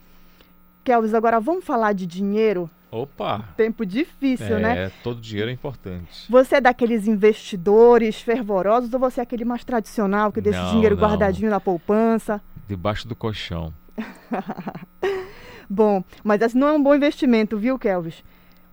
Kelvis, 0.83 1.13
agora 1.13 1.39
vamos 1.39 1.65
falar 1.65 1.93
de 1.93 2.05
dinheiro? 2.07 2.69
Opa! 2.89 3.43
Tempo 3.57 3.85
difícil, 3.85 4.57
é, 4.57 4.59
né? 4.59 4.85
É, 4.85 4.91
todo 5.03 5.19
dinheiro 5.19 5.49
é 5.49 5.53
importante. 5.53 6.25
Você 6.29 6.55
é 6.55 6.61
daqueles 6.61 7.05
investidores 7.05 8.21
fervorosos 8.21 8.91
ou 8.93 8.99
você 8.99 9.19
é 9.19 9.23
aquele 9.23 9.43
mais 9.43 9.63
tradicional 9.63 10.31
que 10.31 10.41
deixa 10.41 10.61
Não, 10.61 10.69
o 10.69 10.71
dinheiro 10.71 10.95
não. 10.95 11.03
guardadinho 11.03 11.49
na 11.49 11.59
poupança? 11.59 12.41
Debaixo 12.67 13.07
do 13.07 13.15
colchão. 13.15 13.73
Bom, 15.69 16.03
mas 16.23 16.41
esse 16.41 16.57
não 16.57 16.67
é 16.67 16.71
um 16.71 16.81
bom 16.81 16.95
investimento, 16.95 17.57
viu, 17.57 17.77
Kelvis? 17.77 18.23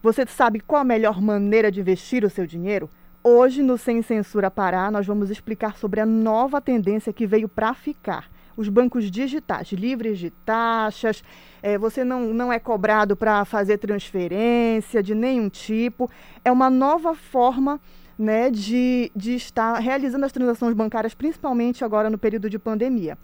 Você 0.04 0.26
sabe 0.26 0.60
qual 0.60 0.82
a 0.82 0.84
melhor 0.84 1.18
maneira 1.18 1.72
de 1.72 1.80
investir 1.80 2.26
o 2.26 2.28
seu 2.28 2.46
dinheiro? 2.46 2.90
Hoje, 3.22 3.62
no 3.62 3.78
Sem 3.78 4.02
Censura 4.02 4.50
Pará, 4.50 4.90
nós 4.90 5.06
vamos 5.06 5.30
explicar 5.30 5.78
sobre 5.78 5.98
a 5.98 6.04
nova 6.04 6.60
tendência 6.60 7.10
que 7.10 7.26
veio 7.26 7.48
para 7.48 7.72
ficar. 7.72 8.30
Os 8.54 8.68
bancos 8.68 9.10
digitais, 9.10 9.72
livres 9.72 10.18
de 10.18 10.28
taxas, 10.28 11.24
eh, 11.62 11.78
você 11.78 12.04
não, 12.04 12.34
não 12.34 12.52
é 12.52 12.58
cobrado 12.58 13.16
para 13.16 13.46
fazer 13.46 13.78
transferência 13.78 15.02
de 15.02 15.14
nenhum 15.14 15.48
tipo. 15.48 16.10
É 16.44 16.52
uma 16.52 16.68
nova 16.68 17.14
forma 17.14 17.80
né, 18.18 18.50
de, 18.50 19.10
de 19.16 19.34
estar 19.34 19.78
realizando 19.78 20.26
as 20.26 20.32
transações 20.32 20.74
bancárias, 20.74 21.14
principalmente 21.14 21.82
agora 21.82 22.10
no 22.10 22.18
período 22.18 22.50
de 22.50 22.58
pandemia. 22.58 23.16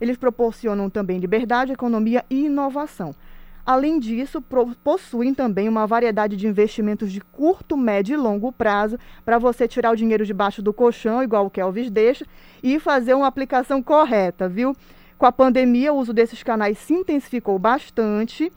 Eles 0.00 0.16
proporcionam 0.16 0.88
também 0.88 1.18
liberdade, 1.18 1.72
economia 1.72 2.24
e 2.30 2.44
inovação. 2.44 3.12
Além 3.68 4.00
disso, 4.00 4.42
possuem 4.82 5.34
também 5.34 5.68
uma 5.68 5.86
variedade 5.86 6.38
de 6.38 6.46
investimentos 6.46 7.12
de 7.12 7.20
curto, 7.20 7.76
médio 7.76 8.14
e 8.14 8.16
longo 8.16 8.50
prazo 8.50 8.98
para 9.26 9.36
você 9.36 9.68
tirar 9.68 9.90
o 9.90 9.94
dinheiro 9.94 10.24
debaixo 10.24 10.62
do 10.62 10.72
colchão, 10.72 11.22
igual 11.22 11.44
o 11.44 11.50
Kelvis 11.50 11.90
deixa, 11.90 12.24
e 12.62 12.80
fazer 12.80 13.12
uma 13.12 13.26
aplicação 13.26 13.82
correta, 13.82 14.48
viu? 14.48 14.74
Com 15.18 15.26
a 15.26 15.32
pandemia, 15.32 15.92
o 15.92 15.98
uso 15.98 16.14
desses 16.14 16.42
canais 16.42 16.78
se 16.78 16.94
intensificou 16.94 17.58
bastante, 17.58 18.50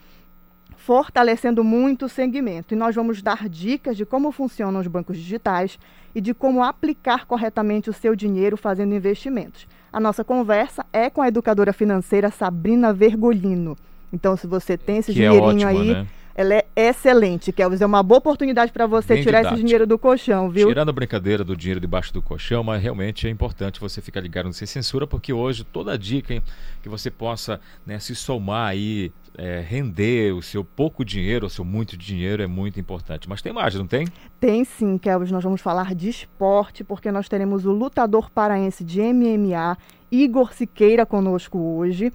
fortalecendo 0.77 1.61
muito 1.61 2.05
o 2.05 2.09
segmento. 2.09 2.73
E 2.73 2.77
nós 2.77 2.95
vamos 2.95 3.21
dar 3.21 3.49
dicas 3.49 3.97
de 3.97 4.05
como 4.05 4.31
funcionam 4.31 4.79
os 4.79 4.87
bancos 4.87 5.17
digitais 5.17 5.77
e 6.15 6.21
de 6.21 6.33
como 6.33 6.63
aplicar 6.63 7.25
corretamente 7.25 7.89
o 7.89 7.93
seu 7.93 8.15
dinheiro 8.15 8.55
fazendo 8.55 8.95
investimentos. 8.95 9.67
A 9.91 9.99
nossa 9.99 10.23
conversa 10.23 10.85
é 10.93 11.09
com 11.09 11.21
a 11.21 11.27
educadora 11.27 11.73
financeira 11.73 12.31
Sabrina 12.31 12.93
Vergolino. 12.93 13.75
Então, 14.11 14.35
se 14.35 14.47
você 14.47 14.77
tem 14.77 14.97
esse 14.97 15.13
Que 15.13 15.23
é 15.23 15.29
dinheirinho 15.29 15.67
ótimo, 15.67 15.81
aí, 15.81 15.93
né? 15.93 16.07
ela 16.35 16.55
é 16.55 16.65
excelente, 16.75 17.51
Kelvis. 17.51 17.81
É 17.81 17.85
uma 17.85 18.01
boa 18.01 18.19
oportunidade 18.19 18.71
para 18.71 18.85
você 18.87 19.15
Bem 19.15 19.23
tirar 19.23 19.39
didático. 19.39 19.55
esse 19.55 19.63
dinheiro 19.63 19.85
do 19.87 19.97
colchão, 19.97 20.49
viu? 20.49 20.67
Tirando 20.67 20.89
a 20.89 20.93
brincadeira 20.93 21.43
do 21.43 21.55
dinheiro 21.55 21.79
debaixo 21.79 22.13
do 22.13 22.21
colchão, 22.21 22.63
mas 22.63 22.81
realmente 22.81 23.27
é 23.27 23.29
importante 23.29 23.79
você 23.79 24.01
ficar 24.01 24.21
ligado 24.21 24.45
no 24.45 24.53
Sem 24.53 24.65
Censura, 24.65 25.05
porque 25.05 25.33
hoje 25.33 25.63
toda 25.63 25.97
dica 25.97 26.33
hein, 26.33 26.41
que 26.81 26.89
você 26.89 27.11
possa 27.11 27.59
né, 27.85 27.99
se 27.99 28.15
somar 28.15 28.69
aí, 28.69 29.11
é, 29.37 29.63
render 29.65 30.33
o 30.33 30.41
seu 30.41 30.63
pouco 30.63 31.03
dinheiro, 31.05 31.47
o 31.47 31.49
seu 31.49 31.63
muito 31.63 31.97
dinheiro 31.97 32.41
é 32.41 32.47
muito 32.47 32.79
importante. 32.79 33.29
Mas 33.29 33.41
tem 33.41 33.53
mais, 33.53 33.75
não 33.75 33.87
tem? 33.87 34.07
Tem 34.39 34.63
sim, 34.63 34.97
Kelvis. 34.97 35.31
Nós 35.31 35.43
vamos 35.43 35.61
falar 35.61 35.93
de 35.93 36.09
esporte, 36.09 36.83
porque 36.83 37.11
nós 37.11 37.27
teremos 37.27 37.65
o 37.65 37.71
lutador 37.71 38.29
paraense 38.29 38.83
de 38.83 39.01
MMA, 39.01 39.77
Igor 40.11 40.53
Siqueira, 40.53 41.05
conosco 41.05 41.57
hoje. 41.57 42.11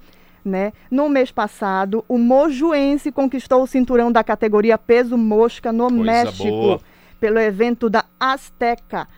Né? 0.47 0.71
No 0.89 1.09
mês 1.09 1.29
passado, 1.29 2.05
o 2.07 2.17
mojuense 2.17 3.11
conquistou 3.11 3.61
o 3.63 3.67
cinturão 3.67 4.09
da 4.09 4.23
categoria 4.23 4.77
peso 4.77 5.17
mosca 5.17 5.73
no 5.73 5.89
Coisa 5.89 6.03
México, 6.03 6.43
boa. 6.49 6.79
pelo 7.19 7.37
evento 7.37 7.89
da 7.89 8.05
Azteca, 8.17 9.09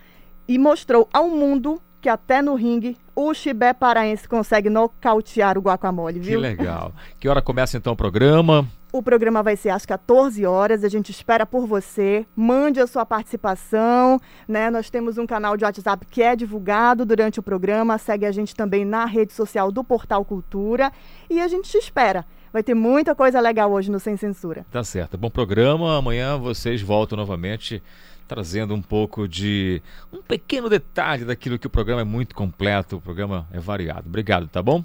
e 0.48 0.58
mostrou 0.58 1.08
ao 1.12 1.28
mundo 1.28 1.80
que 2.00 2.08
até 2.08 2.42
no 2.42 2.56
ringue 2.56 2.96
o 3.14 3.32
chibé 3.32 3.72
paraense 3.72 4.28
consegue 4.28 4.68
nocautear 4.68 5.56
o 5.56 5.60
guacamole, 5.60 6.18
Que 6.18 6.30
viu? 6.30 6.40
legal. 6.40 6.92
Que 7.20 7.28
hora 7.28 7.40
começa 7.40 7.76
então 7.76 7.92
o 7.92 7.96
programa? 7.96 8.66
O 8.92 9.02
programa 9.02 9.40
vai 9.42 9.56
ser 9.56 9.70
às 9.70 9.86
14 9.86 10.44
horas. 10.44 10.82
A 10.82 10.88
gente 10.88 11.10
espera 11.10 11.46
por 11.46 11.66
você. 11.66 12.26
Mande 12.34 12.80
a 12.80 12.86
sua 12.86 13.06
participação. 13.06 14.20
Né? 14.48 14.68
Nós 14.68 14.90
temos 14.90 15.16
um 15.16 15.26
canal 15.26 15.56
de 15.56 15.64
WhatsApp 15.64 16.04
que 16.06 16.22
é 16.22 16.34
divulgado 16.34 17.06
durante 17.06 17.38
o 17.38 17.42
programa. 17.42 17.98
Segue 17.98 18.26
a 18.26 18.32
gente 18.32 18.54
também 18.54 18.84
na 18.84 19.04
rede 19.04 19.32
social 19.32 19.70
do 19.70 19.84
Portal 19.84 20.24
Cultura. 20.24 20.92
E 21.28 21.40
a 21.40 21.46
gente 21.46 21.70
te 21.70 21.78
espera. 21.78 22.26
Vai 22.52 22.64
ter 22.64 22.74
muita 22.74 23.14
coisa 23.14 23.38
legal 23.38 23.70
hoje 23.70 23.92
no 23.92 24.00
Sem 24.00 24.16
Censura. 24.16 24.66
Tá 24.72 24.82
certo. 24.82 25.16
Bom 25.16 25.30
programa. 25.30 25.96
Amanhã 25.96 26.36
vocês 26.36 26.82
voltam 26.82 27.16
novamente 27.16 27.80
trazendo 28.26 28.74
um 28.74 28.82
pouco 28.82 29.26
de 29.26 29.82
um 30.12 30.22
pequeno 30.22 30.68
detalhe 30.68 31.24
daquilo 31.24 31.58
que 31.58 31.66
o 31.66 31.70
programa 31.70 32.02
é 32.02 32.04
muito 32.04 32.32
completo, 32.32 32.96
o 32.96 33.00
programa 33.00 33.48
é 33.50 33.58
variado. 33.58 34.08
Obrigado, 34.08 34.46
tá 34.46 34.62
bom? 34.62 34.84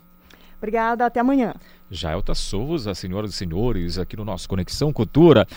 Obrigada, 0.58 1.06
até 1.06 1.20
amanhã. 1.20 1.54
Jaelta 1.90 2.34
Souza, 2.34 2.94
senhoras 2.96 3.32
e 3.32 3.34
senhores, 3.34 3.98
aqui 3.98 4.18
no 4.18 4.26
nosso 4.26 4.50
Conexão 4.50 4.92
Cultura. 4.92 5.48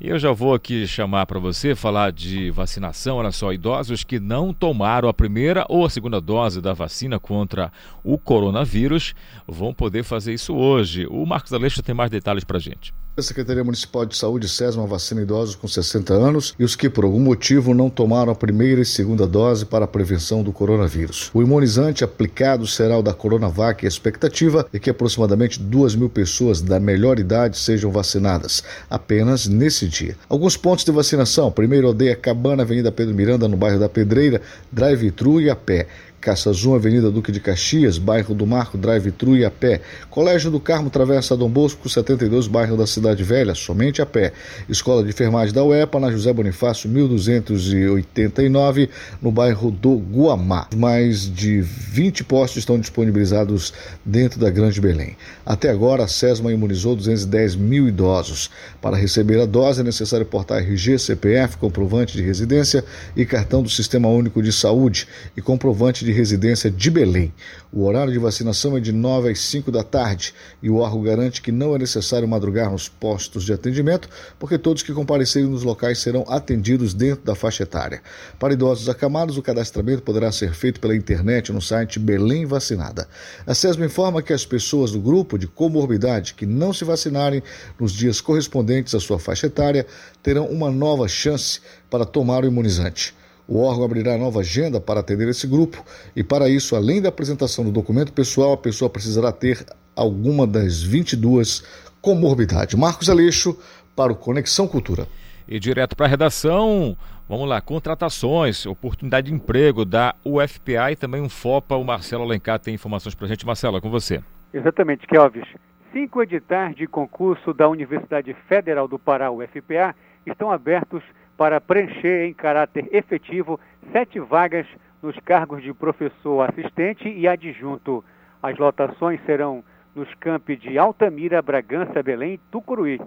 Eu 0.00 0.18
já 0.18 0.32
vou 0.32 0.54
aqui 0.54 0.86
chamar 0.86 1.26
para 1.26 1.38
você 1.38 1.74
falar 1.74 2.12
de 2.12 2.50
vacinação. 2.50 3.18
Olha 3.18 3.30
só, 3.30 3.52
idosos 3.52 4.02
que 4.02 4.18
não 4.18 4.52
tomaram 4.52 5.08
a 5.08 5.14
primeira 5.14 5.64
ou 5.68 5.84
a 5.84 5.90
segunda 5.90 6.20
dose 6.20 6.60
da 6.60 6.72
vacina 6.72 7.18
contra 7.18 7.72
o 8.02 8.18
coronavírus 8.18 9.14
vão 9.46 9.72
poder 9.72 10.02
fazer 10.02 10.34
isso 10.34 10.54
hoje. 10.54 11.06
O 11.08 11.24
Marcos 11.24 11.52
Aleixo 11.52 11.82
tem 11.82 11.94
mais 11.94 12.10
detalhes 12.10 12.44
para 12.44 12.58
gente. 12.58 12.92
A 13.18 13.22
Secretaria 13.22 13.64
Municipal 13.64 14.04
de 14.04 14.14
Saúde 14.14 14.46
SESMA 14.46 14.86
vacina 14.86 15.22
idosos 15.22 15.54
com 15.54 15.66
60 15.66 16.12
anos 16.12 16.54
e 16.58 16.64
os 16.64 16.76
que 16.76 16.90
por 16.90 17.02
algum 17.02 17.18
motivo 17.18 17.72
não 17.72 17.88
tomaram 17.88 18.30
a 18.30 18.34
primeira 18.34 18.82
e 18.82 18.84
segunda 18.84 19.26
dose 19.26 19.64
para 19.64 19.86
a 19.86 19.88
prevenção 19.88 20.42
do 20.42 20.52
coronavírus. 20.52 21.30
O 21.32 21.40
imunizante 21.40 22.04
aplicado 22.04 22.66
será 22.66 22.98
o 22.98 23.02
da 23.02 23.14
Coronavac 23.14 23.82
e 23.82 23.86
a 23.86 23.88
expectativa 23.88 24.68
é 24.70 24.78
que 24.78 24.90
aproximadamente 24.90 25.58
2 25.58 25.94
mil 25.94 26.10
pessoas 26.10 26.60
da 26.60 26.78
melhor 26.78 27.18
idade 27.18 27.56
sejam 27.56 27.90
vacinadas 27.90 28.62
apenas 28.90 29.46
nesse 29.46 29.88
dia. 29.88 30.14
Alguns 30.28 30.58
pontos 30.58 30.84
de 30.84 30.92
vacinação: 30.92 31.50
primeiro 31.50 31.86
aldeia 31.86 32.14
Cabana, 32.14 32.64
Avenida 32.64 32.92
Pedro 32.92 33.14
Miranda, 33.14 33.48
no 33.48 33.56
bairro 33.56 33.80
da 33.80 33.88
Pedreira, 33.88 34.42
drive-thru 34.70 35.40
e 35.40 35.48
a 35.48 35.56
pé. 35.56 35.86
Caça 36.26 36.52
Zoom, 36.52 36.74
Avenida 36.74 37.08
Duque 37.08 37.30
de 37.30 37.38
Caxias, 37.38 37.98
bairro 37.98 38.34
do 38.34 38.44
Marco, 38.44 38.76
drive-thru 38.76 39.36
e 39.36 39.44
a 39.44 39.50
pé. 39.50 39.80
Colégio 40.10 40.50
do 40.50 40.58
Carmo, 40.58 40.90
Travessa 40.90 41.36
Dom 41.36 41.48
Bosco, 41.48 41.88
72, 41.88 42.48
bairro 42.48 42.76
da 42.76 42.84
Cidade 42.84 43.22
Velha, 43.22 43.54
somente 43.54 44.02
a 44.02 44.06
pé. 44.06 44.32
Escola 44.68 45.04
de 45.04 45.10
Enfermagem 45.10 45.54
da 45.54 45.62
UEPA, 45.62 46.00
na 46.00 46.10
José 46.10 46.32
Bonifácio, 46.32 46.90
1289, 46.90 48.90
no 49.22 49.30
bairro 49.30 49.70
do 49.70 49.94
Guamá. 49.94 50.66
Mais 50.74 51.32
de 51.32 51.60
20 51.60 52.24
postos 52.24 52.58
estão 52.58 52.76
disponibilizados 52.76 53.72
dentro 54.04 54.40
da 54.40 54.50
Grande 54.50 54.80
Belém. 54.80 55.16
Até 55.44 55.70
agora, 55.70 56.02
a 56.02 56.08
SESMA 56.08 56.52
imunizou 56.52 56.96
210 56.96 57.54
mil 57.54 57.86
idosos. 57.86 58.50
Para 58.82 58.96
receber 58.96 59.40
a 59.40 59.46
dose, 59.46 59.80
é 59.80 59.84
necessário 59.84 60.26
portar 60.26 60.58
RG, 60.58 60.98
CPF, 60.98 61.56
comprovante 61.56 62.16
de 62.16 62.22
residência 62.24 62.84
e 63.14 63.24
cartão 63.24 63.62
do 63.62 63.68
Sistema 63.68 64.08
Único 64.08 64.42
de 64.42 64.52
Saúde 64.52 65.06
e 65.36 65.40
comprovante 65.40 66.04
de 66.04 66.15
residência 66.16 66.70
de 66.70 66.90
Belém. 66.90 67.32
O 67.72 67.84
horário 67.84 68.12
de 68.12 68.18
vacinação 68.18 68.76
é 68.76 68.80
de 68.80 68.90
9 68.90 69.30
às 69.30 69.38
5 69.38 69.70
da 69.70 69.84
tarde 69.84 70.34
e 70.62 70.70
o 70.70 70.76
órgão 70.76 71.02
garante 71.02 71.42
que 71.42 71.52
não 71.52 71.74
é 71.74 71.78
necessário 71.78 72.26
madrugar 72.26 72.70
nos 72.70 72.88
postos 72.88 73.44
de 73.44 73.52
atendimento, 73.52 74.08
porque 74.38 74.56
todos 74.56 74.82
que 74.82 74.92
comparecerem 74.92 75.48
nos 75.48 75.62
locais 75.62 75.98
serão 75.98 76.24
atendidos 76.28 76.94
dentro 76.94 77.24
da 77.24 77.34
faixa 77.34 77.64
etária. 77.64 78.00
Para 78.38 78.54
idosos 78.54 78.88
acamados, 78.88 79.36
o 79.36 79.42
cadastramento 79.42 80.02
poderá 80.02 80.32
ser 80.32 80.54
feito 80.54 80.80
pela 80.80 80.96
internet 80.96 81.52
no 81.52 81.60
site 81.60 81.98
Belém 81.98 82.46
Vacinada. 82.46 83.06
A 83.46 83.54
SESMA 83.54 83.84
informa 83.84 84.22
que 84.22 84.32
as 84.32 84.46
pessoas 84.46 84.92
do 84.92 85.00
grupo 85.00 85.38
de 85.38 85.46
comorbidade 85.46 86.34
que 86.34 86.46
não 86.46 86.72
se 86.72 86.84
vacinarem 86.84 87.42
nos 87.78 87.92
dias 87.92 88.20
correspondentes 88.20 88.94
à 88.94 89.00
sua 89.00 89.18
faixa 89.18 89.46
etária 89.46 89.86
terão 90.22 90.46
uma 90.46 90.70
nova 90.70 91.06
chance 91.06 91.60
para 91.90 92.04
tomar 92.04 92.42
o 92.42 92.46
imunizante. 92.46 93.14
O 93.48 93.62
órgão 93.62 93.84
abrirá 93.84 94.18
nova 94.18 94.40
agenda 94.40 94.80
para 94.80 95.00
atender 95.00 95.28
esse 95.28 95.46
grupo 95.46 95.84
e, 96.16 96.24
para 96.24 96.48
isso, 96.48 96.74
além 96.74 97.00
da 97.00 97.08
apresentação 97.08 97.64
do 97.64 97.70
documento 97.70 98.12
pessoal, 98.12 98.52
a 98.52 98.56
pessoa 98.56 98.90
precisará 98.90 99.30
ter 99.30 99.64
alguma 99.94 100.46
das 100.46 100.82
22 100.82 101.62
comorbidades. 102.00 102.74
Marcos 102.74 103.08
Aleixo, 103.08 103.56
para 103.94 104.12
o 104.12 104.16
Conexão 104.16 104.66
Cultura. 104.66 105.06
E 105.48 105.60
direto 105.60 105.96
para 105.96 106.06
a 106.06 106.08
redação, 106.08 106.96
vamos 107.28 107.48
lá, 107.48 107.60
contratações, 107.60 108.66
oportunidade 108.66 109.28
de 109.28 109.34
emprego 109.34 109.84
da 109.84 110.14
UFPA 110.24 110.90
e 110.90 110.96
também 110.96 111.20
um 111.20 111.28
FOPA. 111.28 111.76
O 111.76 111.84
Marcelo 111.84 112.24
Alencar 112.24 112.58
tem 112.58 112.74
informações 112.74 113.14
para 113.14 113.26
a 113.26 113.28
gente. 113.28 113.46
Marcelo, 113.46 113.76
é 113.76 113.80
com 113.80 113.90
você. 113.90 114.20
Exatamente, 114.52 115.06
Kelvis. 115.06 115.46
Cinco 115.92 116.20
editais 116.20 116.74
de 116.74 116.86
concurso 116.86 117.54
da 117.54 117.68
Universidade 117.68 118.34
Federal 118.48 118.88
do 118.88 118.98
Pará, 118.98 119.30
UFPA, 119.30 119.94
estão 120.26 120.50
abertos 120.50 121.02
para 121.36 121.60
preencher 121.60 122.26
em 122.26 122.34
caráter 122.34 122.88
efetivo 122.92 123.60
sete 123.92 124.18
vagas 124.18 124.66
nos 125.02 125.18
cargos 125.20 125.62
de 125.62 125.72
professor 125.72 126.48
assistente 126.48 127.08
e 127.08 127.28
adjunto. 127.28 128.04
As 128.42 128.56
lotações 128.58 129.20
serão 129.24 129.62
nos 129.94 130.12
campi 130.14 130.56
de 130.56 130.78
Altamira, 130.78 131.40
Bragança, 131.42 132.02
Belém 132.02 132.34
e 132.34 132.38
Tucuruí. 132.50 133.00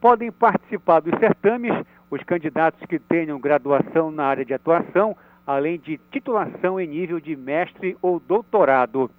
Podem 0.00 0.30
participar 0.30 1.00
dos 1.00 1.18
certames 1.18 1.72
os 2.10 2.22
candidatos 2.22 2.84
que 2.86 2.98
tenham 2.98 3.40
graduação 3.40 4.10
na 4.10 4.24
área 4.24 4.44
de 4.44 4.54
atuação, 4.54 5.16
além 5.46 5.78
de 5.78 5.98
titulação 6.10 6.78
em 6.80 6.86
nível 6.86 7.20
de 7.20 7.34
mestre 7.36 7.96
ou 8.00 8.20
doutorado. 8.20 9.10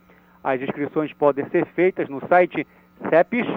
As 0.44 0.62
inscrições 0.62 1.12
podem 1.14 1.48
ser 1.50 1.66
feitas 1.68 2.08
no 2.08 2.26
site 2.28 2.66
cepes.fpa.br 3.10 3.56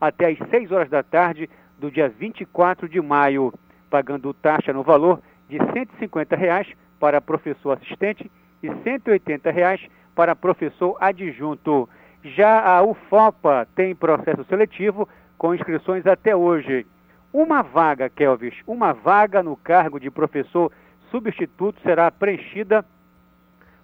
até 0.00 0.26
às 0.26 0.50
6 0.50 0.72
horas 0.72 0.90
da 0.90 1.02
tarde 1.02 1.48
do 1.78 1.90
dia 1.90 2.08
24 2.08 2.88
de 2.88 3.00
maio, 3.00 3.52
pagando 3.90 4.32
taxa 4.34 4.72
no 4.72 4.82
valor 4.82 5.20
de 5.48 5.58
150 5.72 6.36
reais 6.36 6.66
para 6.98 7.20
professor 7.20 7.72
assistente 7.72 8.30
e 8.62 8.68
180 8.82 9.50
reais 9.50 9.80
para 10.14 10.34
professor 10.34 10.96
adjunto. 11.00 11.88
Já 12.22 12.64
a 12.64 12.82
UFOPA 12.82 13.68
tem 13.74 13.94
processo 13.94 14.44
seletivo 14.44 15.08
com 15.36 15.54
inscrições 15.54 16.06
até 16.06 16.34
hoje. 16.34 16.86
Uma 17.32 17.62
vaga, 17.62 18.08
Kelvis, 18.08 18.54
uma 18.66 18.92
vaga 18.92 19.42
no 19.42 19.56
cargo 19.56 19.98
de 19.98 20.10
professor 20.10 20.72
substituto 21.10 21.80
será 21.82 22.10
preenchida 22.10 22.84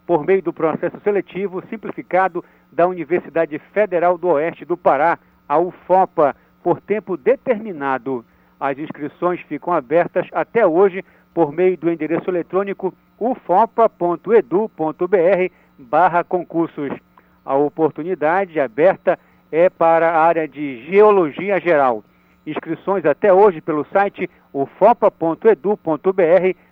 por 0.06 0.24
meio 0.24 0.42
do 0.42 0.52
processo 0.52 0.98
seletivo 1.04 1.62
simplificado 1.68 2.44
da 2.72 2.86
Universidade 2.86 3.58
Federal 3.72 4.16
do 4.16 4.28
Oeste 4.28 4.64
do 4.64 4.76
Pará, 4.76 5.18
a 5.48 5.58
UFOPA, 5.58 6.34
por 6.62 6.80
tempo 6.80 7.16
determinado. 7.16 8.24
As 8.58 8.78
inscrições 8.78 9.40
ficam 9.42 9.72
abertas 9.72 10.26
até 10.32 10.66
hoje 10.66 11.04
por 11.32 11.52
meio 11.52 11.76
do 11.76 11.90
endereço 11.90 12.28
eletrônico 12.28 12.92
ufopa.edu.br 13.18 14.30
barra 15.78 16.24
concursos. 16.24 16.90
A 17.44 17.54
oportunidade 17.54 18.60
aberta 18.60 19.18
é 19.50 19.70
para 19.70 20.10
a 20.10 20.22
área 20.22 20.46
de 20.46 20.84
Geologia 20.84 21.58
Geral. 21.60 22.04
Inscrições 22.46 23.04
até 23.04 23.32
hoje 23.32 23.60
pelo 23.60 23.84
site 23.86 24.28
ufopa.edu.br 24.52 25.50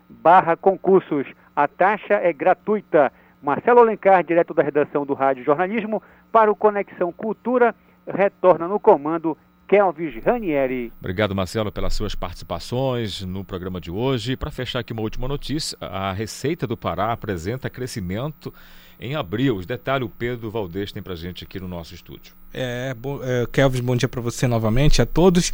barra 0.09 0.57
concursos. 0.57 1.27
A 1.55 1.67
taxa 1.67 2.15
é 2.15 2.33
gratuita. 2.33 3.13
Marcelo 3.43 3.81
Alencar, 3.81 4.25
direto 4.25 4.53
da 4.53 4.63
redação 4.63 5.07
do 5.07 5.15
Rádio 5.15 5.45
Jornalismo, 5.45 6.03
para 6.33 6.51
o 6.51 6.57
Conexão 6.57 7.13
Cultura, 7.13 7.75
retorna 8.07 8.67
no 8.67 8.81
comando 8.81 9.37
Kelvis 9.69 10.15
Ranieri. 10.25 10.91
Obrigado, 10.99 11.35
Marcelo, 11.35 11.71
pelas 11.71 11.93
suas 11.93 12.15
participações 12.15 13.21
no 13.21 13.45
programa 13.45 13.79
de 13.79 13.91
hoje. 13.91 14.35
Para 14.35 14.51
fechar 14.51 14.79
aqui 14.79 14.95
uma 14.95 15.03
última 15.03 15.29
notícia, 15.29 15.77
a 15.79 16.11
Receita 16.13 16.67
do 16.67 16.77
Pará 16.77 17.13
apresenta 17.13 17.69
crescimento 17.69 18.53
em 18.99 19.15
abril. 19.15 19.57
Os 19.57 19.67
detalhes 19.67 20.07
o 20.07 20.11
Pedro 20.11 20.51
Valdez 20.51 20.91
tem 20.91 21.03
para 21.03 21.15
gente 21.15 21.45
aqui 21.45 21.61
no 21.61 21.69
nosso 21.69 21.95
estúdio. 21.95 22.35
É, 22.53 22.95
bom, 22.95 23.21
é, 23.23 23.47
Kelvis, 23.53 23.81
bom 23.81 23.95
dia 23.95 24.09
para 24.09 24.23
você 24.23 24.47
novamente, 24.47 25.03
a 25.03 25.07
todos. 25.07 25.53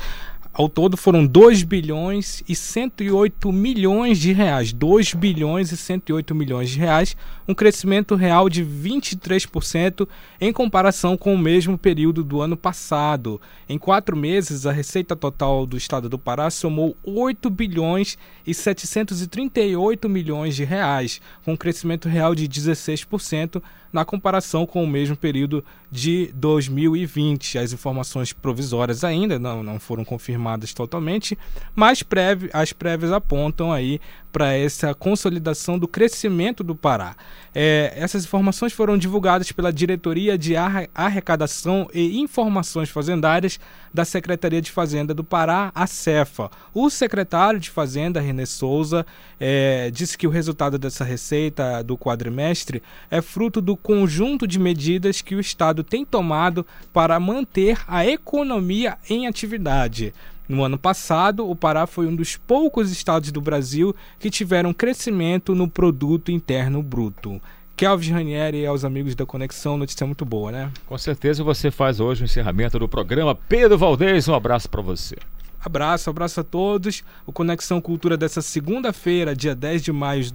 Ao 0.57 0.69
todo 0.69 0.97
foram 0.97 1.27
2 1.27 1.65
bilhões 1.65 2.41
e 2.49 2.55
108 2.55 3.51
milhões 3.51 4.21
de 4.21 4.33
reais. 4.33 4.73
2 4.73 5.13
bilhões 5.15 5.73
e 5.73 5.77
108 5.77 6.33
milhões 6.33 6.71
de 6.71 6.79
reais, 6.79 7.17
um 7.49 7.53
crescimento 7.53 8.15
real 8.15 8.49
de 8.49 8.65
23% 8.65 10.07
em 10.41 10.53
comparação 10.53 11.17
com 11.17 11.35
o 11.35 11.39
mesmo 11.39 11.77
período 11.77 12.23
do 12.23 12.41
ano 12.41 12.57
passado. 12.57 13.41
Em 13.69 13.77
quatro 13.77 14.17
meses, 14.17 14.65
a 14.65 14.71
receita 14.71 15.17
total 15.17 15.67
do 15.67 15.77
estado 15.77 16.09
do 16.09 16.21
Pará 16.21 16.49
somou 16.51 16.97
8 17.03 17.51
bilhões 17.51 18.17
e 18.47 18.55
738 18.55 20.09
milhões 20.09 20.55
de 20.55 20.63
reais, 20.63 21.21
com 21.45 21.55
um 21.55 21.57
crescimento 21.57 22.09
real 22.09 22.33
de 22.33 22.49
16% 22.49 23.61
na 23.95 24.05
comparação 24.05 24.67
com 24.67 24.83
o 24.83 24.89
mesmo 24.89 25.17
período 25.17 25.65
de 25.89 26.33
2020. 26.35 27.59
As 27.59 27.73
informações 27.73 28.33
provisórias 28.33 29.05
ainda 29.05 29.39
não, 29.39 29.63
não 29.63 29.79
foram 29.79 30.05
confirmadas 30.05 30.75
totalmente, 30.75 31.39
mas 31.77 32.03
prévio, 32.03 32.51
as 32.53 32.73
prévias 32.73 33.13
apontam 33.13 33.73
aí 33.73 34.01
para 34.33 34.53
essa 34.53 34.93
consolidação 34.97 35.79
do 35.79 35.87
crescimento 35.87 36.65
do 36.65 36.75
Pará. 36.75 37.15
É, 37.55 37.93
essas 37.97 38.25
informações 38.25 38.73
foram 38.73 38.99
divulgadas 38.99 39.53
pela 39.53 39.73
Diretoria 39.73 40.37
de 40.37 40.57
Arrecadação 40.57 41.89
e 41.95 42.19
Informações 42.19 42.91
Fazendárias 42.91 43.61
da 43.95 44.05
Secretaria 44.05 44.61
de 44.61 44.73
Fazenda 44.73 45.15
do 45.15 45.23
Pará, 45.23 45.71
a 45.73 45.87
CEFA. 45.87 46.51
O 46.75 46.91
secretário 46.91 47.61
de 47.61 47.71
Fazenda, 47.71 48.21
René 48.21 48.45
Souza, 48.45 49.07
é, 49.39 49.89
disse 49.93 50.19
que 50.19 50.27
o 50.27 50.31
resultado 50.31 50.77
dessa 50.77 51.05
receita 51.05 51.81
do 51.85 51.97
quadrimestre 51.97 52.83
é 53.09 53.23
fruto 53.23 53.61
do 53.61 53.77
conjunto 53.77 54.49
de 54.49 54.59
medidas 54.59 55.23
que 55.23 55.37
o 55.37 55.41
Estado 55.41 55.85
tem 55.85 56.05
tomado 56.05 56.67
para 56.93 57.21
manter 57.21 57.79
a 57.87 58.05
economia 58.05 58.99
em 59.09 59.29
atividade. 59.29 60.13
No 60.49 60.65
ano 60.65 60.77
passado, 60.77 61.49
o 61.49 61.55
Pará 61.55 61.87
foi 61.87 62.07
um 62.07 62.15
dos 62.15 62.37
poucos 62.37 62.91
estados 62.91 63.31
do 63.31 63.41
Brasil 63.41 63.95
que 64.19 64.29
tiveram 64.29 64.75
crescimento 64.75 65.55
no 65.55 65.69
produto 65.69 66.31
interno 66.33 66.83
bruto. 66.83 67.41
Kelvis 67.77 68.09
Ranieri 68.09 68.59
e 68.59 68.67
aos 68.67 68.85
amigos 68.85 69.15
da 69.17 69.27
Conexão, 69.27 69.77
notícia 69.77 70.07
muito 70.07 70.25
boa, 70.25 70.53
né? 70.53 70.71
Com 70.87 70.97
certeza 70.97 71.43
você 71.43 71.71
faz 71.71 71.99
hoje 71.99 72.23
o 72.23 72.27
encerramento 72.27 72.79
do 72.79 72.89
programa. 72.89 73.35
Pedro 73.35 73.77
Valdez, 73.77 74.29
um 74.29 74.35
abraço 74.35 74.71
para 74.71 74.81
você. 74.81 75.17
Abraço, 75.65 76.11
abraço 76.11 76.41
a 76.41 76.45
todos. 76.45 77.03
O 77.27 77.33
Conexão 77.33 77.81
Cultura 77.81 78.17
dessa 78.17 78.43
segunda-feira, 78.43 79.35
dia 79.35 79.55
10 79.55 79.83
de 79.83 79.93
maio 79.93 80.23
de 80.23 80.33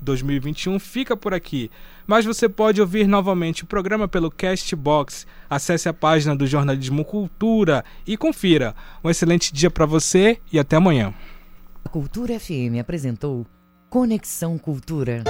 2021, 0.00 0.78
fica 0.78 1.14
por 1.16 1.34
aqui. 1.34 1.70
Mas 2.06 2.24
você 2.24 2.48
pode 2.48 2.80
ouvir 2.80 3.06
novamente 3.06 3.62
o 3.62 3.66
programa 3.66 4.08
pelo 4.08 4.30
Castbox. 4.30 5.26
Acesse 5.50 5.88
a 5.88 5.92
página 5.92 6.34
do 6.34 6.46
Jornalismo 6.46 7.04
Cultura 7.04 7.84
e 8.06 8.16
confira. 8.16 8.74
Um 9.04 9.10
excelente 9.10 9.52
dia 9.52 9.70
para 9.70 9.84
você 9.84 10.40
e 10.50 10.58
até 10.58 10.76
amanhã. 10.76 11.12
A 11.84 11.88
Cultura 11.90 12.40
FM 12.40 12.80
apresentou 12.80 13.46
Conexão 13.90 14.56
Cultura. 14.56 15.22